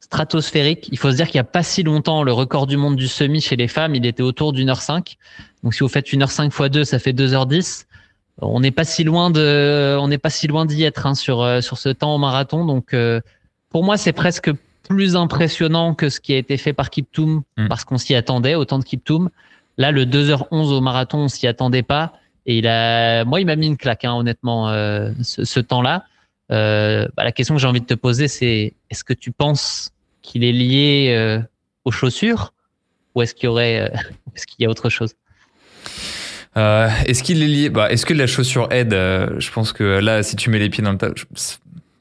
stratosphérique. 0.00 0.88
Il 0.90 0.98
faut 0.98 1.10
se 1.10 1.16
dire 1.16 1.26
qu'il 1.26 1.36
n'y 1.36 1.42
a 1.42 1.44
pas 1.44 1.62
si 1.62 1.82
longtemps, 1.82 2.22
le 2.22 2.32
record 2.32 2.66
du 2.66 2.76
monde 2.76 2.96
du 2.96 3.06
semi 3.06 3.40
chez 3.40 3.56
les 3.56 3.68
femmes, 3.68 3.94
il 3.94 4.06
était 4.06 4.22
autour 4.22 4.52
d'une 4.52 4.70
heure 4.70 4.82
cinq. 4.82 5.16
Donc 5.62 5.74
si 5.74 5.80
vous 5.80 5.88
faites 5.88 6.12
une 6.12 6.22
heure 6.22 6.30
cinq 6.30 6.52
fois 6.52 6.68
deux, 6.68 6.84
ça 6.84 6.98
fait 6.98 7.12
deux 7.12 7.34
heures 7.34 7.46
dix. 7.46 7.86
On 8.42 8.60
n'est 8.60 8.70
pas 8.70 8.84
si 8.84 9.04
loin 9.04 9.30
de, 9.30 9.96
on 10.00 10.08
n'est 10.08 10.18
pas 10.18 10.30
si 10.30 10.46
loin 10.46 10.64
d'y 10.64 10.82
être 10.82 11.06
hein, 11.06 11.14
sur 11.14 11.42
euh, 11.42 11.60
sur 11.60 11.76
ce 11.76 11.90
temps 11.90 12.14
au 12.14 12.18
marathon. 12.18 12.64
Donc 12.64 12.94
euh, 12.94 13.20
pour 13.68 13.84
moi, 13.84 13.98
c'est 13.98 14.14
presque 14.14 14.50
plus 14.88 15.14
impressionnant 15.14 15.94
que 15.94 16.08
ce 16.08 16.20
qui 16.20 16.32
a 16.32 16.38
été 16.38 16.56
fait 16.56 16.72
par 16.72 16.88
Kiptoum 16.88 17.42
mm. 17.58 17.68
parce 17.68 17.84
qu'on 17.84 17.98
s'y 17.98 18.14
attendait 18.14 18.54
autant 18.54 18.78
de 18.78 18.84
Kiptoum. 18.84 19.28
Là, 19.76 19.92
le 19.92 20.04
2h11 20.04 20.72
au 20.72 20.80
marathon, 20.80 21.18
on 21.18 21.28
s'y 21.28 21.46
attendait 21.46 21.82
pas. 21.82 22.14
Et 22.46 22.58
il 22.58 22.66
a, 22.66 23.24
moi, 23.24 23.40
il 23.40 23.46
m'a 23.46 23.56
mis 23.56 23.66
une 23.66 23.76
claque, 23.76 24.04
hein, 24.04 24.14
honnêtement, 24.14 24.68
ce, 25.22 25.44
ce 25.44 25.60
temps-là. 25.60 26.04
Euh, 26.50 27.06
bah, 27.16 27.24
la 27.24 27.32
question 27.32 27.54
que 27.54 27.60
j'ai 27.60 27.66
envie 27.66 27.80
de 27.80 27.86
te 27.86 27.94
poser, 27.94 28.28
c'est 28.28 28.74
est-ce 28.90 29.04
que 29.04 29.12
tu 29.12 29.30
penses 29.32 29.92
qu'il 30.22 30.44
est 30.44 30.52
lié 30.52 31.14
euh, 31.16 31.40
aux 31.84 31.90
chaussures 31.90 32.52
ou 33.14 33.22
est-ce 33.22 33.34
qu'il 33.34 33.44
y 33.44 33.48
aurait, 33.48 33.80
euh, 33.80 33.88
est-ce 34.34 34.46
qu'il 34.46 34.62
y 34.62 34.66
a 34.66 34.70
autre 34.70 34.88
chose? 34.88 35.14
Est-ce 36.56 37.22
qu'il 37.22 37.42
est 37.42 37.46
lié 37.46 37.70
bah, 37.70 37.90
Est-ce 37.90 38.04
que 38.04 38.12
la 38.12 38.26
chaussure 38.26 38.68
aide? 38.72 38.92
Je 38.92 39.50
pense 39.50 39.72
que 39.72 39.84
là, 39.84 40.22
si 40.22 40.36
tu 40.36 40.50
mets 40.50 40.58
les 40.58 40.68
pieds 40.68 40.82
dans 40.82 40.92
le 40.92 40.98
tas, 40.98 41.10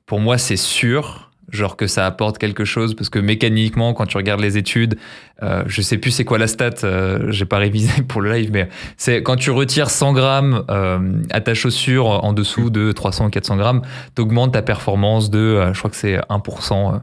pour 0.06 0.20
moi, 0.20 0.38
c'est 0.38 0.58
sûr 0.58 1.29
genre 1.52 1.76
que 1.76 1.88
ça 1.88 2.06
apporte 2.06 2.38
quelque 2.38 2.66
chose 2.66 2.96
parce 2.96 3.10
que 3.10 3.20
mécaniquement 3.20 3.94
quand 3.94 4.06
tu 4.06 4.18
regardes 4.18 4.42
les 4.42 4.58
études 4.58 4.98
euh, 5.42 5.64
je 5.68 5.82
sais 5.82 5.98
plus 5.98 6.12
c'est 6.12 6.26
quoi 6.26 6.38
la 6.38 6.48
stat 6.48 6.72
euh, 6.84 7.32
j'ai 7.32 7.46
pas 7.46 7.58
révisé 7.58 8.02
pour 8.08 8.22
le 8.22 8.32
live 8.32 8.50
mais 8.52 8.70
c'est 8.98 9.24
quand 9.24 9.36
tu 9.36 9.52
retires 9.52 9.90
100 9.90 10.14
grammes 10.14 10.64
euh, 10.70 11.22
à 11.32 11.42
ta 11.42 11.54
chaussure 11.54 12.08
en 12.08 12.34
dessous 12.34 12.70
de 12.70 12.92
300 12.92 13.28
ou 13.28 13.30
400 13.30 13.58
grammes 13.58 13.82
t'augmentes 14.16 14.54
ta 14.54 14.62
performance 14.62 15.30
de 15.30 15.40
euh, 15.40 15.74
je 15.74 15.80
crois 15.80 15.92
que 15.92 15.98
c'est 15.98 16.18
1% 16.18 16.94
euh, 16.94 17.00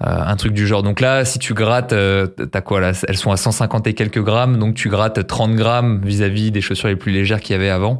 un 0.00 0.36
truc 0.36 0.52
du 0.52 0.66
genre. 0.66 0.82
Donc 0.82 1.00
là 1.00 1.24
si 1.24 1.38
tu 1.38 1.54
grattes 1.54 1.94
t'as 2.50 2.60
quoi 2.60 2.80
là 2.80 2.92
elles 3.08 3.16
sont 3.16 3.32
à 3.32 3.36
150 3.36 3.86
et 3.86 3.94
quelques 3.94 4.22
grammes 4.22 4.58
donc 4.58 4.74
tu 4.74 4.88
grattes 4.88 5.26
30 5.26 5.54
grammes 5.54 6.00
vis-à-vis 6.04 6.50
des 6.50 6.60
chaussures 6.60 6.88
les 6.88 6.96
plus 6.96 7.12
légères 7.12 7.40
qu'il 7.40 7.54
y 7.54 7.56
avait 7.56 7.70
avant. 7.70 7.98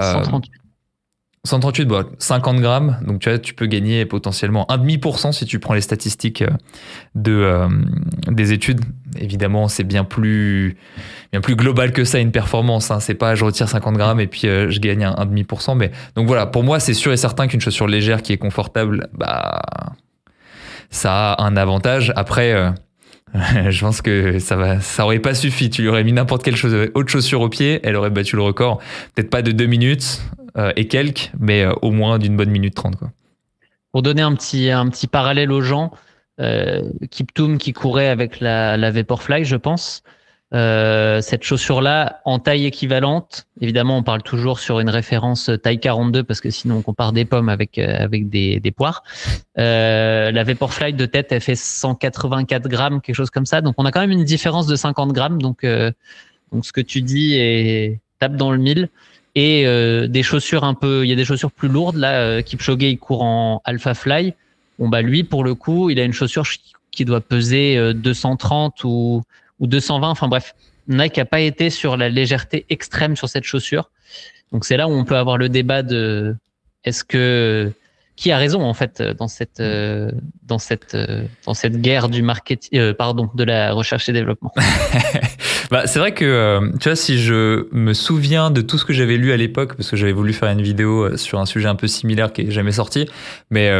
138 0.00 0.52
138, 1.44 1.84
bah, 1.86 2.04
50 2.18 2.60
grammes, 2.60 2.98
donc 3.06 3.20
tu 3.20 3.40
tu 3.40 3.54
peux 3.54 3.66
gagner 3.66 4.04
potentiellement 4.04 4.66
1,5% 4.68 5.32
si 5.32 5.46
tu 5.46 5.58
prends 5.58 5.74
les 5.74 5.80
statistiques 5.80 6.42
euh, 6.42 6.48
de, 7.14 7.32
euh, 7.32 7.68
des 8.26 8.52
études. 8.52 8.80
Évidemment, 9.18 9.68
c'est 9.68 9.84
bien 9.84 10.04
plus, 10.04 10.76
bien 11.32 11.40
plus 11.40 11.54
global 11.54 11.92
que 11.92 12.04
ça 12.04 12.18
une 12.18 12.32
performance. 12.32 12.90
Hein. 12.90 13.00
C'est 13.00 13.14
pas 13.14 13.34
je 13.34 13.44
retire 13.44 13.68
50 13.68 13.96
grammes 13.96 14.20
et 14.20 14.26
puis 14.26 14.48
euh, 14.48 14.68
je 14.70 14.80
gagne 14.80 15.04
1,5%. 15.04 15.76
Mais 15.76 15.92
donc 16.16 16.26
voilà, 16.26 16.46
pour 16.46 16.64
moi, 16.64 16.80
c'est 16.80 16.94
sûr 16.94 17.12
et 17.12 17.16
certain 17.16 17.46
qu'une 17.46 17.60
chaussure 17.60 17.86
légère 17.86 18.22
qui 18.22 18.32
est 18.32 18.38
confortable, 18.38 19.08
bah, 19.12 19.60
ça 20.90 21.32
a 21.32 21.44
un 21.44 21.56
avantage. 21.56 22.12
Après, 22.16 22.72
je 23.68 23.80
pense 23.80 24.02
que 24.02 24.38
ça 24.40 24.56
va, 24.56 24.80
ça 24.80 25.04
aurait 25.04 25.20
pas 25.20 25.34
suffi. 25.34 25.70
Tu 25.70 25.82
lui 25.82 25.88
aurais 25.88 26.04
mis 26.04 26.12
n'importe 26.12 26.42
quelle 26.42 26.56
chose, 26.56 26.74
autre 26.94 27.10
chaussure 27.10 27.42
au 27.42 27.48
pied, 27.48 27.80
elle 27.84 27.96
aurait 27.96 28.10
battu 28.10 28.36
le 28.36 28.42
record. 28.42 28.78
Peut-être 29.14 29.30
pas 29.30 29.42
de 29.42 29.52
deux 29.52 29.66
minutes 29.66 30.20
et 30.76 30.88
quelques, 30.88 31.30
mais 31.38 31.62
euh, 31.62 31.72
au 31.82 31.90
moins 31.90 32.18
d'une 32.18 32.36
bonne 32.36 32.50
minute 32.50 32.74
trente. 32.74 32.96
Pour 33.92 34.02
donner 34.02 34.22
un 34.22 34.34
petit, 34.34 34.70
un 34.70 34.88
petit 34.88 35.06
parallèle 35.06 35.52
aux 35.52 35.60
gens, 35.60 35.92
euh, 36.40 36.82
Kiptoum 37.10 37.58
qui 37.58 37.72
courait 37.72 38.08
avec 38.08 38.40
la, 38.40 38.76
la 38.76 38.90
Vaporfly, 38.90 39.44
je 39.44 39.56
pense. 39.56 40.02
Euh, 40.54 41.20
cette 41.20 41.42
chaussure-là, 41.42 42.20
en 42.24 42.38
taille 42.38 42.64
équivalente, 42.64 43.46
évidemment, 43.60 43.98
on 43.98 44.02
parle 44.02 44.22
toujours 44.22 44.60
sur 44.60 44.80
une 44.80 44.88
référence 44.88 45.50
taille 45.62 45.78
42 45.78 46.24
parce 46.24 46.40
que 46.40 46.48
sinon 46.48 46.76
on 46.76 46.82
compare 46.82 47.12
des 47.12 47.26
pommes 47.26 47.50
avec 47.50 47.78
avec 47.78 48.30
des, 48.30 48.58
des 48.58 48.70
poires. 48.70 49.02
Euh, 49.58 50.30
la 50.30 50.44
Vaporfly 50.44 50.94
de 50.94 51.06
tête, 51.06 51.32
elle 51.32 51.42
fait 51.42 51.54
184 51.54 52.66
grammes, 52.68 53.00
quelque 53.02 53.16
chose 53.16 53.30
comme 53.30 53.46
ça. 53.46 53.60
Donc 53.60 53.74
on 53.78 53.84
a 53.84 53.92
quand 53.92 54.00
même 54.00 54.10
une 54.10 54.24
différence 54.24 54.66
de 54.66 54.74
50 54.74 55.12
grammes. 55.12 55.40
Donc 55.42 55.66
donc 56.52 56.64
ce 56.64 56.72
que 56.72 56.80
tu 56.80 57.02
dis 57.02 57.34
est 57.34 58.00
tape 58.18 58.36
dans 58.36 58.50
le 58.50 58.58
mille 58.58 58.88
et 59.38 59.64
euh, 59.66 60.08
des 60.08 60.24
chaussures 60.24 60.64
un 60.64 60.74
peu, 60.74 61.06
il 61.06 61.08
y 61.08 61.12
a 61.12 61.14
des 61.14 61.24
chaussures 61.24 61.52
plus 61.52 61.68
lourdes 61.68 61.94
là. 61.94 62.22
Euh, 62.22 62.42
Kipchoge 62.42 62.82
il 62.82 62.98
court 62.98 63.22
en 63.22 63.62
Alpha 63.64 63.94
Fly. 63.94 64.34
Bon 64.80 64.88
bah 64.88 65.00
lui 65.00 65.22
pour 65.22 65.44
le 65.44 65.54
coup, 65.54 65.90
il 65.90 66.00
a 66.00 66.04
une 66.04 66.12
chaussure 66.12 66.44
qui 66.90 67.04
doit 67.04 67.20
peser 67.20 67.94
230 67.94 68.74
euh, 68.84 68.88
ou 68.88 69.22
ou 69.60 69.68
220. 69.68 70.10
Enfin 70.10 70.26
bref, 70.26 70.56
Nike 70.88 71.18
n'a 71.18 71.24
pas 71.24 71.38
été 71.38 71.70
sur 71.70 71.96
la 71.96 72.08
légèreté 72.08 72.66
extrême 72.68 73.14
sur 73.14 73.28
cette 73.28 73.44
chaussure. 73.44 73.90
Donc 74.50 74.64
c'est 74.64 74.76
là 74.76 74.88
où 74.88 74.90
on 74.90 75.04
peut 75.04 75.16
avoir 75.16 75.38
le 75.38 75.48
débat 75.48 75.84
de 75.84 76.34
est-ce 76.82 77.04
que 77.04 77.70
qui 78.16 78.32
a 78.32 78.38
raison 78.38 78.62
en 78.62 78.74
fait 78.74 79.00
dans 79.00 79.28
cette 79.28 79.60
euh, 79.60 80.10
dans 80.42 80.58
cette 80.58 80.96
dans 81.46 81.54
cette 81.54 81.80
guerre 81.80 82.08
du 82.08 82.22
marketing 82.22 82.76
euh, 82.76 82.92
pardon 82.92 83.30
de 83.32 83.44
la 83.44 83.72
recherche 83.72 84.08
et 84.08 84.12
développement? 84.12 84.52
bah, 85.70 85.86
c'est 85.86 85.98
vrai 85.98 86.12
que 86.12 86.60
tu 86.78 86.88
vois 86.88 86.96
si 86.96 87.18
je 87.18 87.66
me 87.72 87.92
souviens 87.92 88.50
de 88.50 88.60
tout 88.60 88.78
ce 88.78 88.84
que 88.84 88.92
j'avais 88.92 89.16
lu 89.16 89.32
à 89.32 89.36
l'époque 89.36 89.74
parce 89.76 89.90
que 89.90 89.96
j'avais 89.96 90.12
voulu 90.12 90.32
faire 90.32 90.48
une 90.50 90.62
vidéo 90.62 91.16
sur 91.16 91.38
un 91.38 91.46
sujet 91.46 91.68
un 91.68 91.74
peu 91.74 91.86
similaire 91.86 92.32
qui 92.32 92.42
est 92.42 92.50
jamais 92.50 92.72
sorti 92.72 93.06
mais 93.50 93.70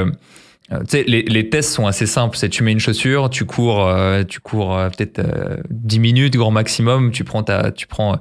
tu 0.71 0.77
sais, 0.89 1.05
les, 1.07 1.23
les, 1.23 1.49
tests 1.49 1.73
sont 1.73 1.87
assez 1.87 2.05
simples. 2.05 2.37
C'est 2.37 2.51
tu 2.51 2.63
mets 2.63 2.73
une 2.73 2.79
chaussure, 2.79 3.31
tu 3.31 3.47
cours, 3.47 3.91
tu 4.29 4.41
cours 4.41 4.77
peut-être 4.95 5.23
10 5.71 5.99
minutes 5.99 6.37
grand 6.37 6.51
maximum. 6.51 7.11
Tu 7.11 7.25
prends 7.25 7.43
ta, 7.43 7.73
tu 7.73 7.87
prends 7.87 8.19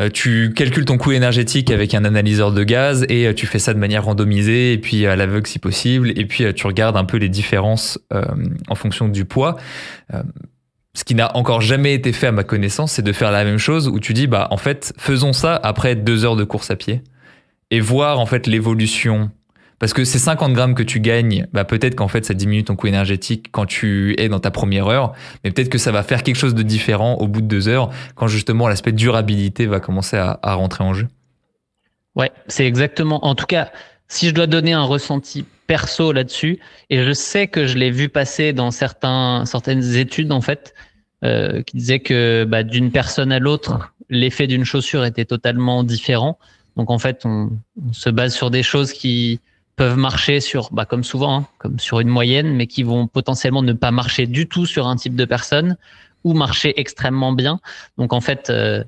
euh, 0.00 0.08
tu 0.10 0.52
calcules 0.54 0.84
ton 0.84 0.96
coût 0.96 1.12
énergétique 1.12 1.70
avec 1.70 1.92
un 1.94 2.04
analyseur 2.04 2.52
de 2.52 2.62
gaz 2.62 3.04
et 3.08 3.26
euh, 3.26 3.34
tu 3.34 3.46
fais 3.46 3.58
ça 3.58 3.74
de 3.74 3.78
manière 3.78 4.04
randomisée 4.04 4.72
et 4.72 4.78
puis 4.78 5.06
à 5.06 5.16
l'aveugle 5.16 5.46
si 5.46 5.58
possible. 5.58 6.12
Et 6.16 6.24
puis 6.24 6.44
euh, 6.44 6.52
tu 6.52 6.66
regardes 6.66 6.96
un 6.96 7.04
peu 7.04 7.16
les 7.16 7.28
différences 7.28 7.98
en 8.68 8.74
fonction 8.74 9.08
du 9.08 9.24
poids 9.24 9.56
ce 10.98 11.04
qui 11.04 11.14
n'a 11.14 11.36
encore 11.36 11.60
jamais 11.60 11.94
été 11.94 12.12
fait 12.12 12.26
à 12.26 12.32
ma 12.32 12.42
connaissance, 12.42 12.90
c'est 12.90 13.02
de 13.02 13.12
faire 13.12 13.30
la 13.30 13.44
même 13.44 13.58
chose 13.58 13.86
où 13.86 14.00
tu 14.00 14.14
dis, 14.14 14.26
bah, 14.26 14.48
en 14.50 14.56
fait, 14.56 14.92
faisons 14.98 15.32
ça 15.32 15.54
après 15.62 15.94
deux 15.94 16.24
heures 16.24 16.34
de 16.34 16.42
course 16.42 16.72
à 16.72 16.76
pied 16.76 17.02
et 17.70 17.78
voir, 17.78 18.18
en 18.18 18.26
fait, 18.26 18.48
l'évolution 18.48 19.30
parce 19.78 19.92
que 19.92 20.02
ces 20.02 20.18
50 20.18 20.54
grammes 20.54 20.74
que 20.74 20.82
tu 20.82 20.98
gagnes, 20.98 21.46
bah 21.52 21.62
peut-être 21.62 21.94
qu'en 21.94 22.08
fait 22.08 22.24
ça 22.24 22.34
diminue 22.34 22.64
ton 22.64 22.74
coût 22.74 22.88
énergétique 22.88 23.46
quand 23.52 23.64
tu 23.64 24.20
es 24.20 24.28
dans 24.28 24.40
ta 24.40 24.50
première 24.50 24.88
heure, 24.88 25.12
mais 25.44 25.52
peut-être 25.52 25.68
que 25.68 25.78
ça 25.78 25.92
va 25.92 26.02
faire 26.02 26.24
quelque 26.24 26.34
chose 26.34 26.56
de 26.56 26.64
différent 26.64 27.14
au 27.18 27.28
bout 27.28 27.42
de 27.42 27.46
deux 27.46 27.68
heures 27.68 27.90
quand 28.16 28.26
justement 28.26 28.66
l'aspect 28.66 28.90
durabilité 28.90 29.66
va 29.66 29.78
commencer 29.78 30.16
à, 30.16 30.54
rentrer 30.54 30.82
en 30.82 30.94
jeu. 30.94 31.06
Ouais, 32.16 32.32
c'est 32.48 32.66
exactement. 32.66 33.24
En 33.24 33.36
tout 33.36 33.46
cas, 33.46 33.70
si 34.08 34.26
je 34.26 34.34
dois 34.34 34.48
donner 34.48 34.72
un 34.72 34.82
ressenti 34.82 35.44
perso 35.68 36.10
là-dessus, 36.10 36.58
et 36.90 37.04
je 37.04 37.12
sais 37.12 37.46
que 37.46 37.68
je 37.68 37.78
l'ai 37.78 37.92
vu 37.92 38.08
passer 38.08 38.52
dans 38.52 38.72
certaines 38.72 39.94
études 39.94 40.32
en 40.32 40.40
fait, 40.40 40.74
euh, 41.24 41.62
qui 41.62 41.76
disaient 41.76 42.00
que 42.00 42.44
bah, 42.48 42.62
d'une 42.62 42.90
personne 42.90 43.32
à 43.32 43.38
l'autre, 43.38 43.92
l'effet 44.08 44.46
d'une 44.46 44.64
chaussure 44.64 45.04
était 45.04 45.24
totalement 45.24 45.82
différent. 45.84 46.38
Donc 46.76 46.90
en 46.90 46.98
fait, 46.98 47.22
on, 47.24 47.50
on, 47.84 47.92
se 47.92 48.08
base 48.10 48.34
sur 48.34 48.50
des 48.50 48.62
choses 48.62 48.92
qui 48.92 49.40
peuvent 49.76 49.96
marcher 49.96 50.40
sur, 50.40 50.72
bah, 50.72 50.84
comme 50.84 51.04
souvent, 51.04 51.38
hein, 51.38 51.46
comme 51.58 51.78
sur 51.78 52.00
une 52.00 52.08
moyenne, 52.08 52.54
mais 52.54 52.66
qui 52.66 52.82
vont 52.82 53.06
potentiellement 53.06 53.62
ne 53.62 53.72
pas 53.72 53.90
marcher 53.90 54.26
du 54.26 54.48
tout 54.48 54.66
sur 54.66 54.86
un 54.86 54.96
type 54.96 55.16
de 55.16 55.24
personne 55.24 55.76
ou 56.24 56.34
marcher 56.34 56.78
extrêmement 56.78 57.32
bien. 57.32 57.60
Donc 57.96 58.12
en 58.12 58.20
fait, 58.20 58.50
euh, 58.50 58.84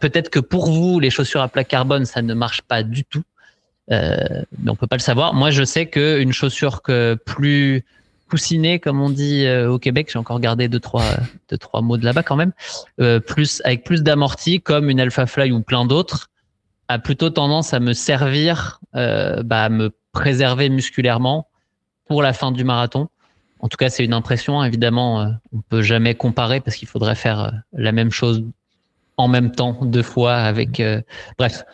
peut-être 0.00 0.30
que 0.30 0.38
pour 0.38 0.70
vous, 0.70 1.00
les 1.00 1.10
chaussures 1.10 1.40
à 1.40 1.48
plaque 1.48 1.68
carbone, 1.68 2.04
ça 2.04 2.22
ne 2.22 2.34
marche 2.34 2.62
pas 2.62 2.82
du 2.82 3.04
tout, 3.04 3.24
euh, 3.90 4.16
mais 4.58 4.70
on 4.70 4.76
peut 4.76 4.86
pas 4.86 4.96
le 4.96 5.02
savoir. 5.02 5.34
Moi, 5.34 5.50
je 5.50 5.64
sais 5.64 5.86
qu'une 5.86 6.32
chaussure 6.32 6.82
que 6.82 7.18
plus 7.26 7.84
coussinée, 8.32 8.78
comme 8.78 8.98
on 9.02 9.10
dit 9.10 9.44
euh, 9.44 9.70
au 9.70 9.78
Québec, 9.78 10.08
j'ai 10.10 10.18
encore 10.18 10.40
gardé 10.40 10.66
deux 10.66 10.80
trois 10.80 11.04
deux 11.50 11.58
trois 11.58 11.82
mots 11.82 11.98
de 11.98 12.04
là-bas 12.06 12.22
quand 12.22 12.36
même, 12.36 12.52
euh, 12.98 13.20
plus 13.20 13.60
avec 13.66 13.84
plus 13.84 14.02
d'amorti, 14.02 14.62
comme 14.62 14.88
une 14.88 15.00
Alpha 15.00 15.26
Fly 15.26 15.52
ou 15.52 15.60
plein 15.60 15.84
d'autres, 15.84 16.30
a 16.88 16.98
plutôt 16.98 17.28
tendance 17.28 17.74
à 17.74 17.80
me 17.80 17.92
servir, 17.92 18.80
euh, 18.94 19.42
bah, 19.42 19.64
à 19.64 19.68
me 19.68 19.90
préserver 20.12 20.70
musculairement 20.70 21.46
pour 22.08 22.22
la 22.22 22.32
fin 22.32 22.52
du 22.52 22.64
marathon. 22.64 23.10
En 23.60 23.68
tout 23.68 23.76
cas, 23.76 23.90
c'est 23.90 24.02
une 24.02 24.14
impression. 24.14 24.62
Hein. 24.62 24.64
Évidemment, 24.64 25.20
euh, 25.20 25.26
on 25.54 25.60
peut 25.60 25.82
jamais 25.82 26.14
comparer 26.14 26.60
parce 26.60 26.78
qu'il 26.78 26.88
faudrait 26.88 27.14
faire 27.14 27.40
euh, 27.40 27.50
la 27.74 27.92
même 27.92 28.12
chose 28.12 28.42
en 29.18 29.28
même 29.28 29.52
temps 29.52 29.78
deux 29.82 30.02
fois 30.02 30.36
avec, 30.36 30.80
euh, 30.80 31.02
bref, 31.38 31.64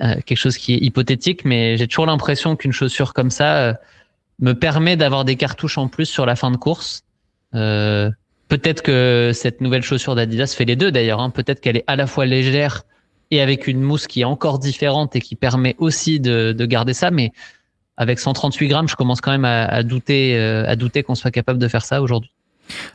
quelque 0.00 0.38
chose 0.38 0.56
qui 0.56 0.72
est 0.72 0.78
hypothétique. 0.78 1.44
Mais 1.44 1.76
j'ai 1.76 1.86
toujours 1.86 2.06
l'impression 2.06 2.56
qu'une 2.56 2.72
chaussure 2.72 3.12
comme 3.12 3.30
ça 3.30 3.78
me 4.38 4.52
permet 4.52 4.96
d'avoir 4.96 5.24
des 5.24 5.36
cartouches 5.36 5.78
en 5.78 5.88
plus 5.88 6.06
sur 6.06 6.26
la 6.26 6.36
fin 6.36 6.50
de 6.50 6.56
course. 6.56 7.02
Peut-être 7.52 8.82
que 8.82 9.32
cette 9.34 9.60
nouvelle 9.60 9.82
chaussure 9.82 10.14
d'Adidas 10.14 10.54
fait 10.56 10.64
les 10.64 10.76
deux 10.76 10.92
d'ailleurs. 10.92 11.20
Hein. 11.20 11.30
Peut-être 11.30 11.60
qu'elle 11.60 11.76
est 11.76 11.84
à 11.86 11.96
la 11.96 12.06
fois 12.06 12.26
légère 12.26 12.82
et 13.30 13.40
avec 13.40 13.66
une 13.66 13.80
mousse 13.80 14.06
qui 14.06 14.20
est 14.20 14.24
encore 14.24 14.58
différente 14.58 15.16
et 15.16 15.20
qui 15.20 15.34
permet 15.34 15.74
aussi 15.78 16.20
de, 16.20 16.52
de 16.52 16.66
garder 16.66 16.94
ça. 16.94 17.10
Mais 17.10 17.32
avec 17.96 18.18
138 18.18 18.68
grammes, 18.68 18.88
je 18.88 18.94
commence 18.94 19.20
quand 19.20 19.32
même 19.32 19.44
à, 19.44 19.82
douter, 19.82 20.36
euh, 20.36 20.64
à 20.66 20.76
douter 20.76 21.02
qu'on 21.02 21.14
soit 21.14 21.30
capable 21.30 21.58
de 21.58 21.66
faire 21.66 21.84
ça 21.84 22.02
aujourd'hui. 22.02 22.30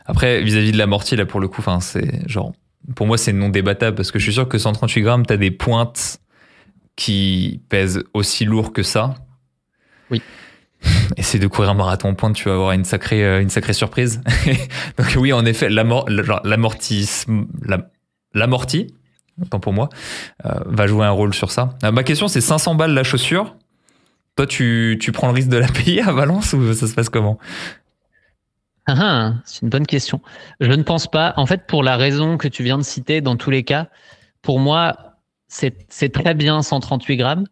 Après, 0.06 0.42
vis-à-vis 0.42 0.72
de 0.72 0.78
l'amorti, 0.78 1.16
là, 1.16 1.26
pour 1.26 1.40
le 1.40 1.48
coup, 1.48 1.60
enfin, 1.60 1.80
c'est 1.80 2.28
genre, 2.28 2.52
pour 2.94 3.06
moi, 3.06 3.18
c'est 3.18 3.32
non 3.32 3.48
débattable 3.48 3.96
parce 3.96 4.10
que 4.10 4.18
je 4.18 4.24
suis 4.24 4.34
sûr 4.34 4.48
que 4.48 4.58
138 4.58 5.02
grammes, 5.02 5.26
tu 5.26 5.32
as 5.32 5.36
des 5.36 5.50
pointes 5.50 6.18
qui 6.94 7.60
pèsent 7.68 8.04
aussi 8.14 8.44
lourd 8.44 8.72
que 8.72 8.82
ça. 8.82 9.14
Oui. 10.10 10.22
Essaye 11.16 11.40
de 11.40 11.46
courir 11.46 11.70
un 11.70 11.74
marathon 11.74 12.14
pointe, 12.14 12.34
tu 12.34 12.48
vas 12.48 12.54
avoir 12.54 12.72
une 12.72 12.84
sacrée, 12.84 13.24
euh, 13.24 13.42
une 13.42 13.50
sacrée 13.50 13.72
surprise. 13.72 14.22
Donc 14.98 15.16
oui, 15.16 15.32
en 15.32 15.44
effet, 15.44 15.68
l'amorti, 15.68 17.24
l'amorti, 18.34 18.94
tant 19.50 19.60
pour 19.60 19.72
moi, 19.72 19.88
euh, 20.46 20.50
va 20.66 20.86
jouer 20.86 21.04
un 21.04 21.10
rôle 21.10 21.34
sur 21.34 21.50
ça. 21.50 21.76
ma 21.82 22.02
question, 22.02 22.28
c'est 22.28 22.40
500 22.40 22.74
balles 22.74 22.94
la 22.94 23.04
chaussure. 23.04 23.56
Toi, 24.36 24.46
tu, 24.46 24.98
tu 25.00 25.12
prends 25.12 25.28
le 25.28 25.34
risque 25.34 25.48
de 25.48 25.58
la 25.58 25.68
payer 25.84 26.02
à 26.02 26.12
Valence 26.12 26.52
ou 26.52 26.72
ça 26.72 26.86
se 26.86 26.94
passe 26.94 27.08
comment? 27.08 27.38
Ah, 28.86 28.94
ah, 28.98 29.34
C'est 29.44 29.62
une 29.62 29.68
bonne 29.68 29.86
question. 29.86 30.20
Je 30.60 30.72
ne 30.72 30.82
pense 30.82 31.06
pas. 31.06 31.34
En 31.36 31.46
fait, 31.46 31.66
pour 31.66 31.82
la 31.82 31.96
raison 31.96 32.36
que 32.36 32.48
tu 32.48 32.64
viens 32.64 32.78
de 32.78 32.82
citer, 32.82 33.20
dans 33.20 33.36
tous 33.36 33.50
les 33.50 33.62
cas, 33.62 33.88
pour 34.40 34.58
moi, 34.58 34.96
c'est 35.48 36.12
très 36.12 36.34
bien 36.34 36.62
138 36.62 37.16
grammes 37.16 37.44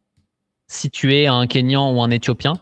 si 0.67 0.89
tu 0.89 1.15
es 1.15 1.27
un 1.27 1.47
Kenyan 1.47 1.93
ou 1.93 2.03
un 2.03 2.11
Éthiopien. 2.11 2.55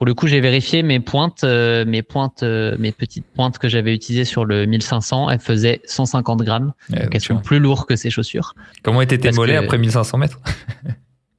Pour 0.00 0.06
le 0.06 0.14
coup, 0.14 0.28
j'ai 0.28 0.40
vérifié 0.40 0.82
mes 0.82 0.98
pointes, 0.98 1.44
euh, 1.44 1.84
mes 1.84 2.00
pointes, 2.00 2.42
euh, 2.42 2.74
mes 2.78 2.90
petites 2.90 3.26
pointes 3.26 3.58
que 3.58 3.68
j'avais 3.68 3.94
utilisées 3.94 4.24
sur 4.24 4.46
le 4.46 4.64
1500, 4.64 5.28
elles 5.28 5.40
faisaient 5.40 5.82
150 5.84 6.40
grammes. 6.40 6.72
Eh, 6.94 7.00
elles 7.12 7.20
sont 7.20 7.36
plus 7.36 7.58
lourdes 7.58 7.86
que 7.86 7.96
ces 7.96 8.08
chaussures. 8.08 8.54
Comment 8.82 9.02
étaient 9.02 9.18
tes 9.18 9.30
mollets 9.30 9.56
après 9.56 9.76
1500 9.76 10.18
mètres? 10.18 10.40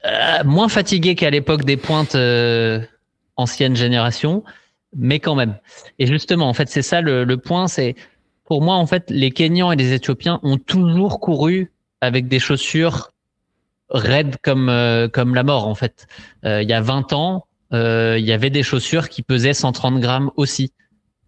Euh, 0.03 0.43
moins 0.43 0.67
fatigué 0.67 1.13
qu'à 1.13 1.29
l'époque 1.29 1.63
des 1.63 1.77
pointes 1.77 2.15
euh, 2.15 2.79
ancienne 3.35 3.75
génération, 3.75 4.43
mais 4.95 5.19
quand 5.19 5.35
même. 5.35 5.59
Et 5.99 6.07
justement, 6.07 6.49
en 6.49 6.55
fait, 6.55 6.69
c'est 6.69 6.81
ça 6.81 7.01
le, 7.01 7.23
le 7.23 7.37
point. 7.37 7.67
C'est 7.67 7.93
pour 8.45 8.63
moi, 8.63 8.77
en 8.77 8.87
fait, 8.87 9.11
les 9.11 9.29
Kenyans 9.29 9.71
et 9.71 9.75
les 9.75 9.93
Éthiopiens 9.93 10.39
ont 10.41 10.57
toujours 10.57 11.19
couru 11.19 11.71
avec 12.01 12.27
des 12.27 12.39
chaussures 12.39 13.11
raides 13.91 14.37
comme 14.41 14.69
euh, 14.69 15.07
comme 15.07 15.35
la 15.35 15.43
mort. 15.43 15.67
En 15.67 15.75
fait, 15.75 16.07
il 16.43 16.67
y 16.67 16.73
a 16.73 16.81
20 16.81 17.13
ans, 17.13 17.45
il 17.71 18.25
y 18.25 18.31
avait 18.31 18.49
des 18.49 18.63
chaussures 18.63 19.09
qui 19.09 19.21
pesaient 19.21 19.53
130 19.53 19.99
grammes 19.99 20.31
aussi. 20.35 20.73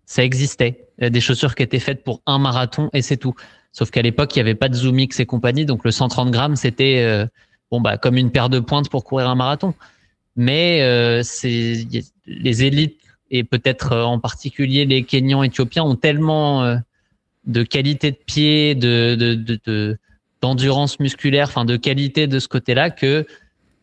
Ça 0.05 0.23
existait. 0.23 0.87
Des 0.99 1.21
chaussures 1.21 1.55
qui 1.55 1.63
étaient 1.63 1.79
faites 1.79 2.03
pour 2.03 2.21
un 2.25 2.39
marathon 2.39 2.89
et 2.93 3.01
c'est 3.01 3.17
tout. 3.17 3.35
Sauf 3.71 3.89
qu'à 3.89 4.01
l'époque, 4.01 4.35
il 4.35 4.39
n'y 4.39 4.41
avait 4.41 4.55
pas 4.55 4.69
de 4.69 4.75
Zoomix 4.75 5.19
et 5.19 5.25
compagnie, 5.25 5.65
donc 5.65 5.83
le 5.83 5.91
130 5.91 6.31
grammes, 6.31 6.55
c'était 6.55 7.27
bon 7.71 7.81
bah 7.81 7.97
comme 7.97 8.17
une 8.17 8.29
paire 8.29 8.49
de 8.49 8.59
pointes 8.59 8.89
pour 8.89 9.03
courir 9.03 9.29
un 9.29 9.35
marathon. 9.35 9.73
Mais 10.35 10.81
euh, 10.81 11.21
c'est 11.23 11.87
les 12.25 12.63
élites 12.63 12.99
et 13.29 13.43
peut-être 13.43 13.91
euh, 13.91 14.03
en 14.03 14.19
particulier 14.19 14.85
les 14.85 15.03
Kenyans 15.03 15.43
éthiopiens 15.43 15.83
ont 15.83 15.95
tellement 15.95 16.63
euh, 16.63 16.77
de 17.45 17.63
qualité 17.63 18.11
de 18.11 18.17
pied, 18.17 18.75
de, 18.75 19.15
de, 19.15 19.97
d'endurance 20.41 20.99
musculaire, 20.99 21.47
enfin 21.49 21.65
de 21.65 21.77
qualité 21.77 22.27
de 22.27 22.39
ce 22.39 22.47
côté-là 22.47 22.89
que 22.89 23.25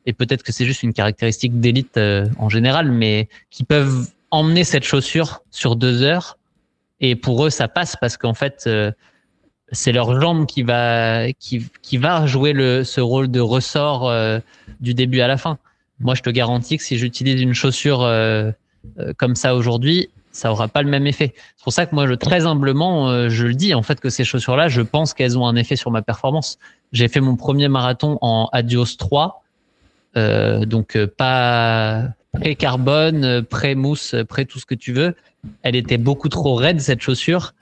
et 0.06 0.12
peut-être 0.12 0.42
que 0.42 0.52
c'est 0.52 0.64
juste 0.64 0.82
une 0.82 0.92
caractéristique 0.92 1.60
d'élite 1.60 1.98
en 2.38 2.48
général, 2.48 2.90
mais 2.90 3.28
qui 3.50 3.64
peuvent 3.64 4.08
emmener 4.30 4.64
cette 4.64 4.84
chaussure 4.84 5.42
sur 5.50 5.76
deux 5.76 6.02
heures 6.02 6.38
et 7.00 7.16
pour 7.16 7.44
eux 7.44 7.50
ça 7.50 7.68
passe 7.68 7.96
parce 8.00 8.16
qu'en 8.16 8.34
fait 8.34 8.68
c'est 9.72 9.92
leur 9.92 10.20
jambe 10.20 10.46
qui 10.46 10.62
va 10.62 11.32
qui, 11.32 11.66
qui 11.82 11.96
va 11.96 12.26
jouer 12.26 12.52
le, 12.52 12.84
ce 12.84 13.00
rôle 13.00 13.30
de 13.30 13.40
ressort 13.40 14.08
euh, 14.08 14.38
du 14.80 14.94
début 14.94 15.20
à 15.20 15.28
la 15.28 15.36
fin. 15.36 15.58
Moi, 16.00 16.14
je 16.14 16.22
te 16.22 16.30
garantis 16.30 16.78
que 16.78 16.82
si 16.82 16.96
j'utilise 16.96 17.40
une 17.40 17.54
chaussure 17.54 18.02
euh, 18.02 18.50
euh, 18.98 19.12
comme 19.16 19.34
ça 19.34 19.54
aujourd'hui, 19.54 20.08
ça 20.32 20.50
aura 20.50 20.68
pas 20.68 20.82
le 20.82 20.88
même 20.88 21.06
effet. 21.06 21.34
C'est 21.56 21.64
pour 21.64 21.72
ça 21.72 21.86
que 21.86 21.94
moi, 21.94 22.06
je 22.06 22.14
très 22.14 22.46
humblement, 22.46 23.28
je 23.28 23.46
le 23.46 23.54
dis 23.54 23.74
en 23.74 23.82
fait 23.82 24.00
que 24.00 24.08
ces 24.10 24.22
chaussures-là, 24.22 24.68
je 24.68 24.80
pense 24.80 25.12
qu'elles 25.12 25.36
ont 25.36 25.46
un 25.46 25.56
effet 25.56 25.74
sur 25.74 25.90
ma 25.90 26.02
performance. 26.02 26.58
J'ai 26.92 27.08
fait 27.08 27.20
mon 27.20 27.34
premier 27.34 27.68
marathon 27.68 28.16
en 28.20 28.48
Adios 28.52 28.96
3, 28.96 29.42
donc 30.14 30.98
pas 31.16 32.08
pré-carbone, 32.32 33.42
pré-mousse, 33.42 34.14
pré 34.28 34.46
tout 34.46 34.58
ce 34.58 34.66
que 34.66 34.74
tu 34.74 34.92
veux. 34.92 35.14
Elle 35.62 35.76
était 35.76 35.98
beaucoup 35.98 36.28
trop 36.28 36.54
raide 36.54 36.80
cette 36.80 37.00
chaussure 37.00 37.54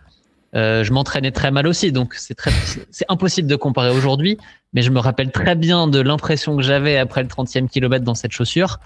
euh, 0.55 0.83
je 0.83 0.93
m'entraînais 0.93 1.31
très 1.31 1.51
mal 1.51 1.67
aussi, 1.67 1.93
donc 1.93 2.15
c'est 2.15 2.35
très, 2.35 2.51
c'est 2.91 3.05
impossible 3.09 3.49
de 3.49 3.57
comparer 3.57 3.91
aujourd'hui. 3.91 4.39
Mais 4.73 4.83
je 4.83 4.91
me 4.91 4.99
rappelle 4.99 5.31
très 5.31 5.55
bien 5.55 5.89
de 5.89 6.01
l'impression 6.01 6.57
que 6.57 6.63
j'avais 6.63 6.97
après 6.97 7.23
le 7.23 7.29
30e 7.29 7.69
kilomètre 7.69 8.05
dans 8.05 8.15
cette 8.15 8.33
chaussure. 8.33 8.81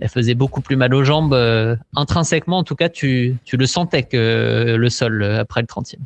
Elle 0.00 0.08
faisait 0.08 0.34
beaucoup 0.34 0.60
plus 0.60 0.76
mal 0.76 0.94
aux 0.94 1.04
jambes. 1.04 1.34
Euh, 1.34 1.76
intrinsèquement, 1.94 2.58
en 2.58 2.64
tout 2.64 2.74
cas, 2.74 2.88
tu, 2.88 3.36
tu 3.44 3.56
le 3.56 3.66
sentais 3.66 4.02
que 4.02 4.74
le 4.78 4.88
sol 4.88 5.22
euh, 5.22 5.40
après 5.40 5.60
le 5.60 5.66
30e. 5.66 5.96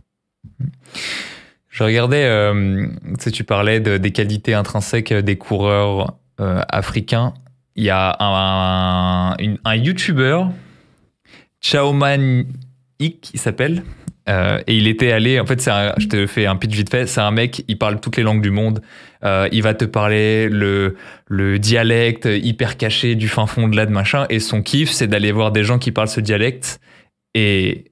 Je 1.76 1.84
regardais, 1.84 2.24
euh, 2.24 2.86
tu, 3.32 3.44
parlais 3.44 3.80
de, 3.80 3.98
des 3.98 4.10
qualités 4.10 4.54
intrinsèques 4.54 5.12
des 5.12 5.36
coureurs 5.36 6.00
euh, 6.00 6.12
africain, 6.38 7.34
il 7.76 7.84
y 7.84 7.90
a 7.90 8.16
un, 8.18 9.36
un, 9.64 9.74
YouTuber, 9.76 10.44
Chaoman 11.60 12.44
Ik, 12.98 13.30
il 13.34 13.40
s'appelle. 13.40 13.82
Euh, 14.28 14.60
et 14.66 14.76
il 14.76 14.88
était 14.88 15.12
allé, 15.12 15.38
en 15.38 15.46
fait, 15.46 15.66
un, 15.68 15.92
je 15.98 16.08
te 16.08 16.26
fais 16.26 16.46
un 16.46 16.56
pitch 16.56 16.74
vite 16.74 16.90
fait, 16.90 17.06
c'est 17.06 17.20
un 17.20 17.30
mec, 17.30 17.62
il 17.68 17.78
parle 17.78 18.00
toutes 18.00 18.16
les 18.16 18.22
langues 18.22 18.42
du 18.42 18.50
monde. 18.50 18.82
Euh, 19.24 19.48
il 19.52 19.62
va 19.62 19.74
te 19.74 19.84
parler 19.84 20.48
le, 20.48 20.96
le 21.28 21.58
dialecte 21.58 22.26
hyper 22.26 22.76
caché 22.76 23.14
du 23.14 23.28
fin 23.28 23.46
fond 23.46 23.68
de 23.68 23.76
là 23.76 23.86
de 23.86 23.92
machin. 23.92 24.26
Et 24.30 24.40
son 24.40 24.62
kiff, 24.62 24.90
c'est 24.90 25.06
d'aller 25.06 25.30
voir 25.30 25.52
des 25.52 25.62
gens 25.62 25.78
qui 25.78 25.92
parlent 25.92 26.08
ce 26.08 26.20
dialecte 26.20 26.80
et 27.34 27.84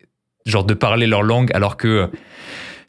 genre 0.47 0.65
de 0.65 0.75
parler 0.75 1.07
leur 1.07 1.23
langue 1.23 1.51
alors 1.55 1.77
que 1.77 2.11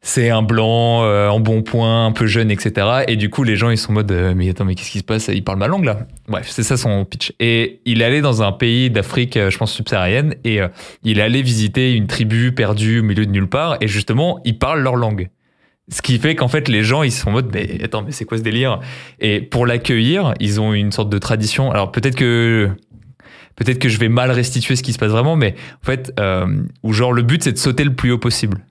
c'est 0.08 0.30
un 0.30 0.44
blanc 0.44 1.04
euh, 1.04 1.30
en 1.30 1.40
bon 1.40 1.64
point, 1.64 2.06
un 2.06 2.12
peu 2.12 2.28
jeune, 2.28 2.52
etc. 2.52 3.06
Et 3.08 3.16
du 3.16 3.32
coup, 3.32 3.44
les 3.44 3.56
gens, 3.56 3.72
ils 3.72 3.78
sont 3.78 3.90
en 3.90 3.96
mode, 3.96 4.12
euh, 4.12 4.34
mais 4.36 4.48
attends, 4.48 4.64
mais 4.64 4.76
qu'est-ce 4.76 4.92
qui 4.92 5.00
se 5.00 5.04
passe? 5.04 5.32
Il 5.34 5.44
parle 5.44 5.58
ma 5.58 5.68
langue 5.68 5.84
là. 5.84 5.98
Bref, 6.30 6.46
c'est 6.48 6.62
ça 6.62 6.78
son 6.78 7.06
pitch. 7.06 7.34
Et 7.40 7.82
il 7.86 8.04
allé 8.04 8.22
dans 8.22 8.44
un 8.44 8.52
pays 8.52 8.92
d'Afrique, 8.92 9.36
euh, 9.36 9.50
je 9.50 9.58
pense 9.58 9.74
subsaharienne, 9.74 10.36
et 10.44 10.60
il 11.04 11.18
est 11.18 11.24
allé 11.24 11.42
visiter 11.42 11.94
une 11.94 12.06
tribu 12.06 12.52
perdue 12.52 13.00
au 13.00 13.04
milieu 13.04 13.26
de 13.26 13.32
nulle 13.32 13.50
part, 13.50 13.78
et 13.82 13.88
justement, 13.88 14.40
ils 14.46 14.60
parlent 14.60 14.84
leur 14.84 14.96
langue. 14.96 15.30
Ce 15.90 16.04
qui 16.04 16.20
fait 16.20 16.36
qu'en 16.36 16.50
fait, 16.50 16.68
les 16.68 16.84
gens, 16.84 17.02
ils 17.02 17.12
sont 17.12 17.30
en 17.30 17.34
mode, 17.34 17.50
mais 17.52 17.84
attends, 17.84 18.04
mais 18.04 18.12
c'est 18.12 18.26
quoi 18.26 18.38
ce 18.38 18.44
délire? 18.44 18.82
Et 19.20 19.42
pour 19.42 19.66
l'accueillir, 19.66 20.36
ils 20.40 20.62
ont 20.62 20.74
une 20.74 20.92
sorte 20.92 21.10
de 21.10 21.18
tradition. 21.18 21.72
Alors 21.72 21.92
peut-être 21.92 22.16
que 22.16 22.70
peut-être 23.56 23.80
que 23.80 23.90
je 23.90 23.98
vais 23.98 24.10
mal 24.10 24.30
restituer 24.30 24.76
ce 24.76 24.84
qui 24.84 24.94
se 24.94 25.00
passe 25.00 25.12
vraiment, 25.12 25.36
mais 25.36 25.56
en 25.82 25.86
fait, 25.86 26.14
euh, 26.20 26.46
genre 26.90 27.12
le 27.12 27.24
but 27.24 27.44
c'est 27.44 27.54
de 27.54 27.58
sauter 27.58 27.84
le 27.84 27.96
plus 27.96 28.12
haut 28.12 28.20
possible. 28.20 28.64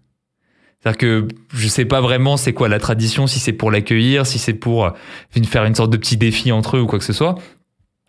C'est-à-dire 0.85 0.99
que 0.99 1.29
je 1.55 1.67
sais 1.67 1.87
pas 1.87 2.03
vraiment 2.03 2.37
c'est 2.37 2.53
quoi 2.53 2.69
la 2.69 2.79
tradition, 2.79 3.27
si 3.27 3.41
c'est 3.41 3.55
pour 3.55 3.71
l'accueillir, 3.71 4.27
si 4.27 4.39
c'est 4.39 4.53
pour 4.53 4.85
euh, 4.85 4.91
faire 5.47 5.65
une 5.65 5.75
sorte 5.75 5.91
de 5.91 5.97
petit 5.97 6.19
défi 6.19 6.53
entre 6.53 6.77
eux 6.77 6.81
ou 6.81 6.87
quoi 6.87 6.99
que 6.99 7.07
ce 7.07 7.15
soit. 7.15 7.37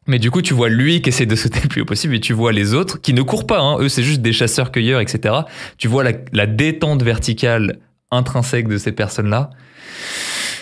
Mais 0.07 0.19
du 0.19 0.29
coup, 0.29 0.41
tu 0.41 0.53
vois 0.53 0.67
lui 0.67 1.01
qui 1.01 1.07
essaie 1.07 1.25
de 1.25 1.35
sauter 1.37 1.61
le 1.61 1.69
plus 1.69 1.81
haut 1.81 1.85
possible 1.85 2.15
et 2.15 2.19
tu 2.19 2.33
vois 2.33 2.51
les 2.51 2.73
autres 2.73 2.99
qui 2.99 3.13
ne 3.13 3.21
courent 3.21 3.47
pas. 3.47 3.59
Hein. 3.61 3.77
Eux, 3.79 3.87
c'est 3.87 4.03
juste 4.03 4.21
des 4.21 4.33
chasseurs-cueilleurs, 4.33 4.99
etc. 4.99 5.33
Tu 5.77 5.87
vois 5.87 6.03
la, 6.03 6.45
détente 6.47 7.01
verticale 7.01 7.79
intrinsèque 8.11 8.67
de 8.67 8.77
ces 8.77 8.91
personnes-là. 8.91 9.51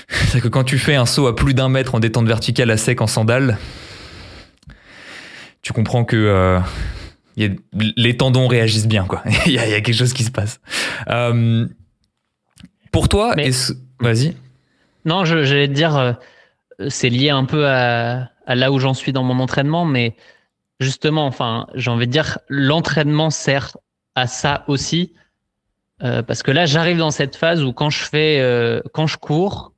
C'est 0.07 0.39
que 0.39 0.47
quand 0.47 0.64
tu 0.64 0.78
fais 0.78 0.95
un 0.95 1.07
saut 1.07 1.26
à 1.26 1.36
plus 1.36 1.55
d'un 1.55 1.68
mètre 1.68 1.95
en 1.95 1.99
détente 1.99 2.28
verticale 2.28 2.70
à 2.70 2.78
sec 2.78 3.01
en 3.01 3.07
sandales, 3.07 3.57
tu 5.64 5.74
comprends 5.74 6.05
que 6.05 6.16
euh, 6.16 6.59
les 7.36 8.18
tendons 8.18 8.47
réagissent 8.47 8.88
bien. 8.88 9.05
quoi. 9.05 9.24
Il 9.47 9.53
y, 9.53 9.55
y, 9.55 9.57
a 9.57 9.82
quelque 9.82 9.97
chose 9.97 10.14
qui 10.14 10.24
se 10.24 10.32
passe. 10.32 10.59
Euh, 11.09 11.66
pour 12.93 13.09
toi, 13.09 13.35
vas-y. 13.99 14.35
Non, 15.03 15.25
j'allais 15.25 15.67
te 15.67 15.73
dire, 15.73 15.97
euh, 15.97 16.13
c'est 16.87 17.09
lié 17.09 17.29
un 17.29 17.43
peu 17.43 17.67
à, 17.67 18.29
à 18.45 18.55
là 18.55 18.71
où 18.71 18.79
j'en 18.79 18.93
suis 18.93 19.11
dans 19.11 19.23
mon 19.23 19.39
entraînement, 19.39 19.83
mais 19.83 20.15
justement, 20.79 21.25
enfin, 21.25 21.67
j'ai 21.73 21.91
envie 21.91 22.07
de 22.07 22.11
dire, 22.11 22.37
l'entraînement 22.47 23.31
sert 23.31 23.75
à 24.15 24.27
ça 24.27 24.63
aussi, 24.67 25.11
euh, 26.03 26.21
parce 26.21 26.43
que 26.43 26.51
là, 26.51 26.65
j'arrive 26.65 26.97
dans 26.97 27.11
cette 27.11 27.35
phase 27.35 27.63
où 27.63 27.73
quand 27.73 27.89
je 27.89 28.03
fais, 28.03 28.39
euh, 28.39 28.81
quand 28.93 29.07
je 29.07 29.17
cours, 29.17 29.73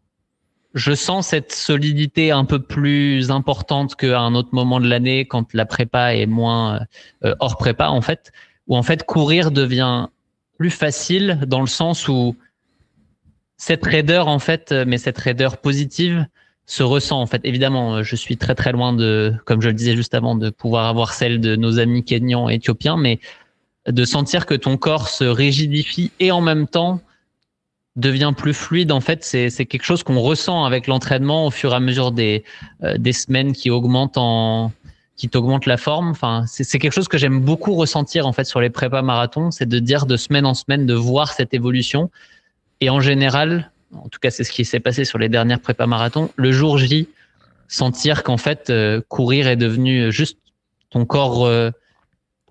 je 0.73 0.93
sens 0.93 1.27
cette 1.27 1.53
solidité 1.53 2.31
un 2.31 2.43
peu 2.43 2.61
plus 2.61 3.31
importante 3.31 3.95
qu'à 3.95 4.19
un 4.19 4.35
autre 4.35 4.49
moment 4.51 4.81
de 4.81 4.89
l'année, 4.89 5.25
quand 5.25 5.53
la 5.53 5.65
prépa 5.65 6.15
est 6.15 6.25
moins 6.25 6.81
hors 7.39 7.55
prépa, 7.55 7.87
en 7.87 8.01
fait, 8.01 8.33
où 8.67 8.75
en 8.75 8.83
fait 8.83 9.05
courir 9.05 9.51
devient 9.51 10.09
plus 10.57 10.69
facile 10.69 11.39
dans 11.47 11.61
le 11.61 11.67
sens 11.67 12.09
où 12.09 12.35
cette 13.57 13.85
raideur 13.85 14.27
en 14.27 14.39
fait, 14.39 14.71
euh, 14.71 14.85
mais 14.87 14.97
cette 14.97 15.17
raideur 15.17 15.57
positive 15.57 16.25
se 16.65 16.83
ressent 16.83 17.21
en 17.21 17.25
fait. 17.25 17.41
Évidemment, 17.43 17.97
euh, 17.97 18.03
je 18.03 18.15
suis 18.15 18.37
très 18.37 18.55
très 18.55 18.71
loin 18.71 18.93
de, 18.93 19.33
comme 19.45 19.61
je 19.61 19.67
le 19.67 19.73
disais 19.73 19.95
juste 19.95 20.13
avant, 20.13 20.35
de 20.35 20.49
pouvoir 20.49 20.87
avoir 20.87 21.13
celle 21.13 21.39
de 21.39 21.55
nos 21.55 21.79
amis 21.79 22.03
kenyans 22.03 22.49
et 22.49 22.55
éthiopiens, 22.55 22.97
mais 22.97 23.19
de 23.87 24.05
sentir 24.05 24.45
que 24.45 24.55
ton 24.55 24.77
corps 24.77 25.09
se 25.09 25.23
rigidifie 25.23 26.11
et 26.19 26.31
en 26.31 26.41
même 26.41 26.67
temps 26.67 27.01
devient 27.95 28.33
plus 28.35 28.53
fluide. 28.53 28.91
En 28.91 28.99
fait, 28.99 29.23
c'est 29.23 29.65
quelque 29.65 29.83
chose 29.83 30.03
qu'on 30.03 30.19
ressent 30.19 30.65
avec 30.65 30.87
l'entraînement 30.87 31.45
au 31.45 31.51
fur 31.51 31.71
et 31.71 31.75
à 31.75 31.79
mesure 31.79 32.11
des 32.11 32.43
euh, 32.83 32.97
des 32.97 33.13
semaines 33.13 33.53
qui 33.53 33.69
augmentent 33.69 34.17
en 34.17 34.71
qui 35.15 35.29
t'augmente 35.29 35.65
la 35.65 35.77
forme. 35.77 36.09
Enfin, 36.09 36.43
c'est 36.47 36.77
quelque 36.77 36.91
chose 36.91 37.07
que 37.07 37.17
j'aime 37.17 37.39
beaucoup 37.39 37.75
ressentir 37.75 38.27
en 38.27 38.33
fait 38.33 38.43
sur 38.43 38.59
les 38.59 38.69
prépas 38.69 39.01
marathons, 39.01 39.49
c'est 39.51 39.67
de 39.67 39.79
dire 39.79 40.07
de 40.07 40.17
semaine 40.17 40.45
en 40.45 40.53
semaine 40.53 40.85
de 40.85 40.93
voir 40.93 41.31
cette 41.31 41.53
évolution 41.53 42.09
et 42.81 42.89
en 42.89 42.99
général, 42.99 43.71
en 43.93 44.09
tout 44.09 44.19
cas 44.19 44.31
c'est 44.31 44.43
ce 44.43 44.51
qui 44.51 44.65
s'est 44.65 44.79
passé 44.79 45.05
sur 45.05 45.17
les 45.17 45.29
dernières 45.29 45.59
prépa 45.59 45.87
marathons, 45.87 46.29
le 46.35 46.51
jour 46.51 46.77
J, 46.77 47.07
sentir 47.67 48.23
qu'en 48.23 48.37
fait 48.37 48.69
euh, 48.69 49.01
courir 49.07 49.47
est 49.47 49.55
devenu 49.55 50.11
juste 50.11 50.37
ton 50.95 51.05
corps, 51.05 51.45
euh, 51.45 51.71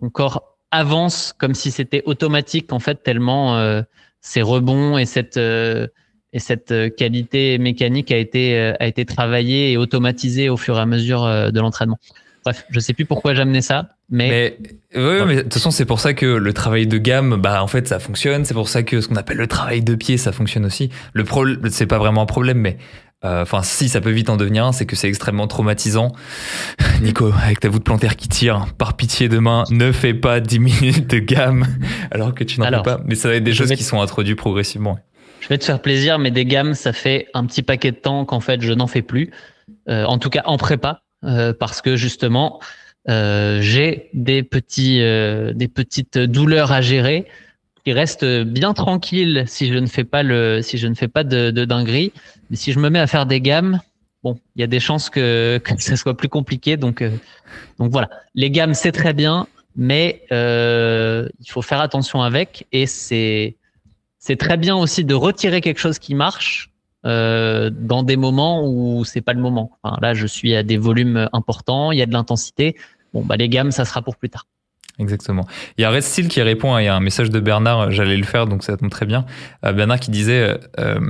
ton 0.01 0.11
corps 0.11 0.59
avance 0.71 1.33
comme 1.33 1.55
si 1.55 1.71
c'était 1.71 2.03
automatique 2.05 2.73
en 2.73 2.79
fait 2.79 3.03
tellement 3.03 3.57
euh, 3.57 3.83
ces 4.21 4.43
rebonds 4.43 4.99
et 4.99 5.07
cette 5.07 5.37
euh, 5.37 5.87
et 6.33 6.41
cette 6.41 6.75
qualité 6.97 7.59
mécanique 7.59 8.11
a 8.11 8.17
été 8.17 8.59
a 8.59 8.87
été 8.87 9.05
travaillée 9.05 9.71
et 9.71 9.77
automatisée 9.77 10.49
au 10.49 10.57
fur 10.57 10.77
et 10.77 10.81
à 10.81 10.87
mesure 10.87 11.23
de 11.53 11.61
l'entraînement. 11.61 11.97
Bref, 12.45 12.67
je 12.71 12.81
sais 12.81 12.93
plus 12.93 13.05
pourquoi 13.05 13.35
j'amenais 13.35 13.63
ça, 13.63 13.94
mais. 14.11 14.59
mais 14.95 15.01
oui, 15.01 15.25
mais 15.27 15.37
de 15.37 15.43
toute 15.43 15.55
façon, 15.55 15.71
c'est 15.71 15.85
pour 15.85 16.01
ça 16.01 16.15
que 16.15 16.27
le 16.27 16.53
travail 16.53 16.87
de 16.87 16.99
gamme, 16.99 17.37
bah, 17.37 17.63
en 17.63 17.67
fait, 17.67 17.89
ça 17.89 17.99
fonctionne. 17.99 18.45
C'est 18.45 18.55
pour 18.55 18.69
ça 18.69 18.83
que 18.83 19.01
ce 19.01 19.09
qu'on 19.09 19.17
appelle 19.17 19.39
le 19.39 19.47
travail 19.47 19.83
de 19.83 19.95
pied, 19.95 20.17
ça 20.19 20.33
fonctionne 20.33 20.67
aussi. 20.67 20.91
Le 21.13 21.25
problème, 21.25 21.61
c'est 21.71 21.87
pas 21.87 21.99
vraiment 21.99 22.23
un 22.23 22.27
problème, 22.27 22.59
mais. 22.59 22.79
Euh, 23.25 23.41
enfin, 23.41 23.63
si 23.63 23.89
ça 23.89 24.03
peut 24.03 24.11
vite 24.11 24.29
en 24.29 24.37
devenir 24.37 24.67
un, 24.67 24.73
c'est 24.73 24.85
que 24.85 24.97
c'est 24.97 25.09
extrêmement 25.09 25.47
traumatisant. 25.47 26.13
Nico, 27.01 27.33
avec 27.43 27.59
ta 27.59 27.71
voûte 27.71 27.83
plantaire 27.83 28.17
qui 28.17 28.29
tire, 28.29 28.67
par 28.77 28.97
pitié 28.97 29.31
demain, 29.31 29.65
ne 29.71 29.93
fais 29.93 30.13
pas 30.13 30.41
10 30.41 30.59
minutes 30.59 31.07
de 31.09 31.21
gamme 31.21 31.67
alors 32.11 32.35
que 32.35 32.45
tu 32.45 32.61
n'en 32.61 32.67
fais 32.67 32.83
pas. 32.83 33.01
Mais 33.07 33.15
ça 33.15 33.31
va 33.31 33.37
être 33.37 33.45
des 33.45 33.55
choses 33.55 33.73
qui 33.73 33.83
sont 33.83 34.03
introduites 34.03 34.37
progressivement. 34.37 34.99
Je 35.41 35.49
vais 35.49 35.57
te 35.57 35.65
faire 35.65 35.81
plaisir, 35.81 36.19
mais 36.19 36.31
des 36.31 36.45
gammes, 36.45 36.75
ça 36.75 36.93
fait 36.93 37.29
un 37.33 37.47
petit 37.47 37.63
paquet 37.63 37.93
de 37.93 37.97
temps 37.97 38.27
qu'en 38.27 38.41
fait, 38.41 38.61
je 38.61 38.75
n'en 38.75 38.87
fais 38.87 39.03
plus. 39.03 39.31
Euh, 39.89 40.05
en 40.05 40.19
tout 40.19 40.29
cas, 40.29 40.43
en 40.45 40.59
prépa. 40.59 41.01
Euh, 41.25 41.55
parce 41.59 41.81
que 41.81 41.97
justement, 41.97 42.61
euh, 43.09 43.61
j'ai 43.61 44.11
euh, 44.15 45.53
des 45.53 45.69
petites 45.69 46.19
douleurs 46.19 46.73
à 46.73 46.81
gérer 46.81 47.27
qui 47.85 47.93
restent 47.93 48.25
bien 48.25 48.73
tranquilles 48.73 49.45
si 49.47 49.69
je 49.69 49.75
ne 49.75 49.87
fais 49.87 50.05
pas 50.05 50.23
de, 50.25 51.51
de 51.51 51.65
dinguerie. 51.65 52.13
Mais 52.51 52.57
si 52.57 52.73
je 52.73 52.79
me 52.79 52.89
mets 52.89 52.99
à 52.99 53.07
faire 53.07 53.27
des 53.27 53.41
gammes, 53.41 53.81
bon, 54.23 54.39
il 54.57 54.61
y 54.61 54.65
a 54.65 54.67
des 54.67 54.81
chances 54.81 55.11
que, 55.11 55.59
que 55.59 55.73
ça 55.83 55.97
soit 55.97 56.17
plus 56.17 56.29
compliqué. 56.29 56.77
Donc, 56.77 57.05
donc 57.79 57.91
voilà, 57.93 58.09
les 58.35 58.51
gammes 58.51 58.75
c'est 58.75 58.93
très 58.93 59.13
bien, 59.13 59.47
mais 59.77 60.23
euh, 60.33 61.29
il 61.41 61.51
faut 61.51 61.63
faire 61.63 61.81
attention 61.81 62.23
avec 62.23 62.67
et 62.73 62.87
c'est 62.87 63.57
très 64.39 64.57
bien 64.57 64.77
aussi 64.77 65.05
de 65.05 65.15
retirer 65.15 65.61
quelque 65.61 65.81
chose 65.81 65.99
qui 65.99 66.15
marche 66.15 66.71
euh, 67.05 67.71
dans 67.71 68.03
des 68.03 68.17
moments 68.17 68.67
où 68.67 69.05
c'est 69.05 69.21
pas 69.21 69.33
le 69.33 69.41
moment. 69.41 69.73
Là, 70.01 70.15
je 70.15 70.27
suis 70.27 70.55
à 70.55 70.63
des 70.63 70.79
volumes 70.79 71.29
importants, 71.33 71.93
il 71.93 71.99
y 71.99 72.03
a 72.03 72.07
de 72.07 72.13
l'intensité. 72.13 72.77
Bon, 73.15 73.23
bah 73.25 73.37
les 73.37 73.49
gammes, 73.49 73.71
ça 73.71 73.87
sera 73.87 74.03
pour 74.03 74.17
plus 74.17 74.29
tard. 74.29 74.47
Exactement. 74.99 75.47
Il 75.79 75.83
y 75.83 75.85
a 75.85 75.91
Red 75.91 76.03
Steel 76.03 76.29
qui 76.29 76.43
répond, 76.43 76.77
il 76.79 76.85
y 76.85 76.89
a 76.89 76.95
un 76.95 77.01
message 77.01 77.31
de 77.31 77.41
Bernard, 77.41 77.91
j'allais 77.91 78.17
le 78.17 78.25
faire, 78.25 78.47
donc 78.47 78.63
ça 78.63 78.77
tombe 78.77 78.91
très 78.91 79.07
bien. 79.07 79.25
Euh, 79.65 79.73
Bernard 79.73 80.01
qui 80.01 80.11
disait... 80.11 80.59
Euh, 80.79 81.01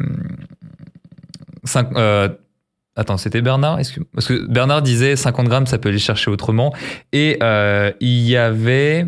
euh, 1.97 2.29
attends, 2.97 3.17
c'était 3.17 3.43
Bernard 3.43 3.79
Parce 4.15 4.27
que 4.27 4.47
Bernard 4.47 4.83
disait 4.83 5.17
50 5.17 5.49
grammes, 5.49 5.67
ça 5.67 5.79
peut 5.79 5.89
aller 5.89 5.99
chercher 5.99 6.31
autrement. 6.31 6.73
Et 7.13 7.39
euh, 7.43 7.93
il 8.01 8.21
y 8.21 8.37
avait 8.37 9.07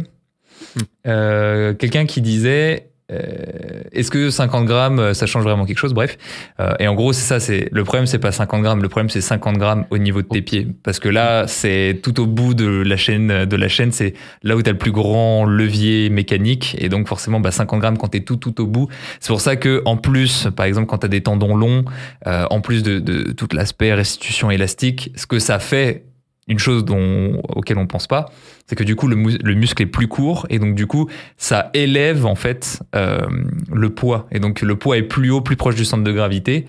euh, 1.06 1.74
quelqu'un 1.74 2.06
qui 2.06 2.20
disait 2.20 2.90
euh, 3.12 3.82
est-ce 3.92 4.10
que 4.10 4.30
50 4.30 4.66
grammes, 4.66 4.98
euh, 4.98 5.14
ça 5.14 5.26
change 5.26 5.44
vraiment 5.44 5.64
quelque 5.64 5.78
chose? 5.78 5.94
Bref. 5.94 6.18
Euh, 6.58 6.74
et 6.80 6.88
en 6.88 6.94
gros, 6.94 7.12
c'est 7.12 7.26
ça. 7.26 7.38
C'est 7.38 7.68
le 7.70 7.84
problème, 7.84 8.06
c'est 8.06 8.18
pas 8.18 8.32
50 8.32 8.62
grammes. 8.62 8.82
Le 8.82 8.88
problème, 8.88 9.10
c'est 9.10 9.20
50 9.20 9.58
grammes 9.58 9.84
au 9.90 9.98
niveau 9.98 10.22
de 10.22 10.26
tes 10.26 10.42
pieds, 10.42 10.66
parce 10.82 10.98
que 10.98 11.08
là, 11.08 11.46
c'est 11.46 12.00
tout 12.02 12.20
au 12.20 12.26
bout 12.26 12.54
de 12.54 12.66
la 12.66 12.96
chaîne. 12.96 13.44
De 13.44 13.56
la 13.56 13.68
chaîne, 13.68 13.92
c'est 13.92 14.14
là 14.42 14.56
où 14.56 14.62
tu 14.62 14.68
as 14.68 14.72
le 14.72 14.78
plus 14.78 14.92
grand 14.92 15.44
levier 15.44 16.10
mécanique, 16.10 16.76
et 16.78 16.88
donc 16.88 17.06
forcément, 17.08 17.40
bah, 17.40 17.50
50 17.50 17.80
grammes 17.80 17.98
quand 17.98 18.08
t'es 18.08 18.20
tout 18.20 18.36
tout 18.36 18.60
au 18.60 18.66
bout. 18.66 18.88
C'est 19.20 19.28
pour 19.28 19.40
ça 19.40 19.56
que, 19.56 19.82
en 19.84 19.96
plus, 19.96 20.48
par 20.56 20.66
exemple, 20.66 20.86
quand 20.86 20.98
t'as 20.98 21.08
des 21.08 21.22
tendons 21.22 21.56
longs, 21.56 21.84
euh, 22.26 22.44
en 22.50 22.60
plus 22.60 22.82
de, 22.82 22.98
de 22.98 23.32
tout 23.32 23.48
l'aspect 23.52 23.94
restitution 23.94 24.50
élastique, 24.50 25.12
ce 25.16 25.26
que 25.26 25.38
ça 25.38 25.58
fait 25.58 26.04
une 26.48 26.58
chose 26.60 26.84
dont, 26.84 27.42
auquel 27.48 27.76
on 27.76 27.86
pense 27.86 28.06
pas, 28.06 28.26
c'est 28.66 28.76
que 28.76 28.84
du 28.84 28.94
coup 28.94 29.08
le, 29.08 29.16
le, 29.16 29.54
muscle 29.54 29.82
est 29.82 29.86
plus 29.86 30.06
court 30.06 30.46
et 30.48 30.60
donc 30.60 30.76
du 30.76 30.86
coup 30.86 31.08
ça 31.36 31.70
élève 31.74 32.24
en 32.24 32.36
fait 32.36 32.82
euh, 32.94 33.26
le 33.72 33.90
poids 33.90 34.28
et 34.30 34.38
donc 34.38 34.60
le 34.60 34.76
poids 34.76 34.96
est 34.96 35.02
plus 35.02 35.30
haut, 35.30 35.40
plus 35.40 35.56
proche 35.56 35.74
du 35.74 35.84
centre 35.84 36.04
de 36.04 36.12
gravité. 36.12 36.66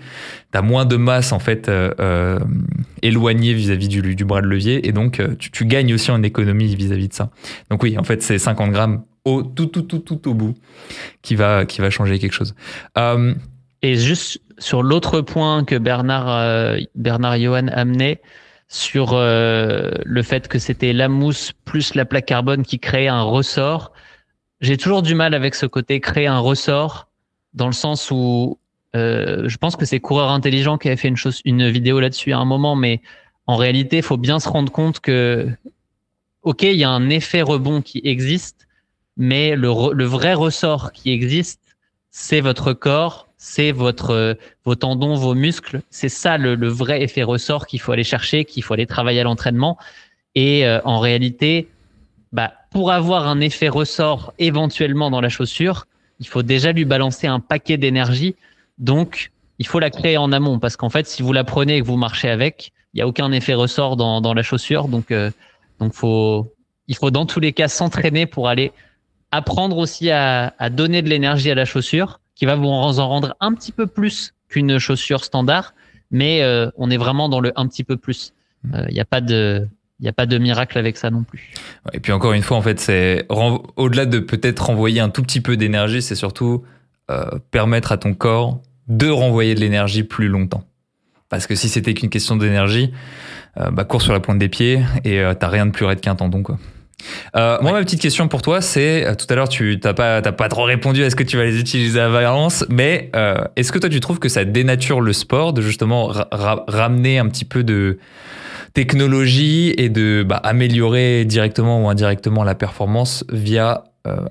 T'as 0.50 0.62
moins 0.62 0.84
de 0.84 0.96
masse 0.96 1.30
en 1.32 1.38
fait 1.38 1.68
euh, 1.68 1.92
euh, 2.00 2.40
éloignée 3.02 3.54
vis-à-vis 3.54 3.88
du, 3.88 4.24
bras 4.24 4.40
de 4.40 4.46
levier 4.46 4.88
et 4.88 4.92
donc 4.92 5.22
tu, 5.38 5.64
gagnes 5.64 5.94
aussi 5.94 6.10
en 6.10 6.22
économie 6.22 6.74
vis-à-vis 6.74 7.06
-vis 7.06 7.08
de 7.08 7.14
ça. 7.14 7.30
Donc 7.70 7.82
oui, 7.84 7.96
en 7.98 8.04
fait 8.04 8.22
c'est 8.22 8.38
50 8.38 8.72
grammes 8.72 9.02
tout 9.24 9.66
tout 9.66 9.82
tout 9.82 9.98
tout 9.98 10.28
au 10.28 10.34
bout 10.34 10.54
qui 11.22 11.36
va 11.36 11.66
qui 11.66 11.80
va 11.80 11.90
changer 11.90 12.18
quelque 12.18 12.32
chose. 12.32 12.54
Et 13.82 13.94
juste 13.94 14.40
sur 14.58 14.82
l'autre 14.82 15.20
point 15.20 15.62
que 15.64 15.76
Bernard, 15.76 16.78
Bernard 16.96 17.38
Johan 17.38 17.68
amenait, 17.68 18.20
sur 18.68 19.14
euh, 19.14 19.90
le 20.04 20.22
fait 20.22 20.46
que 20.46 20.58
c'était 20.58 20.92
la 20.92 21.08
mousse 21.08 21.52
plus 21.64 21.94
la 21.94 22.04
plaque 22.04 22.26
carbone 22.26 22.62
qui 22.62 22.78
créait 22.78 23.08
un 23.08 23.22
ressort. 23.22 23.92
J'ai 24.60 24.76
toujours 24.76 25.02
du 25.02 25.14
mal 25.14 25.34
avec 25.34 25.54
ce 25.54 25.66
côté 25.66 26.00
créer 26.00 26.26
un 26.26 26.38
ressort 26.38 27.08
dans 27.54 27.66
le 27.66 27.72
sens 27.72 28.10
où 28.10 28.58
euh, 28.94 29.48
je 29.48 29.56
pense 29.56 29.76
que 29.76 29.86
c'est 29.86 30.00
Coureur 30.00 30.30
Intelligent 30.30 30.76
qui 30.76 30.88
avait 30.88 30.96
fait 30.96 31.08
une, 31.08 31.16
chose, 31.16 31.40
une 31.44 31.68
vidéo 31.68 31.98
là-dessus 32.00 32.32
à 32.32 32.38
un 32.38 32.44
moment, 32.44 32.76
mais 32.76 33.00
en 33.46 33.56
réalité, 33.56 33.98
il 33.98 34.02
faut 34.02 34.18
bien 34.18 34.38
se 34.38 34.48
rendre 34.48 34.70
compte 34.70 35.00
que, 35.00 35.48
ok, 36.42 36.62
il 36.62 36.76
y 36.76 36.84
a 36.84 36.90
un 36.90 37.08
effet 37.08 37.40
rebond 37.40 37.80
qui 37.80 38.02
existe, 38.04 38.68
mais 39.16 39.56
le, 39.56 39.94
le 39.94 40.04
vrai 40.04 40.34
ressort 40.34 40.92
qui 40.92 41.10
existe, 41.10 41.76
c'est 42.10 42.40
votre 42.40 42.74
corps 42.74 43.27
c'est 43.38 43.70
votre 43.70 44.36
vos 44.64 44.74
tendons, 44.74 45.14
vos 45.14 45.34
muscles. 45.34 45.80
C'est 45.90 46.08
ça 46.08 46.36
le, 46.36 46.68
vrai 46.68 47.02
effet 47.02 47.22
ressort 47.22 47.66
qu'il 47.66 47.80
faut 47.80 47.92
aller 47.92 48.04
chercher, 48.04 48.44
qu'il 48.44 48.64
faut 48.64 48.74
aller 48.74 48.86
travailler 48.86 49.20
à 49.20 49.24
l'entraînement. 49.24 49.78
Et 50.34 50.66
euh, 50.66 50.80
en 50.84 50.98
réalité, 50.98 51.68
bah, 52.32 52.52
pour 52.70 52.90
avoir 52.90 53.28
un 53.28 53.40
effet 53.40 53.68
ressort 53.68 54.34
éventuellement 54.38 55.10
dans 55.10 55.20
la 55.20 55.28
chaussure, 55.28 55.86
il 56.20 56.26
faut 56.26 56.42
déjà 56.42 56.72
lui 56.72 56.84
balancer 56.84 57.28
un 57.28 57.38
paquet 57.38 57.76
d'énergie. 57.76 58.34
Donc, 58.78 59.30
il 59.60 59.66
faut 59.66 59.78
la 59.78 59.90
créer 59.90 60.18
en 60.18 60.32
amont 60.32 60.58
parce 60.58 60.76
qu'en 60.76 60.90
fait, 60.90 61.06
si 61.06 61.22
vous 61.22 61.32
la 61.32 61.44
prenez 61.44 61.76
et 61.76 61.80
que 61.80 61.86
vous 61.86 61.96
marchez 61.96 62.28
avec, 62.28 62.72
il 62.92 62.98
n'y 62.98 63.02
a 63.02 63.06
aucun 63.06 63.30
effet 63.30 63.54
ressort 63.54 63.96
dans, 63.96 64.20
dans 64.20 64.34
la 64.34 64.42
chaussure. 64.42 64.88
Donc, 64.88 65.12
euh, 65.12 65.30
donc 65.78 65.94
faut, 65.94 66.52
il 66.88 66.96
faut 66.96 67.12
dans 67.12 67.24
tous 67.24 67.38
les 67.38 67.52
cas 67.52 67.68
s'entraîner 67.68 68.26
pour 68.26 68.48
aller 68.48 68.72
apprendre 69.30 69.78
aussi 69.78 70.10
à, 70.10 70.54
à 70.58 70.70
donner 70.70 71.02
de 71.02 71.08
l'énergie 71.08 71.50
à 71.50 71.54
la 71.54 71.64
chaussure 71.64 72.18
qui 72.38 72.46
va 72.46 72.54
vous 72.54 72.68
en 72.68 73.08
rendre 73.08 73.36
un 73.40 73.52
petit 73.52 73.72
peu 73.72 73.86
plus 73.86 74.32
qu'une 74.48 74.78
chaussure 74.78 75.24
standard, 75.24 75.74
mais 76.10 76.42
euh, 76.42 76.70
on 76.76 76.88
est 76.88 76.96
vraiment 76.96 77.28
dans 77.28 77.40
le 77.40 77.52
un 77.56 77.66
petit 77.66 77.82
peu 77.84 77.96
plus. 77.96 78.32
Il 78.64 78.76
euh, 78.76 78.86
n'y 78.90 79.00
a 79.00 79.04
pas 79.04 79.20
de 79.20 79.68
il 79.98 80.04
n'y 80.04 80.08
a 80.08 80.12
pas 80.12 80.26
de 80.26 80.38
miracle 80.38 80.78
avec 80.78 80.96
ça 80.96 81.10
non 81.10 81.24
plus. 81.24 81.52
Et 81.92 81.98
puis 81.98 82.12
encore 82.12 82.32
une 82.32 82.42
fois, 82.42 82.56
en 82.56 82.62
fait, 82.62 82.78
c'est 82.78 83.26
au-delà 83.28 84.06
de 84.06 84.20
peut-être 84.20 84.66
renvoyer 84.66 85.00
un 85.00 85.10
tout 85.10 85.22
petit 85.22 85.40
peu 85.40 85.56
d'énergie, 85.56 86.00
c'est 86.02 86.14
surtout 86.14 86.62
euh, 87.10 87.28
permettre 87.50 87.90
à 87.90 87.96
ton 87.96 88.14
corps 88.14 88.62
de 88.86 89.08
renvoyer 89.08 89.56
de 89.56 89.60
l'énergie 89.60 90.04
plus 90.04 90.28
longtemps. 90.28 90.62
Parce 91.28 91.48
que 91.48 91.56
si 91.56 91.68
c'était 91.68 91.94
qu'une 91.94 92.10
question 92.10 92.36
d'énergie, 92.36 92.92
bah, 93.72 93.84
cours 93.84 94.00
sur 94.00 94.12
la 94.12 94.20
pointe 94.20 94.38
des 94.38 94.48
pieds 94.48 94.80
et 95.04 95.20
t'as 95.38 95.48
rien 95.48 95.66
de 95.66 95.72
plus 95.72 95.84
raide 95.84 96.00
qu'un 96.00 96.14
tendon, 96.14 96.44
quoi. 96.44 96.58
Euh, 97.36 97.58
moi, 97.60 97.72
ma 97.72 97.80
petite 97.80 98.00
question 98.00 98.28
pour 98.28 98.42
toi, 98.42 98.60
c'est 98.60 99.06
euh, 99.06 99.14
tout 99.14 99.26
à 99.28 99.34
l'heure, 99.34 99.48
tu 99.48 99.78
n'as 99.82 99.94
pas, 99.94 100.20
pas 100.22 100.48
trop 100.48 100.64
répondu 100.64 101.02
à 101.04 101.10
ce 101.10 101.16
que 101.16 101.22
tu 101.22 101.36
vas 101.36 101.44
les 101.44 101.58
utiliser 101.58 102.00
à 102.00 102.08
Valence, 102.08 102.64
mais 102.68 103.10
euh, 103.14 103.44
est-ce 103.56 103.72
que 103.72 103.78
toi, 103.78 103.88
tu 103.88 104.00
trouves 104.00 104.18
que 104.18 104.28
ça 104.28 104.44
dénature 104.44 105.00
le 105.00 105.12
sport 105.12 105.52
de 105.52 105.62
justement 105.62 106.12
ramener 106.32 107.18
un 107.18 107.28
petit 107.28 107.44
peu 107.44 107.62
de 107.62 107.98
technologie 108.74 109.74
et 109.76 109.88
de 109.88 110.24
bah, 110.26 110.36
améliorer 110.36 111.24
directement 111.24 111.84
ou 111.84 111.88
indirectement 111.88 112.44
la 112.44 112.54
performance 112.54 113.24
via 113.30 113.84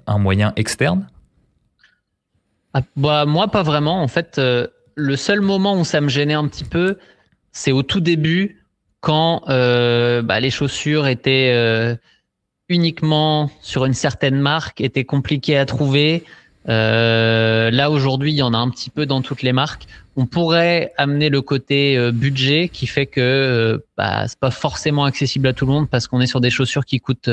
un 0.07 0.17
moyen 0.17 0.53
externe? 0.55 1.07
Ah, 2.73 2.81
bah, 2.95 3.25
Moi, 3.25 3.47
pas 3.49 3.63
vraiment. 3.63 4.01
En 4.01 4.07
fait, 4.07 4.41
le 4.95 5.15
seul 5.15 5.41
moment 5.41 5.79
où 5.79 5.85
ça 5.85 6.01
me 6.01 6.09
gênait 6.09 6.33
un 6.33 6.47
petit 6.47 6.63
peu, 6.63 6.97
c'est 7.51 7.71
au 7.71 7.83
tout 7.83 7.99
début, 7.99 8.63
quand 9.01 9.43
bah, 9.47 10.39
les 10.39 10.49
chaussures 10.49 11.07
étaient 11.07 11.97
uniquement 12.69 13.49
sur 13.61 13.85
une 13.85 13.93
certaine 13.93 14.39
marque 14.39 14.81
était 14.81 15.05
compliqué 15.05 15.57
à 15.57 15.65
trouver. 15.65 16.23
Euh, 16.69 17.71
là 17.71 17.89
aujourd'hui, 17.89 18.31
il 18.33 18.35
y 18.35 18.41
en 18.41 18.53
a 18.53 18.57
un 18.57 18.69
petit 18.69 18.89
peu 18.89 19.05
dans 19.05 19.21
toutes 19.21 19.41
les 19.41 19.53
marques. 19.53 19.87
On 20.17 20.25
pourrait 20.25 20.91
amener 20.97 21.29
le 21.29 21.41
côté 21.41 21.97
euh, 21.97 22.11
budget 22.11 22.69
qui 22.69 22.87
fait 22.87 23.05
que 23.05 23.21
euh, 23.21 23.77
bah, 23.95 24.27
c'est 24.27 24.39
pas 24.39 24.51
forcément 24.51 25.05
accessible 25.05 25.47
à 25.47 25.53
tout 25.53 25.65
le 25.65 25.71
monde 25.71 25.89
parce 25.89 26.07
qu'on 26.07 26.19
est 26.19 26.27
sur 26.27 26.41
des 26.41 26.49
chaussures 26.49 26.85
qui 26.85 26.99
coûtent 26.99 27.29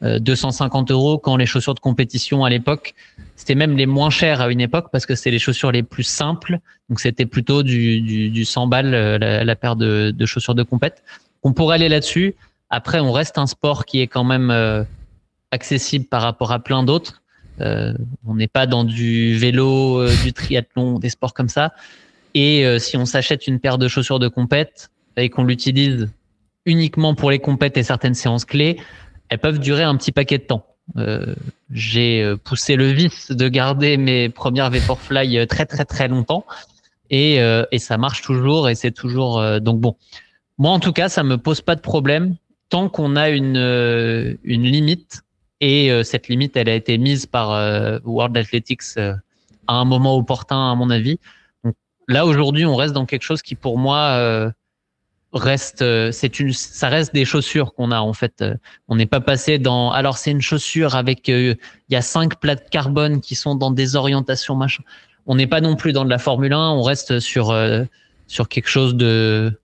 250 0.00 0.92
euros 0.92 1.18
quand 1.18 1.36
les 1.36 1.46
chaussures 1.46 1.74
de 1.74 1.80
compétition 1.80 2.44
à 2.44 2.50
l'époque 2.50 2.94
c'était 3.34 3.56
même 3.56 3.76
les 3.76 3.86
moins 3.86 4.10
chères 4.10 4.40
à 4.40 4.48
une 4.48 4.60
époque 4.60 4.90
parce 4.92 5.06
que 5.06 5.16
c'est 5.16 5.32
les 5.32 5.40
chaussures 5.40 5.72
les 5.72 5.82
plus 5.82 6.04
simples 6.04 6.60
donc 6.88 7.00
c'était 7.00 7.26
plutôt 7.26 7.64
du, 7.64 8.00
du, 8.00 8.30
du 8.30 8.44
100 8.44 8.68
balles 8.68 8.90
la, 8.92 9.42
la 9.42 9.56
paire 9.56 9.74
de, 9.74 10.12
de 10.12 10.26
chaussures 10.26 10.54
de 10.54 10.62
compète. 10.62 11.02
On 11.42 11.52
pourrait 11.52 11.76
aller 11.76 11.88
là-dessus. 11.88 12.36
Après, 12.70 13.00
on 13.00 13.12
reste 13.12 13.38
un 13.38 13.46
sport 13.46 13.86
qui 13.86 14.00
est 14.00 14.06
quand 14.06 14.24
même 14.24 14.50
euh, 14.50 14.84
accessible 15.50 16.04
par 16.04 16.22
rapport 16.22 16.52
à 16.52 16.58
plein 16.58 16.82
d'autres. 16.82 17.22
Euh, 17.60 17.94
on 18.26 18.34
n'est 18.34 18.48
pas 18.48 18.66
dans 18.66 18.84
du 18.84 19.36
vélo, 19.36 20.00
euh, 20.00 20.14
du 20.22 20.32
triathlon, 20.32 20.98
des 20.98 21.08
sports 21.08 21.34
comme 21.34 21.48
ça. 21.48 21.72
Et 22.34 22.78
si 22.78 22.96
on 22.96 23.04
s'achète 23.04 23.48
une 23.48 23.58
paire 23.58 23.78
de 23.78 23.88
chaussures 23.88 24.20
de 24.20 24.28
compète 24.28 24.90
et 25.16 25.28
qu'on 25.28 25.42
l'utilise 25.42 26.08
uniquement 26.66 27.14
pour 27.16 27.32
les 27.32 27.40
compètes 27.40 27.76
et 27.78 27.82
certaines 27.82 28.14
séances 28.14 28.44
clés, 28.44 28.78
elles 29.28 29.40
peuvent 29.40 29.58
durer 29.58 29.82
un 29.82 29.96
petit 29.96 30.12
paquet 30.12 30.38
de 30.38 30.44
temps. 30.44 30.64
J'ai 31.72 32.34
poussé 32.44 32.76
le 32.76 32.92
vice 32.92 33.32
de 33.32 33.48
garder 33.48 33.96
mes 33.96 34.28
premières 34.28 34.70
Vaporfly 34.70 35.48
très 35.48 35.66
très 35.66 35.84
très 35.84 36.06
longtemps 36.06 36.44
et, 37.10 37.40
et 37.72 37.78
ça 37.78 37.96
marche 37.96 38.22
toujours 38.22 38.68
et 38.68 38.76
c'est 38.76 38.92
toujours 38.92 39.42
donc 39.60 39.80
bon. 39.80 39.96
Moi 40.58 40.70
en 40.70 40.78
tout 40.78 40.92
cas, 40.92 41.08
ça 41.08 41.24
me 41.24 41.38
pose 41.38 41.60
pas 41.60 41.74
de 41.74 41.80
problème 41.80 42.36
tant 42.68 42.88
qu'on 42.88 43.16
a 43.16 43.30
une, 43.30 43.56
euh, 43.56 44.34
une 44.44 44.64
limite, 44.64 45.22
et 45.60 45.90
euh, 45.90 46.02
cette 46.02 46.28
limite, 46.28 46.56
elle 46.56 46.68
a 46.68 46.74
été 46.74 46.98
mise 46.98 47.26
par 47.26 47.52
euh, 47.52 47.98
World 48.04 48.36
Athletics 48.36 48.96
à 48.96 49.74
un 49.74 49.84
moment 49.84 50.16
opportun, 50.16 50.70
à 50.70 50.74
mon 50.74 50.90
avis. 50.90 51.18
Donc, 51.64 51.74
là, 52.06 52.26
aujourd'hui, 52.26 52.64
on 52.64 52.76
reste 52.76 52.94
dans 52.94 53.06
quelque 53.06 53.22
chose 53.22 53.42
qui, 53.42 53.54
pour 53.54 53.78
moi, 53.78 54.52
reste, 55.32 55.84
c'est 56.10 56.40
une, 56.40 56.52
ça 56.52 56.88
reste 56.88 57.12
des 57.12 57.24
chaussures 57.24 57.74
qu'on 57.74 57.90
a 57.90 58.00
en 58.00 58.14
fait. 58.14 58.42
On 58.88 58.96
n'est 58.96 59.06
pas 59.06 59.20
passé 59.20 59.58
dans. 59.58 59.90
Alors 59.90 60.16
c'est 60.16 60.30
une 60.30 60.40
chaussure 60.40 60.94
avec, 60.94 61.28
il 61.28 61.58
y 61.90 61.96
a 61.96 62.00
cinq 62.00 62.40
plates 62.40 62.70
carbone 62.70 63.20
qui 63.20 63.34
sont 63.34 63.54
dans 63.54 63.70
des 63.70 63.94
orientations 63.94 64.56
machin. 64.56 64.82
On 65.26 65.34
n'est 65.34 65.46
pas 65.46 65.60
non 65.60 65.76
plus 65.76 65.92
dans 65.92 66.06
de 66.06 66.10
la 66.10 66.16
Formule 66.16 66.54
1. 66.54 66.70
On 66.70 66.82
reste 66.82 67.20
sur 67.20 67.54
sur 68.26 68.48
quelque 68.48 68.70
chose 68.70 68.94
de, 68.94 69.60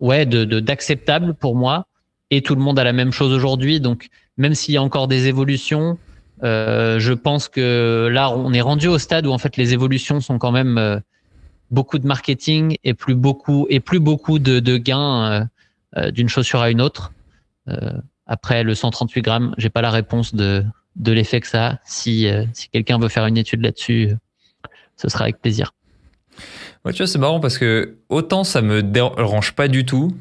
ouais, 0.00 0.26
de 0.26 0.58
d'acceptable 0.58 1.34
pour 1.34 1.54
moi 1.54 1.86
et 2.30 2.42
tout 2.42 2.54
le 2.54 2.60
monde 2.60 2.78
a 2.78 2.84
la 2.84 2.92
même 2.92 3.12
chose 3.12 3.32
aujourd'hui. 3.32 3.80
Donc, 3.80 4.08
même 4.36 4.54
s'il 4.54 4.74
y 4.74 4.76
a 4.76 4.82
encore 4.82 5.08
des 5.08 5.26
évolutions, 5.26 5.98
euh, 6.42 6.98
je 6.98 7.12
pense 7.12 7.48
que 7.48 8.08
là, 8.12 8.30
on 8.30 8.52
est 8.52 8.60
rendu 8.60 8.88
au 8.88 8.98
stade 8.98 9.26
où 9.26 9.30
en 9.30 9.38
fait 9.38 9.56
les 9.56 9.72
évolutions 9.72 10.20
sont 10.20 10.38
quand 10.38 10.52
même 10.52 10.78
euh, 10.78 10.98
beaucoup 11.70 11.98
de 11.98 12.06
marketing 12.06 12.76
et 12.84 12.94
plus 12.94 13.14
beaucoup 13.14 13.66
et 13.70 13.80
plus 13.80 14.00
beaucoup 14.00 14.38
de, 14.38 14.76
gains 14.76 15.48
euh, 15.96 16.10
d'une 16.10 16.28
chaussure 16.28 16.60
à 16.60 16.70
une 16.70 16.80
autre. 16.80 17.12
Après 18.26 18.62
le 18.62 18.74
138 18.74 19.22
grammes, 19.22 19.54
j'ai 19.58 19.70
pas 19.70 19.82
la 19.82 19.90
réponse 19.90 20.34
de, 20.34 20.64
de 20.94 21.12
l'effet 21.12 21.40
que 21.40 21.48
ça 21.48 21.66
a. 21.66 21.78
Si, 21.84 22.28
si 22.52 22.68
quelqu'un 22.68 22.98
veut 22.98 23.08
faire 23.08 23.26
une 23.26 23.36
étude 23.36 23.60
là-dessus, 23.60 24.10
ce 24.96 25.08
sera 25.08 25.24
avec 25.24 25.40
plaisir. 25.40 25.72
Ouais, 26.84 26.92
tu 26.92 26.98
vois, 26.98 27.08
c'est 27.08 27.18
marrant 27.18 27.40
parce 27.40 27.58
que 27.58 27.96
autant 28.08 28.44
ça 28.44 28.62
me 28.62 28.82
dérange 28.82 29.52
pas 29.52 29.66
du 29.66 29.84
tout, 29.84 30.16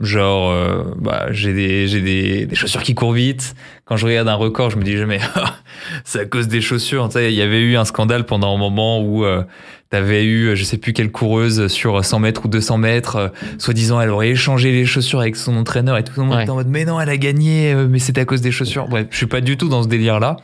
Genre, 0.00 0.50
euh, 0.50 0.82
bah, 0.98 1.26
j'ai 1.30 1.52
des, 1.52 1.86
j'ai 1.86 2.00
des, 2.00 2.46
des, 2.46 2.54
chaussures 2.56 2.82
qui 2.82 2.94
courent 2.94 3.12
vite. 3.12 3.54
Quand 3.84 3.96
je 3.96 4.06
regarde 4.06 4.26
un 4.28 4.34
record, 4.34 4.70
je 4.70 4.76
me 4.76 4.82
dis 4.82 4.96
jamais, 4.96 5.20
c'est 6.04 6.20
à 6.20 6.24
cause 6.26 6.48
des 6.48 6.60
chaussures. 6.60 7.06
Tu 7.08 7.12
sais, 7.12 7.32
il 7.32 7.36
y 7.36 7.42
avait 7.42 7.60
eu 7.60 7.76
un 7.76 7.84
scandale 7.84 8.26
pendant 8.26 8.52
un 8.52 8.58
moment 8.58 9.00
où 9.00 9.24
euh, 9.24 9.44
tu 9.92 9.96
avais 9.96 10.24
eu, 10.24 10.56
je 10.56 10.64
sais 10.64 10.78
plus 10.78 10.92
quelle 10.92 11.12
coureuse 11.12 11.68
sur 11.68 12.04
100 12.04 12.18
mètres 12.18 12.44
ou 12.44 12.48
200 12.48 12.78
mètres, 12.78 13.16
euh, 13.16 13.28
soi-disant, 13.58 14.00
elle 14.00 14.10
aurait 14.10 14.30
échangé 14.30 14.72
les 14.72 14.84
chaussures 14.84 15.20
avec 15.20 15.36
son 15.36 15.56
entraîneur 15.56 15.96
et 15.96 16.02
tout 16.02 16.12
le 16.20 16.26
monde 16.26 16.40
était 16.40 16.50
en 16.50 16.56
mode, 16.56 16.68
mais 16.68 16.84
non, 16.84 17.00
elle 17.00 17.10
a 17.10 17.16
gagné, 17.16 17.72
euh, 17.72 17.86
mais 17.88 18.00
c'était 18.00 18.22
à 18.22 18.24
cause 18.24 18.40
des 18.40 18.50
chaussures. 18.50 18.88
Bref, 18.88 19.06
je 19.10 19.16
suis 19.16 19.26
pas 19.26 19.40
du 19.40 19.56
tout 19.56 19.68
dans 19.68 19.84
ce 19.84 19.88
délire-là. 19.88 20.38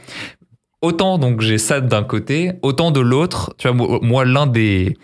Autant 0.80 1.18
donc 1.18 1.40
j'ai 1.40 1.58
ça 1.58 1.80
d'un 1.80 2.04
côté, 2.04 2.52
autant 2.62 2.92
de 2.92 3.00
l'autre. 3.00 3.52
Tu 3.58 3.68
vois, 3.68 3.98
moi, 4.00 4.24
l'un 4.24 4.46
des 4.46 4.96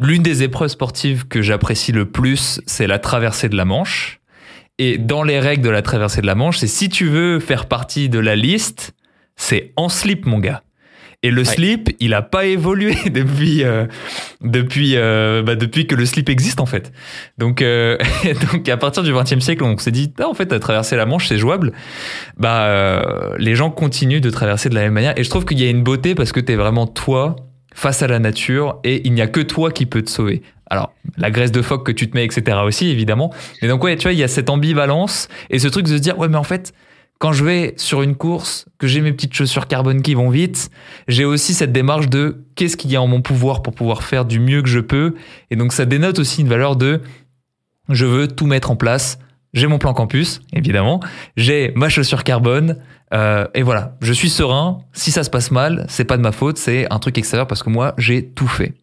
L'une 0.00 0.22
des 0.22 0.42
épreuves 0.42 0.70
sportives 0.70 1.28
que 1.28 1.40
j'apprécie 1.40 1.92
le 1.92 2.10
plus, 2.10 2.60
c'est 2.66 2.86
la 2.86 2.98
traversée 2.98 3.48
de 3.48 3.56
la 3.56 3.64
Manche. 3.64 4.20
Et 4.78 4.98
dans 4.98 5.22
les 5.22 5.40
règles 5.40 5.62
de 5.62 5.70
la 5.70 5.82
traversée 5.82 6.20
de 6.20 6.26
la 6.26 6.34
Manche, 6.34 6.58
c'est 6.58 6.66
si 6.66 6.88
tu 6.88 7.06
veux 7.06 7.40
faire 7.40 7.66
partie 7.66 8.08
de 8.08 8.18
la 8.18 8.36
liste, 8.36 8.94
c'est 9.36 9.72
en 9.76 9.88
slip, 9.88 10.26
mon 10.26 10.38
gars. 10.38 10.62
Et 11.24 11.32
le 11.32 11.42
slip, 11.42 11.90
il 11.98 12.14
a 12.14 12.22
pas 12.22 12.46
évolué 12.46 12.94
depuis 13.10 13.64
euh, 13.64 13.86
depuis 14.40 14.92
euh, 14.94 15.42
bah, 15.42 15.56
depuis 15.56 15.88
que 15.88 15.96
le 15.96 16.06
slip 16.06 16.28
existe 16.28 16.60
en 16.60 16.66
fait. 16.66 16.92
Donc 17.38 17.60
euh, 17.60 17.98
donc 18.52 18.68
à 18.68 18.76
partir 18.76 19.02
du 19.02 19.12
XXe 19.12 19.40
siècle, 19.40 19.64
on 19.64 19.76
s'est 19.78 19.90
dit 19.90 20.12
ah, 20.20 20.28
en 20.28 20.34
fait 20.34 20.52
à 20.52 20.60
traverser 20.60 20.94
la 20.94 21.06
Manche 21.06 21.26
c'est 21.26 21.38
jouable. 21.38 21.72
Bah 22.36 23.34
les 23.36 23.56
gens 23.56 23.70
continuent 23.70 24.20
de 24.20 24.30
traverser 24.30 24.68
de 24.68 24.76
la 24.76 24.82
même 24.82 24.92
manière 24.92 25.18
et 25.18 25.24
je 25.24 25.30
trouve 25.30 25.44
qu'il 25.44 25.58
y 25.58 25.66
a 25.66 25.70
une 25.70 25.82
beauté 25.82 26.14
parce 26.14 26.30
que 26.30 26.38
tu 26.38 26.52
es 26.52 26.56
vraiment 26.56 26.86
toi 26.86 27.34
face 27.78 28.02
à 28.02 28.08
la 28.08 28.18
nature 28.18 28.80
et 28.82 29.06
il 29.06 29.12
n'y 29.12 29.22
a 29.22 29.28
que 29.28 29.38
toi 29.38 29.70
qui 29.70 29.86
peux 29.86 30.02
te 30.02 30.10
sauver. 30.10 30.42
Alors, 30.68 30.92
la 31.16 31.30
graisse 31.30 31.52
de 31.52 31.62
phoque 31.62 31.86
que 31.86 31.92
tu 31.92 32.10
te 32.10 32.16
mets, 32.16 32.24
etc. 32.24 32.58
aussi, 32.64 32.88
évidemment. 32.88 33.32
Mais 33.62 33.68
donc, 33.68 33.84
ouais, 33.84 33.96
tu 33.96 34.02
vois, 34.02 34.12
il 34.12 34.18
y 34.18 34.24
a 34.24 34.28
cette 34.28 34.50
ambivalence 34.50 35.28
et 35.48 35.60
ce 35.60 35.68
truc 35.68 35.86
de 35.86 35.96
se 35.96 36.00
dire, 36.02 36.18
ouais, 36.18 36.26
mais 36.26 36.36
en 36.36 36.42
fait, 36.42 36.74
quand 37.20 37.32
je 37.32 37.44
vais 37.44 37.74
sur 37.76 38.02
une 38.02 38.16
course, 38.16 38.66
que 38.78 38.88
j'ai 38.88 39.00
mes 39.00 39.12
petites 39.12 39.32
chaussures 39.32 39.68
carbone 39.68 40.02
qui 40.02 40.14
vont 40.14 40.28
vite, 40.28 40.70
j'ai 41.06 41.24
aussi 41.24 41.54
cette 41.54 41.70
démarche 41.70 42.08
de 42.08 42.44
qu'est-ce 42.56 42.76
qu'il 42.76 42.90
y 42.90 42.96
a 42.96 43.00
en 43.00 43.06
mon 43.06 43.22
pouvoir 43.22 43.62
pour 43.62 43.74
pouvoir 43.74 44.02
faire 44.02 44.24
du 44.24 44.40
mieux 44.40 44.60
que 44.62 44.68
je 44.68 44.80
peux. 44.80 45.14
Et 45.52 45.56
donc 45.56 45.72
ça 45.72 45.84
dénote 45.84 46.18
aussi 46.18 46.40
une 46.40 46.48
valeur 46.48 46.74
de 46.74 47.00
je 47.88 48.06
veux 48.06 48.26
tout 48.26 48.46
mettre 48.46 48.72
en 48.72 48.76
place. 48.76 49.20
J'ai 49.54 49.68
mon 49.68 49.78
plan 49.78 49.94
campus, 49.94 50.40
évidemment. 50.52 51.00
J'ai 51.36 51.72
ma 51.76 51.88
chaussure 51.88 52.24
carbone. 52.24 52.76
Euh, 53.14 53.46
et 53.54 53.62
voilà, 53.62 53.96
je 54.00 54.12
suis 54.12 54.30
serein. 54.30 54.78
Si 54.92 55.10
ça 55.10 55.24
se 55.24 55.30
passe 55.30 55.50
mal, 55.50 55.86
c'est 55.88 56.04
pas 56.04 56.16
de 56.16 56.22
ma 56.22 56.32
faute, 56.32 56.58
c'est 56.58 56.90
un 56.92 56.98
truc 56.98 57.18
extérieur 57.18 57.46
parce 57.46 57.62
que 57.62 57.70
moi, 57.70 57.94
j'ai 57.98 58.26
tout 58.26 58.48
fait. 58.48 58.74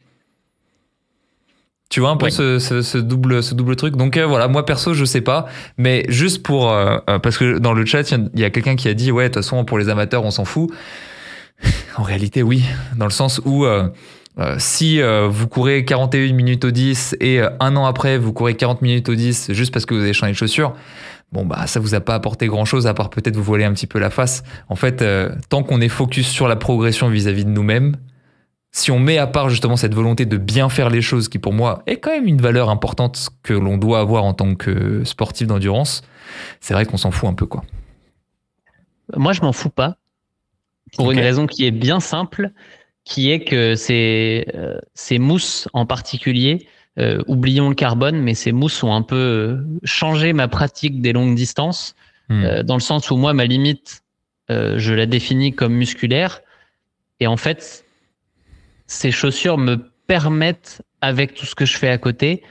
Tu 1.90 2.00
vois 2.00 2.10
un 2.10 2.18
peu 2.18 2.30
ce, 2.30 2.98
double, 2.98 3.44
ce 3.44 3.54
double 3.54 3.76
truc. 3.76 3.96
Donc 3.96 4.18
euh, 4.18 4.26
voilà, 4.26 4.48
moi 4.48 4.66
perso, 4.66 4.94
je 4.94 5.06
sais 5.06 5.22
pas. 5.22 5.46
Mais 5.78 6.06
juste 6.10 6.44
pour. 6.44 6.72
Euh, 6.72 6.98
euh, 7.10 7.20
parce 7.20 7.38
que 7.38 7.60
dans 7.60 7.74
le 7.74 7.86
chat, 7.86 8.12
il 8.12 8.40
y 8.40 8.44
a, 8.44 8.50
quelqu'un 8.50 8.76
qui 8.76 8.88
a 8.88 8.94
dit 8.94 9.12
Ouais, 9.12 9.24
de 9.24 9.28
toute 9.30 9.44
façon, 9.44 9.64
pour 9.66 9.78
les 9.78 9.90
amateurs, 9.90 10.24
on 10.24 10.32
s'en 10.32 10.46
fout. 10.46 10.72
En 11.98 12.04
réalité, 12.04 12.44
oui. 12.44 12.66
Dans 12.98 13.06
le 13.06 13.12
sens 13.12 13.40
où. 13.46 13.66
si 14.58 15.02
vous 15.02 15.48
courez 15.48 15.86
41 15.86 16.34
minutes 16.34 16.66
au 16.66 16.72
10 16.72 17.16
et 17.22 17.40
un 17.40 17.76
an 17.78 17.86
après 17.86 18.18
vous 18.18 18.34
courez 18.34 18.56
40 18.56 18.82
minutes 18.82 19.08
au 19.08 19.16
10 19.16 19.54
juste 19.54 19.72
parce 19.72 19.86
que 19.86 19.94
vous 19.94 20.02
avez 20.02 20.12
changé 20.12 20.34
de 20.34 20.38
chaussures, 20.38 20.76
bon 21.32 21.46
bah 21.46 21.68
ça 21.68 21.80
vous 21.80 21.96
a 21.96 22.00
pas 22.00 22.16
apporté 22.16 22.48
grand 22.48 22.66
chose 22.66 22.88
à 22.88 22.94
part 22.94 23.10
peut-être 23.10 23.36
vous 23.36 23.44
voiler 23.44 23.64
un 23.64 23.74
petit 23.74 23.88
peu 23.88 24.00
la 24.00 24.10
face. 24.10 24.44
En 24.70 24.76
fait, 24.76 25.04
tant 25.50 25.64
qu'on 25.64 25.82
est 25.82 25.90
focus 25.90 26.28
sur 26.28 26.48
la 26.48 26.56
progression 26.56 27.10
vis-à-vis 27.10 27.44
-vis 27.44 27.46
de 27.46 27.50
nous-mêmes, 27.50 27.98
si 28.76 28.92
on 28.92 29.00
met 29.00 29.18
à 29.18 29.26
part 29.26 29.50
justement 29.50 29.78
cette 29.78 29.94
volonté 29.94 30.26
de 30.26 30.36
bien 30.36 30.68
faire 30.68 30.90
les 30.90 31.02
choses, 31.02 31.30
qui 31.30 31.40
pour 31.40 31.54
moi 31.54 31.82
est 31.88 31.96
quand 31.96 32.12
même 32.12 32.28
une 32.28 32.42
valeur 32.42 32.70
importante 32.70 33.30
que 33.42 33.54
l'on 33.54 33.78
doit 33.78 34.02
avoir 34.02 34.26
en 34.26 34.34
tant 34.34 34.54
que 34.54 35.06
sportif 35.06 35.48
d'endurance, 35.48 36.02
c'est 36.60 36.74
vrai 36.74 36.86
qu'on 36.86 36.98
s'en 36.98 37.10
fout 37.12 37.30
un 37.30 37.34
peu 37.34 37.46
quoi. 37.46 37.64
Moi, 39.16 39.32
je 39.32 39.40
m'en 39.42 39.54
fous 39.54 39.70
pas, 39.70 39.96
pour 40.98 41.12
une 41.12 41.20
raison 41.20 41.48
qui 41.48 41.66
est 41.66 41.72
bien 41.72 42.02
simple, 42.02 42.52
qui 43.06 43.32
est 43.32 43.46
que 43.46 43.76
ces, 43.76 44.46
euh, 44.56 44.78
ces 44.94 45.20
mousses 45.20 45.70
en 45.72 45.86
particulier, 45.86 46.68
euh, 47.00 47.22
oublions 47.28 47.70
le 47.70 47.76
carbone, 47.76 48.22
mais 48.22 48.34
ces 48.34 48.52
mousses 48.52 48.84
ont 48.84 48.94
un 48.94 49.02
peu 49.02 49.16
euh, 49.16 49.80
changé 49.84 50.34
ma 50.34 50.48
pratique 50.48 51.02
des 51.02 51.14
longues 51.14 51.36
distances, 51.36 51.96
hmm. 52.30 52.64
dans 52.64 52.76
le 52.76 52.82
sens 52.82 53.12
où 53.12 53.18
moi, 53.18 53.34
ma 53.34 53.46
limite, 53.46 54.02
je 54.50 54.94
la 54.94 55.06
définis 55.06 55.54
comme 55.54 55.74
musculaire. 55.74 56.42
Et 57.20 57.28
en 57.28 57.38
fait, 57.38 57.86
ces 58.88 59.12
chaussures 59.12 59.58
me 59.58 59.78
permettent, 60.08 60.82
avec 61.02 61.34
tout 61.34 61.46
ce 61.46 61.56
que 61.56 61.66
je 61.66 61.78
fais 61.78 61.90
à 61.90 61.98
côté, 61.98 62.44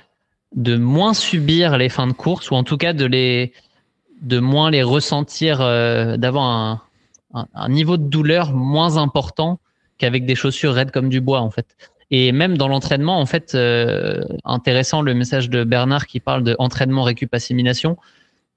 de 0.55 0.77
moins 0.77 1.15
subir 1.15 1.77
les 1.77 1.89
fins 1.89 2.07
de 2.07 2.13
course 2.13 2.51
ou 2.51 2.55
en 2.55 2.63
tout 2.65 2.77
cas 2.77 2.93
de 2.93 3.05
les 3.05 3.53
de 4.23 4.39
moins 4.39 4.71
les 4.71 4.83
ressentir, 4.83 5.61
euh, 5.61 6.17
d'avoir 6.17 6.45
un, 6.45 6.83
un, 7.53 7.69
niveau 7.69 7.97
de 7.97 8.05
douleur 8.05 8.53
moins 8.53 8.97
important 8.97 9.59
qu'avec 9.99 10.25
des 10.25 10.35
chaussures 10.35 10.73
raides 10.73 10.93
comme 10.93 11.09
du 11.09 11.21
bois 11.21 11.41
en 11.41 11.51
fait. 11.51 11.77
Et 12.17 12.31
même 12.31 12.57
dans 12.57 12.69
l'entraînement, 12.69 13.19
en 13.19 13.27
fait, 13.27 13.57
euh, 13.57 14.23
intéressant 14.45 15.03
le 15.03 15.15
message 15.15 15.51
de 15.51 15.65
Bernard 15.65 16.07
qui 16.07 16.21
parle 16.21 16.45
de 16.45 16.55
entraînement, 16.61 17.03
récup, 17.03 17.35
assimilation. 17.35 17.97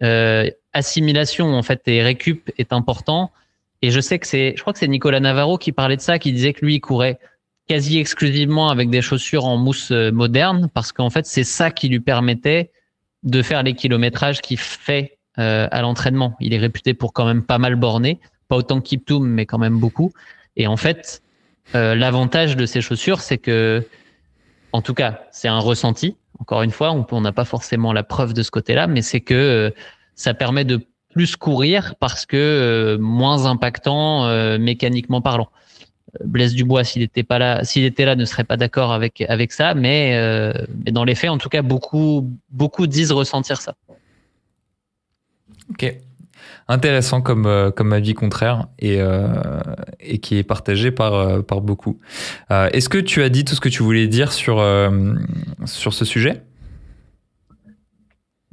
Euh, 0.04 0.48
assimilation 0.74 1.56
en 1.56 1.64
fait 1.64 1.82
et 1.88 2.04
récup 2.04 2.52
est 2.60 2.72
important. 2.72 3.32
Et 3.82 3.90
je 3.90 4.00
sais 4.00 4.20
que 4.20 4.28
c'est, 4.28 4.54
je 4.56 4.62
crois 4.62 4.74
que 4.74 4.80
c'est 4.80 4.88
Nicolas 4.88 5.20
Navarro 5.20 5.58
qui 5.58 5.72
parlait 5.72 5.96
de 5.96 6.02
ça, 6.02 6.20
qui 6.20 6.32
disait 6.34 6.54
que 6.54 6.64
lui 6.64 6.76
il 6.76 6.82
courait 6.82 7.18
quasi 7.68 7.98
exclusivement 7.98 8.70
avec 8.70 8.92
des 8.92 9.02
chaussures 9.02 9.46
en 9.46 9.58
mousse 9.58 9.90
euh, 9.90 10.12
moderne 10.12 10.70
parce 10.72 10.92
qu'en 10.92 11.10
fait 11.10 11.26
c'est 11.26 11.44
ça 11.44 11.72
qui 11.72 11.90
lui 11.90 12.00
permettait 12.00 12.70
de 13.24 13.42
faire 13.42 13.64
les 13.64 13.74
kilométrages 13.74 14.40
qu'il 14.42 14.60
fait 14.60 15.18
euh, 15.40 15.68
à 15.72 15.82
l'entraînement. 15.82 16.36
Il 16.42 16.54
est 16.54 16.60
réputé 16.60 16.94
pour 16.94 17.12
quand 17.12 17.26
même 17.26 17.42
pas 17.42 17.58
mal 17.58 17.76
borner, 17.76 18.20
pas 18.50 18.56
autant 18.56 18.82
que 18.82 18.88
Kiptoum 18.88 19.28
mais 19.28 19.48
quand 19.48 19.58
même 19.58 19.80
beaucoup. 19.80 20.14
Et 20.58 20.68
en 20.68 20.78
fait, 20.78 21.24
euh, 21.76 21.96
l'avantage 21.96 22.56
de 22.56 22.66
ces 22.66 22.82
chaussures, 22.82 23.22
c'est 23.22 23.38
que, 23.38 23.86
en 24.72 24.82
tout 24.82 24.94
cas, 24.94 25.22
c'est 25.32 25.48
un 25.48 25.60
ressenti. 25.60 26.16
Encore 26.40 26.62
une 26.62 26.72
fois, 26.72 26.92
on 27.12 27.22
n'a 27.22 27.32
pas 27.32 27.46
forcément 27.46 27.94
la 27.94 28.04
preuve 28.04 28.34
de 28.34 28.44
ce 28.44 28.52
côté-là, 28.52 28.88
mais 28.88 29.02
c'est 29.02 29.22
que 29.22 29.74
ça 30.16 30.34
permet 30.34 30.66
de 30.66 30.80
plus 31.10 31.36
courir 31.36 31.96
parce 32.00 32.26
que 32.26 32.98
moins 33.02 33.46
impactant 33.46 34.58
mécaniquement 34.60 35.20
parlant. 35.20 35.50
Blaise 36.24 36.54
Dubois, 36.56 36.84
s'il 36.84 37.02
était 37.02 37.24
pas 37.24 37.40
là, 37.40 37.64
s'il 37.64 37.84
était 37.84 38.06
là, 38.06 38.16
ne 38.16 38.26
serait 38.26 38.44
pas 38.44 38.58
d'accord 38.58 38.92
avec 38.92 39.22
avec 39.22 39.52
ça, 39.52 39.74
mais, 39.74 40.16
euh, 40.16 40.54
mais 40.86 40.92
dans 40.92 41.04
les 41.04 41.16
faits, 41.16 41.30
en 41.30 41.38
tout 41.38 41.50
cas, 41.50 41.62
beaucoup 41.62 42.32
beaucoup 42.50 42.88
disent 42.88 43.12
ressentir 43.12 43.62
ça. 43.62 43.76
Ok, 45.70 45.96
intéressant 46.68 47.22
comme 47.22 47.46
euh, 47.46 47.72
comme 47.72 47.94
avis 47.94 48.14
contraire 48.14 48.68
et 48.80 49.00
euh, 49.00 49.28
et 50.00 50.20
qui 50.20 50.38
est 50.38 50.44
partagé 50.44 50.92
par 50.92 51.44
par 51.44 51.62
beaucoup. 51.62 52.00
Est-ce 52.50 52.90
que 52.90 52.98
tu 52.98 53.24
as 53.24 53.30
dit 53.30 53.46
tout 53.46 53.56
ce 53.56 53.62
que 53.62 53.70
tu 53.70 53.84
voulais 53.84 54.08
dire 54.08 54.32
sur 54.32 54.64
sur 55.66 55.94
ce 55.94 56.06
sujet? 56.06 56.44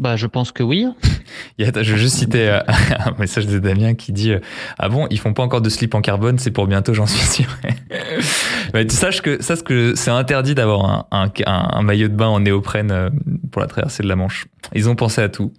Bah, 0.01 0.17
je 0.17 0.27
pense 0.27 0.51
que 0.51 0.65
oui. 0.65 0.87
je 1.59 1.65
vais 1.71 1.85
juste 1.85 2.17
citer 2.17 2.49
euh, 2.49 2.59
un 2.99 3.15
message 3.19 3.47
de 3.47 3.61
Damien 3.61 3.95
qui 3.95 4.13
dit 4.13 4.33
euh, 4.33 4.41
Ah 4.79 4.89
bon, 4.89 5.07
ils 5.11 5.21
font 5.21 5.33
pas 5.33 5.43
encore 5.43 5.61
de 5.61 5.69
slip 5.69 5.95
en 5.95 6.01
carbone, 6.01 6.39
c'est 6.39 6.51
pour 6.51 6.67
bientôt, 6.67 6.95
j'en 6.95 7.07
suis 7.07 7.25
sûr. 7.25 7.47
Mais 8.75 8.85
tu 8.87 8.95
saches 8.95 9.23
que 9.23 9.95
c'est 9.95 10.11
interdit 10.11 10.57
d'avoir 10.57 11.07
un, 11.13 11.31
un, 11.47 11.83
maillot 11.83 12.09
de 12.09 12.15
bain 12.15 12.27
en 12.27 12.41
néoprène 12.41 12.91
euh, 12.91 13.11
pour 13.53 13.63
la 13.63 13.69
traversée 13.69 14.03
de 14.03 14.09
la 14.09 14.17
Manche. 14.17 14.47
Ils 14.75 14.89
ont 14.89 14.97
pensé 14.97 15.21
à 15.21 15.29
tout. 15.29 15.53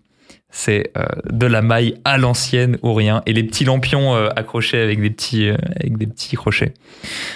C'est 0.57 0.93
de 1.29 1.45
la 1.45 1.61
maille 1.61 1.95
à 2.05 2.17
l'ancienne 2.17 2.77
ou 2.81 2.93
rien 2.93 3.21
et 3.25 3.33
les 3.33 3.43
petits 3.43 3.65
lampions 3.65 4.15
accrochés 4.15 4.79
avec 4.79 5.01
des 5.01 5.09
petits, 5.09 5.49
avec 5.49 5.97
des 5.97 6.07
petits 6.07 6.37
crochets. 6.37 6.73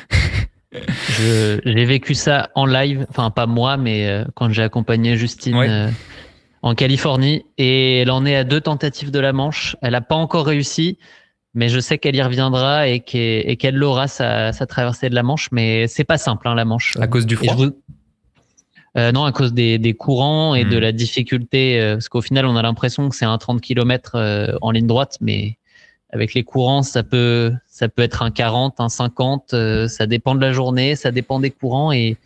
J'ai 1.20 1.86
vécu 1.86 2.14
ça 2.14 2.50
en 2.56 2.66
live, 2.66 3.06
enfin 3.10 3.30
pas 3.30 3.46
moi, 3.46 3.76
mais 3.76 4.24
quand 4.36 4.50
j'ai 4.52 4.64
accompagné 4.64 5.18
Justine 5.18 5.92
en 6.62 6.76
Californie 6.76 7.46
et 7.58 8.00
elle 8.00 8.12
en 8.12 8.26
est 8.26 8.36
à 8.36 8.44
deux 8.44 8.62
tentatives 8.62 9.12
de 9.12 9.20
la 9.20 9.34
Manche. 9.34 9.76
Elle 9.82 9.92
n'a 9.92 10.02
pas 10.02 10.16
encore 10.16 10.46
réussi, 10.46 10.98
mais 11.54 11.70
je 11.70 11.80
sais 11.80 11.98
qu'elle 11.98 12.16
y 12.16 12.22
reviendra 12.22 12.88
et 12.88 13.00
qu'elle 13.00 13.76
l'aura 13.76 14.08
sa, 14.08 14.52
traversée 14.68 15.10
de 15.10 15.16
la 15.16 15.24
Manche. 15.24 15.50
Mais 15.52 15.88
c'est 15.88 16.04
pas 16.04 16.18
simple 16.18 16.48
hein, 16.48 16.56
la 16.56 16.66
Manche. 16.66 16.98
À 17.00 17.08
cause 17.08 17.26
du 17.26 17.36
froid? 17.36 17.56
Euh, 18.98 19.12
non, 19.12 19.24
à 19.24 19.32
cause 19.32 19.54
des, 19.54 19.96
courants 19.98 20.56
et 20.56 20.66
de 20.66 20.78
hmm. 20.78 20.82
la 20.82 20.92
difficulté, 20.92 21.80
euh, 21.80 21.96
parce 21.96 22.10
qu'au 22.10 22.22
final, 22.22 22.46
on 22.46 22.56
a 22.56 22.62
l'impression 22.62 23.10
que 23.10 23.16
c'est 23.16 23.26
un 23.26 23.38
30 23.38 23.62
km 23.62 24.14
euh, 24.16 24.58
en 24.62 24.72
ligne 24.72 24.88
droite, 24.88 25.18
mais 25.22 25.58
avec 26.12 26.34
les 26.34 26.44
courants, 26.44 26.82
ça 26.82 27.04
peut, 27.04 27.54
ça 27.68 27.88
peut 27.88 28.02
être 28.02 28.24
un 28.24 28.32
40, 28.32 28.80
un 28.80 28.90
50, 28.90 29.54
ça 29.88 30.08
dépend 30.08 30.34
de 30.34 30.42
la 30.42 30.52
journée, 30.52 30.96
ça 30.96 31.12
dépend 31.12 31.40
des 31.40 31.52
courants 31.52 31.92
et, 31.92 32.18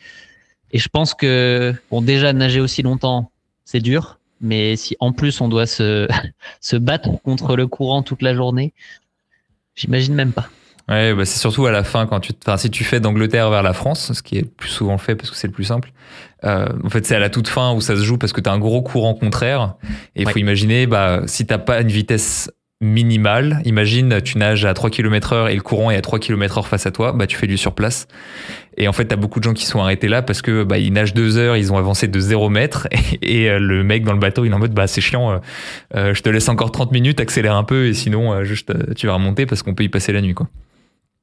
et 0.72 0.80
je 0.80 0.88
pense 0.88 1.14
que, 1.14 1.76
bon, 1.91 2.01
déjà 2.01 2.32
nager 2.32 2.61
aussi 2.61 2.82
longtemps, 2.82 3.30
c'est 3.66 3.82
dur. 3.82 4.20
Mais 4.39 4.78
si 4.78 4.95
en 4.99 5.11
plus 5.11 5.41
on 5.41 5.49
doit 5.49 5.66
se, 5.66 6.07
se 6.61 6.78
battre 6.78 7.09
contre 7.24 7.57
le 7.57 7.68
courant 7.68 8.03
toute 8.03 8.22
la 8.22 8.34
journée, 8.34 8.74
j'imagine 9.76 10.16
même 10.16 10.32
pas. 10.32 10.49
Ouais, 10.89 11.13
bah 11.13 11.23
c'est 11.23 11.39
surtout 11.39 11.65
à 11.65 11.71
la 11.71 11.84
fin 11.84 12.05
quand 12.07 12.19
tu, 12.19 12.34
enfin, 12.45 12.57
si 12.57 12.69
tu 12.69 12.84
fais 12.84 12.99
d'Angleterre 12.99 13.49
vers 13.49 13.63
la 13.63 13.73
France, 13.73 14.11
ce 14.13 14.21
qui 14.21 14.38
est 14.38 14.43
plus 14.43 14.69
souvent 14.69 14.97
fait 14.97 15.15
parce 15.15 15.29
que 15.29 15.38
c'est 15.38 15.47
le 15.47 15.53
plus 15.53 15.63
simple. 15.63 15.93
Euh, 16.43 16.67
en 16.84 16.89
fait, 16.89 17.05
c'est 17.05 17.15
à 17.15 17.19
la 17.19 17.29
toute 17.29 17.47
fin 17.47 17.73
où 17.73 17.79
ça 17.79 17.95
se 17.95 18.01
joue 18.01 18.17
parce 18.17 18.34
que 18.34 18.41
tu 18.41 18.49
as 18.49 18.53
un 18.53 18.59
gros 18.59 18.81
courant 18.81 19.13
contraire. 19.13 19.75
Et 20.15 20.23
il 20.23 20.29
faut 20.29 20.39
imaginer, 20.39 20.86
bah, 20.86 21.21
si 21.25 21.45
t'as 21.45 21.57
pas 21.57 21.81
une 21.81 21.88
vitesse 21.88 22.51
minimale, 22.84 23.61
imagine, 23.63 24.21
tu 24.21 24.38
nages 24.38 24.65
à 24.65 24.73
3 24.73 24.89
km 24.89 25.34
heure 25.34 25.47
et 25.47 25.55
le 25.55 25.61
courant 25.61 25.89
est 25.89 25.95
à 25.95 26.01
3 26.01 26.19
km 26.19 26.57
heure 26.57 26.67
face 26.67 26.86
à 26.86 26.91
toi, 26.91 27.13
bah, 27.13 27.27
tu 27.27 27.38
fais 27.38 27.47
du 27.47 27.57
surplace. 27.57 28.07
Et 28.77 28.88
en 28.88 28.93
fait, 28.93 29.05
t'as 29.05 29.15
beaucoup 29.15 29.39
de 29.39 29.45
gens 29.45 29.53
qui 29.53 29.65
sont 29.65 29.79
arrêtés 29.79 30.09
là 30.09 30.21
parce 30.21 30.41
que 30.41 30.63
bah, 30.63 30.77
ils 30.77 30.91
nagent 30.91 31.13
deux 31.13 31.38
heures, 31.38 31.55
ils 31.55 31.71
ont 31.71 31.77
avancé 31.77 32.07
de 32.07 32.19
0 32.19 32.49
mètre 32.49 32.88
et, 33.21 33.49
euh, 33.49 33.59
le 33.59 33.84
mec 33.84 34.03
dans 34.03 34.13
le 34.13 34.19
bateau, 34.19 34.43
il 34.43 34.51
est 34.51 34.53
en 34.53 34.59
mode 34.59 34.73
bah 34.73 34.88
c'est 34.88 35.01
chiant, 35.01 35.31
euh, 35.31 35.38
euh, 35.95 36.13
je 36.13 36.21
te 36.21 36.29
laisse 36.29 36.49
encore 36.49 36.71
30 36.71 36.91
minutes, 36.91 37.19
accélère 37.21 37.55
un 37.55 37.63
peu 37.63 37.88
et 37.88 37.93
sinon 37.93 38.43
juste 38.43 38.73
tu 38.95 39.07
vas 39.07 39.13
remonter 39.13 39.45
parce 39.45 39.63
qu'on 39.63 39.73
peut 39.73 39.84
y 39.84 39.89
passer 39.89 40.11
la 40.11 40.21
nuit 40.21 40.34
quoi. 40.34 40.49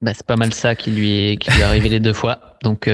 Bah, 0.02 0.12
c'est 0.14 0.26
pas 0.26 0.36
mal 0.36 0.54
ça 0.54 0.74
qui 0.74 0.90
lui 0.90 1.30
est, 1.30 1.36
qui 1.36 1.50
lui 1.50 1.60
est 1.60 1.64
arrivé 1.64 1.88
les 1.88 2.00
deux 2.00 2.12
fois. 2.12 2.56
Donc 2.62 2.88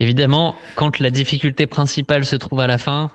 évidemment, 0.00 0.56
quand 0.74 0.98
la 0.98 1.10
difficulté 1.10 1.66
principale 1.66 2.24
se 2.24 2.36
trouve 2.36 2.60
à 2.60 2.66
la 2.66 2.78
fin, 2.78 3.10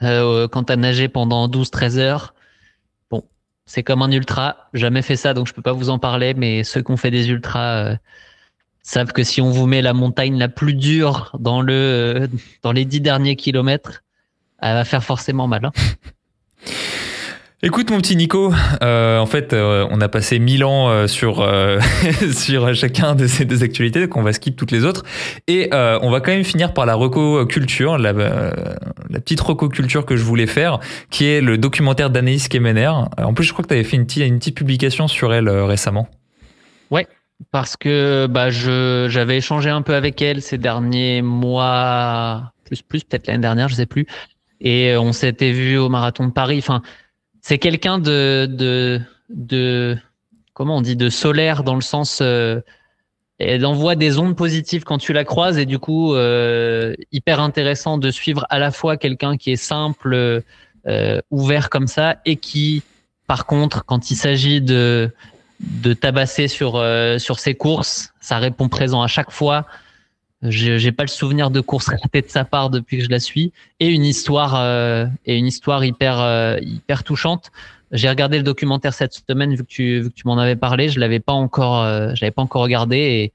quand 0.00 0.64
t'as 0.64 0.76
nagé 0.76 1.08
pendant 1.08 1.48
12-13 1.48 1.98
heures, 1.98 2.34
bon, 3.10 3.24
c'est 3.64 3.82
comme 3.82 4.02
un 4.02 4.10
ultra. 4.10 4.68
Jamais 4.74 5.02
fait 5.02 5.16
ça, 5.16 5.34
donc 5.34 5.48
je 5.48 5.54
peux 5.54 5.62
pas 5.62 5.72
vous 5.72 5.90
en 5.90 5.98
parler, 5.98 6.34
mais 6.34 6.62
ceux 6.64 6.82
qui 6.82 6.90
ont 6.92 6.96
fait 6.96 7.10
des 7.10 7.30
ultras 7.30 7.96
savent 8.82 9.12
que 9.12 9.22
si 9.22 9.40
on 9.40 9.50
vous 9.50 9.66
met 9.66 9.82
la 9.82 9.92
montagne 9.92 10.38
la 10.38 10.48
plus 10.48 10.74
dure 10.74 11.36
dans 11.38 11.62
le 11.62 12.28
dans 12.62 12.72
les 12.72 12.84
dix 12.84 13.00
derniers 13.00 13.36
kilomètres, 13.36 14.02
elle 14.60 14.74
va 14.74 14.84
faire 14.84 15.04
forcément 15.04 15.46
mal. 15.46 15.64
Hein. 15.64 15.72
Écoute 17.62 17.90
mon 17.90 17.98
petit 17.98 18.16
Nico, 18.16 18.54
euh, 18.82 19.18
en 19.18 19.26
fait 19.26 19.52
euh, 19.52 19.86
on 19.90 20.00
a 20.00 20.08
passé 20.08 20.38
mille 20.38 20.64
ans 20.64 20.88
euh, 20.88 21.06
sur, 21.06 21.46
sur 22.32 22.74
chacun 22.74 23.14
de 23.14 23.26
ces 23.26 23.44
deux 23.44 23.62
actualités, 23.62 24.00
donc 24.00 24.16
on 24.16 24.22
va 24.22 24.32
skip 24.32 24.56
toutes 24.56 24.70
les 24.70 24.86
autres. 24.86 25.04
Et 25.46 25.68
on 25.72 26.10
va 26.10 26.20
quand 26.20 26.32
même 26.32 26.44
finir 26.44 26.72
par 26.72 26.86
la 26.86 26.94
reco 26.94 27.44
culture, 27.44 27.98
la, 27.98 28.14
la 28.14 29.20
petite 29.20 29.42
reco 29.42 29.68
culture 29.68 30.06
que 30.06 30.16
je 30.16 30.24
voulais 30.24 30.46
faire, 30.46 30.80
qui 31.10 31.26
est 31.26 31.42
le 31.42 31.58
documentaire 31.58 32.08
d'Anaïs 32.08 32.48
Kemener. 32.48 32.92
En 33.18 33.34
plus 33.34 33.44
je 33.44 33.52
crois 33.52 33.62
que 33.62 33.68
tu 33.68 33.74
avais 33.74 33.84
fait 33.84 33.98
une 33.98 34.06
petite, 34.06 34.26
une 34.26 34.38
petite 34.38 34.56
publication 34.56 35.06
sur 35.06 35.34
elle 35.34 35.50
récemment. 35.50 36.08
Ouais, 36.90 37.06
parce 37.52 37.76
que 37.76 38.26
bah, 38.26 38.48
j'avais 38.48 39.36
échangé 39.36 39.68
un 39.68 39.82
peu 39.82 39.94
avec 39.94 40.22
elle 40.22 40.40
ces 40.40 40.56
derniers 40.56 41.20
mois, 41.20 42.52
plus 42.64 42.80
plus 42.80 43.04
peut-être 43.04 43.26
l'année 43.26 43.42
dernière, 43.42 43.68
je 43.68 43.74
sais 43.74 43.86
plus. 43.86 44.06
Et 44.62 44.96
on 44.96 45.12
s'était 45.12 45.52
vu 45.52 45.76
au 45.76 45.90
marathon 45.90 46.26
de 46.26 46.32
Paris. 46.32 46.58
Enfin, 46.58 46.80
c'est 47.42 47.58
quelqu'un 47.58 47.98
de, 47.98 48.46
de, 48.50 49.00
de, 49.28 49.96
comment 50.54 50.78
on 50.78 50.80
dit, 50.82 50.96
de 50.96 51.08
solaire 51.08 51.62
dans 51.64 51.74
le 51.74 51.80
sens, 51.80 52.20
euh, 52.20 52.60
elle 53.38 53.64
envoie 53.64 53.96
des 53.96 54.18
ondes 54.18 54.36
positives 54.36 54.84
quand 54.84 54.98
tu 54.98 55.12
la 55.12 55.24
croises 55.24 55.58
et 55.58 55.64
du 55.64 55.78
coup, 55.78 56.14
euh, 56.14 56.94
hyper 57.10 57.40
intéressant 57.40 57.96
de 57.96 58.10
suivre 58.10 58.46
à 58.50 58.58
la 58.58 58.70
fois 58.70 58.98
quelqu'un 58.98 59.38
qui 59.38 59.52
est 59.52 59.56
simple, 59.56 60.42
euh, 60.86 61.20
ouvert 61.30 61.70
comme 61.70 61.86
ça 61.86 62.18
et 62.26 62.36
qui, 62.36 62.82
par 63.26 63.46
contre, 63.46 63.84
quand 63.86 64.10
il 64.10 64.16
s'agit 64.16 64.60
de, 64.60 65.10
de 65.60 65.92
tabasser 65.94 66.48
sur, 66.48 66.76
euh, 66.76 67.18
sur 67.18 67.38
ses 67.38 67.54
courses, 67.54 68.12
ça 68.20 68.38
répond 68.38 68.68
présent 68.68 69.02
à 69.02 69.06
chaque 69.06 69.30
fois. 69.30 69.66
J'ai 70.42 70.92
pas 70.92 71.02
le 71.02 71.08
souvenir 71.08 71.50
de 71.50 71.60
course 71.60 71.88
ratée 71.88 72.22
de 72.22 72.28
sa 72.28 72.44
part 72.44 72.70
depuis 72.70 72.98
que 72.98 73.04
je 73.04 73.10
la 73.10 73.20
suis 73.20 73.52
et 73.78 73.88
une 73.88 74.06
histoire 74.06 74.54
euh, 74.56 75.06
et 75.26 75.36
une 75.36 75.46
histoire 75.46 75.84
hyper 75.84 76.18
euh, 76.18 76.56
hyper 76.62 77.04
touchante. 77.04 77.52
J'ai 77.92 78.08
regardé 78.08 78.38
le 78.38 78.42
documentaire 78.42 78.94
cette 78.94 79.12
semaine 79.28 79.54
vu 79.54 79.64
que 79.64 79.68
tu 79.68 80.00
vu 80.00 80.08
que 80.08 80.14
tu 80.14 80.26
m'en 80.26 80.38
avais 80.38 80.56
parlé, 80.56 80.88
je 80.88 80.98
l'avais 80.98 81.20
pas 81.20 81.34
encore 81.34 81.82
euh, 81.82 82.14
l'avais 82.22 82.30
pas 82.30 82.40
encore 82.40 82.62
regardé 82.62 82.96
et 82.96 83.32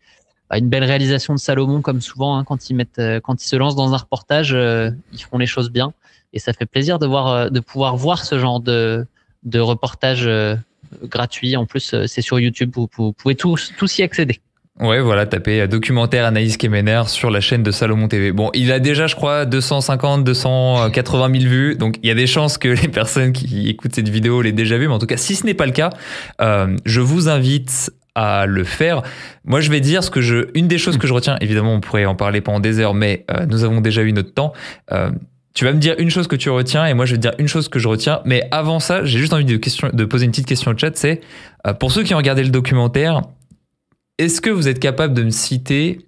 bah, 0.50 0.58
une 0.58 0.68
belle 0.68 0.84
réalisation 0.84 1.36
de 1.36 1.40
Salomon 1.40 1.82
comme 1.82 2.02
souvent 2.02 2.38
hein, 2.38 2.44
quand 2.44 2.72
ils 2.72 2.74
mettent 2.74 3.02
quand 3.22 3.44
ils 3.44 3.48
se 3.48 3.56
lancent 3.56 3.76
dans 3.76 3.94
un 3.94 3.98
reportage, 3.98 4.58
ils 5.14 5.22
font 5.22 5.38
les 5.38 5.46
choses 5.46 5.70
bien 5.70 5.94
et 6.34 6.40
ça 6.40 6.54
fait 6.54 6.66
plaisir 6.66 6.98
de 6.98 7.06
voir 7.06 7.52
de 7.52 7.60
pouvoir 7.60 7.98
voir 7.98 8.26
ce 8.26 8.40
genre 8.40 8.60
de 8.60 9.06
de 9.44 9.60
reportage 9.60 10.28
gratuit. 11.04 11.56
En 11.56 11.68
plus, 11.68 11.94
c'est 12.08 12.22
sur 12.24 12.40
YouTube, 12.40 12.72
vous, 12.74 12.90
vous 12.98 13.14
pouvez 13.14 13.36
tous 13.36 13.74
tous 13.78 14.00
y 14.00 14.02
accéder. 14.02 14.42
Ouais, 14.82 15.00
voilà, 15.00 15.26
tapez 15.26 15.66
documentaire 15.70 16.26
Anaïs 16.26 16.58
Kemener 16.58 17.04
sur 17.08 17.32
la 17.32 17.40
chaîne 17.40 17.64
de 17.64 17.72
Salomon 17.72 18.10
TV. 18.10 18.34
Bon, 18.34 18.50
il 18.54 18.74
a 18.74 18.80
déjà, 18.82 19.08
je 19.08 19.16
crois, 19.16 19.46
250, 19.46 20.26
280 20.26 21.40
000 21.40 21.50
vues, 21.50 21.76
donc 21.76 21.96
il 22.04 22.08
y 22.10 22.12
a 22.12 22.14
des 22.14 22.28
chances 22.28 22.58
que 22.58 22.68
les 22.82 22.90
personnes 22.90 23.32
qui 23.32 23.70
écoutent 23.70 23.96
cette 23.96 24.10
vidéo 24.10 24.42
l'aient 24.42 24.52
déjà 24.52 24.78
vu, 24.78 24.90
mais 24.90 24.94
en 24.94 25.00
tout 25.00 25.06
cas, 25.06 25.16
si 25.16 25.36
ce 25.36 25.46
n'est 25.46 25.54
pas 25.54 25.66
le 25.66 25.72
cas, 25.72 25.92
euh, 26.42 26.76
je 26.84 27.00
vous 27.00 27.30
invite 27.30 27.90
à 28.16 28.46
le 28.48 28.66
faire. 28.66 29.02
Moi, 29.46 29.62
je 29.62 29.72
vais 29.72 29.80
dire 29.80 30.04
ce 30.04 30.10
que 30.10 30.20
je, 30.20 30.50
une 30.56 30.68
des 30.68 30.78
choses 30.78 30.98
que 30.98 31.08
je 31.08 31.14
retiens, 31.14 31.38
évidemment, 31.40 31.74
on 31.74 31.80
pourrait 31.80 32.06
en 32.06 32.16
parler 32.16 32.42
pendant 32.42 32.60
des 32.60 32.82
heures, 32.82 32.94
mais 32.94 33.26
euh, 33.32 33.46
nous 33.46 33.64
avons 33.64 33.80
déjà 33.80 34.02
eu 34.02 34.12
notre 34.12 34.34
temps. 34.34 34.52
Euh, 34.92 35.10
tu 35.54 35.64
vas 35.64 35.72
me 35.72 35.80
dire 35.80 35.96
une 36.00 36.10
chose 36.10 36.28
que 36.28 36.36
tu 36.36 36.50
retiens 36.50 36.86
et 36.86 36.94
moi 36.94 37.06
je 37.06 37.12
vais 37.12 37.18
te 37.18 37.22
dire 37.22 37.34
une 37.40 37.48
chose 37.48 37.70
que 37.70 37.80
je 37.80 37.88
retiens. 37.88 38.20
Mais 38.26 38.46
avant 38.52 38.82
ça, 38.82 39.06
j'ai 39.06 39.20
juste 39.20 39.32
envie 39.32 39.46
de 39.46 40.06
poser 40.06 40.26
une 40.26 40.32
petite 40.32 40.48
question 40.48 40.72
au 40.72 40.78
chat. 40.78 40.98
C'est 40.98 41.22
pour 41.80 41.94
ceux 41.94 42.04
qui 42.04 42.14
ont 42.14 42.18
regardé 42.18 42.44
le 42.44 42.50
documentaire, 42.50 43.22
est-ce 44.18 44.42
que 44.42 44.50
vous 44.50 44.68
êtes 44.68 44.80
capable 44.80 45.14
de 45.14 45.24
me 45.24 45.30
citer 45.30 46.06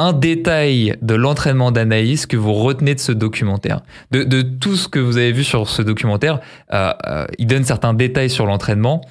un 0.00 0.14
détail 0.14 0.96
de 1.02 1.14
l'entraînement 1.14 1.72
d'Anaïs 1.72 2.24
que 2.24 2.36
vous 2.38 2.54
retenez 2.54 2.94
de 2.94 3.00
ce 3.00 3.12
documentaire 3.12 3.82
de, 4.10 4.40
tout 4.40 4.76
ce 4.76 4.88
que 4.88 4.98
vous 4.98 5.18
avez 5.18 5.32
vu 5.32 5.44
sur 5.44 5.68
ce 5.68 5.82
documentaire, 5.82 6.40
euh, 6.72 6.92
euh, 7.06 7.26
il 7.38 7.46
donne 7.46 7.64
certains 7.64 7.92
détails 7.92 8.30
sur 8.30 8.46
l'entraînement. 8.46 9.02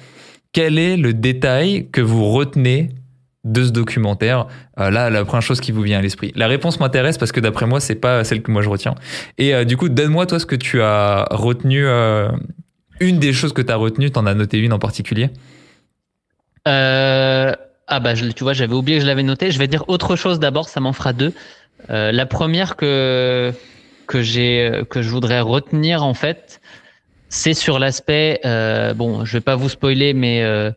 Quel 0.52 0.80
est 0.80 0.96
le 0.96 1.14
détail 1.14 1.88
que 1.92 2.00
vous 2.00 2.28
retenez 2.28 2.88
de 3.44 3.64
ce 3.64 3.70
documentaire? 3.70 4.48
Euh, 4.80 4.90
Là, 4.90 5.10
la 5.10 5.24
première 5.24 5.42
chose 5.42 5.60
qui 5.60 5.70
vous 5.70 5.82
vient 5.82 6.00
à 6.00 6.02
l'esprit. 6.02 6.32
La 6.34 6.48
réponse 6.48 6.80
m'intéresse 6.80 7.18
parce 7.18 7.30
que 7.30 7.38
d'après 7.38 7.66
moi, 7.66 7.78
c'est 7.78 7.94
pas 7.94 8.24
celle 8.24 8.42
que 8.42 8.50
moi 8.50 8.62
je 8.62 8.68
retiens. 8.68 8.96
Et 9.38 9.64
du 9.64 9.76
coup, 9.76 9.88
donne-moi 9.88 10.26
toi 10.26 10.40
ce 10.40 10.46
que 10.46 10.56
tu 10.56 10.82
as 10.82 11.28
retenu. 11.30 11.86
une 12.98 13.20
des 13.20 13.32
choses 13.32 13.52
que 13.52 13.62
tu 13.62 13.70
as 13.70 13.76
retenues, 13.76 14.10
tu 14.10 14.18
en 14.18 14.26
as 14.26 14.34
noté 14.34 14.58
une 14.58 14.72
en 14.72 14.80
particulier? 14.80 15.30
Ah 17.90 17.98
bah 18.00 18.14
tu 18.14 18.44
vois, 18.44 18.52
j'avais 18.52 18.74
oublié 18.74 18.98
que 18.98 19.02
je 19.02 19.06
l'avais 19.08 19.24
noté. 19.24 19.50
Je 19.50 19.58
vais 19.58 19.66
dire 19.66 19.84
autre 19.88 20.14
chose 20.16 20.38
d'abord, 20.38 20.68
ça 20.68 20.80
m'en 20.80 20.92
fera 20.92 21.12
deux. 21.12 21.34
Euh, 21.90 22.12
la 22.12 22.24
première 22.24 22.76
que 22.76 23.52
que 24.06 24.22
j'ai 24.22 24.82
que 24.90 25.02
je 25.02 25.10
voudrais 25.10 25.40
retenir 25.40 26.04
en 26.04 26.14
fait, 26.14 26.60
c'est 27.28 27.54
sur 27.54 27.78
l'aspect. 27.80 28.40
Euh, 28.44 28.94
bon, 28.94 29.24
je 29.24 29.32
vais 29.32 29.40
pas 29.40 29.56
vous 29.56 29.68
spoiler, 29.68 30.14
mais 30.14 30.42
euh, 30.42 30.70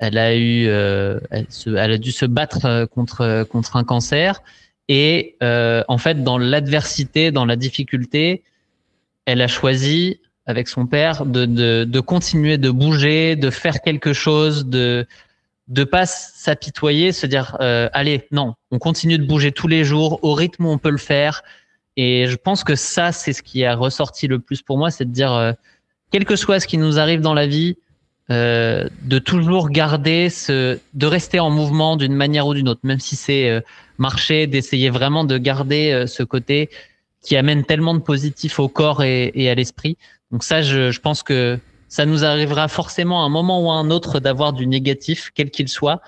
elle 0.00 0.16
a 0.16 0.34
eu, 0.36 0.66
elle, 0.66 1.46
elle, 1.66 1.92
a 1.92 1.98
dû 1.98 2.12
se 2.12 2.24
battre 2.24 2.86
contre 2.86 3.44
contre 3.44 3.76
un 3.76 3.84
cancer 3.84 4.42
et 4.88 5.36
en 5.40 5.98
fait 5.98 6.24
dans 6.24 6.38
l'adversité, 6.38 7.30
dans 7.30 7.44
la 7.44 7.56
difficulté, 7.56 8.42
elle 9.26 9.42
a 9.42 9.48
choisi 9.48 10.20
avec 10.46 10.68
son 10.68 10.86
père 10.86 11.24
de, 11.24 11.46
de, 11.46 11.84
de 11.84 12.00
continuer 12.00 12.58
de 12.58 12.70
bouger, 12.70 13.34
de 13.36 13.48
faire 13.50 13.80
quelque 13.80 14.12
chose, 14.12 14.66
de 14.66 15.06
de 15.68 15.84
pas 15.84 16.06
s'apitoyer, 16.06 17.12
se 17.12 17.26
dire 17.26 17.56
euh, 17.60 17.88
allez 17.92 18.26
non, 18.30 18.54
on 18.70 18.78
continue 18.78 19.18
de 19.18 19.24
bouger 19.24 19.52
tous 19.52 19.68
les 19.68 19.84
jours 19.84 20.18
au 20.22 20.34
rythme 20.34 20.66
où 20.66 20.70
on 20.70 20.78
peut 20.78 20.90
le 20.90 20.98
faire. 20.98 21.42
Et 21.96 22.26
je 22.28 22.36
pense 22.36 22.64
que 22.64 22.74
ça, 22.74 23.12
c'est 23.12 23.32
ce 23.32 23.42
qui 23.42 23.64
a 23.64 23.74
ressorti 23.74 24.26
le 24.26 24.40
plus 24.40 24.62
pour 24.62 24.78
moi, 24.78 24.90
c'est 24.90 25.04
de 25.04 25.12
dire 25.12 25.32
euh, 25.32 25.52
quel 26.10 26.24
que 26.24 26.36
soit 26.36 26.60
ce 26.60 26.66
qui 26.66 26.76
nous 26.76 26.98
arrive 26.98 27.20
dans 27.20 27.34
la 27.34 27.46
vie, 27.46 27.76
euh, 28.30 28.88
de 29.02 29.18
toujours 29.18 29.70
garder 29.70 30.28
ce, 30.28 30.78
de 30.92 31.06
rester 31.06 31.40
en 31.40 31.50
mouvement 31.50 31.96
d'une 31.96 32.14
manière 32.14 32.46
ou 32.46 32.54
d'une 32.54 32.68
autre, 32.68 32.80
même 32.82 33.00
si 33.00 33.16
c'est 33.16 33.62
marcher, 33.98 34.46
d'essayer 34.46 34.90
vraiment 34.90 35.24
de 35.24 35.38
garder 35.38 36.04
ce 36.06 36.22
côté 36.22 36.68
qui 37.22 37.36
amène 37.36 37.64
tellement 37.64 37.94
de 37.94 38.00
positif 38.00 38.58
au 38.58 38.68
corps 38.68 39.02
et, 39.02 39.30
et 39.34 39.48
à 39.48 39.54
l'esprit. 39.54 39.96
Donc 40.30 40.42
ça, 40.42 40.62
je, 40.62 40.90
je 40.90 41.00
pense 41.00 41.22
que 41.22 41.58
ça 41.94 42.06
nous 42.06 42.24
arrivera 42.24 42.66
forcément 42.66 43.22
à 43.22 43.26
un 43.26 43.28
moment 43.28 43.62
ou 43.64 43.70
à 43.70 43.74
un 43.74 43.88
autre 43.88 44.18
d'avoir 44.18 44.52
du 44.52 44.66
négatif, 44.66 45.30
quel 45.32 45.52
qu'il 45.52 45.68
soit. 45.68 46.00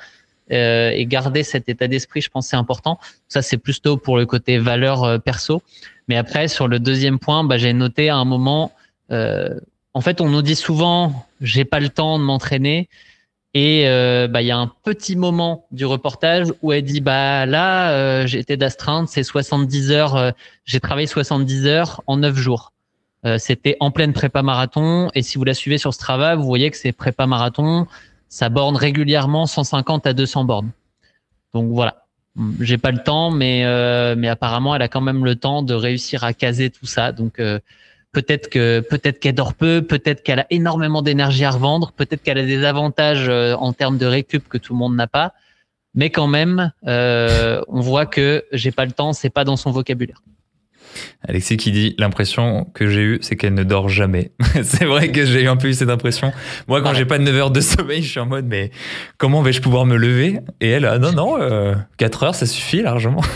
Euh, 0.50 0.90
et 0.90 1.06
garder 1.06 1.44
cet 1.44 1.68
état 1.68 1.86
d'esprit, 1.86 2.20
je 2.20 2.28
pense, 2.28 2.48
c'est 2.48 2.56
important. 2.56 2.98
Ça, 3.28 3.40
c'est 3.40 3.56
plutôt 3.56 3.96
pour 3.96 4.16
le 4.16 4.26
côté 4.26 4.58
valeur 4.58 5.04
euh, 5.04 5.18
perso. 5.18 5.62
Mais 6.08 6.16
après, 6.16 6.48
sur 6.48 6.66
le 6.66 6.80
deuxième 6.80 7.20
point, 7.20 7.44
bah, 7.44 7.56
j'ai 7.56 7.72
noté 7.72 8.08
à 8.08 8.16
un 8.16 8.24
moment, 8.24 8.72
euh, 9.12 9.60
en 9.94 10.00
fait, 10.00 10.20
on 10.20 10.28
nous 10.28 10.42
dit 10.42 10.56
souvent, 10.56 11.24
j'ai 11.40 11.64
pas 11.64 11.78
le 11.78 11.88
temps 11.88 12.18
de 12.18 12.24
m'entraîner. 12.24 12.88
Et 13.54 13.86
euh, 13.86 14.26
bah, 14.26 14.42
il 14.42 14.48
y 14.48 14.50
a 14.50 14.58
un 14.58 14.72
petit 14.82 15.14
moment 15.14 15.68
du 15.70 15.86
reportage 15.86 16.48
où 16.62 16.72
elle 16.72 16.82
dit, 16.82 17.00
bah 17.00 17.46
là, 17.46 17.92
euh, 17.92 18.26
été 18.26 18.56
d'astreinte, 18.56 19.08
c'est 19.08 19.22
70 19.22 19.92
heures, 19.92 20.32
j'ai 20.64 20.80
travaillé 20.80 21.06
70 21.06 21.66
heures 21.68 22.02
en 22.08 22.16
9 22.16 22.34
jours. 22.34 22.72
Euh, 23.26 23.38
c'était 23.38 23.76
en 23.80 23.90
pleine 23.90 24.12
prépa 24.12 24.42
marathon. 24.42 25.10
Et 25.14 25.22
si 25.22 25.36
vous 25.36 25.44
la 25.44 25.54
suivez 25.54 25.78
sur 25.78 25.92
Strava, 25.92 26.36
vous 26.36 26.44
voyez 26.44 26.70
que 26.70 26.76
c'est 26.76 26.92
prépa 26.92 27.26
marathon. 27.26 27.86
Ça 28.28 28.48
borne 28.48 28.76
régulièrement 28.76 29.46
150 29.46 30.06
à 30.06 30.12
200 30.12 30.44
bornes. 30.44 30.70
Donc 31.52 31.70
voilà. 31.72 32.04
J'ai 32.60 32.78
pas 32.78 32.90
le 32.90 33.02
temps, 33.02 33.30
mais 33.30 33.64
euh, 33.64 34.14
mais 34.16 34.28
apparemment 34.28 34.74
elle 34.74 34.82
a 34.82 34.88
quand 34.88 35.00
même 35.00 35.24
le 35.24 35.36
temps 35.36 35.62
de 35.62 35.72
réussir 35.72 36.22
à 36.22 36.34
caser 36.34 36.70
tout 36.70 36.84
ça. 36.86 37.12
Donc 37.12 37.40
euh, 37.40 37.58
peut-être 38.12 38.50
que 38.50 38.80
peut-être 38.80 39.18
qu'elle 39.18 39.34
dort 39.34 39.54
peu, 39.54 39.82
peut-être 39.82 40.22
qu'elle 40.22 40.40
a 40.40 40.46
énormément 40.50 41.00
d'énergie 41.00 41.44
à 41.46 41.50
revendre, 41.50 41.92
peut-être 41.92 42.22
qu'elle 42.22 42.38
a 42.38 42.44
des 42.44 42.64
avantages 42.64 43.28
en 43.30 43.72
termes 43.72 43.96
de 43.96 44.06
récup 44.06 44.48
que 44.48 44.58
tout 44.58 44.74
le 44.74 44.78
monde 44.78 44.94
n'a 44.94 45.06
pas. 45.06 45.32
Mais 45.94 46.10
quand 46.10 46.26
même, 46.26 46.72
on 46.82 47.80
voit 47.80 48.04
que 48.04 48.44
j'ai 48.52 48.70
pas 48.70 48.84
le 48.84 48.92
temps, 48.92 49.14
c'est 49.14 49.30
pas 49.30 49.44
dans 49.44 49.56
son 49.56 49.70
vocabulaire. 49.70 50.20
Alexis 51.26 51.56
qui 51.56 51.72
dit 51.72 51.94
l'impression 51.98 52.66
que 52.74 52.88
j'ai 52.88 53.02
eue, 53.02 53.18
c'est 53.22 53.36
qu'elle 53.36 53.54
ne 53.54 53.64
dort 53.64 53.88
jamais. 53.88 54.32
c'est 54.62 54.84
vrai 54.84 55.10
que 55.10 55.24
j'ai 55.24 55.42
eu 55.42 55.48
un 55.48 55.56
peu 55.56 55.68
eu 55.68 55.74
cette 55.74 55.90
impression. 55.90 56.32
Moi, 56.68 56.82
quand 56.82 56.94
j'ai 56.94 57.04
pas 57.04 57.18
de 57.18 57.24
9 57.24 57.36
heures 57.36 57.50
de 57.50 57.60
sommeil, 57.60 58.02
je 58.02 58.10
suis 58.10 58.20
en 58.20 58.26
mode, 58.26 58.46
mais 58.46 58.70
comment 59.18 59.42
vais-je 59.42 59.60
pouvoir 59.60 59.86
me 59.86 59.96
lever? 59.96 60.40
Et 60.60 60.70
elle, 60.70 60.84
ah, 60.84 60.98
non, 60.98 61.12
non, 61.12 61.36
4 61.96 62.22
euh, 62.22 62.26
heures, 62.26 62.34
ça 62.34 62.46
suffit 62.46 62.82
largement. 62.82 63.22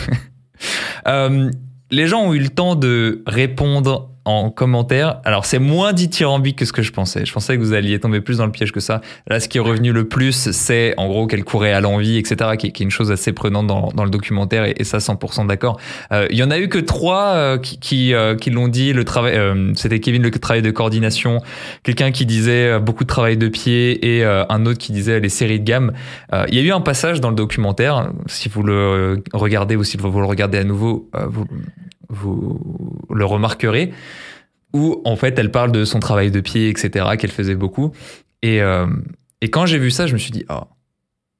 Euh, 1.07 1.49
les 1.89 2.05
gens 2.05 2.21
ont 2.21 2.33
eu 2.35 2.39
le 2.39 2.49
temps 2.49 2.75
de 2.75 3.23
répondre 3.25 4.10
en 4.25 4.51
commentaire. 4.51 5.19
Alors, 5.25 5.45
c'est 5.45 5.59
moins 5.59 5.93
dithyrambique 5.93 6.57
que 6.57 6.65
ce 6.65 6.73
que 6.73 6.83
je 6.83 6.91
pensais. 6.91 7.25
Je 7.25 7.33
pensais 7.33 7.55
que 7.57 7.61
vous 7.61 7.73
alliez 7.73 7.99
tomber 7.99 8.21
plus 8.21 8.37
dans 8.37 8.45
le 8.45 8.51
piège 8.51 8.71
que 8.71 8.79
ça. 8.79 9.01
Là, 9.27 9.39
ce 9.39 9.49
qui 9.49 9.57
est 9.57 9.61
revenu 9.61 9.91
le 9.91 10.07
plus, 10.07 10.51
c'est 10.51 10.93
en 10.97 11.07
gros 11.07 11.25
qu'elle 11.25 11.43
courait 11.43 11.73
à 11.73 11.81
l'envie, 11.81 12.17
etc., 12.17 12.51
qui, 12.57 12.67
est 12.67 12.79
une 12.79 12.91
chose 12.91 13.11
assez 13.11 13.33
prenante 13.33 13.67
dans, 13.67 14.03
le 14.03 14.09
documentaire, 14.09 14.65
et, 14.65 14.83
ça, 14.83 14.99
100% 14.99 15.47
d'accord. 15.47 15.79
Euh, 16.11 16.27
il 16.29 16.37
y 16.37 16.43
en 16.43 16.51
a 16.51 16.59
eu 16.59 16.69
que 16.69 16.77
trois 16.77 17.33
euh, 17.33 17.57
qui, 17.57 18.13
euh, 18.13 18.35
qui 18.35 18.51
l'ont 18.51 18.67
dit. 18.67 18.93
Le 18.93 19.03
travail, 19.05 19.39
c'était 19.75 19.99
Kevin, 19.99 20.21
le 20.21 20.31
travail 20.31 20.61
de 20.61 20.71
coordination, 20.71 21.39
quelqu'un 21.83 22.11
qui 22.11 22.25
disait 22.25 22.79
beaucoup 22.79 23.03
de 23.03 23.09
travail 23.09 23.37
de 23.37 23.47
pied, 23.47 24.17
et 24.17 24.23
un 24.23 24.65
autre 24.65 24.77
qui 24.77 24.91
disait 24.91 25.19
les 25.19 25.29
séries 25.29 25.59
de 25.59 25.65
gamme. 25.65 25.93
il 26.47 26.55
y 26.55 26.59
a 26.59 26.61
eu 26.61 26.71
un 26.71 26.81
passage 26.81 27.21
dans 27.21 27.29
le 27.29 27.35
documentaire, 27.35 28.11
si 28.27 28.49
vous 28.49 28.63
le 28.63 29.23
regardez 29.33 29.75
ou 29.75 29.83
si 29.83 29.97
vous 29.97 30.19
le 30.19 30.25
regardez 30.25 30.59
à 30.59 30.63
nouveau, 30.63 31.09
vous, 31.13 31.45
vous 32.11 32.59
le 33.09 33.25
remarquerez 33.25 33.91
où 34.73 35.01
en 35.03 35.15
fait 35.15 35.37
elle 35.37 35.51
parle 35.51 35.71
de 35.71 35.83
son 35.85 35.99
travail 35.99 36.31
de 36.31 36.39
pied, 36.39 36.69
etc., 36.69 37.05
qu'elle 37.17 37.31
faisait 37.31 37.55
beaucoup. 37.55 37.91
Et, 38.41 38.61
euh, 38.61 38.87
et 39.41 39.49
quand 39.49 39.65
j'ai 39.65 39.77
vu 39.77 39.91
ça, 39.91 40.07
je 40.07 40.13
me 40.13 40.17
suis 40.17 40.31
dit, 40.31 40.45
oh, 40.49 40.63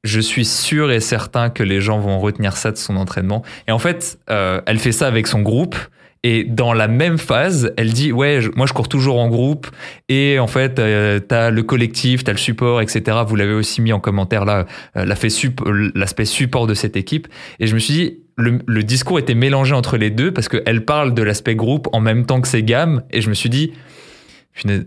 je 0.03 0.19
suis 0.19 0.45
sûr 0.45 0.91
et 0.91 0.99
certain 0.99 1.49
que 1.49 1.64
les 1.64 1.81
gens 1.81 1.99
vont 1.99 2.19
retenir 2.19 2.57
ça 2.57 2.72
de 2.72 2.77
son 2.77 2.95
entraînement. 2.95 3.43
Et 3.68 3.72
en 3.72 3.80
fait, 3.80 4.19
euh, 4.30 4.61
elle 4.65 4.80
fait 4.80 4.91
ça 4.91 5.07
avec 5.07 5.27
son 5.27 5.41
groupe. 5.41 5.76
Et 6.23 6.43
dans 6.43 6.73
la 6.73 6.88
même 6.88 7.18
phase, 7.18 7.73
elle 7.77 7.93
dit 7.93 8.11
ouais, 8.11 8.41
moi 8.56 8.68
je 8.68 8.73
cours 8.73 8.88
toujours 8.88 9.19
en 9.19 9.27
groupe 9.27 9.68
et 10.07 10.38
en 10.38 10.45
fait 10.45 10.77
euh, 10.77 11.19
t'as 11.19 11.49
le 11.49 11.64
collectif, 11.64 12.23
t'as 12.23 12.31
le 12.31 12.38
support, 12.38 12.80
etc. 12.80 13.18
Vous 13.26 13.35
l'avez 13.35 13.53
aussi 13.53 13.81
mis 13.81 13.91
en 13.91 13.99
commentaire 13.99 14.45
là, 14.45 14.68
euh, 14.98 15.03
l'aspect 15.95 16.26
support 16.26 16.68
de 16.68 16.76
cette 16.76 16.95
équipe. 16.95 17.27
Et 17.60 17.65
je 17.65 17.73
me 17.73 17.80
suis 17.80 17.93
dit 17.95 18.19
le, 18.41 18.84
discours 18.84 19.19
était 19.19 19.35
mélangé 19.35 19.73
entre 19.73 19.97
les 19.97 20.09
deux 20.09 20.31
parce 20.31 20.49
qu'elle 20.49 20.85
parle 20.85 21.13
de 21.13 21.22
l'aspect 21.22 21.55
groupe 21.55 21.88
en 21.93 21.99
même 21.99 22.26
temps 22.26 22.41
que 22.41 22.47
ses 22.47 22.63
gammes 22.63 23.03
et 23.11 23.22
je 23.22 23.30
me 23.30 23.34
suis 23.34 23.49
dit 23.49 23.73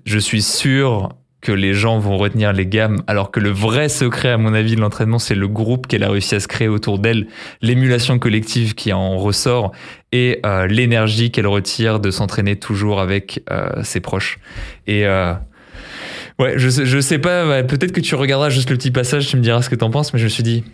je 0.05 0.19
suis 0.19 0.43
sûr 0.43 1.11
que 1.45 1.53
les 1.53 1.75
gens 1.75 1.99
vont 1.99 2.17
retenir 2.17 2.53
les 2.55 2.67
gammes, 2.67 3.03
alors 3.07 3.31
que 3.31 3.39
le 3.39 3.51
vrai 3.51 3.91
secret, 3.91 4.31
à 4.31 4.39
mon 4.39 4.55
avis, 4.55 4.77
de 4.77 4.81
l'entraînement, 4.81 5.19
c'est 5.19 5.35
le 5.35 5.47
groupe 5.47 5.87
qu'elle 5.87 6.03
a 6.03 6.11
réussi 6.11 6.35
à 6.35 6.41
se 6.41 6.49
créer 6.49 6.69
autour 6.69 6.99
d'elle, 6.99 7.27
l'émulation 7.61 8.19
collective 8.19 8.75
qui 8.75 8.95
en 8.95 9.19
ressort 9.19 9.73
et 10.11 10.41
euh, 10.47 10.67
l'énergie 10.67 11.31
qu'elle 11.31 11.47
retire 11.47 12.01
de 12.01 12.11
s'entraîner 12.11 12.57
toujours 12.57 12.99
avec 12.99 13.43
euh, 13.51 13.83
ses 13.83 14.01
proches. 14.01 14.39
Et 14.87 15.07
euh, 15.07 15.35
ouais, 16.39 16.55
je, 16.57 16.71
je 16.71 17.01
sais 17.01 17.19
pas, 17.19 17.63
peut-être 17.63 17.93
que 17.93 18.01
tu 18.01 18.15
regarderas 18.15 18.49
juste 18.49 18.71
le 18.71 18.77
petit 18.77 18.91
passage, 18.91 19.27
tu 19.29 19.37
me 19.37 19.43
diras 19.43 19.61
ce 19.61 19.69
que 19.69 19.77
t'en 19.77 19.91
penses, 19.91 20.15
mais 20.15 20.19
je 20.19 20.25
me 20.25 20.31
suis 20.31 20.43
dit, 20.43 20.65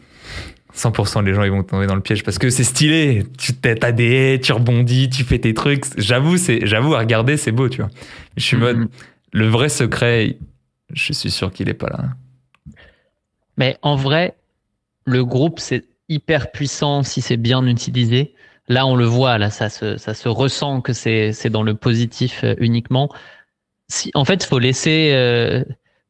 100% 0.80 1.24
les 1.24 1.34
gens 1.34 1.42
ils 1.42 1.50
vont 1.50 1.62
tomber 1.62 1.86
dans 1.86 1.94
le 1.94 2.00
piège 2.00 2.24
parce 2.24 2.38
que 2.38 2.48
c'est 2.50 2.64
stylé. 2.64 3.24
Tu 3.38 3.54
t'as 3.54 3.92
des 3.92 4.12
haies, 4.12 4.40
tu 4.40 4.52
rebondis, 4.52 5.10
tu 5.10 5.24
fais 5.24 5.38
tes 5.38 5.54
trucs. 5.54 5.84
J'avoue, 5.98 6.36
c'est, 6.36 6.66
j'avoue 6.66 6.94
à 6.94 7.00
regarder, 7.00 7.36
c'est 7.36 7.52
beau, 7.52 7.68
tu 7.68 7.82
vois. 7.82 7.90
Je 8.36 8.44
suis 8.44 8.56
mode, 8.56 8.78
mm-hmm. 8.78 8.88
le 9.32 9.48
vrai 9.48 9.68
secret, 9.68 10.38
je 10.92 11.12
suis 11.12 11.30
sûr 11.30 11.52
qu'il 11.52 11.66
n'est 11.66 11.74
pas 11.74 11.88
là. 11.88 12.04
Mais 13.56 13.76
en 13.82 13.96
vrai, 13.96 14.36
le 15.04 15.24
groupe, 15.24 15.60
c'est 15.60 15.84
hyper 16.08 16.50
puissant 16.50 17.02
si 17.02 17.20
c'est 17.20 17.36
bien 17.36 17.66
utilisé. 17.66 18.34
Là, 18.68 18.86
on 18.86 18.96
le 18.96 19.04
voit, 19.04 19.36
là, 19.38 19.50
ça 19.50 19.68
se, 19.68 19.96
ça 19.96 20.14
se 20.14 20.28
ressent 20.28 20.80
que 20.80 20.92
c'est 20.92 21.50
dans 21.50 21.62
le 21.62 21.74
positif 21.74 22.44
euh, 22.44 22.54
uniquement. 22.58 23.10
Si, 23.88 24.10
en 24.14 24.24
fait, 24.24 24.44
il 24.44 24.46
faut 24.46 24.60
laisser, 24.60 25.10
euh, 25.12 25.64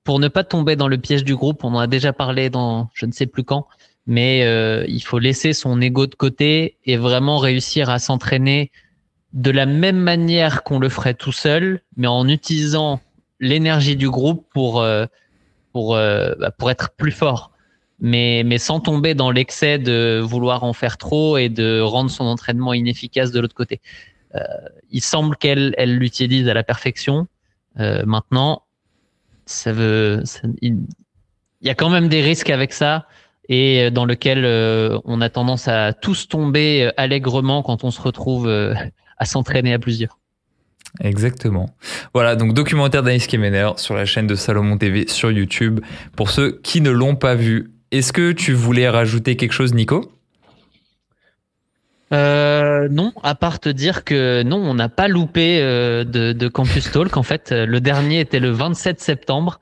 pour 0.05 0.20
ne 0.20 0.28
pas 0.28 0.44
tomber 0.44 0.76
dans 0.76 0.88
le 0.88 0.98
piège 0.98 1.24
du 1.24 1.34
groupe, 1.34 1.64
on 1.64 1.74
en 1.74 1.78
a 1.78 1.86
déjà 1.86 2.12
parlé 2.12 2.51
dans 2.51 2.90
je 2.94 3.06
ne 3.06 3.12
sais 3.12 3.26
plus 3.26 3.44
quand, 3.44 3.66
mais 4.10 4.42
euh, 4.42 4.84
il 4.88 5.04
faut 5.04 5.20
laisser 5.20 5.52
son 5.52 5.80
ego 5.80 6.08
de 6.08 6.16
côté 6.16 6.76
et 6.84 6.96
vraiment 6.96 7.38
réussir 7.38 7.90
à 7.90 8.00
s'entraîner 8.00 8.72
de 9.34 9.52
la 9.52 9.66
même 9.66 9.98
manière 9.98 10.64
qu'on 10.64 10.80
le 10.80 10.88
ferait 10.88 11.14
tout 11.14 11.30
seul, 11.30 11.80
mais 11.96 12.08
en 12.08 12.26
utilisant 12.26 13.00
l'énergie 13.38 13.94
du 13.94 14.10
groupe 14.10 14.48
pour 14.52 14.80
euh, 14.80 15.06
pour 15.72 15.94
euh, 15.94 16.34
bah, 16.40 16.50
pour 16.50 16.72
être 16.72 16.90
plus 16.96 17.12
fort. 17.12 17.52
Mais 18.00 18.42
mais 18.44 18.58
sans 18.58 18.80
tomber 18.80 19.14
dans 19.14 19.30
l'excès 19.30 19.78
de 19.78 20.18
vouloir 20.20 20.64
en 20.64 20.72
faire 20.72 20.96
trop 20.98 21.38
et 21.38 21.48
de 21.48 21.80
rendre 21.80 22.10
son 22.10 22.24
entraînement 22.24 22.74
inefficace 22.74 23.30
de 23.30 23.38
l'autre 23.38 23.54
côté. 23.54 23.80
Il 24.90 25.02
semble 25.02 25.36
qu'elle 25.36 25.72
elle 25.78 25.96
l'utilise 25.96 26.48
à 26.48 26.54
la 26.54 26.64
perfection. 26.64 27.28
Maintenant 27.76 28.62
ça 29.46 29.72
veut 29.72 30.24
il, 30.62 30.78
y 31.62 31.70
a 31.70 31.74
quand 31.76 31.90
même 31.90 32.08
des 32.08 32.22
risques 32.22 32.50
avec 32.50 32.72
ça 32.72 33.06
et 33.51 33.90
dans 33.90 34.06
lequel 34.06 34.47
on 35.05 35.20
a 35.20 35.28
tendance 35.28 35.68
à 35.68 35.93
tous 35.93 36.28
tomber 36.28 36.90
allègrement 36.97 37.62
quand 37.62 37.85
on 37.85 37.90
se 37.90 38.01
retrouve 38.01 38.48
à 38.48 39.24
s'entraîner 39.27 39.74
à 39.74 39.78
plusieurs 39.78 40.20
Exactement. 41.01 41.70
Voilà, 42.14 42.36
donc 42.36 42.52
documentaire 42.55 43.02
d'Anis 43.02 43.27
Kemener 43.28 43.70
sur 43.77 43.94
la 43.94 44.05
chaîne 44.05 44.27
de 44.27 44.35
Salomon 44.35 44.77
TV 44.77 45.06
sur 45.06 45.31
YouTube. 45.31 45.81
Pour 46.16 46.31
ceux 46.31 46.60
qui 46.62 46.81
ne 46.81 46.90
l'ont 46.90 47.14
pas 47.14 47.35
vu, 47.35 47.70
est-ce 47.90 48.12
que 48.12 48.32
tu 48.32 48.52
voulais 48.52 48.89
rajouter 48.89 49.36
quelque 49.36 49.52
chose, 49.52 49.72
Nico? 49.72 50.12
Euh, 52.12 52.89
non, 52.90 53.12
à 53.22 53.36
part 53.36 53.60
te 53.60 53.68
dire 53.68 54.02
que 54.02 54.43
non, 54.43 54.56
on 54.56 54.74
n'a 54.74 54.89
pas 54.89 55.06
loupé 55.06 55.60
euh, 55.60 56.02
de, 56.02 56.48
Campus 56.48 56.90
Talk. 56.90 57.16
En 57.16 57.22
fait, 57.22 57.52
le 57.52 57.81
dernier 57.81 58.18
était 58.20 58.40
le 58.40 58.51
27 58.51 59.01
septembre. 59.01 59.60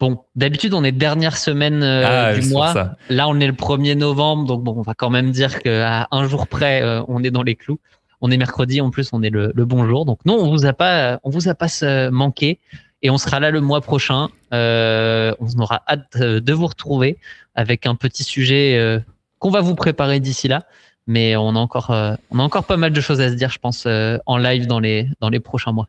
Bon, 0.00 0.24
d'habitude, 0.36 0.74
on 0.74 0.84
est 0.84 0.92
dernière 0.92 1.36
semaine 1.36 1.82
euh, 1.82 2.04
ah, 2.06 2.34
du 2.34 2.48
mois. 2.48 2.96
Là, 3.08 3.28
on 3.28 3.40
est 3.40 3.46
le 3.46 3.52
1er 3.52 3.94
novembre, 3.94 4.46
donc 4.46 4.62
bon, 4.62 4.74
on 4.76 4.82
va 4.82 4.94
quand 4.94 5.10
même 5.10 5.32
dire 5.32 5.60
qu'à 5.60 6.06
un 6.10 6.28
jour 6.28 6.46
près, 6.46 6.82
on 7.08 7.24
est 7.24 7.30
dans 7.30 7.42
les 7.42 7.56
clous. 7.56 7.80
On 8.20 8.30
est 8.30 8.36
mercredi, 8.36 8.80
en 8.80 8.90
plus, 8.90 9.10
on 9.12 9.22
est 9.22 9.30
le, 9.30 9.52
bon 9.64 9.86
jour. 9.86 10.04
Donc 10.04 10.18
non, 10.24 10.34
on 10.34 10.50
vous 10.50 10.66
a 10.66 10.72
pas, 10.72 11.18
on 11.24 11.30
vous 11.30 11.48
a 11.48 11.54
pas 11.54 11.68
manqué. 12.10 12.58
Et 13.02 13.10
on 13.10 13.18
sera 13.18 13.40
là 13.40 13.50
le 13.50 13.60
mois 13.60 13.80
prochain. 13.80 14.28
Euh, 14.52 15.32
on 15.40 15.60
aura 15.60 15.82
hâte 15.88 16.18
de 16.18 16.52
vous 16.52 16.66
retrouver 16.66 17.18
avec 17.54 17.86
un 17.86 17.94
petit 17.94 18.24
sujet 18.24 18.76
euh, 18.76 18.98
qu'on 19.38 19.50
va 19.50 19.60
vous 19.60 19.74
préparer 19.74 20.20
d'ici 20.20 20.48
là 20.48 20.66
mais 21.08 21.36
on 21.36 21.56
a 21.56 21.58
encore, 21.58 21.90
euh, 21.90 22.14
on 22.30 22.38
a 22.38 22.42
encore 22.42 22.64
pas 22.64 22.76
mal 22.76 22.92
de 22.92 23.00
choses 23.00 23.20
à 23.22 23.30
se 23.30 23.34
dire, 23.34 23.50
je 23.50 23.58
pense, 23.58 23.84
euh, 23.86 24.18
en 24.26 24.36
live 24.36 24.66
dans 24.66 24.78
les, 24.78 25.08
dans 25.20 25.30
les 25.30 25.40
prochains 25.40 25.72
mois. 25.72 25.88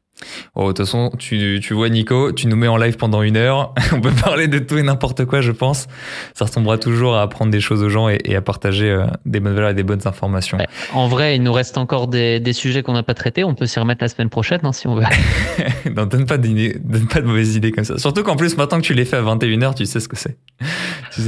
Oh, 0.55 0.63
de 0.63 0.67
toute 0.67 0.85
façon, 0.85 1.11
tu, 1.19 1.59
tu 1.61 1.73
vois 1.73 1.89
Nico, 1.89 2.31
tu 2.31 2.47
nous 2.47 2.55
mets 2.55 2.69
en 2.69 2.77
live 2.77 2.95
pendant 2.95 3.21
une 3.21 3.35
heure, 3.35 3.73
on 3.91 3.99
peut 3.99 4.11
parler 4.11 4.47
de 4.47 4.59
tout 4.59 4.77
et 4.77 4.83
n'importe 4.83 5.25
quoi, 5.25 5.41
je 5.41 5.51
pense. 5.51 5.87
Ça 6.33 6.45
ressemblera 6.45 6.77
toujours 6.77 7.15
à 7.15 7.21
apprendre 7.21 7.51
des 7.51 7.59
choses 7.59 7.83
aux 7.83 7.89
gens 7.89 8.07
et, 8.07 8.33
à 8.33 8.41
partager 8.41 8.89
euh, 8.89 9.07
des 9.25 9.41
bonnes 9.41 9.55
valeurs 9.55 9.71
et 9.71 9.73
des 9.73 9.83
bonnes 9.83 10.05
informations. 10.05 10.57
En 10.93 11.09
vrai, 11.09 11.35
il 11.35 11.43
nous 11.43 11.53
reste 11.53 11.77
encore 11.77 12.07
des, 12.07 12.39
des 12.39 12.53
sujets 12.53 12.81
qu'on 12.81 12.93
n'a 12.93 13.03
pas 13.03 13.13
traités, 13.13 13.43
on 13.43 13.55
peut 13.55 13.65
s'y 13.65 13.77
remettre 13.77 14.01
la 14.01 14.07
semaine 14.07 14.29
prochaine 14.29 14.61
hein, 14.63 14.71
si 14.71 14.87
on 14.87 14.95
veut. 14.95 15.03
non, 15.95 16.05
donne 16.05 16.25
pas, 16.27 16.37
donne 16.37 17.07
pas 17.11 17.19
de 17.19 17.27
mauvaises 17.27 17.57
idées 17.57 17.73
comme 17.73 17.83
ça. 17.83 17.97
Surtout 17.97 18.23
qu'en 18.23 18.37
plus, 18.37 18.55
maintenant 18.55 18.79
que 18.79 18.85
tu 18.85 18.93
les 18.93 19.03
fais 19.03 19.17
à 19.17 19.21
21h, 19.21 19.75
tu 19.75 19.85
sais 19.85 19.99
ce 19.99 20.07
que 20.07 20.15
c'est. 20.15 20.37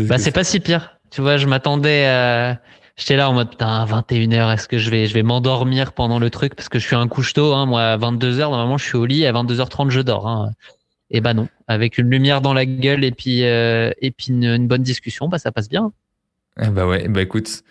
Bah, 0.07 0.18
c'est 0.18 0.31
pas 0.31 0.45
si 0.45 0.61
pire. 0.61 0.97
Tu 1.09 1.19
vois, 1.19 1.35
je 1.35 1.45
m'attendais 1.45 2.05
à 2.05 2.61
J'étais 2.97 3.15
là 3.15 3.30
en 3.30 3.34
mode 3.34 3.49
putain 3.49 3.85
21h 3.85 4.53
est-ce 4.53 4.68
que 4.68 4.77
je 4.77 4.89
vais 4.89 5.07
je 5.07 5.13
vais 5.13 5.23
m'endormir 5.23 5.93
pendant 5.93 6.19
le 6.19 6.30
truc? 6.30 6.55
Parce 6.55 6.69
que 6.69 6.80
je 6.80 6.85
suis 6.85 6.95
un 6.95 7.07
couche 7.07 7.34
tôt 7.34 7.53
hein, 7.53 7.65
moi 7.65 7.81
à 7.84 7.97
22h 7.97 8.38
normalement 8.38 8.77
je 8.77 8.85
suis 8.85 8.97
au 8.97 9.05
lit 9.05 9.26
à 9.26 9.34
22h30 9.34 9.89
je 9.89 10.01
dors 10.01 10.27
hein. 10.27 10.51
Et 11.11 11.19
bah 11.19 11.34
non, 11.34 11.49
avec 11.68 11.97
une 11.97 12.09
lumière 12.09 12.41
dans 12.41 12.53
la 12.53 12.65
gueule 12.65 13.03
et 13.03 13.11
puis 13.11 13.43
euh, 13.43 13.91
et 14.01 14.11
puis 14.11 14.27
une, 14.30 14.68
bonne 14.68 14.81
discussion, 14.81 15.27
bah 15.27 15.38
ça 15.39 15.51
passe 15.51 15.68
bien. 15.68 15.91
Eh 16.61 16.69
bah 16.69 16.88
ouais, 16.88 17.07
bah 17.09 17.22
écoute, 17.22 17.63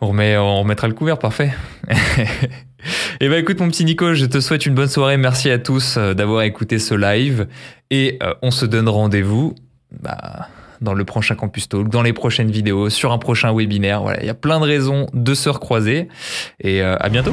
on 0.00 0.08
remet 0.08 0.36
on 0.36 0.60
remettra 0.60 0.86
le 0.86 0.94
couvert 0.94 1.18
parfait. 1.18 1.52
et 1.90 1.94
eh 3.20 3.28
bah 3.28 3.38
écoute 3.38 3.58
mon 3.58 3.68
petit 3.68 3.84
Nico, 3.84 4.14
je 4.14 4.26
te 4.26 4.38
souhaite 4.40 4.66
une 4.66 4.74
bonne 4.74 4.88
soirée, 4.88 5.16
merci 5.16 5.50
à 5.50 5.58
tous 5.58 5.96
euh, 5.96 6.14
d'avoir 6.14 6.42
écouté 6.42 6.78
ce 6.78 6.94
live 6.94 7.48
et 7.90 8.18
euh, 8.22 8.34
on 8.42 8.52
se 8.52 8.66
donne 8.66 8.88
rendez-vous 8.88 9.56
bah 10.00 10.48
dans 10.84 10.94
le 10.94 11.04
prochain 11.04 11.34
Campus 11.34 11.68
Talk, 11.68 11.88
dans 11.88 12.02
les 12.02 12.12
prochaines 12.12 12.50
vidéos, 12.50 12.90
sur 12.90 13.10
un 13.10 13.18
prochain 13.18 13.52
webinaire. 13.52 14.02
Voilà, 14.02 14.20
il 14.20 14.26
y 14.26 14.30
a 14.30 14.34
plein 14.34 14.60
de 14.60 14.64
raisons 14.64 15.06
de 15.12 15.34
se 15.34 15.48
recroiser. 15.48 16.08
Et 16.60 16.82
euh, 16.82 16.96
à 17.00 17.08
bientôt. 17.08 17.32